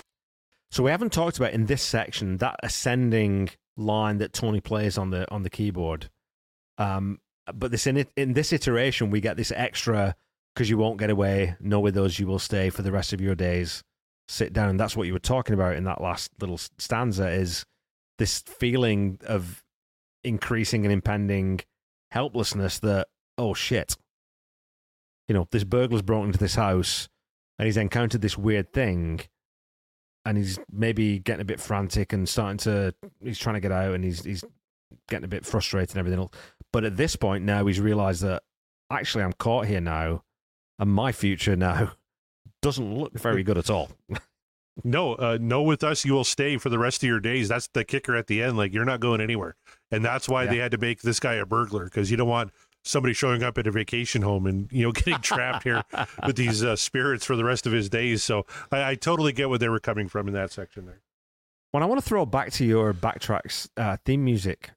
So 0.71 0.81
we 0.83 0.89
haven't 0.89 1.13
talked 1.13 1.37
about 1.37 1.53
in 1.53 1.67
this 1.67 1.83
section 1.83 2.37
that 2.37 2.55
ascending 2.63 3.49
line 3.77 4.17
that 4.17 4.33
Tony 4.33 4.61
plays 4.61 4.97
on 4.97 5.11
the 5.11 5.29
on 5.31 5.43
the 5.43 5.49
keyboard. 5.51 6.09
Um, 6.79 7.19
but 7.53 7.69
this 7.69 7.85
in 7.85 7.97
it, 7.97 8.09
in 8.17 8.33
this 8.33 8.51
iteration 8.51 9.11
we 9.11 9.21
get 9.21 9.37
this 9.37 9.51
extra 9.55 10.15
because 10.55 10.71
you 10.71 10.79
won't 10.79 10.97
get 10.97 11.11
away. 11.11 11.55
No, 11.59 11.79
with 11.79 11.97
us 11.97 12.17
you 12.17 12.25
will 12.25 12.39
stay 12.39 12.71
for 12.71 12.81
the 12.81 12.91
rest 12.91 13.13
of 13.13 13.21
your 13.21 13.35
days. 13.35 13.83
Sit 14.27 14.53
down, 14.53 14.69
and 14.69 14.79
that's 14.79 14.95
what 14.95 15.05
you 15.05 15.13
were 15.13 15.19
talking 15.19 15.53
about 15.53 15.75
in 15.75 15.83
that 15.83 16.01
last 16.01 16.31
little 16.39 16.57
stanza. 16.57 17.29
Is 17.29 17.63
this 18.20 18.39
feeling 18.39 19.17
of 19.26 19.63
increasing 20.24 20.86
and 20.86 20.93
impending 20.93 21.61
helplessness 22.11 22.80
that 22.80 23.07
oh 23.38 23.53
shit, 23.53 23.97
you 25.28 25.34
know 25.34 25.47
this 25.51 25.63
burglar's 25.63 26.01
broken 26.03 26.28
into 26.28 26.39
this 26.39 26.55
house 26.55 27.09
and 27.57 27.65
he's 27.65 27.78
encountered 27.78 28.22
this 28.22 28.38
weird 28.38 28.72
thing 28.74 29.22
and 30.26 30.38
he's 30.38 30.59
maybe 30.72 31.20
getting 31.20 31.41
a 31.41 31.45
bit 31.45 31.59
frantic 31.59 32.13
and 32.13 32.28
starting 32.28 32.57
to 32.57 32.93
he's 33.24 33.39
trying 33.39 33.55
to 33.55 33.61
get 33.61 33.72
out 33.72 33.95
and 33.95 34.03
he's 34.03 34.24
he's 34.24 34.43
getting 35.07 35.26
a 35.26 35.30
bit 35.30 35.45
frustrated 35.45 35.91
and 35.91 35.99
everything 35.99 36.20
else. 36.20 36.32
But 36.72 36.84
at 36.84 36.97
this 36.97 37.15
point 37.15 37.45
now 37.45 37.65
he's 37.65 37.80
realized 37.80 38.22
that 38.24 38.43
actually 38.91 39.24
I'm 39.24 39.34
caught 39.34 39.65
here 39.65 39.82
now 39.82 40.24
and 40.78 40.91
my 40.91 41.11
future 41.11 41.55
now 41.55 41.93
doesn't 42.61 42.93
look 42.93 43.17
very 43.17 43.43
good 43.43 43.57
at 43.57 43.70
all. 43.70 43.89
No, 44.84 45.15
uh, 45.15 45.38
no, 45.39 45.61
with 45.61 45.84
us, 45.84 46.05
you 46.05 46.13
will 46.13 46.24
stay 46.24 46.57
for 46.57 46.70
the 46.70 46.80
rest 46.80 47.03
of 47.03 47.07
your 47.07 47.20
days. 47.20 47.49
That's 47.49 47.67
the 47.67 47.84
kicker 47.84 48.15
at 48.15 48.28
the 48.28 48.41
end. 48.41 48.57
Like, 48.57 48.74
you're 48.74 48.86
not 48.86 48.99
going 48.99 49.22
anywhere. 49.22 49.55
And 49.91 50.03
that's 50.05 50.30
why 50.30 50.45
they 50.45 50.57
had 50.57 50.72
to 50.72 50.78
make 50.78 51.01
this 51.01 51.20
guy 51.20 51.34
a 51.34 51.45
burglar 51.45 51.86
because 51.86 52.09
you 52.11 52.17
don't 52.17 52.30
want 52.30 52.51
somebody 52.84 53.13
showing 53.13 53.43
up 53.43 53.57
at 53.57 53.67
a 53.67 53.72
vacation 53.72 54.22
home 54.22 54.45
and, 54.45 54.72
you 54.72 54.84
know, 54.84 54.91
getting 54.93 55.20
trapped 55.22 55.63
here 55.63 55.84
with 56.26 56.36
these 56.36 56.63
uh, 56.63 56.76
spirits 56.76 57.26
for 57.26 57.36
the 57.36 57.43
rest 57.43 57.65
of 57.65 57.74
his 57.74 57.89
days. 57.89 58.24
So 58.24 58.45
I, 58.72 58.91
I 58.91 58.95
totally 58.95 59.34
get 59.34 59.49
where 59.49 59.59
they 59.59 59.70
were 59.70 59.80
coming 59.80 60.07
from 60.07 60.28
in 60.28 60.34
that 60.34 60.51
section 60.51 60.86
there. 60.86 61.01
When 61.72 61.84
I 61.84 61.86
want 61.86 62.01
to 62.01 62.07
throw 62.07 62.26
back 62.26 62.51
to 62.53 62.65
your 62.65 62.93
backtracks 62.93 63.70
uh, 63.78 63.97
theme 64.05 64.24
music 64.24 64.72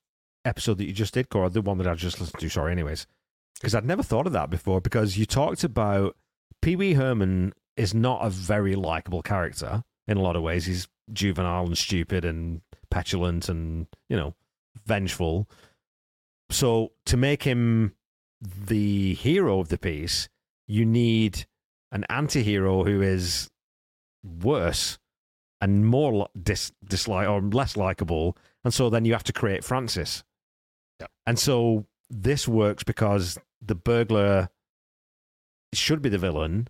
episode 0.44 0.78
that 0.78 0.84
you 0.84 0.92
just 0.92 1.14
did, 1.14 1.28
Corey, 1.30 1.48
the 1.50 1.62
one 1.62 1.78
that 1.78 1.86
I 1.86 1.94
just 1.94 2.20
listened 2.20 2.40
to, 2.40 2.48
sorry, 2.48 2.72
anyways, 2.72 3.06
because 3.54 3.74
I'd 3.74 3.86
never 3.86 4.02
thought 4.02 4.26
of 4.26 4.32
that 4.34 4.50
before. 4.50 4.80
Because 4.80 5.16
you 5.16 5.24
talked 5.24 5.64
about 5.64 6.16
Pee 6.60 6.76
Wee 6.76 6.94
Herman 6.94 7.54
is 7.76 7.94
not 7.94 8.24
a 8.24 8.28
very 8.28 8.74
likable 8.74 9.22
character 9.22 9.84
in 10.08 10.16
a 10.16 10.22
lot 10.22 10.36
of 10.36 10.42
ways. 10.42 10.66
He's 10.66 10.88
juvenile 11.12 11.66
and 11.66 11.78
stupid 11.78 12.24
and 12.24 12.60
petulant 12.90 13.48
and, 13.48 13.86
you 14.08 14.16
know, 14.16 14.34
vengeful. 14.84 15.48
So 16.50 16.92
to 17.06 17.16
make 17.16 17.42
him 17.42 17.94
the 18.40 19.14
hero 19.14 19.60
of 19.60 19.68
the 19.68 19.78
piece, 19.78 20.28
you 20.66 20.84
need 20.84 21.46
an 21.90 22.04
anti 22.08 22.42
hero 22.42 22.84
who 22.84 23.00
is 23.00 23.50
worse 24.22 24.98
and 25.60 25.86
more 25.86 26.28
dis- 26.40 26.72
dislike 26.84 27.28
or 27.28 27.40
less 27.40 27.76
likable, 27.76 28.36
and 28.64 28.74
so 28.74 28.90
then 28.90 29.04
you 29.04 29.12
have 29.12 29.24
to 29.24 29.32
create 29.32 29.64
Francis. 29.64 30.24
And 31.26 31.38
so 31.38 31.86
this 32.10 32.48
works 32.48 32.84
because 32.84 33.38
the 33.60 33.74
burglar 33.74 34.48
should 35.72 36.02
be 36.02 36.08
the 36.08 36.18
villain 36.18 36.68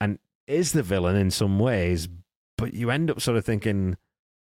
and 0.00 0.18
is 0.46 0.72
the 0.72 0.82
villain 0.82 1.16
in 1.16 1.30
some 1.30 1.58
ways, 1.58 2.08
but 2.60 2.74
you 2.74 2.90
end 2.90 3.10
up 3.10 3.20
sort 3.20 3.36
of 3.36 3.44
thinking, 3.44 3.96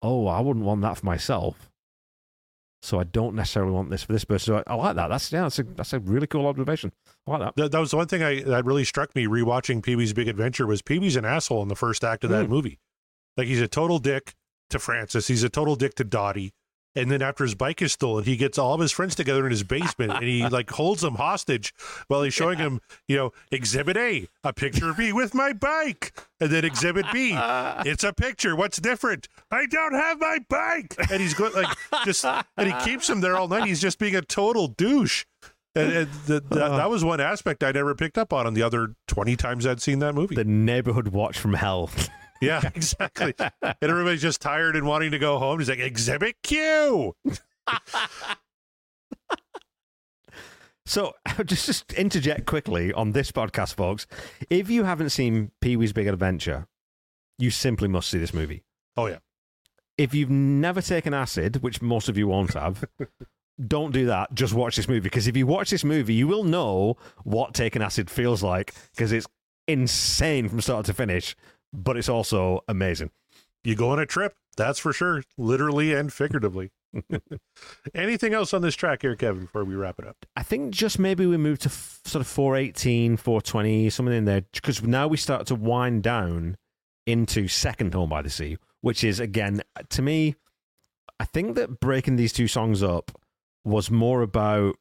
"Oh, 0.03 0.27
I 0.27 0.41
wouldn't 0.41 0.65
want 0.65 0.83
that 0.83 0.99
for 0.99 1.07
myself." 1.07 1.71
So 2.83 3.01
I 3.01 3.05
don't 3.05 3.35
necessarily 3.35 3.73
want 3.73 3.89
this 3.89 4.03
for 4.03 4.13
this 4.13 4.25
person. 4.27 4.55
So 4.55 4.63
I, 4.67 4.73
I 4.73 4.77
like 4.77 4.97
that. 4.97 5.09
That's 5.09 5.33
yeah, 5.33 5.43
that's 5.43 5.59
a 5.59 5.63
that's 5.63 5.93
a 5.95 6.01
really 6.01 6.27
cool 6.27 6.47
observation. 6.47 6.93
I 7.27 7.31
like 7.31 7.41
that. 7.41 7.57
That, 7.57 7.73
that 7.73 7.79
was 7.79 7.91
the 7.93 7.97
one 7.97 8.09
thing 8.09 8.23
I, 8.23 8.43
that 8.43 8.67
really 8.67 8.85
struck 8.85 9.15
me 9.17 9.27
rewatching 9.27 9.83
Pee 9.83 9.97
Wee's 9.97 10.13
Big 10.13 10.29
Adventure 10.29 10.67
was 10.67 10.83
Pee 10.83 10.99
Wee's 10.99 11.17
an 11.17 11.25
asshole 11.25 11.63
in 11.63 11.69
the 11.69 11.77
first 11.77 12.05
act 12.05 12.25
of 12.25 12.31
that 12.31 12.47
Mm. 12.47 12.51
movie. 12.51 12.79
Like, 13.39 13.47
he's 13.49 13.63
a 13.63 13.69
total 13.69 13.99
dick 13.99 14.35
to 14.71 14.79
Francis. 14.79 15.27
He's 15.29 15.43
a 15.43 15.49
total 15.49 15.77
dick 15.77 15.95
to 15.97 16.05
Dottie. 16.05 16.53
And 16.97 17.11
then 17.11 17.23
after 17.23 17.45
his 17.45 17.55
bike 17.55 17.83
is 17.83 17.93
stolen, 17.93 18.25
he 18.25 18.37
gets 18.37 18.57
all 18.59 18.75
of 18.75 18.81
his 18.81 18.93
friends 18.93 19.15
together 19.15 19.45
in 19.45 19.51
his 19.51 19.65
basement 19.65 20.13
and 20.13 20.25
he 20.25 20.47
like 20.49 20.71
holds 20.71 21.03
them 21.03 21.17
hostage 21.17 21.75
while 22.09 22.23
he's 22.23 22.35
showing 22.35 22.59
him, 22.59 22.81
you 23.09 23.17
know, 23.17 23.33
exhibit 23.51 23.97
A, 23.97 24.29
a 24.45 24.53
picture 24.53 24.91
of 24.91 24.99
me 24.99 25.13
with 25.13 25.35
my 25.35 25.53
bike. 25.53 26.13
And 26.41 26.51
then 26.51 26.65
exhibit 26.65 27.07
B, 27.13 27.33
it's 27.39 28.05
a 28.05 28.13
picture. 28.13 28.55
What's 28.55 28.79
different? 28.79 29.29
I 29.51 29.67
don't 29.67 29.95
have 29.95 30.21
my 30.21 30.39
bike. 30.49 30.95
And 31.11 31.21
he's 31.21 31.35
going 31.35 31.53
like 31.55 31.77
just, 32.05 32.25
and 32.25 32.73
he 32.73 32.73
keeps 32.85 33.09
him 33.09 33.21
there 33.21 33.37
all 33.37 33.49
night. 33.49 33.67
He's 33.67 33.81
just 33.81 33.99
being 33.99 34.15
a 34.15 34.23
total 34.23 34.69
douche. 34.69 35.25
And, 35.77 35.93
and 35.93 36.13
the, 36.27 36.41
the, 36.41 36.57
that 36.57 36.89
was 36.89 37.05
one 37.05 37.21
aspect 37.21 37.65
I 37.65 37.73
never 37.73 37.97
picked 37.97 38.17
up 38.17 38.33
on 38.33 38.47
on 38.47 38.55
the 38.55 38.63
other 38.63 38.95
20 39.09 39.35
times 39.35 39.67
I'd 39.67 39.83
seen 39.83 39.99
that 39.99 40.15
movie. 40.15 40.37
The 40.37 40.45
neighborhood 40.45 41.09
watch 41.09 41.39
from 41.39 41.55
hell. 41.55 41.91
yeah, 42.45 42.61
exactly. 42.75 43.35
and 43.39 43.77
everybody's 43.81 44.23
just 44.23 44.41
tired 44.41 44.77
and 44.77 44.87
wanting 44.87 45.11
to 45.13 45.19
go 45.19 45.39
home. 45.39 45.59
He's 45.59 45.69
like, 45.69 45.79
Exhibit 45.79 46.37
Q. 46.43 47.15
So, 50.87 51.15
just 51.45 51.67
just 51.67 51.93
interject 51.95 52.47
quickly 52.47 52.93
on 52.93 53.13
this 53.13 53.33
podcast, 53.33 53.75
folks. 53.75 54.07
If 54.51 54.71
you 54.71 54.85
haven't 54.85 55.11
seen 55.11 55.51
Pee 55.61 55.77
Wee's 55.77 55.93
Big 55.93 56.07
Adventure, 56.07 56.67
you 57.39 57.51
simply 57.51 57.89
must 57.89 58.11
see 58.11 58.19
this 58.19 58.35
movie. 58.35 58.63
Oh, 58.97 59.07
yeah. 59.07 59.19
If 59.97 60.15
you've 60.15 60.31
never 60.31 60.83
taken 60.83 61.15
acid, 61.15 61.63
which 61.63 61.81
most 61.81 62.09
of 62.09 62.19
you 62.19 62.27
won't 62.29 62.55
have, 62.55 62.85
don't 63.67 63.93
do 63.93 64.07
that. 64.07 64.35
Just 64.35 64.53
watch 64.53 64.77
this 64.77 64.89
movie 64.89 65.01
because 65.01 65.29
if 65.29 65.37
you 65.37 65.47
watch 65.47 65.71
this 65.71 65.85
movie, 65.85 66.15
you 66.15 66.27
will 66.27 66.45
know 66.45 66.97
what 67.23 67.55
taking 67.55 67.81
acid 67.81 68.11
feels 68.11 68.43
like 68.43 68.75
because 68.95 69.13
it's 69.13 69.27
insane 69.67 70.49
from 70.49 70.61
start 70.61 70.85
to 70.87 70.95
finish, 70.95 71.37
but 71.75 71.97
it's 71.97 72.09
also 72.09 72.61
amazing. 72.69 73.11
You 73.65 73.75
go 73.75 73.91
on 73.91 73.99
a 73.99 74.07
trip, 74.07 74.35
that's 74.57 74.79
for 74.79 74.93
sure, 74.93 75.23
literally 75.37 75.93
and 75.93 76.13
figuratively. 76.13 76.71
Anything 77.95 78.35
else 78.35 78.55
on 78.55 78.63
this 78.63 78.77
track 78.77 79.03
here, 79.03 79.17
Kevin, 79.17 79.43
before 79.47 79.65
we 79.65 79.75
wrap 79.75 79.99
it 79.99 80.07
up? 80.07 80.25
I 80.37 80.43
think 80.43 80.73
just 80.73 80.99
maybe 80.99 81.27
we 81.27 81.37
move 81.37 81.59
to 81.61 81.69
f- 81.69 82.01
sort 82.05 82.21
of 82.21 82.27
418, 82.29 83.17
420, 83.17 83.91
something 83.91 84.15
in 84.15 84.25
there, 84.27 84.43
because 84.53 84.83
now 84.83 85.09
we 85.09 85.17
start 85.17 85.47
to 85.47 85.55
wind 85.55 86.03
down 86.03 86.57
into 87.07 87.49
Second 87.49 87.95
Home 87.95 88.11
by 88.11 88.23
the 88.23 88.31
Sea, 88.31 88.59
which 88.81 89.03
is, 89.03 89.19
again, 89.19 89.63
to 89.91 90.03
me, 90.03 90.37
I 91.19 91.25
think 91.25 91.57
that 91.57 91.81
breaking 91.81 92.17
these 92.17 92.33
two 92.33 92.49
songs 92.49 92.83
up 92.83 93.11
was 93.65 93.91
more 93.91 94.23
about 94.23 94.77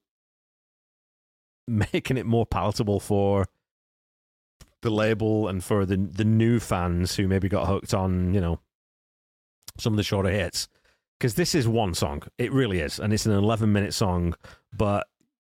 making 1.68 2.18
it 2.18 2.26
more 2.26 2.46
palatable 2.46 3.00
for 3.00 3.48
the 4.84 4.92
label 4.92 5.48
and 5.48 5.64
for 5.64 5.86
the 5.86 5.98
the 5.98 6.24
new 6.26 6.60
fans 6.60 7.16
who 7.16 7.28
maybe 7.28 7.50
got 7.50 7.68
hooked 7.68 7.94
on, 7.94 8.34
you 8.34 8.42
know, 8.42 8.60
some 9.78 9.94
of 9.94 9.98
the 9.98 10.04
shorter 10.04 10.30
hits. 10.30 10.68
Because 11.20 11.36
this 11.36 11.56
is 11.56 11.68
one 11.68 11.94
song, 11.94 12.24
it 12.38 12.52
really 12.52 12.80
is, 12.80 13.00
and 13.00 13.14
it's 13.14 13.26
an 13.26 13.32
11 13.32 13.72
minute 13.72 13.94
song, 13.94 14.36
but 14.76 15.08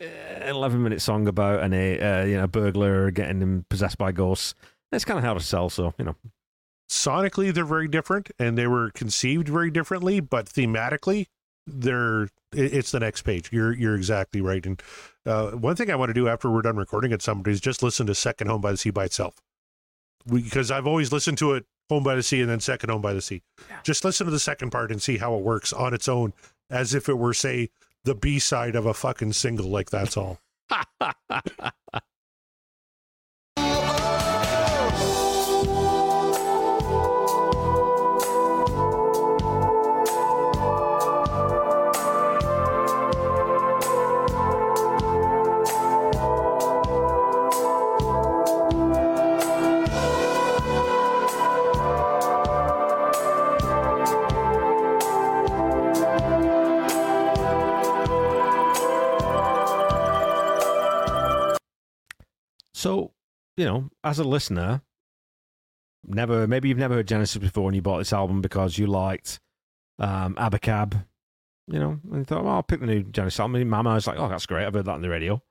uh, 0.02 0.06
an 0.06 0.50
11 0.50 0.84
minute 0.84 1.02
song 1.02 1.28
about 1.28 1.64
an 1.64 1.74
a 1.74 2.00
uh, 2.00 2.24
you 2.24 2.38
know 2.38 2.48
burglar 2.48 3.12
getting 3.12 3.42
him 3.42 3.66
possessed 3.70 3.98
by 3.98 4.12
ghosts. 4.12 4.54
That's 4.92 5.06
kind 5.06 5.18
of 5.18 5.26
how 5.26 5.34
to 5.34 5.40
sell, 5.40 5.70
so 5.70 5.94
you 5.98 6.06
know. 6.06 6.16
Sonically, 6.88 7.52
they're 7.52 7.66
very 7.66 7.88
different, 7.88 8.30
and 8.38 8.56
they 8.56 8.68
were 8.68 8.92
conceived 8.92 9.50
very 9.50 9.72
differently, 9.72 10.20
but 10.20 10.46
thematically, 10.46 11.26
they're 11.66 12.30
it's 12.54 12.92
the 12.92 13.00
next 13.00 13.24
page. 13.24 13.50
You're 13.52 13.74
you're 13.74 13.96
exactly 13.96 14.42
right. 14.42 14.64
And 14.66 14.82
uh, 15.26 15.52
one 15.52 15.76
thing 15.76 15.90
I 15.92 15.96
want 15.96 16.10
to 16.10 16.14
do 16.14 16.28
after 16.28 16.50
we're 16.50 16.62
done 16.62 16.78
recording 16.78 17.12
it, 17.12 17.22
somebody 17.22 17.52
is 17.52 17.62
just 17.62 17.82
listen 17.84 18.08
to 18.08 18.16
Second 18.16 18.48
Home 18.48 18.62
by 18.62 18.72
the 18.72 18.78
Sea 18.78 18.92
by 18.92 19.06
itself, 19.06 19.36
because 20.32 20.72
I've 20.72 20.88
always 20.88 21.12
listened 21.12 21.38
to 21.40 21.54
it 21.54 21.66
Home 21.90 22.04
by 22.04 22.16
the 22.16 22.24
Sea 22.24 22.42
and 22.42 22.50
then 22.50 22.60
Second 22.60 22.90
Home 22.90 23.02
by 23.02 23.14
the 23.14 23.22
Sea. 23.22 23.42
Just 23.84 24.04
listen 24.04 24.26
to 24.26 24.32
the 24.32 24.40
second 24.40 24.72
part 24.72 24.92
and 24.92 25.02
see 25.02 25.18
how 25.18 25.36
it 25.36 25.44
works 25.44 25.72
on 25.72 25.94
its 25.94 26.08
own, 26.08 26.34
as 26.70 26.96
if 26.96 27.08
it 27.10 27.18
were 27.18 27.34
say 27.34 27.70
the 28.04 28.16
B 28.16 28.40
side 28.40 28.76
of 28.76 28.86
a 28.86 28.94
fucking 28.94 29.34
single. 29.34 29.68
Like 29.68 29.90
that's 29.90 30.18
all. 30.18 30.40
So, 62.76 63.14
you 63.56 63.64
know, 63.64 63.90
as 64.04 64.20
a 64.20 64.26
listener, 64.26 64.82
never 66.06 66.46
maybe 66.46 66.68
you've 66.68 66.78
never 66.78 66.96
heard 66.96 67.08
Genesis 67.08 67.38
before 67.38 67.70
and 67.70 67.76
you 67.76 67.82
bought 67.82 68.00
this 68.00 68.12
album 68.12 68.42
because 68.42 68.78
you 68.78 68.86
liked 68.86 69.40
um 69.98 70.36
Abacab, 70.36 71.06
you 71.68 71.80
know, 71.80 72.00
and 72.12 72.20
you 72.20 72.24
thought, 72.26 72.44
well, 72.44 72.56
I'll 72.56 72.64
pick 72.64 72.82
the 72.82 72.86
new 72.86 73.04
Genesis 73.04 73.40
album. 73.40 73.56
And 73.56 73.70
Mama 73.70 73.94
was 73.94 74.08
like, 74.08 74.20
oh, 74.20 74.28
that's 74.28 74.46
great. 74.46 74.66
I've 74.66 74.74
heard 74.74 74.86
that 74.86 74.92
on 74.92 75.02
the 75.02 75.10
radio. 75.10 75.42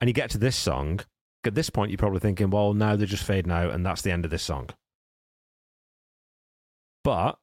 And 0.00 0.08
you 0.08 0.14
get 0.14 0.30
to 0.30 0.38
this 0.38 0.56
song. 0.56 1.00
At 1.44 1.54
this 1.54 1.70
point, 1.70 1.92
you're 1.92 1.98
probably 1.98 2.18
thinking, 2.18 2.50
well, 2.50 2.74
now 2.74 2.96
they're 2.96 3.06
just 3.06 3.22
fading 3.22 3.52
out, 3.52 3.70
and 3.70 3.86
that's 3.86 4.02
the 4.02 4.10
end 4.10 4.24
of 4.24 4.32
this 4.32 4.42
song. 4.42 4.70
But 7.04 7.38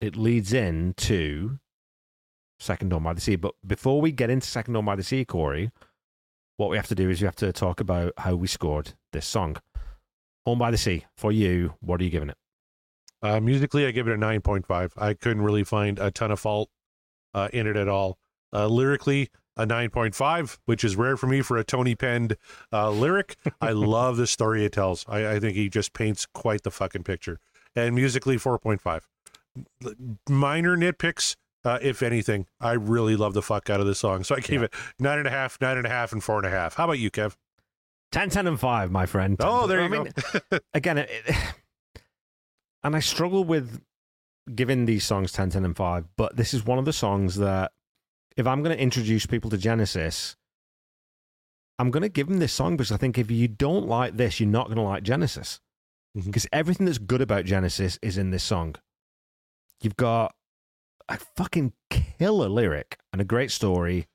it 0.00 0.16
leads 0.16 0.52
in 0.52 0.94
to 0.96 1.60
Second 2.58 2.88
Dawn 2.88 3.04
by 3.04 3.12
the 3.12 3.20
Sea. 3.20 3.36
But 3.36 3.54
before 3.64 4.00
we 4.00 4.10
get 4.10 4.28
into 4.28 4.48
Second 4.48 4.74
Dawn 4.74 4.84
by 4.84 4.96
the 4.96 5.04
Sea, 5.04 5.24
Corey, 5.24 5.70
what 6.62 6.70
we 6.70 6.76
have 6.76 6.86
to 6.86 6.94
do 6.94 7.10
is 7.10 7.20
we 7.20 7.24
have 7.24 7.34
to 7.34 7.52
talk 7.52 7.80
about 7.80 8.12
how 8.18 8.36
we 8.36 8.46
scored 8.46 8.92
this 9.12 9.26
song. 9.26 9.56
Home 10.46 10.60
by 10.60 10.70
the 10.70 10.78
Sea, 10.78 11.04
for 11.16 11.32
you, 11.32 11.74
what 11.80 12.00
are 12.00 12.04
you 12.04 12.10
giving 12.10 12.30
it? 12.30 12.36
Uh, 13.20 13.40
musically, 13.40 13.84
I 13.84 13.90
give 13.90 14.06
it 14.06 14.14
a 14.14 14.16
9.5. 14.16 14.92
I 14.96 15.14
couldn't 15.14 15.42
really 15.42 15.64
find 15.64 15.98
a 15.98 16.12
ton 16.12 16.30
of 16.30 16.38
fault 16.38 16.70
uh, 17.34 17.48
in 17.52 17.66
it 17.66 17.76
at 17.76 17.88
all. 17.88 18.16
Uh, 18.52 18.68
lyrically, 18.68 19.28
a 19.56 19.66
9.5, 19.66 20.58
which 20.66 20.84
is 20.84 20.94
rare 20.94 21.16
for 21.16 21.26
me 21.26 21.42
for 21.42 21.56
a 21.56 21.64
Tony 21.64 21.96
penned 21.96 22.36
uh, 22.72 22.90
lyric. 22.90 23.36
I 23.60 23.70
love 23.72 24.16
the 24.16 24.28
story 24.28 24.64
it 24.64 24.72
tells. 24.72 25.04
I, 25.08 25.32
I 25.32 25.40
think 25.40 25.56
he 25.56 25.68
just 25.68 25.92
paints 25.92 26.26
quite 26.32 26.62
the 26.62 26.70
fucking 26.70 27.02
picture. 27.02 27.40
And 27.74 27.96
musically, 27.96 28.36
4.5. 28.36 29.00
Minor 30.28 30.76
nitpicks, 30.76 31.34
uh, 31.64 31.78
if 31.82 32.02
anything. 32.02 32.46
I 32.60 32.72
really 32.72 33.16
love 33.16 33.34
the 33.34 33.42
fuck 33.42 33.70
out 33.70 33.80
of 33.80 33.86
this 33.86 33.98
song. 33.98 34.24
So 34.24 34.34
I 34.36 34.40
gave 34.40 34.62
it 34.62 34.72
nine 34.98 35.18
and 35.18 35.26
a 35.26 35.30
half, 35.30 35.60
nine 35.60 35.76
and 35.76 35.86
a 35.86 35.90
half, 35.90 36.12
and 36.12 36.22
four 36.22 36.38
and 36.38 36.46
a 36.46 36.50
half. 36.50 36.74
How 36.74 36.84
about 36.84 36.98
you, 36.98 37.10
Kev? 37.10 37.36
10, 38.12 38.28
10, 38.30 38.46
and 38.46 38.60
5, 38.60 38.90
my 38.90 39.06
friend. 39.06 39.36
Oh, 39.40 39.66
there 39.66 39.80
you 39.80 39.86
I 39.86 39.88
go. 39.88 40.04
mean, 40.04 40.60
again, 40.74 40.98
it, 40.98 41.10
and 42.82 42.94
I 42.94 43.00
struggle 43.00 43.42
with 43.44 43.80
giving 44.54 44.84
these 44.84 45.04
songs 45.04 45.32
10, 45.32 45.50
10, 45.50 45.64
and 45.64 45.76
5, 45.76 46.04
but 46.16 46.36
this 46.36 46.52
is 46.52 46.66
one 46.66 46.78
of 46.78 46.84
the 46.84 46.92
songs 46.92 47.36
that 47.36 47.72
if 48.36 48.46
I'm 48.46 48.62
going 48.62 48.76
to 48.76 48.82
introduce 48.82 49.24
people 49.24 49.50
to 49.50 49.56
Genesis, 49.56 50.36
I'm 51.78 51.90
going 51.90 52.02
to 52.02 52.08
give 52.08 52.28
them 52.28 52.38
this 52.38 52.52
song 52.52 52.76
because 52.76 52.92
I 52.92 52.96
think 52.96 53.16
if 53.18 53.30
you 53.30 53.48
don't 53.48 53.86
like 53.86 54.16
this, 54.16 54.40
you're 54.40 54.48
not 54.48 54.66
going 54.66 54.76
to 54.76 54.82
like 54.82 55.02
Genesis. 55.02 55.60
Because 56.14 56.46
everything 56.52 56.84
that's 56.84 56.98
good 56.98 57.22
about 57.22 57.46
Genesis 57.46 57.98
is 58.02 58.18
in 58.18 58.30
this 58.30 58.44
song. 58.44 58.74
You've 59.80 59.96
got 59.96 60.34
a 61.12 61.18
fucking 61.36 61.72
killer 61.90 62.48
lyric 62.48 62.98
and 63.12 63.20
a 63.20 63.24
great 63.24 63.50
story. 63.50 64.06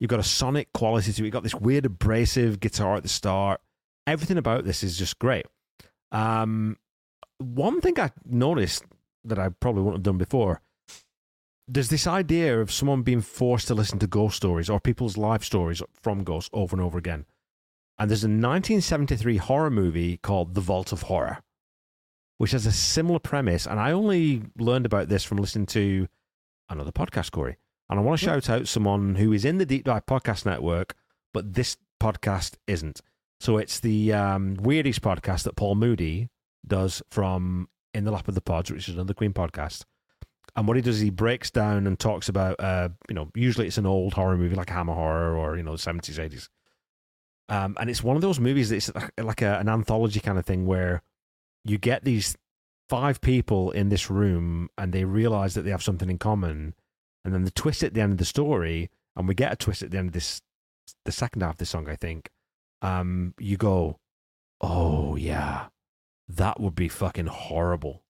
You've 0.00 0.10
got 0.10 0.20
a 0.20 0.24
sonic 0.24 0.72
quality 0.72 1.12
to 1.12 1.22
it. 1.22 1.24
You've 1.26 1.32
got 1.32 1.42
this 1.42 1.54
weird 1.54 1.86
abrasive 1.86 2.60
guitar 2.60 2.96
at 2.96 3.02
the 3.02 3.08
start. 3.08 3.60
Everything 4.06 4.38
about 4.38 4.64
this 4.64 4.82
is 4.82 4.98
just 4.98 5.18
great. 5.18 5.46
Um, 6.10 6.76
one 7.38 7.80
thing 7.80 7.98
I 7.98 8.10
noticed 8.24 8.84
that 9.24 9.38
I 9.38 9.50
probably 9.50 9.82
wouldn't 9.82 9.98
have 9.98 10.02
done 10.02 10.18
before 10.18 10.60
there's 11.68 11.88
this 11.88 12.06
idea 12.06 12.60
of 12.60 12.72
someone 12.72 13.02
being 13.02 13.20
forced 13.20 13.68
to 13.68 13.74
listen 13.74 13.98
to 14.00 14.06
ghost 14.06 14.36
stories 14.36 14.68
or 14.68 14.80
people's 14.80 15.16
life 15.16 15.44
stories 15.44 15.82
from 16.02 16.24
ghosts 16.24 16.50
over 16.52 16.76
and 16.76 16.84
over 16.84 16.98
again. 16.98 17.24
And 17.98 18.10
there's 18.10 18.24
a 18.24 18.28
1973 18.28 19.36
horror 19.36 19.70
movie 19.70 20.16
called 20.16 20.54
The 20.54 20.60
Vault 20.60 20.92
of 20.92 21.02
Horror, 21.02 21.38
which 22.38 22.50
has 22.50 22.66
a 22.66 22.72
similar 22.72 23.18
premise. 23.18 23.66
And 23.66 23.78
I 23.78 23.92
only 23.92 24.42
learned 24.58 24.86
about 24.86 25.08
this 25.08 25.24
from 25.24 25.38
listening 25.38 25.66
to 25.66 26.08
another 26.72 26.92
podcast, 26.92 27.30
Corey. 27.30 27.56
And 27.88 27.98
I 27.98 28.02
want 28.02 28.18
to 28.18 28.24
shout 28.24 28.48
out 28.48 28.68
someone 28.68 29.16
who 29.16 29.32
is 29.32 29.44
in 29.44 29.58
the 29.58 29.66
Deep 29.66 29.84
Dive 29.84 30.06
Podcast 30.06 30.46
Network, 30.46 30.94
but 31.34 31.54
this 31.54 31.76
podcast 32.00 32.54
isn't. 32.66 33.00
So 33.40 33.58
it's 33.58 33.80
the 33.80 34.12
um, 34.12 34.56
Weirdies 34.56 35.00
podcast 35.00 35.42
that 35.44 35.56
Paul 35.56 35.74
Moody 35.74 36.28
does 36.66 37.02
from 37.10 37.68
In 37.92 38.04
the 38.04 38.10
Lap 38.10 38.28
of 38.28 38.34
the 38.34 38.40
Pods, 38.40 38.70
which 38.70 38.88
is 38.88 38.94
another 38.94 39.14
Queen 39.14 39.32
podcast. 39.32 39.84
And 40.54 40.68
what 40.68 40.76
he 40.76 40.82
does 40.82 40.96
is 40.96 41.02
he 41.02 41.10
breaks 41.10 41.50
down 41.50 41.86
and 41.86 41.98
talks 41.98 42.28
about, 42.28 42.60
uh, 42.60 42.90
you 43.08 43.14
know, 43.14 43.30
usually 43.34 43.66
it's 43.66 43.78
an 43.78 43.86
old 43.86 44.12
horror 44.14 44.36
movie 44.36 44.54
like 44.54 44.70
Hammer 44.70 44.94
Horror 44.94 45.36
or, 45.36 45.56
you 45.56 45.62
know, 45.62 45.72
70s, 45.72 46.18
80s. 46.18 46.48
Um, 47.48 47.76
and 47.80 47.90
it's 47.90 48.02
one 48.02 48.16
of 48.16 48.22
those 48.22 48.38
movies 48.38 48.70
that's 48.70 48.94
like, 48.94 49.12
like 49.18 49.42
a, 49.42 49.58
an 49.58 49.68
anthology 49.68 50.20
kind 50.20 50.38
of 50.38 50.46
thing 50.46 50.66
where 50.66 51.02
you 51.64 51.78
get 51.78 52.04
these 52.04 52.36
five 52.92 53.22
people 53.22 53.70
in 53.70 53.88
this 53.88 54.10
room 54.10 54.68
and 54.76 54.92
they 54.92 55.06
realize 55.06 55.54
that 55.54 55.62
they 55.62 55.70
have 55.70 55.82
something 55.82 56.10
in 56.10 56.18
common. 56.18 56.74
And 57.24 57.32
then 57.32 57.44
the 57.44 57.50
twist 57.50 57.82
at 57.82 57.94
the 57.94 58.02
end 58.02 58.12
of 58.12 58.18
the 58.18 58.26
story, 58.26 58.90
and 59.16 59.26
we 59.26 59.34
get 59.34 59.50
a 59.50 59.56
twist 59.56 59.82
at 59.82 59.92
the 59.92 59.96
end 59.96 60.08
of 60.08 60.12
this, 60.12 60.42
the 61.06 61.10
second 61.10 61.40
half 61.40 61.54
of 61.54 61.58
the 61.58 61.64
song, 61.64 61.88
I 61.88 61.96
think. 61.96 62.28
Um, 62.82 63.32
you 63.38 63.56
go, 63.56 63.96
oh, 64.60 65.16
yeah, 65.16 65.68
that 66.28 66.60
would 66.60 66.74
be 66.74 66.88
fucking 66.88 67.28
horrible. 67.28 68.02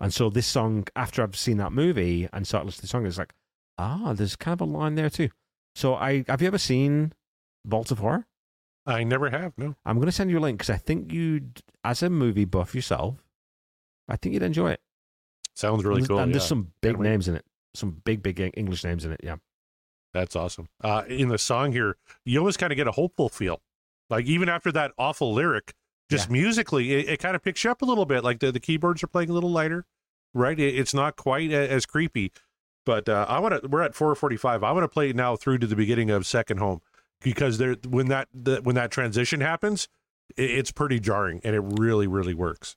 And 0.00 0.12
so 0.12 0.30
this 0.30 0.48
song, 0.48 0.88
after 0.96 1.22
I've 1.22 1.36
seen 1.36 1.58
that 1.58 1.70
movie 1.70 2.28
and 2.32 2.44
started 2.44 2.66
listening 2.66 2.78
to 2.78 2.82
the 2.82 2.88
song, 2.88 3.06
it's 3.06 3.18
like, 3.18 3.34
ah, 3.78 4.14
there's 4.14 4.34
kind 4.34 4.60
of 4.60 4.68
a 4.68 4.72
line 4.72 4.96
there 4.96 5.10
too. 5.10 5.28
So 5.76 5.94
I 5.94 6.24
have 6.26 6.42
you 6.42 6.48
ever 6.48 6.58
seen 6.58 7.12
Vault 7.64 7.92
of 7.92 8.00
Horror? 8.00 8.26
I 8.84 9.04
never 9.04 9.30
have, 9.30 9.52
no. 9.56 9.76
I'm 9.86 9.98
going 9.98 10.06
to 10.06 10.12
send 10.12 10.28
you 10.28 10.40
a 10.40 10.40
link 10.40 10.58
because 10.58 10.74
I 10.74 10.76
think 10.76 11.12
you'd, 11.12 11.62
as 11.84 12.02
a 12.02 12.10
movie 12.10 12.44
buff 12.44 12.74
yourself, 12.74 13.21
I 14.08 14.16
think 14.16 14.34
you'd 14.34 14.42
enjoy 14.42 14.70
it. 14.70 14.80
Sounds 15.54 15.84
really 15.84 16.00
and, 16.00 16.08
cool. 16.08 16.18
And 16.18 16.30
yeah. 16.30 16.38
there's 16.38 16.48
some 16.48 16.72
big 16.80 16.92
Can't 16.92 17.00
wait. 17.00 17.08
names 17.08 17.28
in 17.28 17.36
it, 17.36 17.44
some 17.74 18.00
big, 18.04 18.22
big 18.22 18.40
English 18.54 18.84
names 18.84 19.04
in 19.04 19.12
it. 19.12 19.20
Yeah. 19.22 19.36
That's 20.12 20.36
awesome. 20.36 20.68
Uh, 20.82 21.02
in 21.08 21.28
the 21.28 21.38
song 21.38 21.72
here, 21.72 21.96
you 22.24 22.38
always 22.38 22.56
kind 22.56 22.72
of 22.72 22.76
get 22.76 22.86
a 22.86 22.92
hopeful 22.92 23.28
feel. 23.28 23.62
Like 24.10 24.26
even 24.26 24.48
after 24.48 24.70
that 24.72 24.92
awful 24.98 25.32
lyric, 25.32 25.72
just 26.10 26.28
musically, 26.28 26.92
it, 26.92 27.08
it 27.08 27.16
kind 27.18 27.34
of 27.34 27.42
picks 27.42 27.64
you 27.64 27.70
up 27.70 27.80
a 27.80 27.86
little 27.86 28.04
bit. 28.04 28.22
Like 28.22 28.40
the, 28.40 28.52
the 28.52 28.60
keyboards 28.60 29.02
are 29.02 29.06
playing 29.06 29.30
a 29.30 29.32
little 29.32 29.50
lighter, 29.50 29.86
right? 30.34 30.58
It, 30.58 30.76
it's 30.76 30.92
not 30.92 31.16
quite 31.16 31.50
a, 31.50 31.70
as 31.70 31.86
creepy. 31.86 32.30
But 32.84 33.08
uh, 33.08 33.24
I 33.28 33.38
want 33.38 33.62
to. 33.62 33.68
We're 33.68 33.82
at 33.82 33.94
4:45. 33.94 34.64
I 34.64 34.72
want 34.72 34.84
to 34.84 34.88
play 34.88 35.10
it 35.10 35.16
now 35.16 35.36
through 35.36 35.58
to 35.58 35.66
the 35.66 35.76
beginning 35.76 36.10
of 36.10 36.26
Second 36.26 36.58
Home 36.58 36.80
because 37.22 37.58
there 37.58 37.76
when 37.88 38.08
that 38.08 38.28
the, 38.34 38.60
when 38.62 38.74
that 38.74 38.90
transition 38.90 39.40
happens, 39.40 39.88
it, 40.36 40.50
it's 40.50 40.72
pretty 40.72 40.98
jarring, 40.98 41.40
and 41.44 41.54
it 41.54 41.60
really, 41.60 42.06
really 42.06 42.34
works. 42.34 42.76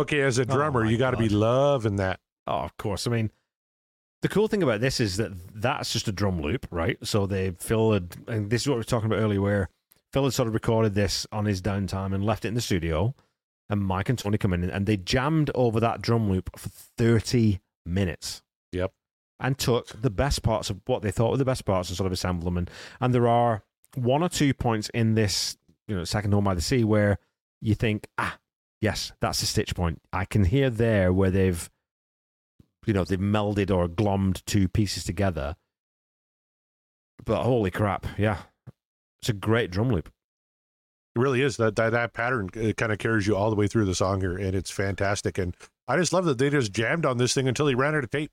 Okay, 0.00 0.22
as 0.22 0.38
a 0.38 0.46
drummer, 0.46 0.84
Oh 0.84 0.88
you 0.88 0.96
got 0.96 1.10
to 1.10 1.16
be 1.16 1.28
loving 1.28 1.96
that. 1.96 2.20
Oh, 2.46 2.60
of 2.60 2.76
course. 2.78 3.06
I 3.06 3.10
mean, 3.10 3.30
the 4.22 4.28
cool 4.28 4.48
thing 4.48 4.62
about 4.62 4.80
this 4.80 4.98
is 4.98 5.18
that 5.18 5.32
that's 5.54 5.92
just 5.92 6.08
a 6.08 6.12
drum 6.12 6.40
loop, 6.40 6.66
right? 6.70 6.96
So 7.02 7.26
they 7.26 7.52
Phil 7.58 7.92
had, 7.92 8.16
and 8.26 8.50
this 8.50 8.62
is 8.62 8.68
what 8.68 8.74
we 8.74 8.80
were 8.80 8.84
talking 8.84 9.06
about 9.06 9.20
earlier, 9.20 9.40
where 9.40 9.68
Phil 10.12 10.24
had 10.24 10.32
sort 10.32 10.48
of 10.48 10.54
recorded 10.54 10.94
this 10.94 11.26
on 11.30 11.44
his 11.44 11.60
downtime 11.60 12.14
and 12.14 12.24
left 12.24 12.44
it 12.44 12.48
in 12.48 12.54
the 12.54 12.60
studio, 12.60 13.14
and 13.68 13.82
Mike 13.82 14.08
and 14.08 14.18
Tony 14.18 14.38
come 14.38 14.52
in 14.52 14.68
and 14.68 14.86
they 14.86 14.96
jammed 14.96 15.50
over 15.54 15.80
that 15.80 16.00
drum 16.00 16.30
loop 16.30 16.50
for 16.58 16.70
thirty 16.70 17.60
minutes. 17.84 18.42
Yep. 18.72 18.92
And 19.38 19.58
took 19.58 20.00
the 20.00 20.10
best 20.10 20.42
parts 20.42 20.70
of 20.70 20.80
what 20.86 21.02
they 21.02 21.10
thought 21.10 21.30
were 21.30 21.36
the 21.36 21.44
best 21.44 21.64
parts 21.64 21.88
and 21.88 21.96
sort 21.96 22.06
of 22.06 22.12
assembled 22.12 22.46
them. 22.46 22.58
And, 22.58 22.70
and 23.00 23.14
there 23.14 23.28
are 23.28 23.62
one 23.94 24.22
or 24.22 24.28
two 24.28 24.52
points 24.52 24.90
in 24.90 25.14
this, 25.14 25.56
you 25.88 25.94
know, 25.94 26.04
second 26.04 26.32
home 26.32 26.44
by 26.44 26.54
the 26.54 26.60
sea 26.60 26.84
where 26.84 27.18
you 27.62 27.74
think, 27.74 28.06
ah, 28.18 28.38
yes, 28.80 29.12
that's 29.20 29.40
the 29.40 29.46
stitch 29.46 29.74
point. 29.74 30.00
I 30.12 30.24
can 30.24 30.44
hear 30.44 30.70
there 30.70 31.12
where 31.12 31.30
they've 31.30 31.70
you 32.86 32.94
know, 32.94 33.04
they've 33.04 33.18
melded 33.18 33.70
or 33.70 33.88
glommed 33.88 34.44
two 34.46 34.68
pieces 34.68 35.04
together. 35.04 35.56
But 37.24 37.42
holy 37.42 37.70
crap, 37.70 38.06
yeah. 38.18 38.38
It's 39.20 39.28
a 39.28 39.34
great 39.34 39.70
drum 39.70 39.90
loop. 39.90 40.08
It 40.08 41.18
really 41.20 41.42
is 41.42 41.56
that 41.58 41.76
that, 41.76 41.90
that 41.90 42.14
pattern 42.14 42.48
uh, 42.56 42.72
kind 42.72 42.92
of 42.92 42.98
carries 42.98 43.26
you 43.26 43.36
all 43.36 43.50
the 43.50 43.56
way 43.56 43.66
through 43.66 43.84
the 43.84 43.94
song 43.94 44.20
here, 44.20 44.36
and 44.36 44.54
it's 44.54 44.70
fantastic. 44.70 45.36
And 45.36 45.54
I 45.86 45.96
just 45.96 46.12
love 46.12 46.24
that 46.24 46.38
they 46.38 46.48
just 46.48 46.72
jammed 46.72 47.04
on 47.04 47.18
this 47.18 47.34
thing 47.34 47.48
until 47.48 47.66
he 47.66 47.74
ran 47.74 47.94
out 47.94 48.04
of 48.04 48.10
tape, 48.10 48.30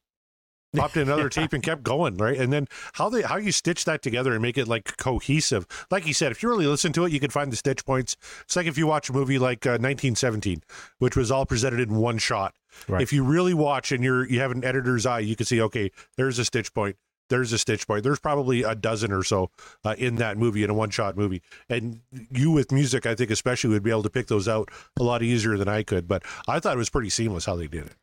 popped 0.75 0.97
in 0.97 1.03
another 1.03 1.29
tape, 1.29 1.53
and 1.53 1.63
kept 1.63 1.83
going. 1.83 2.17
Right, 2.17 2.37
and 2.37 2.51
then 2.51 2.67
how 2.93 3.09
they 3.09 3.21
how 3.21 3.37
you 3.37 3.51
stitch 3.51 3.85
that 3.85 4.01
together 4.01 4.33
and 4.33 4.41
make 4.41 4.57
it 4.57 4.67
like 4.67 4.97
cohesive. 4.97 5.65
Like 5.91 6.07
you 6.07 6.13
said, 6.13 6.31
if 6.31 6.43
you 6.43 6.49
really 6.49 6.67
listen 6.67 6.93
to 6.93 7.05
it, 7.05 7.11
you 7.11 7.19
can 7.19 7.29
find 7.29 7.51
the 7.51 7.57
stitch 7.57 7.85
points. 7.85 8.15
It's 8.41 8.55
like 8.55 8.67
if 8.67 8.77
you 8.77 8.87
watch 8.87 9.09
a 9.09 9.13
movie 9.13 9.39
like 9.39 9.65
uh, 9.65 9.79
1917, 9.79 10.63
which 10.99 11.15
was 11.15 11.31
all 11.31 11.45
presented 11.45 11.79
in 11.79 11.95
one 11.95 12.17
shot. 12.17 12.55
Right. 12.87 13.01
If 13.01 13.11
you 13.11 13.23
really 13.23 13.53
watch 13.53 13.91
and 13.91 14.03
you're 14.03 14.27
you 14.27 14.39
have 14.39 14.51
an 14.51 14.63
editor's 14.63 15.05
eye, 15.05 15.19
you 15.19 15.35
can 15.35 15.45
see 15.45 15.61
okay, 15.61 15.91
there's 16.15 16.39
a 16.39 16.45
stitch 16.45 16.73
point. 16.73 16.97
There's 17.29 17.51
a 17.51 17.57
stitch 17.57 17.87
point. 17.87 18.03
There's 18.03 18.19
probably 18.19 18.63
a 18.63 18.75
dozen 18.75 19.11
or 19.11 19.23
so 19.23 19.49
uh, 19.83 19.95
in 19.97 20.15
that 20.15 20.37
movie, 20.37 20.63
in 20.63 20.69
a 20.69 20.73
one 20.73 20.89
shot 20.89 21.17
movie. 21.17 21.41
And 21.69 22.01
you, 22.31 22.51
with 22.51 22.71
music, 22.71 23.05
I 23.05 23.15
think 23.15 23.31
especially, 23.31 23.71
would 23.71 23.83
be 23.83 23.89
able 23.89 24.03
to 24.03 24.09
pick 24.09 24.27
those 24.27 24.47
out 24.47 24.69
a 24.97 25.03
lot 25.03 25.21
easier 25.21 25.57
than 25.57 25.67
I 25.67 25.83
could. 25.83 26.07
But 26.07 26.23
I 26.47 26.59
thought 26.59 26.75
it 26.75 26.77
was 26.77 26.89
pretty 26.89 27.09
seamless 27.09 27.45
how 27.45 27.55
they 27.55 27.67
did 27.67 27.87
it. 27.87 27.95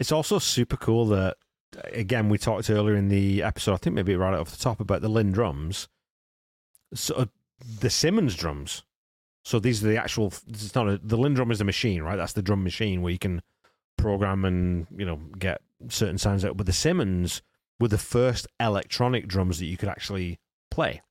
It's 0.00 0.12
also 0.12 0.38
super 0.38 0.76
cool 0.76 1.06
that, 1.06 1.36
again, 1.84 2.28
we 2.28 2.38
talked 2.38 2.70
earlier 2.70 2.96
in 2.96 3.08
the 3.08 3.42
episode, 3.42 3.74
I 3.74 3.76
think 3.76 3.94
maybe 3.94 4.16
right 4.16 4.34
off 4.34 4.50
the 4.50 4.56
top, 4.56 4.80
about 4.80 5.02
the 5.02 5.08
Linn 5.08 5.32
drums. 5.32 5.88
So 6.94 7.14
uh, 7.14 7.26
the 7.80 7.90
Simmons 7.90 8.34
drums. 8.34 8.84
So 9.44 9.58
these 9.58 9.82
are 9.84 9.88
the 9.88 9.96
actual, 9.96 10.32
it's 10.48 10.74
not 10.74 10.88
a, 10.88 10.98
the 10.98 11.16
Linn 11.16 11.34
drum 11.34 11.50
is 11.50 11.58
the 11.58 11.64
machine, 11.64 12.02
right? 12.02 12.16
That's 12.16 12.34
the 12.34 12.42
drum 12.42 12.62
machine 12.64 13.02
where 13.02 13.12
you 13.12 13.18
can 13.18 13.42
program 13.96 14.44
and, 14.44 14.86
you 14.96 15.06
know, 15.06 15.16
get 15.38 15.60
certain 15.88 16.18
sounds 16.18 16.44
out. 16.44 16.56
But 16.56 16.66
the 16.66 16.72
Simmons 16.72 17.42
were 17.80 17.88
the 17.88 17.98
first 17.98 18.46
electronic 18.60 19.26
drums 19.26 19.58
that 19.58 19.66
you 19.66 19.76
could 19.76 19.88
actually 19.88 20.38
play. 20.70 21.02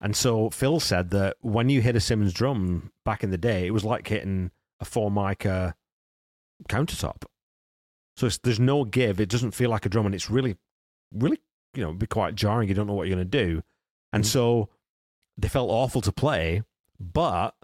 And 0.00 0.16
so 0.16 0.50
Phil 0.50 0.80
said 0.80 1.10
that 1.10 1.36
when 1.40 1.68
you 1.68 1.80
hit 1.80 1.96
a 1.96 2.00
Simmons 2.00 2.32
drum 2.32 2.90
back 3.04 3.22
in 3.22 3.30
the 3.30 3.38
day, 3.38 3.66
it 3.66 3.70
was 3.70 3.84
like 3.84 4.08
hitting 4.08 4.50
a 4.80 4.84
Formica 4.84 5.76
countertop. 6.68 7.24
So 8.22 8.28
it's, 8.28 8.38
there's 8.38 8.60
no 8.60 8.84
give. 8.84 9.18
It 9.20 9.28
doesn't 9.28 9.50
feel 9.50 9.68
like 9.68 9.84
a 9.84 9.88
drum, 9.88 10.06
and 10.06 10.14
it's 10.14 10.30
really, 10.30 10.56
really, 11.12 11.40
you 11.74 11.82
know, 11.82 11.92
be 11.92 12.06
quite 12.06 12.36
jarring. 12.36 12.68
You 12.68 12.74
don't 12.76 12.86
know 12.86 12.94
what 12.94 13.08
you're 13.08 13.16
going 13.16 13.28
to 13.28 13.44
do, 13.44 13.64
and 14.12 14.22
Mhm. 14.22 14.28
so 14.28 14.68
they 15.36 15.48
felt 15.48 15.68
awful 15.68 16.00
to 16.02 16.12
play. 16.12 16.62
But 17.00 17.56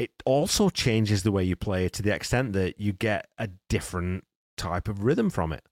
it 0.00 0.10
also 0.26 0.70
changes 0.70 1.22
the 1.22 1.30
way 1.30 1.44
you 1.44 1.54
play 1.54 1.84
it 1.84 1.92
to 1.92 2.02
the 2.02 2.12
extent 2.12 2.52
that 2.54 2.80
you 2.80 2.92
get 2.92 3.28
a 3.38 3.48
different 3.68 4.24
type 4.56 4.88
of 4.88 5.04
rhythm 5.04 5.30
from 5.30 5.52
it. 5.52 5.64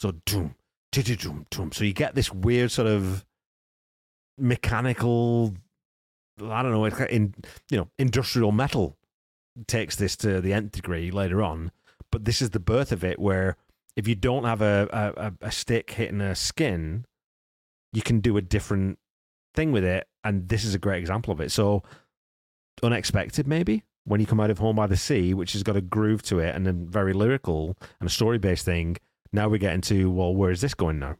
So 0.00 0.12
doom, 0.24 0.54
doom, 0.90 1.44
doom. 1.50 1.70
So 1.72 1.84
you 1.84 1.92
get 1.92 2.14
this 2.14 2.32
weird 2.32 2.72
sort 2.72 2.88
of 2.88 3.26
mechanical. 4.38 5.52
I 6.40 6.62
don't 6.62 6.72
know. 6.72 6.86
it's 6.86 6.96
kind 6.96 7.10
of 7.10 7.14
In 7.14 7.34
you 7.68 7.76
know, 7.76 7.90
industrial 7.98 8.50
metal 8.50 8.96
takes 9.66 9.94
this 9.96 10.16
to 10.16 10.40
the 10.40 10.54
nth 10.54 10.72
degree 10.72 11.10
later 11.10 11.42
on. 11.42 11.70
But 12.10 12.24
this 12.24 12.40
is 12.40 12.48
the 12.50 12.60
birth 12.60 12.92
of 12.92 13.04
it, 13.04 13.18
where 13.18 13.58
if 13.96 14.08
you 14.08 14.14
don't 14.14 14.44
have 14.44 14.60
a, 14.62 14.88
a, 15.40 15.46
a- 15.46 15.52
stick 15.52 15.90
hitting 15.92 16.20
a 16.20 16.34
skin, 16.34 17.04
you 17.92 18.02
can 18.02 18.20
do 18.20 18.36
a 18.36 18.42
different 18.42 18.98
thing 19.54 19.72
with 19.72 19.84
it. 19.84 20.06
And 20.24 20.48
this 20.48 20.64
is 20.64 20.74
a 20.74 20.78
great 20.78 21.00
example 21.00 21.32
of 21.32 21.40
it. 21.40 21.52
So 21.52 21.82
unexpected, 22.82 23.46
maybe 23.46 23.84
when 24.04 24.20
you 24.20 24.26
come 24.26 24.40
out 24.40 24.50
of 24.50 24.58
Home 24.58 24.76
by 24.76 24.86
the 24.86 24.96
Sea, 24.96 25.32
which 25.34 25.52
has 25.52 25.62
got 25.62 25.76
a 25.76 25.80
groove 25.80 26.22
to 26.24 26.38
it 26.38 26.54
and 26.54 26.66
a 26.66 26.72
very 26.72 27.12
lyrical 27.12 27.76
and 28.00 28.08
a 28.08 28.12
story 28.12 28.38
based 28.38 28.64
thing. 28.64 28.96
Now 29.32 29.48
we 29.48 29.58
get 29.58 29.74
into 29.74 30.10
well, 30.10 30.34
where 30.34 30.50
is 30.50 30.60
this 30.60 30.74
going 30.74 30.98
now? 30.98 31.16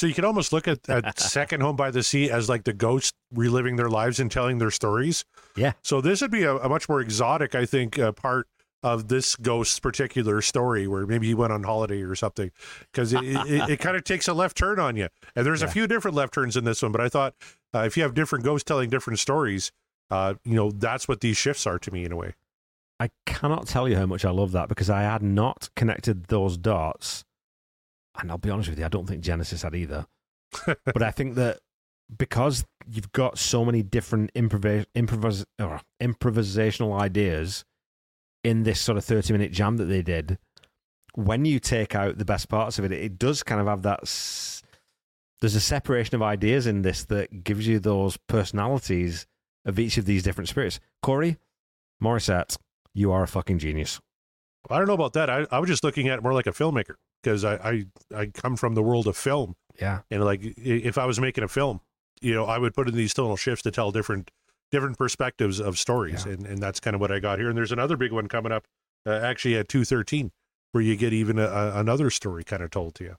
So 0.00 0.06
you 0.06 0.14
can 0.14 0.24
almost 0.24 0.50
look 0.50 0.66
at, 0.66 0.88
at 0.88 1.18
Second 1.20 1.60
Home 1.60 1.76
by 1.76 1.90
the 1.90 2.02
Sea 2.02 2.30
as 2.30 2.48
like 2.48 2.64
the 2.64 2.72
ghost 2.72 3.12
reliving 3.34 3.76
their 3.76 3.90
lives 3.90 4.18
and 4.18 4.30
telling 4.30 4.56
their 4.56 4.70
stories. 4.70 5.26
Yeah. 5.56 5.72
So 5.82 6.00
this 6.00 6.22
would 6.22 6.30
be 6.30 6.44
a, 6.44 6.56
a 6.56 6.70
much 6.70 6.88
more 6.88 7.02
exotic, 7.02 7.54
I 7.54 7.66
think, 7.66 7.98
uh, 7.98 8.12
part 8.12 8.46
of 8.82 9.08
this 9.08 9.36
ghost's 9.36 9.78
particular 9.78 10.40
story, 10.40 10.86
where 10.86 11.06
maybe 11.06 11.26
he 11.26 11.34
went 11.34 11.52
on 11.52 11.64
holiday 11.64 12.00
or 12.00 12.14
something, 12.14 12.50
because 12.90 13.12
it, 13.12 13.22
it, 13.22 13.68
it 13.72 13.76
kind 13.80 13.94
of 13.94 14.04
takes 14.04 14.26
a 14.26 14.32
left 14.32 14.56
turn 14.56 14.78
on 14.78 14.96
you. 14.96 15.08
And 15.36 15.44
there's 15.44 15.60
a 15.60 15.68
few 15.68 15.86
different 15.86 16.16
left 16.16 16.32
turns 16.32 16.56
in 16.56 16.64
this 16.64 16.80
one, 16.80 16.92
but 16.92 17.02
I 17.02 17.10
thought 17.10 17.34
uh, 17.74 17.80
if 17.80 17.98
you 17.98 18.02
have 18.02 18.14
different 18.14 18.42
ghosts 18.42 18.64
telling 18.64 18.88
different 18.88 19.18
stories, 19.18 19.70
uh, 20.10 20.32
you 20.46 20.54
know, 20.54 20.70
that's 20.70 21.08
what 21.08 21.20
these 21.20 21.36
shifts 21.36 21.66
are 21.66 21.78
to 21.78 21.90
me 21.90 22.06
in 22.06 22.12
a 22.12 22.16
way. 22.16 22.32
I 22.98 23.10
cannot 23.26 23.66
tell 23.66 23.86
you 23.86 23.96
how 23.96 24.06
much 24.06 24.24
I 24.24 24.30
love 24.30 24.52
that 24.52 24.70
because 24.70 24.88
I 24.88 25.02
had 25.02 25.22
not 25.22 25.68
connected 25.76 26.28
those 26.28 26.56
dots. 26.56 27.26
And 28.20 28.30
I'll 28.30 28.38
be 28.38 28.50
honest 28.50 28.68
with 28.68 28.78
you, 28.78 28.84
I 28.84 28.88
don't 28.88 29.06
think 29.06 29.22
Genesis 29.22 29.62
had 29.62 29.74
either. 29.74 30.06
but 30.66 31.02
I 31.02 31.10
think 31.10 31.36
that 31.36 31.60
because 32.16 32.64
you've 32.86 33.12
got 33.12 33.38
so 33.38 33.64
many 33.64 33.82
different 33.82 34.32
improvis- 34.34 34.86
improvis- 34.94 35.44
or 35.58 35.80
improvisational 36.02 36.98
ideas 37.00 37.64
in 38.42 38.64
this 38.64 38.80
sort 38.80 38.98
of 38.98 39.04
30 39.04 39.32
minute 39.32 39.52
jam 39.52 39.76
that 39.76 39.84
they 39.84 40.02
did, 40.02 40.38
when 41.14 41.44
you 41.44 41.58
take 41.58 41.94
out 41.94 42.18
the 42.18 42.24
best 42.24 42.48
parts 42.48 42.78
of 42.78 42.84
it, 42.84 42.92
it 42.92 43.18
does 43.18 43.42
kind 43.42 43.60
of 43.60 43.66
have 43.66 43.82
that. 43.82 44.00
S- 44.02 44.62
there's 45.40 45.54
a 45.54 45.60
separation 45.60 46.14
of 46.14 46.22
ideas 46.22 46.66
in 46.66 46.82
this 46.82 47.04
that 47.04 47.44
gives 47.44 47.66
you 47.66 47.78
those 47.78 48.18
personalities 48.28 49.26
of 49.64 49.78
each 49.78 49.96
of 49.96 50.04
these 50.04 50.22
different 50.22 50.48
spirits. 50.48 50.80
Corey, 51.02 51.38
Morissette, 52.02 52.56
you 52.92 53.12
are 53.12 53.22
a 53.22 53.28
fucking 53.28 53.58
genius. 53.58 54.00
I 54.68 54.76
don't 54.76 54.86
know 54.86 54.94
about 54.94 55.14
that. 55.14 55.30
I, 55.30 55.46
I 55.50 55.58
was 55.58 55.70
just 55.70 55.84
looking 55.84 56.08
at 56.08 56.18
it 56.18 56.22
more 56.22 56.34
like 56.34 56.46
a 56.46 56.52
filmmaker 56.52 56.96
because 57.22 57.44
I, 57.44 57.54
I, 57.54 57.86
I 58.14 58.26
come 58.26 58.56
from 58.56 58.74
the 58.74 58.82
world 58.82 59.06
of 59.06 59.16
film. 59.16 59.56
Yeah. 59.80 60.00
and 60.10 60.22
like 60.24 60.40
if 60.42 60.98
i 60.98 61.06
was 61.06 61.18
making 61.20 61.42
a 61.42 61.48
film 61.48 61.80
you 62.20 62.34
know 62.34 62.44
i 62.44 62.58
would 62.58 62.74
put 62.74 62.86
in 62.88 62.94
these 62.94 63.14
tonal 63.14 63.36
shifts 63.36 63.62
to 63.62 63.70
tell 63.70 63.90
different 63.92 64.30
different 64.70 64.98
perspectives 64.98 65.58
of 65.58 65.78
stories 65.78 66.26
Yeah. 66.26 66.32
and 66.32 66.46
and 66.46 66.58
that's 66.58 66.80
kind 66.80 66.94
of 66.94 67.00
what 67.00 67.10
i 67.10 67.18
got 67.18 67.38
here 67.38 67.48
and 67.48 67.56
there's 67.56 67.72
another 67.72 67.96
big 67.96 68.12
one 68.12 68.26
coming 68.28 68.52
up 68.52 68.64
uh, 69.06 69.12
actually 69.12 69.56
at 69.56 69.68
213 69.68 70.32
where 70.72 70.82
you 70.84 70.96
get 70.96 71.12
even 71.14 71.38
a, 71.38 71.44
a, 71.46 71.80
another 71.80 72.10
story 72.10 72.44
kind 72.44 72.62
of 72.62 72.70
told 72.70 72.94
to 72.96 73.04
you 73.04 73.16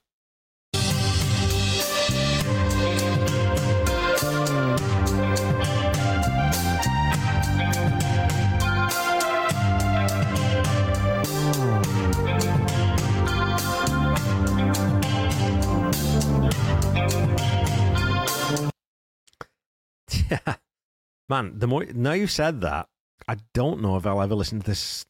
Man, 21.28 21.58
the 21.58 21.66
more 21.66 21.84
now 21.86 22.12
you've 22.12 22.30
said 22.30 22.60
that, 22.62 22.88
I 23.28 23.36
don't 23.54 23.80
know 23.80 23.96
if 23.96 24.06
I'll 24.06 24.20
ever 24.20 24.34
listen 24.34 24.60
to 24.60 24.66
this 24.66 25.06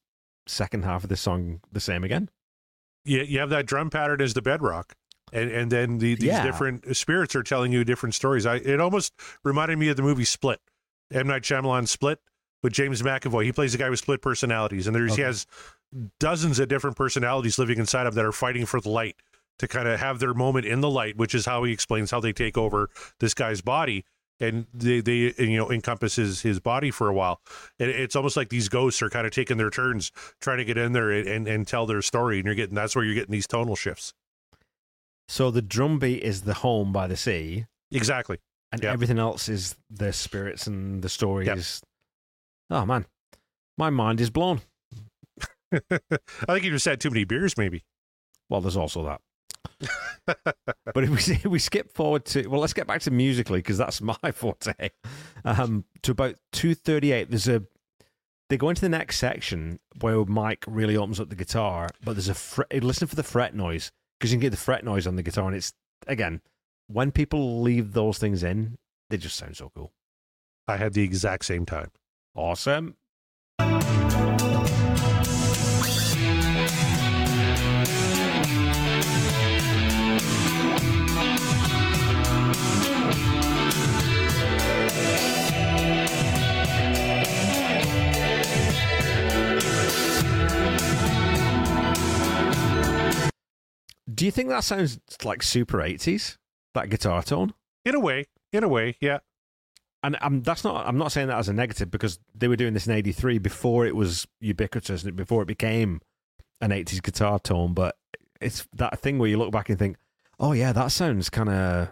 second 0.46 0.84
half 0.84 1.04
of 1.04 1.08
this 1.08 1.20
song 1.20 1.60
the 1.70 1.80
same 1.80 2.04
again. 2.04 2.28
You, 3.04 3.22
you 3.22 3.38
have 3.40 3.50
that 3.50 3.66
drum 3.66 3.90
pattern 3.90 4.20
as 4.20 4.34
the 4.34 4.42
bedrock. 4.42 4.94
And, 5.32 5.50
and 5.50 5.72
then 5.72 5.98
the, 5.98 6.14
these 6.14 6.28
Yeah. 6.28 6.42
different 6.44 6.94
spirits 6.96 7.34
are 7.34 7.42
telling 7.42 7.72
you 7.72 7.84
different 7.84 8.14
stories. 8.14 8.44
I 8.44 8.56
it 8.56 8.80
almost 8.80 9.14
reminded 9.44 9.78
me 9.78 9.88
of 9.88 9.96
the 9.96 10.02
movie 10.02 10.24
Split, 10.26 10.60
M 11.10 11.26
Night 11.26 11.42
Shyamalan 11.42 11.88
Split 11.88 12.20
with 12.62 12.72
James 12.72 13.00
McAvoy. 13.02 13.44
He 13.44 13.52
plays 13.52 13.74
a 13.74 13.78
guy 13.78 13.88
with 13.88 13.98
split 13.98 14.20
personalities, 14.20 14.86
and 14.86 14.94
there's 14.94 15.16
he 15.16 15.22
has 15.22 15.46
dozens 16.20 16.58
of 16.58 16.68
different 16.68 16.96
personalities 16.96 17.58
living 17.58 17.78
inside 17.78 18.06
of 18.06 18.14
that 18.14 18.24
are 18.24 18.32
fighting 18.32 18.66
for 18.66 18.80
the 18.80 18.90
light 18.90 19.16
to 19.58 19.66
kind 19.68 19.88
of 19.88 19.98
have 20.00 20.18
their 20.18 20.34
moment 20.34 20.66
in 20.66 20.80
the 20.80 20.90
light, 20.90 21.16
which 21.16 21.34
is 21.34 21.46
how 21.46 21.64
he 21.64 21.72
explains 21.72 22.10
how 22.10 22.20
they 22.20 22.32
take 22.32 22.58
over 22.58 22.90
this 23.20 23.32
guy's 23.34 23.60
body 23.62 24.04
and 24.40 24.66
they 24.74 25.00
they 25.00 25.34
you 25.38 25.56
know 25.56 25.70
encompasses 25.70 26.42
his 26.42 26.58
body 26.60 26.90
for 26.90 27.08
a 27.08 27.12
while. 27.14 27.40
And 27.78 27.90
it's 27.90 28.16
almost 28.16 28.36
like 28.36 28.48
these 28.48 28.68
ghosts 28.68 29.02
are 29.02 29.10
kind 29.10 29.26
of 29.26 29.32
taking 29.32 29.56
their 29.56 29.70
turns 29.70 30.10
trying 30.40 30.58
to 30.58 30.64
get 30.64 30.76
in 30.78 30.92
there 30.92 31.10
and, 31.10 31.28
and, 31.28 31.48
and 31.48 31.66
tell 31.66 31.86
their 31.86 32.02
story, 32.02 32.38
and 32.38 32.46
you're 32.46 32.54
getting 32.54 32.74
that's 32.74 32.94
where 32.96 33.04
you're 33.04 33.14
getting 33.14 33.32
these 33.32 33.46
tonal 33.46 33.76
shifts. 33.76 34.14
So 35.28 35.50
the 35.50 35.62
drum 35.62 35.98
beat 35.98 36.22
is 36.22 36.42
the 36.42 36.54
home 36.54 36.92
by 36.92 37.06
the 37.06 37.16
sea, 37.16 37.66
Exactly. 37.90 38.38
and 38.72 38.82
Yep. 38.82 38.92
everything 38.92 39.18
else 39.18 39.48
is 39.48 39.76
the 39.90 40.12
spirits 40.12 40.66
and 40.66 41.02
the 41.02 41.08
stories. 41.08 41.46
Yep. 41.46 42.78
Oh 42.82 42.86
man, 42.86 43.06
my 43.78 43.90
mind 43.90 44.20
is 44.20 44.30
blown. 44.30 44.60
I 45.72 45.78
think 46.46 46.64
you 46.64 46.70
just 46.70 46.84
had 46.84 47.00
too 47.00 47.10
many 47.10 47.24
beers, 47.24 47.56
maybe. 47.56 47.84
Well, 48.50 48.60
there's 48.60 48.76
also 48.76 49.04
that. 49.06 49.20
but 50.26 51.04
if 51.04 51.10
we 51.10 51.34
if 51.34 51.46
we 51.46 51.58
skip 51.58 51.92
forward 51.92 52.24
to 52.26 52.46
well, 52.46 52.60
let's 52.60 52.72
get 52.72 52.86
back 52.86 53.00
to 53.02 53.10
musically 53.10 53.58
because 53.58 53.78
that's 53.78 54.00
my 54.22 54.32
forte. 54.32 54.90
Um, 55.44 55.84
to 56.02 56.12
about 56.12 56.36
two 56.52 56.74
thirty 56.74 57.12
eight, 57.12 57.30
there's 57.30 57.48
a 57.48 57.62
they 58.48 58.56
go 58.56 58.68
into 58.68 58.82
the 58.82 58.88
next 58.88 59.18
section 59.18 59.78
where 60.00 60.24
Mike 60.24 60.64
really 60.66 60.96
opens 60.96 61.18
up 61.18 61.30
the 61.30 61.36
guitar, 61.36 61.88
but 62.04 62.14
there's 62.14 62.28
a 62.28 62.34
fret, 62.34 62.82
listen 62.82 63.08
for 63.08 63.16
the 63.16 63.22
fret 63.22 63.54
noise 63.54 63.90
because 64.18 64.30
you 64.30 64.36
can 64.36 64.42
get 64.42 64.50
the 64.50 64.56
fret 64.56 64.84
noise 64.84 65.06
on 65.06 65.16
the 65.16 65.22
guitar, 65.22 65.46
and 65.46 65.56
it's 65.56 65.72
again 66.06 66.40
when 66.86 67.12
people 67.12 67.62
leave 67.62 67.92
those 67.92 68.18
things 68.18 68.42
in, 68.42 68.76
they 69.10 69.16
just 69.16 69.36
sound 69.36 69.56
so 69.56 69.70
cool. 69.74 69.92
I 70.68 70.76
had 70.76 70.92
the 70.92 71.02
exact 71.02 71.44
same 71.44 71.66
time. 71.66 71.90
Awesome. 72.34 72.96
Do 94.12 94.24
you 94.24 94.30
think 94.30 94.48
that 94.48 94.64
sounds 94.64 94.98
like 95.24 95.42
super 95.42 95.78
80s? 95.78 96.36
That 96.74 96.90
guitar 96.90 97.22
tone? 97.22 97.54
In 97.84 97.94
a 97.94 98.00
way, 98.00 98.26
in 98.52 98.64
a 98.64 98.68
way, 98.68 98.96
yeah. 99.00 99.18
and 100.02 100.16
I'm 100.20 100.42
that's 100.42 100.64
not 100.64 100.86
I'm 100.86 100.98
not 100.98 101.12
saying 101.12 101.28
that 101.28 101.38
as 101.38 101.48
a 101.48 101.52
negative 101.52 101.90
because 101.90 102.18
they 102.34 102.48
were 102.48 102.56
doing 102.56 102.74
this 102.74 102.86
in 102.86 102.92
'83 102.92 103.38
before 103.38 103.86
it 103.86 103.96
was 103.96 104.26
ubiquitous 104.40 105.04
and 105.04 105.16
before 105.16 105.42
it 105.42 105.46
became 105.46 106.00
an 106.60 106.70
'80s 106.70 107.02
guitar 107.02 107.38
tone. 107.38 107.74
But 107.74 107.96
it's 108.40 108.66
that 108.74 108.98
thing 109.00 109.18
where 109.18 109.28
you 109.28 109.36
look 109.36 109.52
back 109.52 109.68
and 109.68 109.78
think, 109.78 109.96
oh 110.38 110.52
yeah, 110.52 110.72
that 110.72 110.92
sounds 110.92 111.28
kind 111.30 111.48
of. 111.48 111.88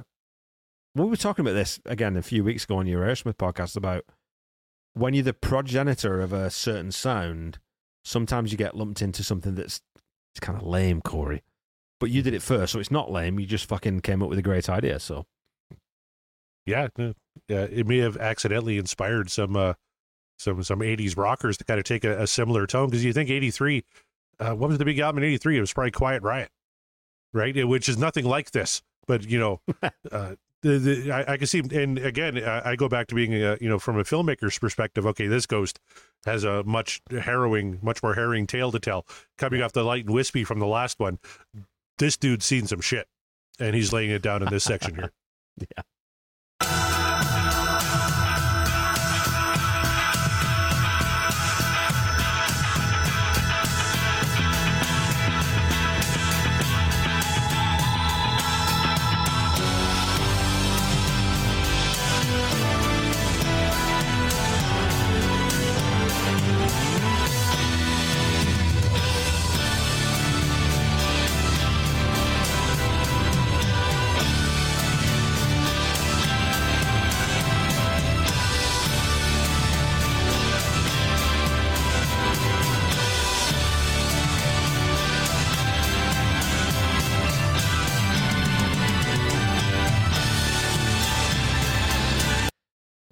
We 0.94 1.04
were 1.04 1.16
talking 1.16 1.44
about 1.44 1.54
this 1.54 1.80
again 1.86 2.16
a 2.16 2.22
few 2.22 2.42
weeks 2.42 2.64
ago 2.64 2.76
on 2.78 2.86
your 2.86 3.02
Aerosmith 3.04 3.36
podcast 3.36 3.76
about 3.76 4.04
when 4.94 5.14
you're 5.14 5.22
the 5.22 5.32
progenitor 5.32 6.20
of 6.20 6.32
a 6.32 6.50
certain 6.50 6.92
sound. 6.92 7.58
Sometimes 8.04 8.50
you 8.50 8.58
get 8.58 8.76
lumped 8.76 9.02
into 9.02 9.22
something 9.22 9.54
that's 9.54 9.82
it's 10.32 10.40
kind 10.40 10.58
of 10.58 10.66
lame, 10.66 11.00
Corey. 11.00 11.42
But 12.00 12.10
you 12.10 12.22
did 12.22 12.34
it 12.34 12.42
first, 12.42 12.72
so 12.72 12.80
it's 12.80 12.90
not 12.90 13.12
lame. 13.12 13.38
You 13.38 13.46
just 13.46 13.66
fucking 13.66 14.00
came 14.00 14.22
up 14.22 14.28
with 14.30 14.38
a 14.38 14.42
great 14.42 14.68
idea. 14.68 14.98
So 14.98 15.26
Yeah, 16.66 16.88
yeah, 17.48 17.62
it 17.70 17.86
may 17.86 17.98
have 17.98 18.16
accidentally 18.16 18.78
inspired 18.78 19.30
some 19.30 19.54
uh, 19.56 19.74
some 20.38 20.62
some 20.62 20.80
'80s 20.80 21.16
rockers 21.16 21.56
to 21.58 21.64
kind 21.64 21.78
of 21.78 21.84
take 21.84 22.04
a, 22.04 22.22
a 22.22 22.26
similar 22.26 22.66
tone 22.66 22.88
because 22.88 23.04
you 23.04 23.12
think 23.12 23.30
'83, 23.30 23.84
uh, 24.38 24.54
what 24.54 24.68
was 24.68 24.78
the 24.78 24.84
big 24.84 24.98
album 24.98 25.22
in 25.22 25.28
'83? 25.28 25.58
It 25.58 25.60
was 25.60 25.72
probably 25.72 25.90
Quiet 25.90 26.22
Riot, 26.22 26.50
right? 27.32 27.56
It- 27.56 27.64
which 27.64 27.88
is 27.88 27.98
nothing 27.98 28.24
like 28.24 28.52
this, 28.52 28.82
but 29.06 29.24
you 29.28 29.38
know, 29.38 29.60
uh, 30.12 30.34
the, 30.62 30.78
the, 30.78 31.12
I, 31.12 31.32
I 31.32 31.36
can 31.38 31.46
see, 31.46 31.60
and 31.72 31.98
again, 31.98 32.36
I, 32.42 32.70
I 32.70 32.76
go 32.76 32.88
back 32.88 33.06
to 33.08 33.14
being, 33.14 33.32
a, 33.34 33.56
you 33.60 33.68
know, 33.68 33.78
from 33.78 33.98
a 33.98 34.04
filmmaker's 34.04 34.58
perspective. 34.58 35.06
Okay, 35.06 35.26
this 35.26 35.46
ghost 35.46 35.80
has 36.26 36.44
a 36.44 36.62
much 36.64 37.00
harrowing, 37.10 37.78
much 37.82 38.02
more 38.02 38.14
harrowing 38.14 38.46
tale 38.46 38.70
to 38.72 38.78
tell. 38.78 39.06
Coming 39.38 39.62
off 39.62 39.72
the 39.72 39.82
light 39.82 40.04
and 40.04 40.14
wispy 40.14 40.44
from 40.44 40.58
the 40.58 40.66
last 40.66 40.98
one, 41.00 41.18
this 42.00 42.16
dude's 42.16 42.44
seen 42.44 42.66
some 42.66 42.80
shit, 42.80 43.06
and 43.60 43.76
he's 43.76 43.92
laying 43.92 44.10
it 44.10 44.22
down 44.22 44.42
in 44.42 44.48
this 44.48 44.64
section 44.64 44.96
here. 44.96 45.12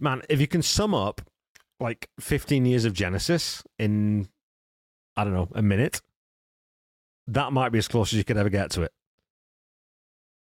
man, 0.09 0.23
if 0.29 0.41
you 0.41 0.47
can 0.47 0.63
sum 0.63 0.95
up 0.95 1.21
like 1.81 2.09
15 2.21 2.67
years 2.67 2.85
of 2.85 2.93
Genesis 2.93 3.63
in, 3.79 4.29
I 5.17 5.25
don't 5.25 5.35
know, 5.35 5.49
a 5.55 5.63
minute, 5.63 6.01
that 7.27 7.53
might 7.53 7.71
be 7.71 7.79
as 7.79 7.89
close 7.89 8.13
as 8.13 8.17
you 8.17 8.25
could 8.25 8.37
ever 8.37 8.49
get 8.49 8.71
to 8.73 8.83
it. 8.83 8.93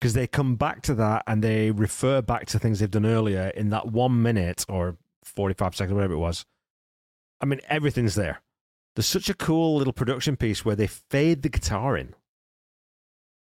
Because 0.00 0.12
they 0.12 0.26
come 0.26 0.56
back 0.56 0.82
to 0.82 0.94
that 0.94 1.22
and 1.26 1.42
they 1.42 1.70
refer 1.70 2.20
back 2.20 2.46
to 2.46 2.58
things 2.58 2.80
they've 2.80 2.90
done 2.90 3.06
earlier 3.06 3.48
in 3.56 3.70
that 3.70 3.86
one 3.86 4.20
minute 4.20 4.66
or 4.68 4.98
45 5.22 5.74
seconds, 5.74 5.94
whatever 5.94 6.14
it 6.14 6.18
was. 6.18 6.44
I 7.40 7.46
mean, 7.46 7.60
everything's 7.68 8.14
there. 8.14 8.42
There's 8.94 9.06
such 9.06 9.30
a 9.30 9.34
cool 9.34 9.76
little 9.76 9.94
production 9.94 10.36
piece 10.36 10.64
where 10.64 10.76
they 10.76 10.86
fade 10.86 11.42
the 11.42 11.48
guitar 11.48 11.96
in, 11.96 12.14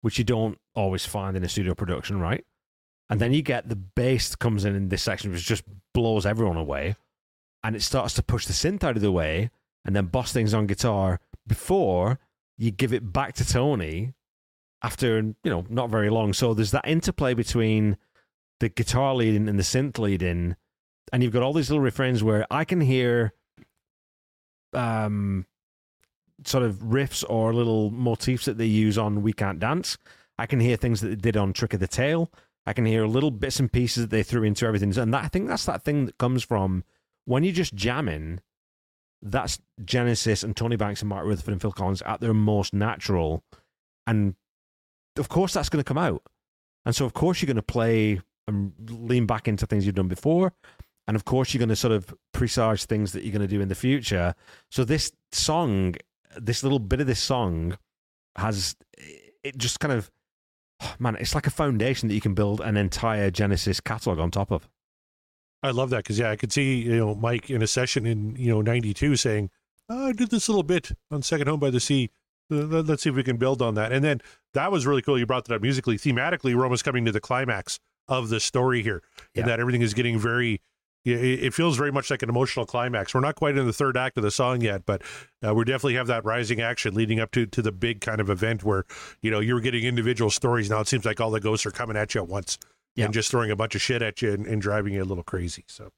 which 0.00 0.18
you 0.18 0.24
don't 0.24 0.58
always 0.74 1.06
find 1.06 1.36
in 1.36 1.44
a 1.44 1.48
studio 1.48 1.74
production, 1.74 2.18
right? 2.18 2.44
And 3.10 3.20
then 3.20 3.32
you 3.32 3.42
get 3.42 3.68
the 3.68 3.76
bass 3.76 4.34
comes 4.36 4.64
in 4.64 4.74
in 4.74 4.88
this 4.88 5.02
section, 5.02 5.30
which 5.30 5.44
just 5.44 5.64
blows 5.94 6.26
everyone 6.26 6.56
away. 6.56 6.96
And 7.64 7.74
it 7.74 7.82
starts 7.82 8.14
to 8.14 8.22
push 8.22 8.46
the 8.46 8.52
synth 8.52 8.84
out 8.84 8.96
of 8.96 9.02
the 9.02 9.12
way 9.12 9.50
and 9.84 9.96
then 9.96 10.06
boss 10.06 10.32
things 10.32 10.54
on 10.54 10.66
guitar 10.66 11.20
before 11.46 12.18
you 12.56 12.70
give 12.70 12.92
it 12.92 13.12
back 13.12 13.34
to 13.34 13.48
Tony 13.48 14.12
after, 14.82 15.18
you 15.18 15.50
know, 15.50 15.64
not 15.68 15.90
very 15.90 16.10
long. 16.10 16.32
So 16.32 16.54
there's 16.54 16.70
that 16.72 16.86
interplay 16.86 17.34
between 17.34 17.96
the 18.60 18.68
guitar 18.68 19.14
leading 19.14 19.48
and 19.48 19.58
the 19.58 19.62
synth 19.62 19.98
leading. 19.98 20.56
And 21.12 21.22
you've 21.22 21.32
got 21.32 21.42
all 21.42 21.52
these 21.52 21.70
little 21.70 21.82
refrains 21.82 22.22
where 22.22 22.46
I 22.50 22.64
can 22.64 22.80
hear 22.80 23.32
um 24.74 25.46
sort 26.44 26.62
of 26.62 26.76
riffs 26.76 27.24
or 27.28 27.54
little 27.54 27.90
motifs 27.90 28.44
that 28.44 28.58
they 28.58 28.66
use 28.66 28.98
on 28.98 29.22
We 29.22 29.32
Can't 29.32 29.58
Dance. 29.58 29.98
I 30.38 30.46
can 30.46 30.60
hear 30.60 30.76
things 30.76 31.00
that 31.00 31.08
they 31.08 31.16
did 31.16 31.36
on 31.36 31.52
Trick 31.52 31.74
of 31.74 31.80
the 31.80 31.88
Tail. 31.88 32.30
I 32.68 32.74
can 32.74 32.84
hear 32.84 33.06
little 33.06 33.30
bits 33.30 33.58
and 33.58 33.72
pieces 33.72 34.04
that 34.04 34.10
they 34.10 34.22
threw 34.22 34.42
into 34.42 34.66
everything. 34.66 34.96
And 34.98 35.14
that, 35.14 35.24
I 35.24 35.28
think 35.28 35.48
that's 35.48 35.64
that 35.64 35.82
thing 35.82 36.04
that 36.04 36.18
comes 36.18 36.44
from 36.44 36.84
when 37.24 37.42
you're 37.42 37.52
just 37.54 37.74
jamming, 37.74 38.40
that's 39.22 39.58
Genesis 39.84 40.42
and 40.42 40.54
Tony 40.54 40.76
Banks 40.76 41.00
and 41.00 41.08
Mark 41.08 41.26
Rutherford 41.26 41.52
and 41.52 41.62
Phil 41.62 41.72
Collins 41.72 42.02
at 42.02 42.20
their 42.20 42.34
most 42.34 42.74
natural. 42.74 43.42
And 44.06 44.34
of 45.16 45.30
course, 45.30 45.54
that's 45.54 45.70
going 45.70 45.82
to 45.82 45.88
come 45.88 45.96
out. 45.96 46.22
And 46.84 46.94
so, 46.94 47.06
of 47.06 47.14
course, 47.14 47.40
you're 47.40 47.46
going 47.46 47.56
to 47.56 47.62
play 47.62 48.20
and 48.46 48.72
lean 48.90 49.24
back 49.24 49.48
into 49.48 49.66
things 49.66 49.86
you've 49.86 49.94
done 49.94 50.08
before. 50.08 50.52
And 51.06 51.16
of 51.16 51.24
course, 51.24 51.54
you're 51.54 51.58
going 51.58 51.70
to 51.70 51.76
sort 51.76 51.92
of 51.92 52.14
presage 52.32 52.84
things 52.84 53.12
that 53.12 53.24
you're 53.24 53.32
going 53.32 53.40
to 53.40 53.48
do 53.48 53.62
in 53.62 53.68
the 53.68 53.74
future. 53.74 54.34
So, 54.70 54.84
this 54.84 55.10
song, 55.32 55.94
this 56.36 56.62
little 56.62 56.78
bit 56.78 57.00
of 57.00 57.06
this 57.06 57.20
song 57.20 57.78
has, 58.36 58.76
it 59.42 59.56
just 59.56 59.80
kind 59.80 59.92
of, 59.92 60.10
man, 60.98 61.16
it's 61.16 61.34
like 61.34 61.46
a 61.46 61.50
foundation 61.50 62.08
that 62.08 62.14
you 62.14 62.20
can 62.20 62.34
build 62.34 62.60
an 62.60 62.76
entire 62.76 63.30
Genesis 63.30 63.80
catalog 63.80 64.18
on 64.18 64.30
top 64.30 64.50
of. 64.50 64.68
I 65.62 65.70
love 65.70 65.90
that 65.90 65.98
because 66.04 66.18
yeah, 66.18 66.30
I 66.30 66.36
could 66.36 66.52
see 66.52 66.82
you 66.82 66.96
know 66.96 67.14
Mike 67.14 67.50
in 67.50 67.62
a 67.62 67.66
session 67.66 68.06
in 68.06 68.36
you 68.36 68.48
know 68.50 68.62
'92 68.62 69.16
saying, 69.16 69.50
oh, 69.88 70.08
"I 70.08 70.12
did 70.12 70.30
this 70.30 70.48
little 70.48 70.62
bit 70.62 70.92
on 71.10 71.22
Second 71.22 71.48
Home 71.48 71.60
by 71.60 71.70
the 71.70 71.80
Sea. 71.80 72.10
Let- 72.50 72.86
Let's 72.86 73.02
see 73.02 73.10
if 73.10 73.16
we 73.16 73.24
can 73.24 73.38
build 73.38 73.60
on 73.60 73.74
that." 73.74 73.90
And 73.92 74.04
then 74.04 74.20
that 74.54 74.70
was 74.70 74.86
really 74.86 75.02
cool. 75.02 75.18
You 75.18 75.26
brought 75.26 75.46
that 75.46 75.54
up 75.56 75.62
musically, 75.62 75.96
thematically. 75.96 76.54
We're 76.54 76.62
almost 76.64 76.84
coming 76.84 77.04
to 77.06 77.12
the 77.12 77.20
climax 77.20 77.80
of 78.06 78.28
the 78.28 78.38
story 78.40 78.82
here, 78.82 79.02
Yeah. 79.34 79.42
and 79.42 79.50
that 79.50 79.60
everything 79.60 79.82
is 79.82 79.94
getting 79.94 80.18
very. 80.18 80.60
It 81.12 81.54
feels 81.54 81.76
very 81.76 81.90
much 81.92 82.10
like 82.10 82.22
an 82.22 82.28
emotional 82.28 82.66
climax. 82.66 83.14
We're 83.14 83.20
not 83.20 83.34
quite 83.36 83.56
in 83.56 83.66
the 83.66 83.72
third 83.72 83.96
act 83.96 84.16
of 84.16 84.22
the 84.22 84.30
song 84.30 84.60
yet, 84.60 84.84
but 84.86 85.02
uh, 85.46 85.54
we 85.54 85.64
definitely 85.64 85.94
have 85.94 86.06
that 86.08 86.24
rising 86.24 86.60
action 86.60 86.94
leading 86.94 87.20
up 87.20 87.30
to 87.32 87.46
to 87.46 87.62
the 87.62 87.72
big 87.72 88.00
kind 88.00 88.20
of 88.20 88.30
event 88.30 88.64
where 88.64 88.84
you 89.22 89.30
know 89.30 89.40
you're 89.40 89.60
getting 89.60 89.84
individual 89.84 90.30
stories. 90.30 90.70
Now 90.70 90.80
it 90.80 90.88
seems 90.88 91.04
like 91.04 91.20
all 91.20 91.30
the 91.30 91.40
ghosts 91.40 91.66
are 91.66 91.70
coming 91.70 91.96
at 91.96 92.14
you 92.14 92.22
at 92.22 92.28
once 92.28 92.58
Yeah. 92.96 93.06
and 93.06 93.14
just 93.14 93.30
throwing 93.30 93.50
a 93.50 93.56
bunch 93.56 93.74
of 93.74 93.80
shit 93.82 94.02
at 94.02 94.20
you 94.22 94.32
and, 94.32 94.46
and 94.46 94.60
driving 94.62 94.94
you 94.94 95.02
a 95.02 95.04
little 95.06 95.24
crazy. 95.24 95.64
So. 95.68 95.90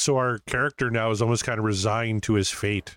So 0.00 0.16
our 0.16 0.38
character 0.46 0.90
now 0.90 1.10
is 1.10 1.20
almost 1.20 1.44
kind 1.44 1.58
of 1.58 1.64
resigned 1.64 2.22
to 2.22 2.34
his 2.34 2.50
fate 2.50 2.96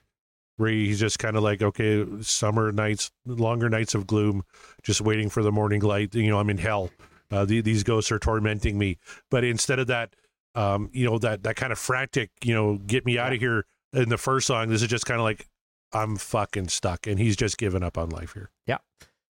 where 0.58 0.70
he's 0.70 1.00
just 1.00 1.20
kind 1.20 1.36
of 1.36 1.44
like 1.44 1.62
okay 1.62 2.06
summer 2.22 2.72
nights 2.72 3.12
longer 3.26 3.70
nights 3.70 3.94
of 3.96 4.06
gloom 4.08 4.44
just 4.84 5.02
waiting 5.02 5.30
for 5.30 5.44
the 5.44 5.52
morning 5.52 5.82
light 5.82 6.14
you 6.16 6.30
know 6.30 6.40
i'm 6.40 6.50
in 6.50 6.58
hell 6.58 6.90
uh, 7.32 7.44
the, 7.46 7.62
these 7.62 7.84
ghosts 7.84 8.12
are 8.12 8.20
tormenting 8.20 8.78
me 8.78 8.98
but 9.32 9.44
instead 9.44 9.80
of 9.80 9.88
that 9.88 10.16
um, 10.56 10.90
you 10.94 11.04
know 11.06 11.18
that 11.18 11.42
that 11.44 11.56
kind 11.56 11.72
of 11.74 11.80
frantic 11.80 12.30
you 12.44 12.54
know 12.54 12.78
get 12.86 13.06
me 13.06 13.18
out 13.18 13.34
of 13.34 13.40
here 13.40 13.66
in 13.92 14.10
the 14.10 14.18
first 14.18 14.46
song 14.48 14.70
this 14.70 14.82
is 14.84 14.88
just 14.88 15.06
kind 15.06 15.20
of 15.20 15.24
like 15.24 15.48
i'm 15.94 16.16
fucking 16.16 16.68
stuck 16.68 17.08
and 17.08 17.20
he's 17.20 17.36
just 17.36 17.58
given 17.58 17.82
up 17.84 17.98
on 17.98 18.10
life 18.10 18.34
here 18.34 18.50
Yeah. 18.68 18.78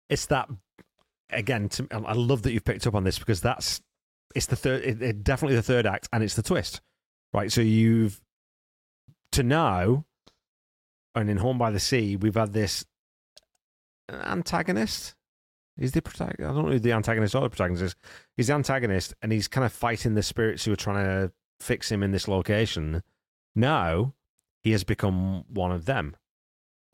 It's 0.09 0.25
that 0.27 0.49
again. 1.29 1.69
To, 1.69 1.87
I 1.91 2.13
love 2.13 2.41
that 2.41 2.51
you've 2.53 2.65
picked 2.65 2.87
up 2.87 2.95
on 2.95 3.03
this 3.03 3.19
because 3.19 3.41
that's 3.41 3.79
it's 4.35 4.47
the 4.47 4.55
third, 4.55 4.83
it, 4.83 5.01
it- 5.01 5.23
definitely 5.23 5.55
the 5.55 5.61
third 5.61 5.85
act, 5.85 6.07
and 6.11 6.23
it's 6.23 6.33
the 6.35 6.41
twist, 6.41 6.81
right? 7.33 7.51
So 7.51 7.61
you've 7.61 8.21
to 9.33 9.43
now, 9.43 10.05
and 11.15 11.29
in 11.29 11.37
Home 11.37 11.57
by 11.57 11.71
the 11.71 11.79
Sea, 11.79 12.15
we've 12.15 12.35
had 12.35 12.53
this 12.53 12.85
antagonist. 14.09 15.15
Is 15.77 15.93
the 15.93 16.01
protagonist? 16.01 16.41
I 16.41 16.53
don't 16.53 16.65
know 16.65 16.71
who 16.73 16.79
the 16.79 16.91
antagonist 16.91 17.35
or 17.35 17.41
the 17.41 17.49
protagonist 17.49 17.83
is. 17.83 17.95
He's 18.35 18.47
the 18.47 18.53
antagonist, 18.53 19.13
and 19.21 19.31
he's 19.31 19.47
kind 19.47 19.63
of 19.65 19.71
fighting 19.71 20.13
the 20.13 20.23
spirits 20.23 20.65
who 20.65 20.73
are 20.73 20.77
trying 20.77 21.05
to 21.05 21.31
fix 21.61 21.91
him 21.91 22.03
in 22.03 22.11
this 22.11 22.27
location. 22.27 23.01
Now 23.55 24.13
he 24.63 24.71
has 24.71 24.83
become 24.83 25.45
one 25.47 25.71
of 25.71 25.85
them. 25.85 26.15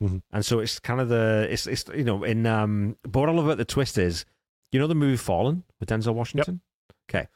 Mhm. 0.02 0.22
And 0.30 0.44
so 0.44 0.60
it's 0.60 0.78
kind 0.78 1.00
of 1.00 1.08
the 1.08 1.48
it's 1.50 1.66
it's 1.66 1.84
you 1.94 2.04
know 2.04 2.22
in 2.22 2.46
um 2.46 2.96
but 3.02 3.20
what 3.20 3.28
I 3.28 3.32
love 3.32 3.46
about 3.46 3.56
the 3.58 3.64
twist 3.64 3.96
is 3.96 4.24
you 4.70 4.78
know 4.78 4.86
the 4.86 4.94
movie 4.94 5.16
Fallen 5.16 5.64
with 5.80 5.88
Denzel 5.88 6.14
Washington? 6.14 6.60
Okay. 7.08 7.26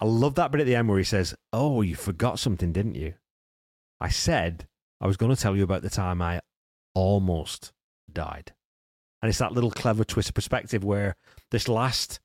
I 0.00 0.04
love 0.04 0.36
that 0.36 0.52
bit 0.52 0.60
at 0.60 0.66
the 0.66 0.76
end 0.76 0.88
where 0.88 0.98
he 0.98 1.04
says, 1.04 1.34
Oh, 1.52 1.82
you 1.82 1.96
forgot 1.96 2.38
something, 2.38 2.72
didn't 2.72 2.94
you? 2.94 3.14
I 4.00 4.10
said 4.10 4.68
I 5.00 5.06
was 5.06 5.16
gonna 5.16 5.36
tell 5.36 5.56
you 5.56 5.64
about 5.64 5.82
the 5.82 5.90
time 5.90 6.22
I 6.22 6.40
almost 6.94 7.72
died. 8.12 8.52
And 9.22 9.28
it's 9.28 9.38
that 9.38 9.52
little 9.52 9.70
clever 9.70 10.04
twist 10.04 10.28
of 10.28 10.34
perspective 10.34 10.84
where 10.84 11.16
this 11.50 11.68
last 11.68 12.20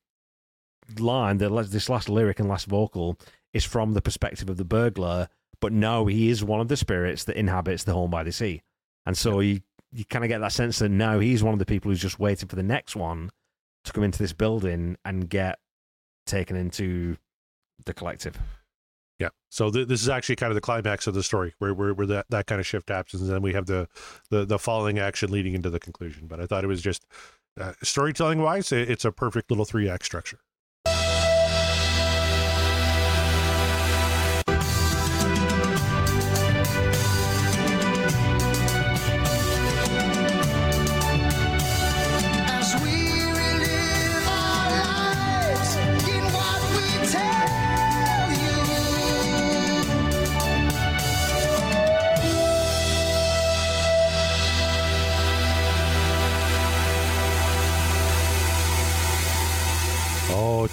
line, 1.00 1.38
this 1.38 1.90
last 1.90 2.10
lyric 2.10 2.40
and 2.40 2.50
last 2.50 2.68
vocal 2.68 3.18
is 3.54 3.64
from 3.64 3.94
the 3.94 4.02
perspective 4.02 4.50
of 4.50 4.58
the 4.58 4.66
burglar, 4.66 5.30
but 5.60 5.72
no, 5.72 6.06
he 6.06 6.30
is 6.30 6.44
one 6.44 6.60
of 6.60 6.68
the 6.68 6.78
spirits 6.78 7.24
that 7.24 7.38
inhabits 7.38 7.84
the 7.84 7.94
home 7.94 8.12
by 8.12 8.24
the 8.24 8.32
sea. 8.32 8.62
And 9.06 9.18
so 9.18 9.40
you, 9.40 9.62
you 9.92 10.06
kind 10.06 10.24
of 10.24 10.30
get 10.30 10.40
that 10.40 10.52
sense 10.52 10.80
that 10.80 10.90
now 10.90 11.20
he's 11.20 11.44
one 11.44 11.54
of 11.54 11.60
the 11.60 11.66
people 11.66 11.90
who's 11.90 12.02
just 12.02 12.20
waiting 12.20 12.48
for 12.48 12.56
the 12.56 12.64
next 12.64 12.96
one 12.96 13.32
to 13.86 13.94
come 13.94 14.04
into 14.04 14.20
this 14.20 14.34
building 14.34 14.98
and 15.04 15.30
get 15.30 15.60
taken 16.26 16.56
into 16.56 17.18
the 17.86 17.94
collective. 17.94 18.38
Yeah. 19.20 19.30
So 19.50 19.70
th- 19.70 19.88
this 19.88 20.02
is 20.02 20.10
actually 20.10 20.36
kind 20.38 20.52
of 20.52 20.56
the 20.56 20.62
climax 20.62 21.08
of 21.08 21.14
the 21.14 21.24
story, 21.24 21.54
where 21.60 21.74
where, 21.74 21.94
where 21.94 22.08
that, 22.08 22.26
that 22.30 22.48
kind 22.48 22.60
of 22.60 22.66
shift 22.66 22.90
happens, 22.90 23.22
and 23.22 23.32
then 23.32 23.42
we 23.42 23.54
have 23.54 23.68
the, 23.68 23.88
the 24.30 24.46
the 24.46 24.60
following 24.60 25.00
action 25.00 25.32
leading 25.32 25.54
into 25.54 25.70
the 25.70 25.80
conclusion. 25.80 26.28
But 26.28 26.40
I 26.40 26.46
thought 26.46 26.64
it 26.64 26.68
was 26.68 26.82
just 26.82 27.06
uh, 27.60 27.74
storytelling 27.84 28.42
wise, 28.42 28.72
it, 28.72 28.90
it's 28.90 29.06
a 29.06 29.12
perfect 29.12 29.52
little 29.52 29.66
three 29.66 29.88
act 29.90 30.06
structure. 30.06 30.40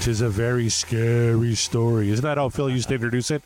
Tis 0.01 0.23
a 0.23 0.29
very 0.31 0.69
scary 0.71 1.55
story. 1.55 2.11
Isn't 2.11 2.25
that 2.25 2.39
how 2.39 2.49
Phil 2.49 2.71
used 2.71 2.89
to 2.89 2.95
introduce 2.95 3.31
it? 3.31 3.43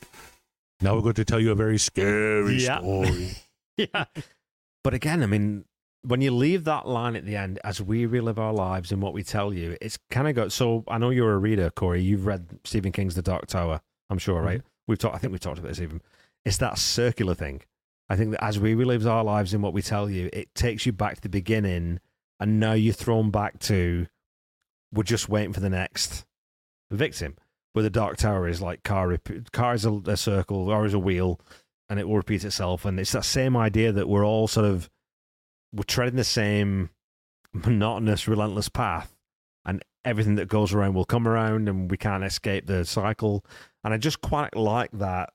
Now 0.80 0.94
we're 0.94 1.02
going 1.02 1.14
to 1.14 1.24
tell 1.24 1.40
you 1.40 1.50
a 1.50 1.54
very 1.56 1.78
scary 1.78 2.62
Yeah. 2.62 2.78
story. 2.78 3.30
yeah. 3.76 4.04
But 4.84 4.94
again, 4.94 5.22
I 5.22 5.26
mean, 5.26 5.64
when 6.02 6.20
you 6.20 6.30
leave 6.30 6.64
that 6.64 6.86
line 6.86 7.16
at 7.16 7.24
the 7.24 7.34
end, 7.36 7.58
as 7.64 7.80
we 7.82 8.06
relive 8.06 8.38
our 8.38 8.52
lives 8.52 8.92
and 8.92 9.02
what 9.02 9.14
we 9.14 9.22
tell 9.22 9.52
you, 9.52 9.76
it's 9.80 9.98
kind 10.10 10.28
of 10.28 10.34
got. 10.34 10.52
So 10.52 10.84
I 10.86 10.98
know 10.98 11.10
you're 11.10 11.32
a 11.32 11.38
reader, 11.38 11.70
Corey. 11.70 12.02
You've 12.02 12.26
read 12.26 12.46
Stephen 12.64 12.92
King's 12.92 13.14
The 13.14 13.22
Dark 13.22 13.46
Tower. 13.46 13.80
I'm 14.10 14.18
sure, 14.18 14.40
right? 14.40 14.58
Mm-hmm. 14.58 14.68
We've 14.86 14.98
talked. 14.98 15.16
I 15.16 15.18
think 15.18 15.32
we've 15.32 15.40
talked 15.40 15.58
about 15.58 15.68
this 15.68 15.80
even. 15.80 16.02
It's 16.44 16.58
that 16.58 16.78
circular 16.78 17.34
thing. 17.34 17.62
I 18.08 18.16
think 18.16 18.32
that 18.32 18.44
as 18.44 18.60
we 18.60 18.74
relive 18.74 19.06
our 19.06 19.24
lives 19.24 19.54
and 19.54 19.62
what 19.62 19.72
we 19.72 19.80
tell 19.82 20.10
you, 20.10 20.28
it 20.32 20.54
takes 20.54 20.84
you 20.84 20.92
back 20.92 21.16
to 21.16 21.20
the 21.22 21.28
beginning, 21.30 22.00
and 22.38 22.60
now 22.60 22.74
you're 22.74 22.92
thrown 22.94 23.30
back 23.30 23.58
to. 23.60 24.06
We're 24.92 25.02
just 25.02 25.28
waiting 25.28 25.52
for 25.52 25.60
the 25.60 25.70
next 25.70 26.24
victim. 26.96 27.36
Where 27.72 27.82
the 27.82 27.90
Dark 27.90 28.18
Tower 28.18 28.46
is 28.46 28.62
like 28.62 28.84
ka, 28.84 29.02
rep- 29.02 29.50
ka 29.52 29.72
is 29.72 29.84
a, 29.84 29.92
a 30.06 30.16
circle, 30.16 30.68
or 30.68 30.86
is 30.86 30.94
a 30.94 30.98
wheel, 30.98 31.40
and 31.88 31.98
it 31.98 32.06
will 32.06 32.16
repeat 32.16 32.44
itself. 32.44 32.84
And 32.84 33.00
it's 33.00 33.12
that 33.12 33.24
same 33.24 33.56
idea 33.56 33.90
that 33.90 34.08
we're 34.08 34.24
all 34.24 34.46
sort 34.46 34.66
of 34.66 34.88
we're 35.72 35.82
treading 35.82 36.16
the 36.16 36.24
same 36.24 36.90
monotonous, 37.52 38.28
relentless 38.28 38.68
path, 38.68 39.16
and 39.64 39.82
everything 40.04 40.36
that 40.36 40.48
goes 40.48 40.72
around 40.72 40.94
will 40.94 41.04
come 41.04 41.26
around, 41.26 41.68
and 41.68 41.90
we 41.90 41.96
can't 41.96 42.22
escape 42.22 42.66
the 42.66 42.84
cycle. 42.84 43.44
And 43.82 43.92
I 43.92 43.98
just 43.98 44.20
quite 44.20 44.54
like 44.56 44.90
that 44.92 45.30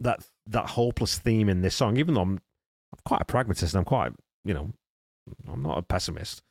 that 0.00 0.20
that 0.46 0.70
hopeless 0.70 1.18
theme 1.18 1.48
in 1.48 1.62
this 1.62 1.74
song, 1.74 1.96
even 1.96 2.14
though 2.14 2.22
I'm, 2.22 2.32
I'm 2.92 3.00
quite 3.04 3.22
a 3.22 3.26
pragmatist 3.26 3.74
and 3.74 3.80
I'm 3.80 3.84
quite 3.84 4.12
you 4.44 4.54
know 4.54 4.70
I'm 5.50 5.62
not 5.62 5.78
a 5.78 5.82
pessimist, 5.82 6.42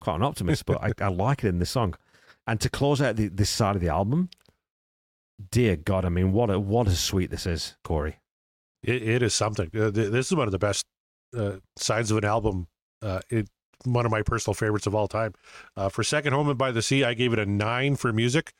quite 0.00 0.16
an 0.16 0.22
optimist, 0.22 0.66
but 0.66 0.82
I, 0.82 0.92
I 1.04 1.08
like 1.08 1.44
it 1.44 1.48
in 1.48 1.58
this 1.58 1.70
song. 1.70 1.94
And 2.46 2.60
to 2.60 2.70
close 2.70 3.02
out 3.02 3.16
the, 3.16 3.28
this 3.28 3.50
side 3.50 3.74
of 3.74 3.82
the 3.82 3.88
album, 3.88 4.30
dear 5.50 5.76
God, 5.76 6.04
I 6.04 6.08
mean, 6.08 6.32
what 6.32 6.50
a 6.50 6.58
what 6.60 6.86
a 6.86 6.92
sweet 6.92 7.30
this 7.30 7.46
is, 7.46 7.76
Corey. 7.82 8.20
It, 8.82 9.02
it 9.02 9.22
is 9.22 9.34
something. 9.34 9.70
Uh, 9.74 9.90
th- 9.90 10.10
this 10.12 10.26
is 10.26 10.34
one 10.34 10.46
of 10.48 10.52
the 10.52 10.58
best 10.58 10.84
uh, 11.36 11.56
sides 11.76 12.10
of 12.10 12.18
an 12.18 12.24
album. 12.24 12.68
Uh, 13.02 13.20
it 13.30 13.48
one 13.84 14.04
of 14.04 14.10
my 14.10 14.22
personal 14.22 14.54
favorites 14.54 14.86
of 14.86 14.94
all 14.94 15.08
time. 15.08 15.34
Uh, 15.76 15.88
for 15.88 16.02
Second 16.02 16.32
Home 16.32 16.48
and 16.48 16.58
by 16.58 16.72
the 16.72 16.82
Sea, 16.82 17.04
I 17.04 17.14
gave 17.14 17.32
it 17.32 17.38
a 17.38 17.46
nine 17.46 17.96
for 17.96 18.12
music. 18.12 18.52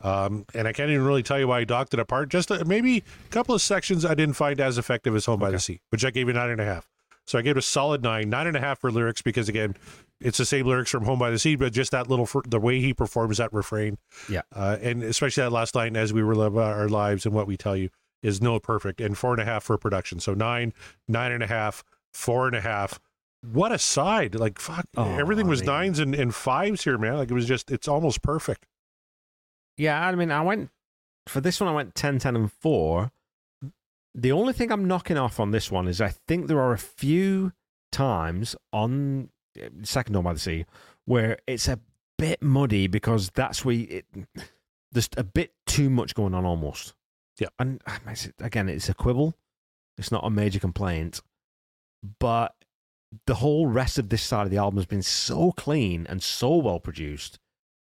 Um, 0.00 0.46
and 0.54 0.66
I 0.66 0.72
can't 0.72 0.90
even 0.90 1.04
really 1.04 1.22
tell 1.22 1.38
you 1.38 1.46
why 1.46 1.60
I 1.60 1.64
docked 1.64 1.94
it 1.94 2.00
apart. 2.00 2.28
Just 2.28 2.50
uh, 2.50 2.64
maybe 2.66 2.98
a 2.98 3.28
couple 3.30 3.54
of 3.54 3.62
sections 3.62 4.04
I 4.04 4.14
didn't 4.14 4.34
find 4.34 4.60
as 4.60 4.76
effective 4.76 5.14
as 5.14 5.26
Home 5.26 5.38
by 5.38 5.50
the 5.50 5.60
Sea, 5.60 5.80
which 5.90 6.04
I 6.04 6.10
gave 6.10 6.28
it 6.28 6.34
nine 6.34 6.50
and 6.50 6.60
a 6.60 6.64
half. 6.64 6.88
So 7.26 7.38
I 7.38 7.42
gave 7.42 7.56
it 7.56 7.60
a 7.60 7.62
solid 7.62 8.02
nine, 8.02 8.28
nine 8.28 8.48
and 8.48 8.56
a 8.56 8.60
half 8.60 8.80
for 8.80 8.90
lyrics 8.90 9.22
because 9.22 9.48
again, 9.48 9.76
it's 10.24 10.38
the 10.38 10.44
same 10.46 10.66
lyrics 10.66 10.90
from 10.90 11.04
Home 11.04 11.18
by 11.18 11.30
the 11.30 11.38
Sea, 11.38 11.56
but 11.56 11.72
just 11.72 11.90
that 11.92 12.08
little 12.08 12.28
the 12.46 12.60
way 12.60 12.80
he 12.80 12.92
performs 12.94 13.38
that 13.38 13.52
refrain, 13.52 13.98
Yeah. 14.28 14.42
uh, 14.54 14.76
and 14.80 15.02
especially 15.02 15.42
that 15.44 15.50
last 15.50 15.74
line, 15.74 15.96
as 15.96 16.12
we 16.12 16.22
relive 16.22 16.56
our 16.56 16.88
lives 16.88 17.24
and 17.26 17.34
what 17.34 17.46
we 17.46 17.56
tell 17.56 17.76
you, 17.76 17.90
is 18.22 18.40
no 18.40 18.60
perfect, 18.60 19.00
and 19.00 19.18
four 19.18 19.32
and 19.32 19.40
a 19.42 19.44
half 19.44 19.64
for 19.64 19.76
production. 19.78 20.20
So 20.20 20.32
nine, 20.34 20.72
nine 21.08 21.32
and 21.32 21.42
a 21.42 21.46
half, 21.48 21.82
four 22.14 22.46
and 22.46 22.54
a 22.56 22.60
half. 22.60 23.00
What 23.42 23.72
a 23.72 23.78
side! 23.78 24.36
Like 24.36 24.60
fuck, 24.60 24.86
Oh, 24.96 25.18
everything 25.18 25.48
was 25.48 25.62
I 25.62 25.64
mean- 25.64 25.74
nines 25.74 25.98
and, 25.98 26.14
and 26.14 26.32
fives 26.34 26.84
here, 26.84 26.96
man. 26.98 27.16
Like 27.16 27.30
it 27.30 27.34
was 27.34 27.46
just, 27.46 27.70
it's 27.72 27.88
almost 27.88 28.22
perfect. 28.22 28.66
Yeah, 29.76 30.06
I 30.06 30.14
mean, 30.14 30.30
I 30.30 30.42
went 30.42 30.70
for 31.26 31.40
this 31.40 31.60
one. 31.60 31.68
I 31.68 31.72
went 31.72 31.94
10, 31.96 32.18
10, 32.20 32.36
and 32.36 32.52
four. 32.52 33.10
The 34.14 34.30
only 34.30 34.52
thing 34.52 34.70
I'm 34.70 34.86
knocking 34.86 35.16
off 35.16 35.40
on 35.40 35.50
this 35.50 35.70
one 35.70 35.88
is 35.88 36.00
I 36.00 36.10
think 36.28 36.46
there 36.46 36.60
are 36.60 36.72
a 36.72 36.78
few 36.78 37.52
times 37.90 38.54
on 38.72 39.24
uh, 39.24 39.31
Second 39.82 40.14
Home 40.14 40.24
by 40.24 40.32
the 40.32 40.38
Sea 40.38 40.64
where 41.04 41.38
it's 41.46 41.68
a 41.68 41.80
bit 42.18 42.42
muddy 42.42 42.86
because 42.86 43.30
that's 43.30 43.64
where 43.64 43.74
it, 43.76 44.06
there's 44.92 45.08
a 45.16 45.24
bit 45.24 45.52
too 45.66 45.90
much 45.90 46.14
going 46.14 46.34
on 46.34 46.44
almost. 46.44 46.94
Yeah. 47.38 47.48
And 47.58 47.82
uh, 47.86 48.14
again, 48.40 48.68
it's 48.68 48.88
a 48.88 48.94
quibble. 48.94 49.34
It's 49.98 50.12
not 50.12 50.24
a 50.24 50.30
major 50.30 50.60
complaint. 50.60 51.20
But 52.18 52.54
the 53.26 53.36
whole 53.36 53.66
rest 53.66 53.98
of 53.98 54.08
this 54.08 54.22
side 54.22 54.44
of 54.44 54.50
the 54.50 54.56
album 54.58 54.78
has 54.78 54.86
been 54.86 55.02
so 55.02 55.52
clean 55.52 56.06
and 56.08 56.22
so 56.22 56.56
well 56.56 56.80
produced 56.80 57.38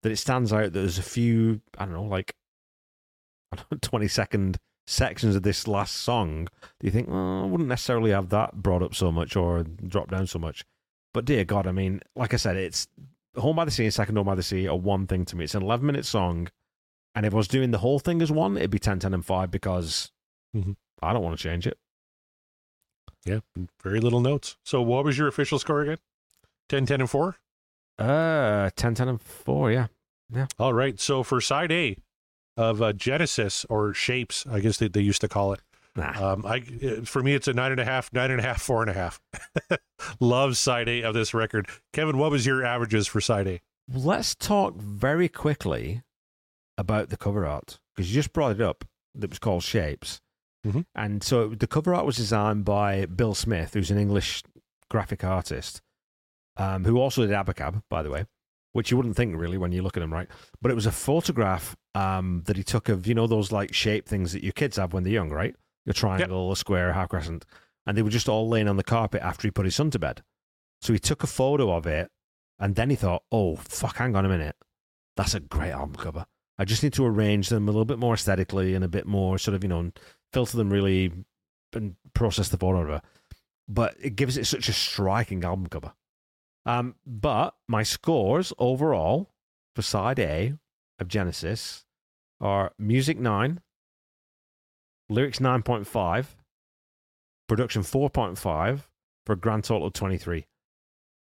that 0.04 0.12
it 0.12 0.18
stands 0.18 0.54
out 0.54 0.64
that 0.64 0.74
there's 0.74 0.98
a 0.98 1.04
few, 1.04 1.62
I 1.78 1.86
don't 1.86 1.94
know, 1.94 2.04
like 2.04 2.36
I 3.52 3.58
don't 3.58 3.72
know, 3.72 3.78
20 3.82 4.08
second 4.08 4.58
sections 4.88 5.36
of 5.36 5.44
this 5.44 5.68
last 5.68 5.98
song 5.98 6.48
that 6.80 6.86
you 6.86 6.92
think, 6.92 7.10
oh, 7.10 7.44
I 7.44 7.46
wouldn't 7.46 7.70
necessarily 7.70 8.12
have 8.12 8.30
that 8.30 8.62
brought 8.62 8.82
up 8.84 8.96
so 8.96 9.12
much 9.12 9.36
or 9.36 9.64
dropped 9.64 10.12
down 10.12 10.28
so 10.28 10.40
much. 10.40 10.66
But 11.14 11.26
dear 11.26 11.44
God, 11.46 11.66
I 11.68 11.72
mean, 11.72 12.02
like 12.16 12.34
I 12.34 12.38
said, 12.38 12.56
it's 12.58 12.88
Home 13.36 13.56
by 13.56 13.66
the 13.66 13.72
Sea 13.72 13.86
and 13.86 13.94
Second 13.94 14.16
Home 14.16 14.26
by 14.26 14.36
the 14.36 14.44
Sea 14.44 14.68
are 14.68 14.76
one 14.78 15.08
thing 15.08 15.26
to 15.26 15.36
me. 15.36 15.44
It's 15.46 15.56
an 15.56 15.64
11 15.64 15.86
minute 15.86 16.06
song. 16.06 16.50
And 17.16 17.26
if 17.26 17.34
I 17.34 17.38
was 17.38 17.48
doing 17.48 17.72
the 17.72 17.78
whole 17.80 18.00
thing 18.00 18.22
as 18.22 18.32
one, 18.32 18.58
it'd 18.58 18.70
be 18.72 18.80
10, 18.80 19.00
10, 19.00 19.14
and 19.14 19.26
5 19.26 19.50
because 19.52 20.12
Mhm. 20.56 20.76
I 21.02 21.14
don't 21.14 21.24
want 21.24 21.38
to 21.38 21.44
change 21.44 21.66
it. 21.68 21.78
Yeah, 23.26 23.40
very 23.84 24.00
little 24.00 24.22
notes. 24.22 24.58
So 24.64 24.82
what 24.82 25.04
was 25.04 25.18
your 25.18 25.28
official 25.28 25.60
score 25.60 25.82
again? 25.82 25.98
10, 26.70 26.86
10, 26.86 27.02
and 27.02 27.10
4? 27.10 27.36
Uh, 27.98 28.70
10, 28.76 28.96
10, 28.96 29.08
and 29.10 29.22
4, 29.22 29.72
yeah. 29.72 29.88
All 30.58 30.74
right. 30.74 31.00
So 31.00 31.24
for 31.24 31.42
side 31.42 31.72
A 31.72 31.98
of 32.56 32.82
uh, 32.82 32.94
Genesis 32.94 33.66
or 33.70 33.94
Shapes, 33.94 34.46
I 34.48 34.60
guess 34.60 34.78
they, 34.78 34.88
they 34.88 35.02
used 35.02 35.22
to 35.22 35.28
call 35.28 35.54
it. 35.54 35.62
Nah. 35.96 36.34
Um, 36.34 36.46
I 36.46 36.62
for 37.04 37.22
me, 37.24 37.34
it's 37.34 37.48
a 37.48 37.54
nine 37.54 37.72
and 37.72 37.80
a 37.82 37.86
half, 37.86 38.12
nine 38.14 38.32
and 38.32 38.40
a 38.40 38.44
half, 38.44 38.62
four 38.62 38.82
and 38.82 38.90
a 38.90 38.94
half. 38.94 39.20
Love 40.20 40.56
side 40.58 40.88
A 40.88 41.02
of 41.04 41.14
this 41.14 41.34
record. 41.34 41.68
Kevin, 41.94 42.18
what 42.18 42.32
was 42.32 42.46
your 42.46 42.64
averages 42.64 43.08
for 43.08 43.20
side 43.22 43.48
A? 43.48 43.62
Let's 43.92 44.36
talk 44.36 44.76
very 44.76 45.28
quickly 45.28 46.04
about 46.78 47.10
the 47.10 47.18
cover 47.18 47.46
art 47.46 47.80
because 47.96 48.10
you 48.10 48.20
just 48.20 48.34
brought 48.34 48.52
it 48.52 48.62
up. 48.62 48.86
That 49.16 49.32
was 49.32 49.40
called 49.40 49.64
Shapes, 49.64 50.22
Mhm. 50.66 50.86
and 50.96 51.24
so 51.24 51.50
the 51.50 51.66
cover 51.68 51.96
art 51.96 52.06
was 52.06 52.16
designed 52.18 52.64
by 52.64 53.06
Bill 53.08 53.34
Smith, 53.34 53.74
who's 53.74 53.90
an 53.92 53.98
English 53.98 54.44
graphic 54.90 55.24
artist, 55.24 55.82
um, 56.58 56.86
who 56.86 57.00
also 57.00 57.26
did 57.26 57.32
Abacab, 57.36 57.82
by 57.90 58.04
the 58.04 58.12
way, 58.12 58.26
which 58.74 58.92
you 58.92 58.98
wouldn't 58.98 59.16
think 59.16 59.36
really 59.36 59.58
when 59.58 59.72
you 59.72 59.82
look 59.82 59.98
at 59.98 60.04
him, 60.04 60.14
right? 60.14 60.28
But 60.62 60.70
it 60.72 60.76
was 60.76 60.86
a 60.86 60.92
photograph 60.92 61.76
um, 61.96 62.44
that 62.46 62.56
he 62.56 62.64
took 62.64 62.88
of 62.88 63.08
you 63.08 63.16
know 63.16 63.26
those 63.26 63.52
like 63.52 63.74
shape 63.74 64.08
things 64.08 64.32
that 64.34 64.44
your 64.44 64.54
kids 64.54 64.78
have 64.78 64.94
when 64.94 65.04
they're 65.04 65.12
young, 65.14 65.32
right? 65.32 65.56
A 65.90 65.94
triangle, 65.94 66.52
a 66.52 66.56
square, 66.56 66.90
a 66.90 66.94
half 66.94 67.10
crescent, 67.10 67.46
and 67.86 67.98
they 67.98 68.02
were 68.02 68.10
just 68.10 68.30
all 68.30 68.48
laying 68.48 68.68
on 68.68 68.78
the 68.78 68.84
carpet 68.84 69.22
after 69.22 69.48
he 69.48 69.52
put 69.52 69.66
his 69.66 69.76
son 69.76 69.92
to 69.92 70.00
bed. 70.00 70.22
So 70.82 70.94
he 70.94 71.00
took 71.00 71.24
a 71.24 71.28
photo 71.28 71.72
of 71.76 71.86
it 71.88 72.12
and 72.60 72.76
then 72.76 72.90
he 72.90 72.96
thought, 72.96 73.24
oh, 73.32 73.56
fuck, 73.56 73.98
hang 73.98 74.16
on 74.16 74.26
a 74.26 74.30
minute. 74.30 74.56
That's 75.18 75.34
a 75.34 75.40
great 75.40 75.72
album 75.72 75.96
cover. 75.96 76.26
I 76.58 76.66
just 76.66 76.84
need 76.84 76.94
to 76.94 77.06
arrange 77.06 77.50
them 77.50 77.68
a 77.68 77.72
little 77.72 77.86
bit 77.86 78.00
more 78.00 78.14
aesthetically 78.14 78.76
and 78.76 78.84
a 78.84 78.90
bit 78.90 79.06
more 79.06 79.38
sort 79.38 79.56
of, 79.56 79.64
you 79.64 79.70
know, 79.70 79.92
filter 80.34 80.58
them 80.58 80.70
really 80.70 81.12
and 81.74 81.96
process 82.14 82.50
the 82.50 82.58
photo 82.58 82.82
of 82.82 82.90
it. 82.90 83.02
But 83.68 83.96
it 84.02 84.16
gives 84.16 84.38
it 84.38 84.46
such 84.46 84.68
a 84.68 84.74
striking 84.74 85.44
album 85.44 85.68
cover. 85.68 85.94
Um, 86.66 86.96
but 87.06 87.56
my 87.68 87.84
scores 87.84 88.52
overall 88.60 89.32
for 89.76 89.82
side 89.82 90.20
A 90.20 90.54
of 91.00 91.08
Genesis 91.08 91.86
are 92.42 92.74
music 92.78 93.18
9, 93.18 93.62
lyrics 95.10 95.40
9.5, 95.40 96.26
production 97.48 97.82
4.5 97.82 98.82
for 99.26 99.34
a 99.34 99.36
grand 99.36 99.64
total 99.64 99.88
of 99.88 99.94
23. 99.94 100.46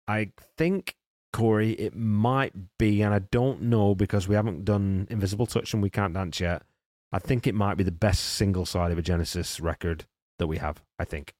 I 0.07 0.33
think 0.57 0.97
Corey, 1.33 1.73
it 1.73 1.95
might 1.95 2.53
be, 2.79 3.03
and 3.03 3.13
I 3.15 3.19
don't 3.19 3.63
know 3.63 3.95
because 3.95 4.29
we 4.29 4.35
haven't 4.35 4.65
done 4.65 5.07
Invisible 5.11 5.47
Touch 5.47 5.75
and 5.75 5.83
we 5.83 5.91
can't 5.91 6.15
dance 6.15 6.41
yet. 6.41 6.63
I 7.13 7.19
think 7.19 7.47
it 7.47 7.55
might 7.55 7.77
be 7.77 7.85
the 7.85 7.93
best 7.93 8.25
single 8.25 8.67
side 8.67 8.93
of 8.93 8.99
a 8.99 9.03
Genesis 9.03 9.61
record 9.61 10.07
that 10.39 10.47
we 10.47 10.59
have. 10.59 10.83
I 10.99 11.05
think. 11.05 11.35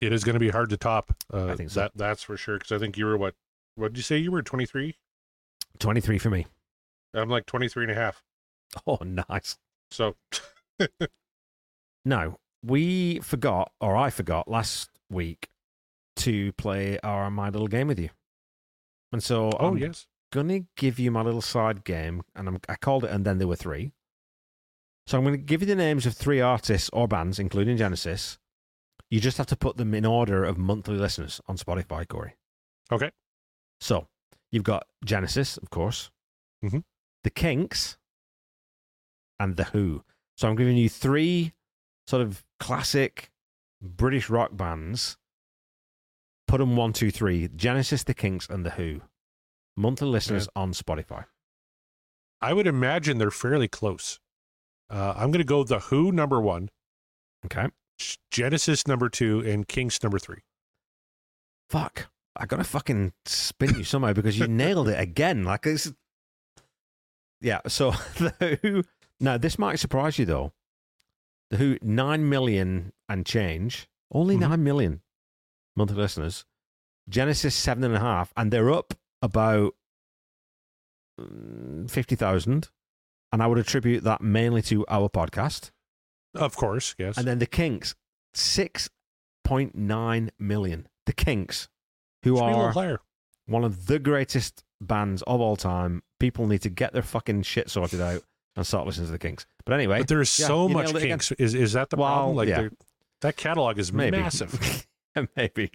It 0.00 0.12
is 0.12 0.22
going 0.22 0.34
to 0.34 0.40
be 0.40 0.50
hard 0.50 0.70
to 0.70 0.76
top. 0.76 1.12
Uh, 1.32 1.46
I 1.46 1.56
think 1.56 1.70
so. 1.70 1.80
that 1.80 1.92
that's 1.96 2.22
for 2.22 2.36
sure. 2.36 2.56
Because 2.58 2.70
I 2.70 2.78
think 2.78 2.96
you 2.96 3.04
were 3.04 3.16
what? 3.16 3.34
What 3.74 3.92
did 3.92 3.96
you 3.96 4.02
say? 4.04 4.18
You 4.18 4.30
were 4.30 4.42
twenty 4.42 4.66
three. 4.66 4.96
23 5.78 6.18
for 6.18 6.30
me. 6.30 6.46
I'm 7.14 7.28
like 7.28 7.46
23 7.46 7.84
and 7.84 7.92
a 7.92 7.94
half. 7.94 8.22
Oh, 8.86 8.98
nice. 9.28 9.56
So 9.90 10.16
Now, 12.08 12.38
we 12.64 13.20
forgot, 13.20 13.70
or 13.82 13.94
I 13.94 14.08
forgot 14.08 14.48
last 14.48 14.88
week 15.10 15.48
to 16.16 16.52
play 16.54 16.98
our 17.00 17.30
My 17.30 17.50
Little 17.50 17.68
Game 17.68 17.86
with 17.86 17.98
you. 17.98 18.08
And 19.12 19.22
so 19.22 19.50
oh 19.60 19.68
I'm 19.68 19.76
yes, 19.76 20.06
going 20.32 20.48
to 20.48 20.64
give 20.76 20.98
you 20.98 21.10
my 21.10 21.20
little 21.20 21.42
side 21.42 21.84
game, 21.84 22.22
and 22.34 22.48
I'm, 22.48 22.58
I 22.66 22.76
called 22.76 23.04
it, 23.04 23.10
and 23.10 23.26
then 23.26 23.36
there 23.36 23.46
were 23.46 23.56
three. 23.56 23.92
So 25.06 25.18
I'm 25.18 25.24
going 25.24 25.34
to 25.36 25.42
give 25.42 25.60
you 25.60 25.66
the 25.66 25.74
names 25.76 26.06
of 26.06 26.14
three 26.14 26.40
artists 26.40 26.88
or 26.94 27.06
bands, 27.08 27.38
including 27.38 27.76
Genesis. 27.76 28.38
You 29.10 29.20
just 29.20 29.36
have 29.36 29.46
to 29.48 29.56
put 29.56 29.76
them 29.76 29.92
in 29.92 30.06
order 30.06 30.44
of 30.44 30.56
monthly 30.56 30.96
listeners 30.96 31.42
on 31.46 31.58
Spotify, 31.58 32.08
Corey. 32.08 32.36
Okay. 32.90 33.10
So 33.80 34.08
you've 34.50 34.64
got 34.64 34.86
Genesis, 35.04 35.58
of 35.58 35.68
course, 35.68 36.10
Mhm. 36.64 36.84
the 37.22 37.30
Kinks, 37.30 37.98
and 39.38 39.56
the 39.56 39.64
Who. 39.64 40.04
So 40.38 40.48
I'm 40.48 40.56
giving 40.56 40.76
you 40.78 40.88
three 40.88 41.52
sort 42.08 42.22
of 42.22 42.42
classic 42.58 43.30
British 43.82 44.30
rock 44.30 44.56
bands. 44.56 45.18
Put 46.46 46.58
them 46.58 46.76
one, 46.76 46.92
two, 46.94 47.10
three: 47.10 47.48
Genesis, 47.54 48.02
the 48.02 48.14
Kinks, 48.14 48.48
and 48.48 48.64
the 48.64 48.70
Who. 48.70 49.02
Monthly 49.76 50.08
listeners 50.08 50.48
on 50.56 50.72
Spotify. 50.72 51.26
I 52.40 52.52
would 52.52 52.66
imagine 52.66 53.18
they're 53.18 53.30
fairly 53.30 53.68
close. 53.68 54.18
Uh, 54.90 55.12
I'm 55.16 55.30
going 55.30 55.40
to 55.40 55.44
go 55.44 55.62
the 55.64 55.80
Who 55.80 56.10
number 56.10 56.40
one, 56.40 56.70
Okay. 57.44 57.68
Genesis 58.30 58.86
number 58.86 59.08
two, 59.08 59.40
and 59.40 59.66
Kinks 59.66 60.02
number 60.02 60.18
three. 60.18 60.38
Fuck. 61.68 62.08
I 62.36 62.46
gotta 62.46 62.64
fucking 62.64 63.12
spin 63.26 63.74
you 63.74 63.84
somehow 63.84 64.12
because 64.12 64.38
you 64.38 64.46
nailed 64.46 64.88
it 64.88 65.00
again. 65.00 65.44
Like 65.44 65.62
this. 65.62 65.92
Yeah. 67.40 67.60
So 67.66 67.90
the 68.16 68.58
Who. 68.62 68.84
Now 69.20 69.36
this 69.38 69.58
might 69.58 69.80
surprise 69.80 70.18
you 70.18 70.24
though. 70.24 70.52
The 71.50 71.56
Who 71.56 71.78
nine 71.82 72.28
million 72.28 72.92
and 73.08 73.24
change. 73.24 73.88
Only 74.12 74.36
Mhm. 74.36 74.40
nine 74.40 74.64
million 74.64 75.02
monthly 75.76 75.96
listeners. 75.96 76.44
Genesis 77.08 77.54
seven 77.54 77.84
and 77.84 77.94
a 77.94 78.00
half, 78.00 78.32
and 78.36 78.50
they're 78.52 78.70
up 78.70 78.94
about 79.22 79.74
mm, 81.20 81.90
fifty 81.90 82.16
thousand. 82.16 82.70
And 83.32 83.42
I 83.42 83.46
would 83.46 83.58
attribute 83.58 84.04
that 84.04 84.22
mainly 84.22 84.62
to 84.62 84.86
our 84.88 85.08
podcast. 85.10 85.70
Of 86.34 86.56
course, 86.56 86.94
yes. 86.98 87.18
And 87.18 87.26
then 87.26 87.38
the 87.38 87.46
Kinks, 87.46 87.94
six 88.34 88.88
point 89.44 89.74
nine 89.74 90.30
million. 90.38 90.88
The 91.06 91.12
Kinks, 91.12 91.68
who 92.22 92.36
Should 92.36 92.46
be 92.46 92.52
a 92.52 92.56
little 92.56 92.82
are 92.82 93.00
one 93.46 93.64
of 93.64 93.86
the 93.86 93.98
greatest 93.98 94.62
bands 94.80 95.22
of 95.22 95.40
all 95.40 95.56
time. 95.56 96.02
People 96.20 96.46
need 96.46 96.62
to 96.62 96.70
get 96.70 96.92
their 96.92 97.02
fucking 97.02 97.42
shit 97.42 97.70
sorted 97.70 98.00
out 98.00 98.22
and 98.56 98.66
start 98.66 98.86
listening 98.86 99.06
to 99.06 99.12
the 99.12 99.18
Kinks. 99.18 99.46
But 99.68 99.74
anyway, 99.74 99.98
But 99.98 100.08
there's 100.08 100.38
yeah, 100.38 100.46
so 100.46 100.66
much 100.66 100.86
nailed 100.86 100.96
it 100.96 101.02
again. 101.04 101.18
Kinks. 101.18 101.32
Is 101.32 101.54
is 101.54 101.74
that 101.74 101.90
the 101.90 101.96
Well, 101.96 102.08
problem? 102.08 102.36
Like 102.36 102.48
yeah. 102.48 102.68
that 103.20 103.36
catalog 103.36 103.78
is 103.78 103.92
maybe 103.92 104.16
massive. 104.16 104.86
maybe. 105.36 105.70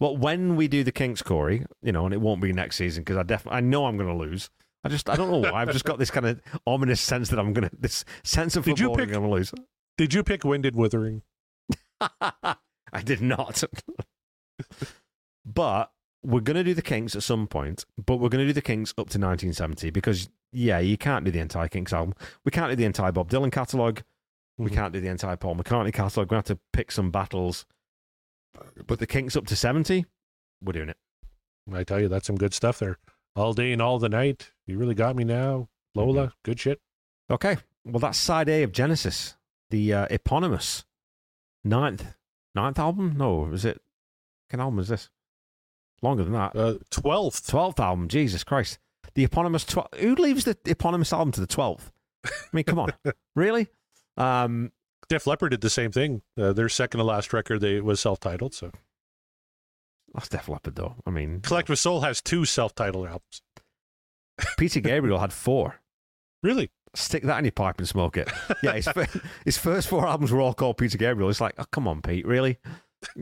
Well, 0.00 0.16
when 0.16 0.56
we 0.56 0.66
do 0.66 0.82
the 0.82 0.92
Kinks, 0.92 1.20
Corey, 1.20 1.66
you 1.82 1.92
know, 1.92 2.06
and 2.06 2.14
it 2.14 2.22
won't 2.22 2.40
be 2.40 2.54
next 2.54 2.76
season 2.76 3.02
because 3.02 3.18
I 3.18 3.22
definitely 3.22 3.58
I 3.58 3.60
know 3.60 3.84
I'm 3.84 3.98
going 3.98 4.08
to 4.08 4.16
lose. 4.16 4.48
I 4.82 4.88
just 4.88 5.10
I 5.10 5.16
don't 5.16 5.30
know 5.30 5.50
why. 5.50 5.60
I've 5.60 5.72
just 5.72 5.84
got 5.84 5.98
this 5.98 6.10
kind 6.10 6.24
of 6.24 6.40
ominous 6.66 7.02
sense 7.02 7.28
that 7.28 7.38
I'm 7.38 7.52
going 7.52 7.68
to 7.68 7.76
this 7.78 8.06
sense 8.24 8.56
of 8.56 8.64
Did 8.64 8.80
you 8.80 8.86
football 8.86 9.04
pick- 9.04 9.14
I'm 9.14 9.20
going 9.20 9.30
to 9.30 9.36
lose. 9.36 9.52
Did 9.98 10.14
you 10.14 10.22
pick 10.24 10.42
Wind 10.42 10.64
and 10.64 10.74
Wuthering? 10.74 11.20
I 12.00 12.56
did 13.04 13.20
not. 13.20 13.62
but 15.44 15.92
we're 16.22 16.40
going 16.40 16.56
to 16.56 16.64
do 16.64 16.72
the 16.72 16.80
Kinks 16.80 17.14
at 17.14 17.22
some 17.22 17.46
point, 17.46 17.84
but 18.02 18.16
we're 18.16 18.30
going 18.30 18.42
to 18.42 18.46
do 18.48 18.54
the 18.54 18.62
Kinks 18.62 18.92
up 18.92 19.10
to 19.10 19.18
1970 19.18 19.90
because, 19.90 20.30
yeah, 20.52 20.78
you 20.78 20.96
can't 20.98 21.24
do 21.24 21.30
the 21.30 21.38
entire 21.40 21.68
Kinks 21.68 21.92
album. 21.92 22.14
We 22.44 22.50
can't 22.50 22.70
do 22.70 22.76
the 22.76 22.84
entire 22.84 23.12
Bob 23.12 23.30
Dylan 23.30 23.50
catalogue. 23.52 24.02
We 24.58 24.70
Mhm. 24.70 24.74
can't 24.74 24.92
do 24.92 25.00
the 25.00 25.08
entire 25.08 25.36
Paul 25.36 25.56
McCartney 25.56 25.92
catalogue. 25.92 26.30
We 26.30 26.34
have 26.36 26.44
to 26.44 26.58
pick 26.72 26.92
some 26.92 27.10
battles. 27.10 27.64
But 28.86 28.98
the 28.98 29.06
Kinks 29.06 29.34
up 29.36 29.46
to 29.46 29.56
70, 29.56 30.04
we're 30.62 30.72
doing 30.74 30.90
it. 30.90 30.98
I 31.72 31.84
tell 31.84 32.00
you, 32.00 32.08
that's 32.08 32.26
some 32.26 32.36
good 32.36 32.52
stuff 32.54 32.78
there. 32.78 32.98
All 33.34 33.54
day 33.54 33.72
and 33.72 33.80
all 33.80 33.98
the 33.98 34.08
night. 34.10 34.52
You 34.66 34.78
really 34.78 34.94
got 34.94 35.16
me 35.16 35.24
now. 35.24 35.68
Lola, 35.94 36.26
Mm-hmm. 36.26 36.34
good 36.44 36.60
shit. 36.60 36.80
Okay. 37.30 37.56
Well, 37.84 38.00
that's 38.00 38.18
side 38.18 38.48
A 38.48 38.62
of 38.62 38.72
Genesis, 38.72 39.36
the 39.70 39.92
uh, 39.94 40.06
eponymous 40.10 40.84
ninth, 41.64 42.14
ninth 42.54 42.78
album? 42.78 43.14
No, 43.16 43.46
is 43.52 43.64
it? 43.64 43.80
What 44.50 44.60
album 44.60 44.78
is 44.80 44.88
this? 44.88 45.08
Longer 46.02 46.24
than 46.24 46.32
that. 46.34 46.54
Uh, 46.54 46.74
12th. 46.90 47.46
12th 47.50 47.80
album, 47.80 48.08
Jesus 48.08 48.44
Christ. 48.44 48.78
The 49.14 49.24
eponymous 49.24 49.64
12th. 49.64 49.98
Who 49.98 50.14
leaves 50.14 50.44
the 50.44 50.56
eponymous 50.64 51.12
album 51.12 51.32
to 51.32 51.40
the 51.40 51.46
12th? 51.46 51.90
I 52.24 52.30
mean, 52.52 52.64
come 52.64 52.78
on. 52.78 52.92
really? 53.36 53.68
Um, 54.16 54.72
Def 55.08 55.26
Leppard 55.26 55.50
did 55.50 55.60
the 55.60 55.70
same 55.70 55.92
thing. 55.92 56.22
Uh, 56.38 56.52
their 56.52 56.68
second 56.68 56.98
to 56.98 57.04
last 57.04 57.32
record 57.32 57.60
they 57.60 57.80
was 57.80 58.00
self-titled. 58.00 58.54
So 58.54 58.70
that's 60.14 60.28
Def 60.28 60.48
Leppard, 60.48 60.76
though. 60.76 60.96
I 61.06 61.10
mean, 61.10 61.40
Collective 61.40 61.78
Soul 61.78 62.02
has 62.02 62.20
two 62.20 62.44
self-titled 62.44 63.06
albums. 63.06 63.42
Peter 64.58 64.80
Gabriel 64.80 65.18
had 65.18 65.32
four. 65.32 65.80
Really? 66.42 66.70
Stick 66.94 67.22
that 67.24 67.38
in 67.38 67.44
your 67.44 67.52
pipe 67.52 67.78
and 67.78 67.88
smoke 67.88 68.16
it. 68.16 68.30
Yeah, 68.62 68.74
his, 68.74 68.88
fir- 68.94 69.06
his 69.44 69.58
first 69.58 69.88
four 69.88 70.06
albums 70.06 70.30
were 70.30 70.40
all 70.40 70.54
called 70.54 70.78
Peter 70.78 70.98
Gabriel. 70.98 71.30
It's 71.30 71.40
like, 71.40 71.54
oh, 71.58 71.64
come 71.70 71.88
on, 71.88 72.02
Pete, 72.02 72.26
really? 72.26 72.58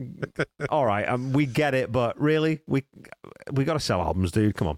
all 0.69 0.85
right, 0.85 1.07
um, 1.07 1.33
we 1.33 1.45
get 1.45 1.73
it, 1.73 1.91
but 1.91 2.19
really, 2.19 2.59
we 2.67 2.83
we 3.51 3.63
got 3.63 3.73
to 3.73 3.79
sell 3.79 3.99
albums, 4.01 4.31
dude. 4.31 4.55
Come 4.55 4.67
on. 4.67 4.77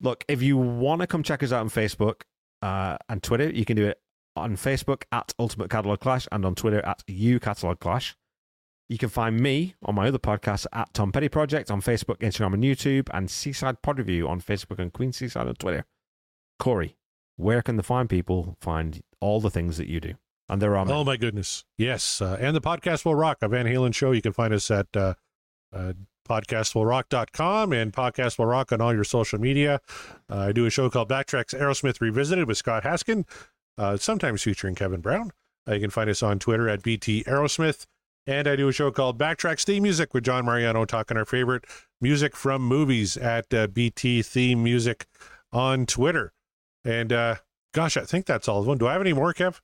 Look, 0.00 0.24
if 0.28 0.42
you 0.42 0.56
want 0.56 1.00
to 1.00 1.06
come 1.06 1.22
check 1.22 1.42
us 1.42 1.52
out 1.52 1.60
on 1.60 1.70
Facebook 1.70 2.22
uh, 2.62 2.98
and 3.08 3.22
Twitter, 3.22 3.50
you 3.50 3.64
can 3.64 3.76
do 3.76 3.86
it 3.86 4.00
on 4.36 4.56
Facebook 4.56 5.04
at 5.12 5.32
Ultimate 5.38 5.70
Catalog 5.70 6.00
Clash 6.00 6.26
and 6.32 6.44
on 6.44 6.54
Twitter 6.54 6.84
at 6.84 7.02
U 7.06 7.40
Catalog 7.40 7.80
Clash. 7.80 8.16
You 8.88 8.98
can 8.98 9.08
find 9.08 9.40
me 9.40 9.74
on 9.82 9.94
my 9.94 10.08
other 10.08 10.18
podcast 10.18 10.66
at 10.72 10.92
Tom 10.92 11.10
Petty 11.10 11.28
Project 11.28 11.70
on 11.70 11.80
Facebook, 11.80 12.18
Instagram, 12.18 12.54
and 12.54 12.62
YouTube, 12.62 13.08
and 13.14 13.30
Seaside 13.30 13.80
Pod 13.80 13.98
Review 13.98 14.28
on 14.28 14.40
Facebook 14.40 14.78
and 14.78 14.92
Queen 14.92 15.12
Seaside 15.12 15.48
on 15.48 15.54
Twitter. 15.54 15.86
Corey, 16.58 16.96
where 17.36 17.62
can 17.62 17.76
the 17.76 17.82
fine 17.82 18.08
people 18.08 18.56
find 18.60 19.00
all 19.20 19.40
the 19.40 19.50
things 19.50 19.78
that 19.78 19.88
you 19.88 20.00
do? 20.00 20.14
And 20.48 20.60
there 20.60 20.76
are. 20.76 20.90
Oh 20.90 21.04
my 21.04 21.16
goodness. 21.16 21.64
Yes. 21.78 22.20
Uh, 22.20 22.36
and 22.38 22.54
the 22.54 22.60
podcast 22.60 23.06
will 23.06 23.14
rock. 23.14 23.38
A 23.40 23.48
Van 23.48 23.64
Halen 23.64 23.94
show. 23.94 24.12
You 24.12 24.20
can 24.20 24.34
find 24.34 24.52
us 24.52 24.70
at 24.70 24.94
uh, 24.94 25.14
uh, 25.72 25.94
podcastwillrock.com 26.24 27.72
and 27.72 27.92
podcast 27.92 28.38
will 28.38 28.46
rock 28.46 28.72
on 28.72 28.80
all 28.80 28.94
your 28.94 29.04
social 29.04 29.38
media. 29.38 29.80
Uh, 30.30 30.38
I 30.38 30.52
do 30.52 30.66
a 30.66 30.70
show 30.70 30.90
called 30.90 31.08
Backtracks 31.08 31.58
Aerosmith 31.58 32.00
Revisited 32.00 32.48
with 32.48 32.58
Scott 32.58 32.84
Haskin, 32.84 33.26
uh, 33.78 33.96
sometimes 33.96 34.42
featuring 34.42 34.74
Kevin 34.74 35.00
Brown. 35.00 35.30
Uh, 35.68 35.74
you 35.74 35.80
can 35.80 35.90
find 35.90 36.10
us 36.10 36.22
on 36.22 36.38
Twitter 36.38 36.68
at 36.68 36.82
BT 36.82 37.24
Aerosmith. 37.24 37.86
And 38.26 38.48
I 38.48 38.56
do 38.56 38.68
a 38.68 38.72
show 38.72 38.90
called 38.90 39.18
Backtracks 39.18 39.64
Theme 39.64 39.82
Music 39.82 40.14
with 40.14 40.24
John 40.24 40.46
Mariano 40.46 40.86
talking 40.86 41.16
our 41.16 41.26
favorite 41.26 41.64
music 42.00 42.34
from 42.34 42.62
movies 42.62 43.16
at 43.18 43.52
uh, 43.52 43.66
BT 43.66 44.22
Theme 44.22 44.62
Music 44.62 45.06
on 45.52 45.84
Twitter. 45.84 46.32
And 46.84 47.12
uh, 47.12 47.36
gosh, 47.74 47.96
I 47.96 48.04
think 48.04 48.24
that's 48.24 48.48
all 48.48 48.60
of 48.60 48.66
them. 48.66 48.78
Do 48.78 48.86
I 48.86 48.92
have 48.92 49.02
any 49.02 49.12
more, 49.12 49.34
Kev? 49.34 49.60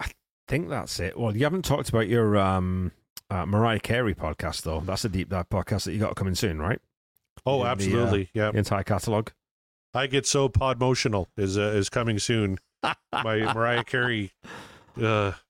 I 0.00 0.10
think 0.48 0.68
that's 0.68 0.98
it. 0.98 1.18
Well, 1.18 1.36
you 1.36 1.44
haven't 1.44 1.64
talked 1.64 1.88
about 1.88 2.08
your 2.08 2.36
um, 2.36 2.90
uh, 3.34 3.46
Mariah 3.46 3.80
Carey 3.80 4.14
podcast, 4.14 4.62
though. 4.62 4.80
That's 4.80 5.04
a 5.04 5.08
deep 5.08 5.28
dive 5.28 5.48
podcast 5.48 5.84
that 5.84 5.92
you 5.92 5.98
got 5.98 6.14
coming 6.16 6.34
soon, 6.34 6.60
right? 6.60 6.80
Oh, 7.44 7.56
In 7.56 7.60
the, 7.60 7.66
uh, 7.66 7.72
absolutely. 7.72 8.30
yeah. 8.32 8.50
The 8.52 8.58
entire 8.58 8.84
catalog. 8.84 9.30
I 9.92 10.06
get 10.06 10.26
so 10.26 10.48
podmotional 10.48 11.26
is 11.36 11.58
uh, 11.58 11.72
is 11.76 11.88
coming 11.88 12.18
soon. 12.18 12.58
My 13.12 13.52
Mariah 13.54 13.84
Carey. 13.84 14.32
Uh, 15.00 15.32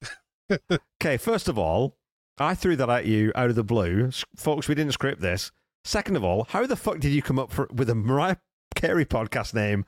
Okay, 1.01 1.17
first 1.17 1.49
of 1.49 1.59
all, 1.59 1.97
I 2.39 2.55
threw 2.55 2.77
that 2.77 2.91
at 2.91 3.07
you 3.07 3.33
out 3.35 3.49
of 3.51 3.57
the 3.57 3.65
blue. 3.65 4.11
Folks, 4.37 4.69
we 4.69 4.75
didn't 4.75 4.93
script 4.93 5.21
this. 5.23 5.51
Second 5.85 6.17
of 6.17 6.25
all, 6.25 6.45
how 6.51 6.67
the 6.67 6.77
fuck 6.77 6.99
did 6.99 7.13
you 7.13 7.23
come 7.23 7.39
up 7.39 7.51
for, 7.51 7.69
with 7.73 7.89
a 7.89 7.95
Mariah 7.95 8.37
Carey 8.75 9.05
podcast 9.07 9.55
name 9.55 9.85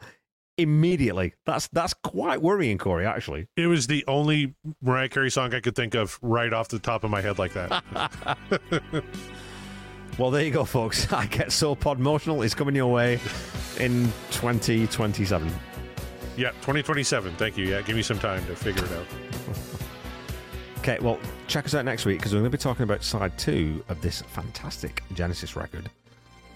immediately? 0.58 1.34
That's 1.44 1.68
that's 1.68 1.94
quite 1.94 2.42
worrying, 2.42 2.78
Corey, 2.78 3.06
actually. 3.06 3.48
it 3.56 3.66
was 3.66 3.86
the 3.86 4.04
only 4.06 4.54
Mariah 4.82 5.08
Carey 5.08 5.30
song 5.30 5.54
I 5.54 5.60
could 5.60 5.76
think 5.76 5.94
of 5.94 6.18
right 6.22 6.52
off 6.52 6.68
the 6.68 6.78
top 6.78 7.04
of 7.04 7.10
my 7.10 7.20
head 7.20 7.38
like 7.38 7.52
that. 7.54 8.36
Well, 10.18 10.30
there 10.30 10.42
you 10.42 10.50
go, 10.50 10.64
folks. 10.64 11.12
I 11.12 11.26
get 11.26 11.52
so 11.52 11.74
pod 11.74 11.98
podmotional 11.98 12.44
is 12.44 12.54
coming 12.54 12.74
your 12.74 12.90
way 12.90 13.20
in 13.78 14.04
2027. 14.30 15.52
yeah, 16.36 16.50
2027. 16.50 17.34
Thank 17.36 17.58
you. 17.58 17.66
Yeah, 17.66 17.82
give 17.82 17.96
me 17.96 18.02
some 18.02 18.18
time 18.18 18.44
to 18.46 18.56
figure 18.56 18.84
it 18.84 18.92
out. 18.92 19.06
Okay, 20.78 20.98
well, 21.00 21.18
check 21.48 21.66
us 21.66 21.74
out 21.74 21.84
next 21.84 22.06
week 22.06 22.18
because 22.18 22.32
we're 22.32 22.40
going 22.40 22.50
to 22.50 22.56
be 22.56 22.62
talking 22.62 22.84
about 22.84 23.02
side 23.02 23.36
two 23.36 23.84
of 23.88 24.00
this 24.00 24.22
fantastic 24.22 25.02
Genesis 25.14 25.56
record 25.56 25.90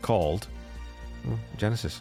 called 0.00 0.46
oh, 1.28 1.38
Genesis. 1.58 2.00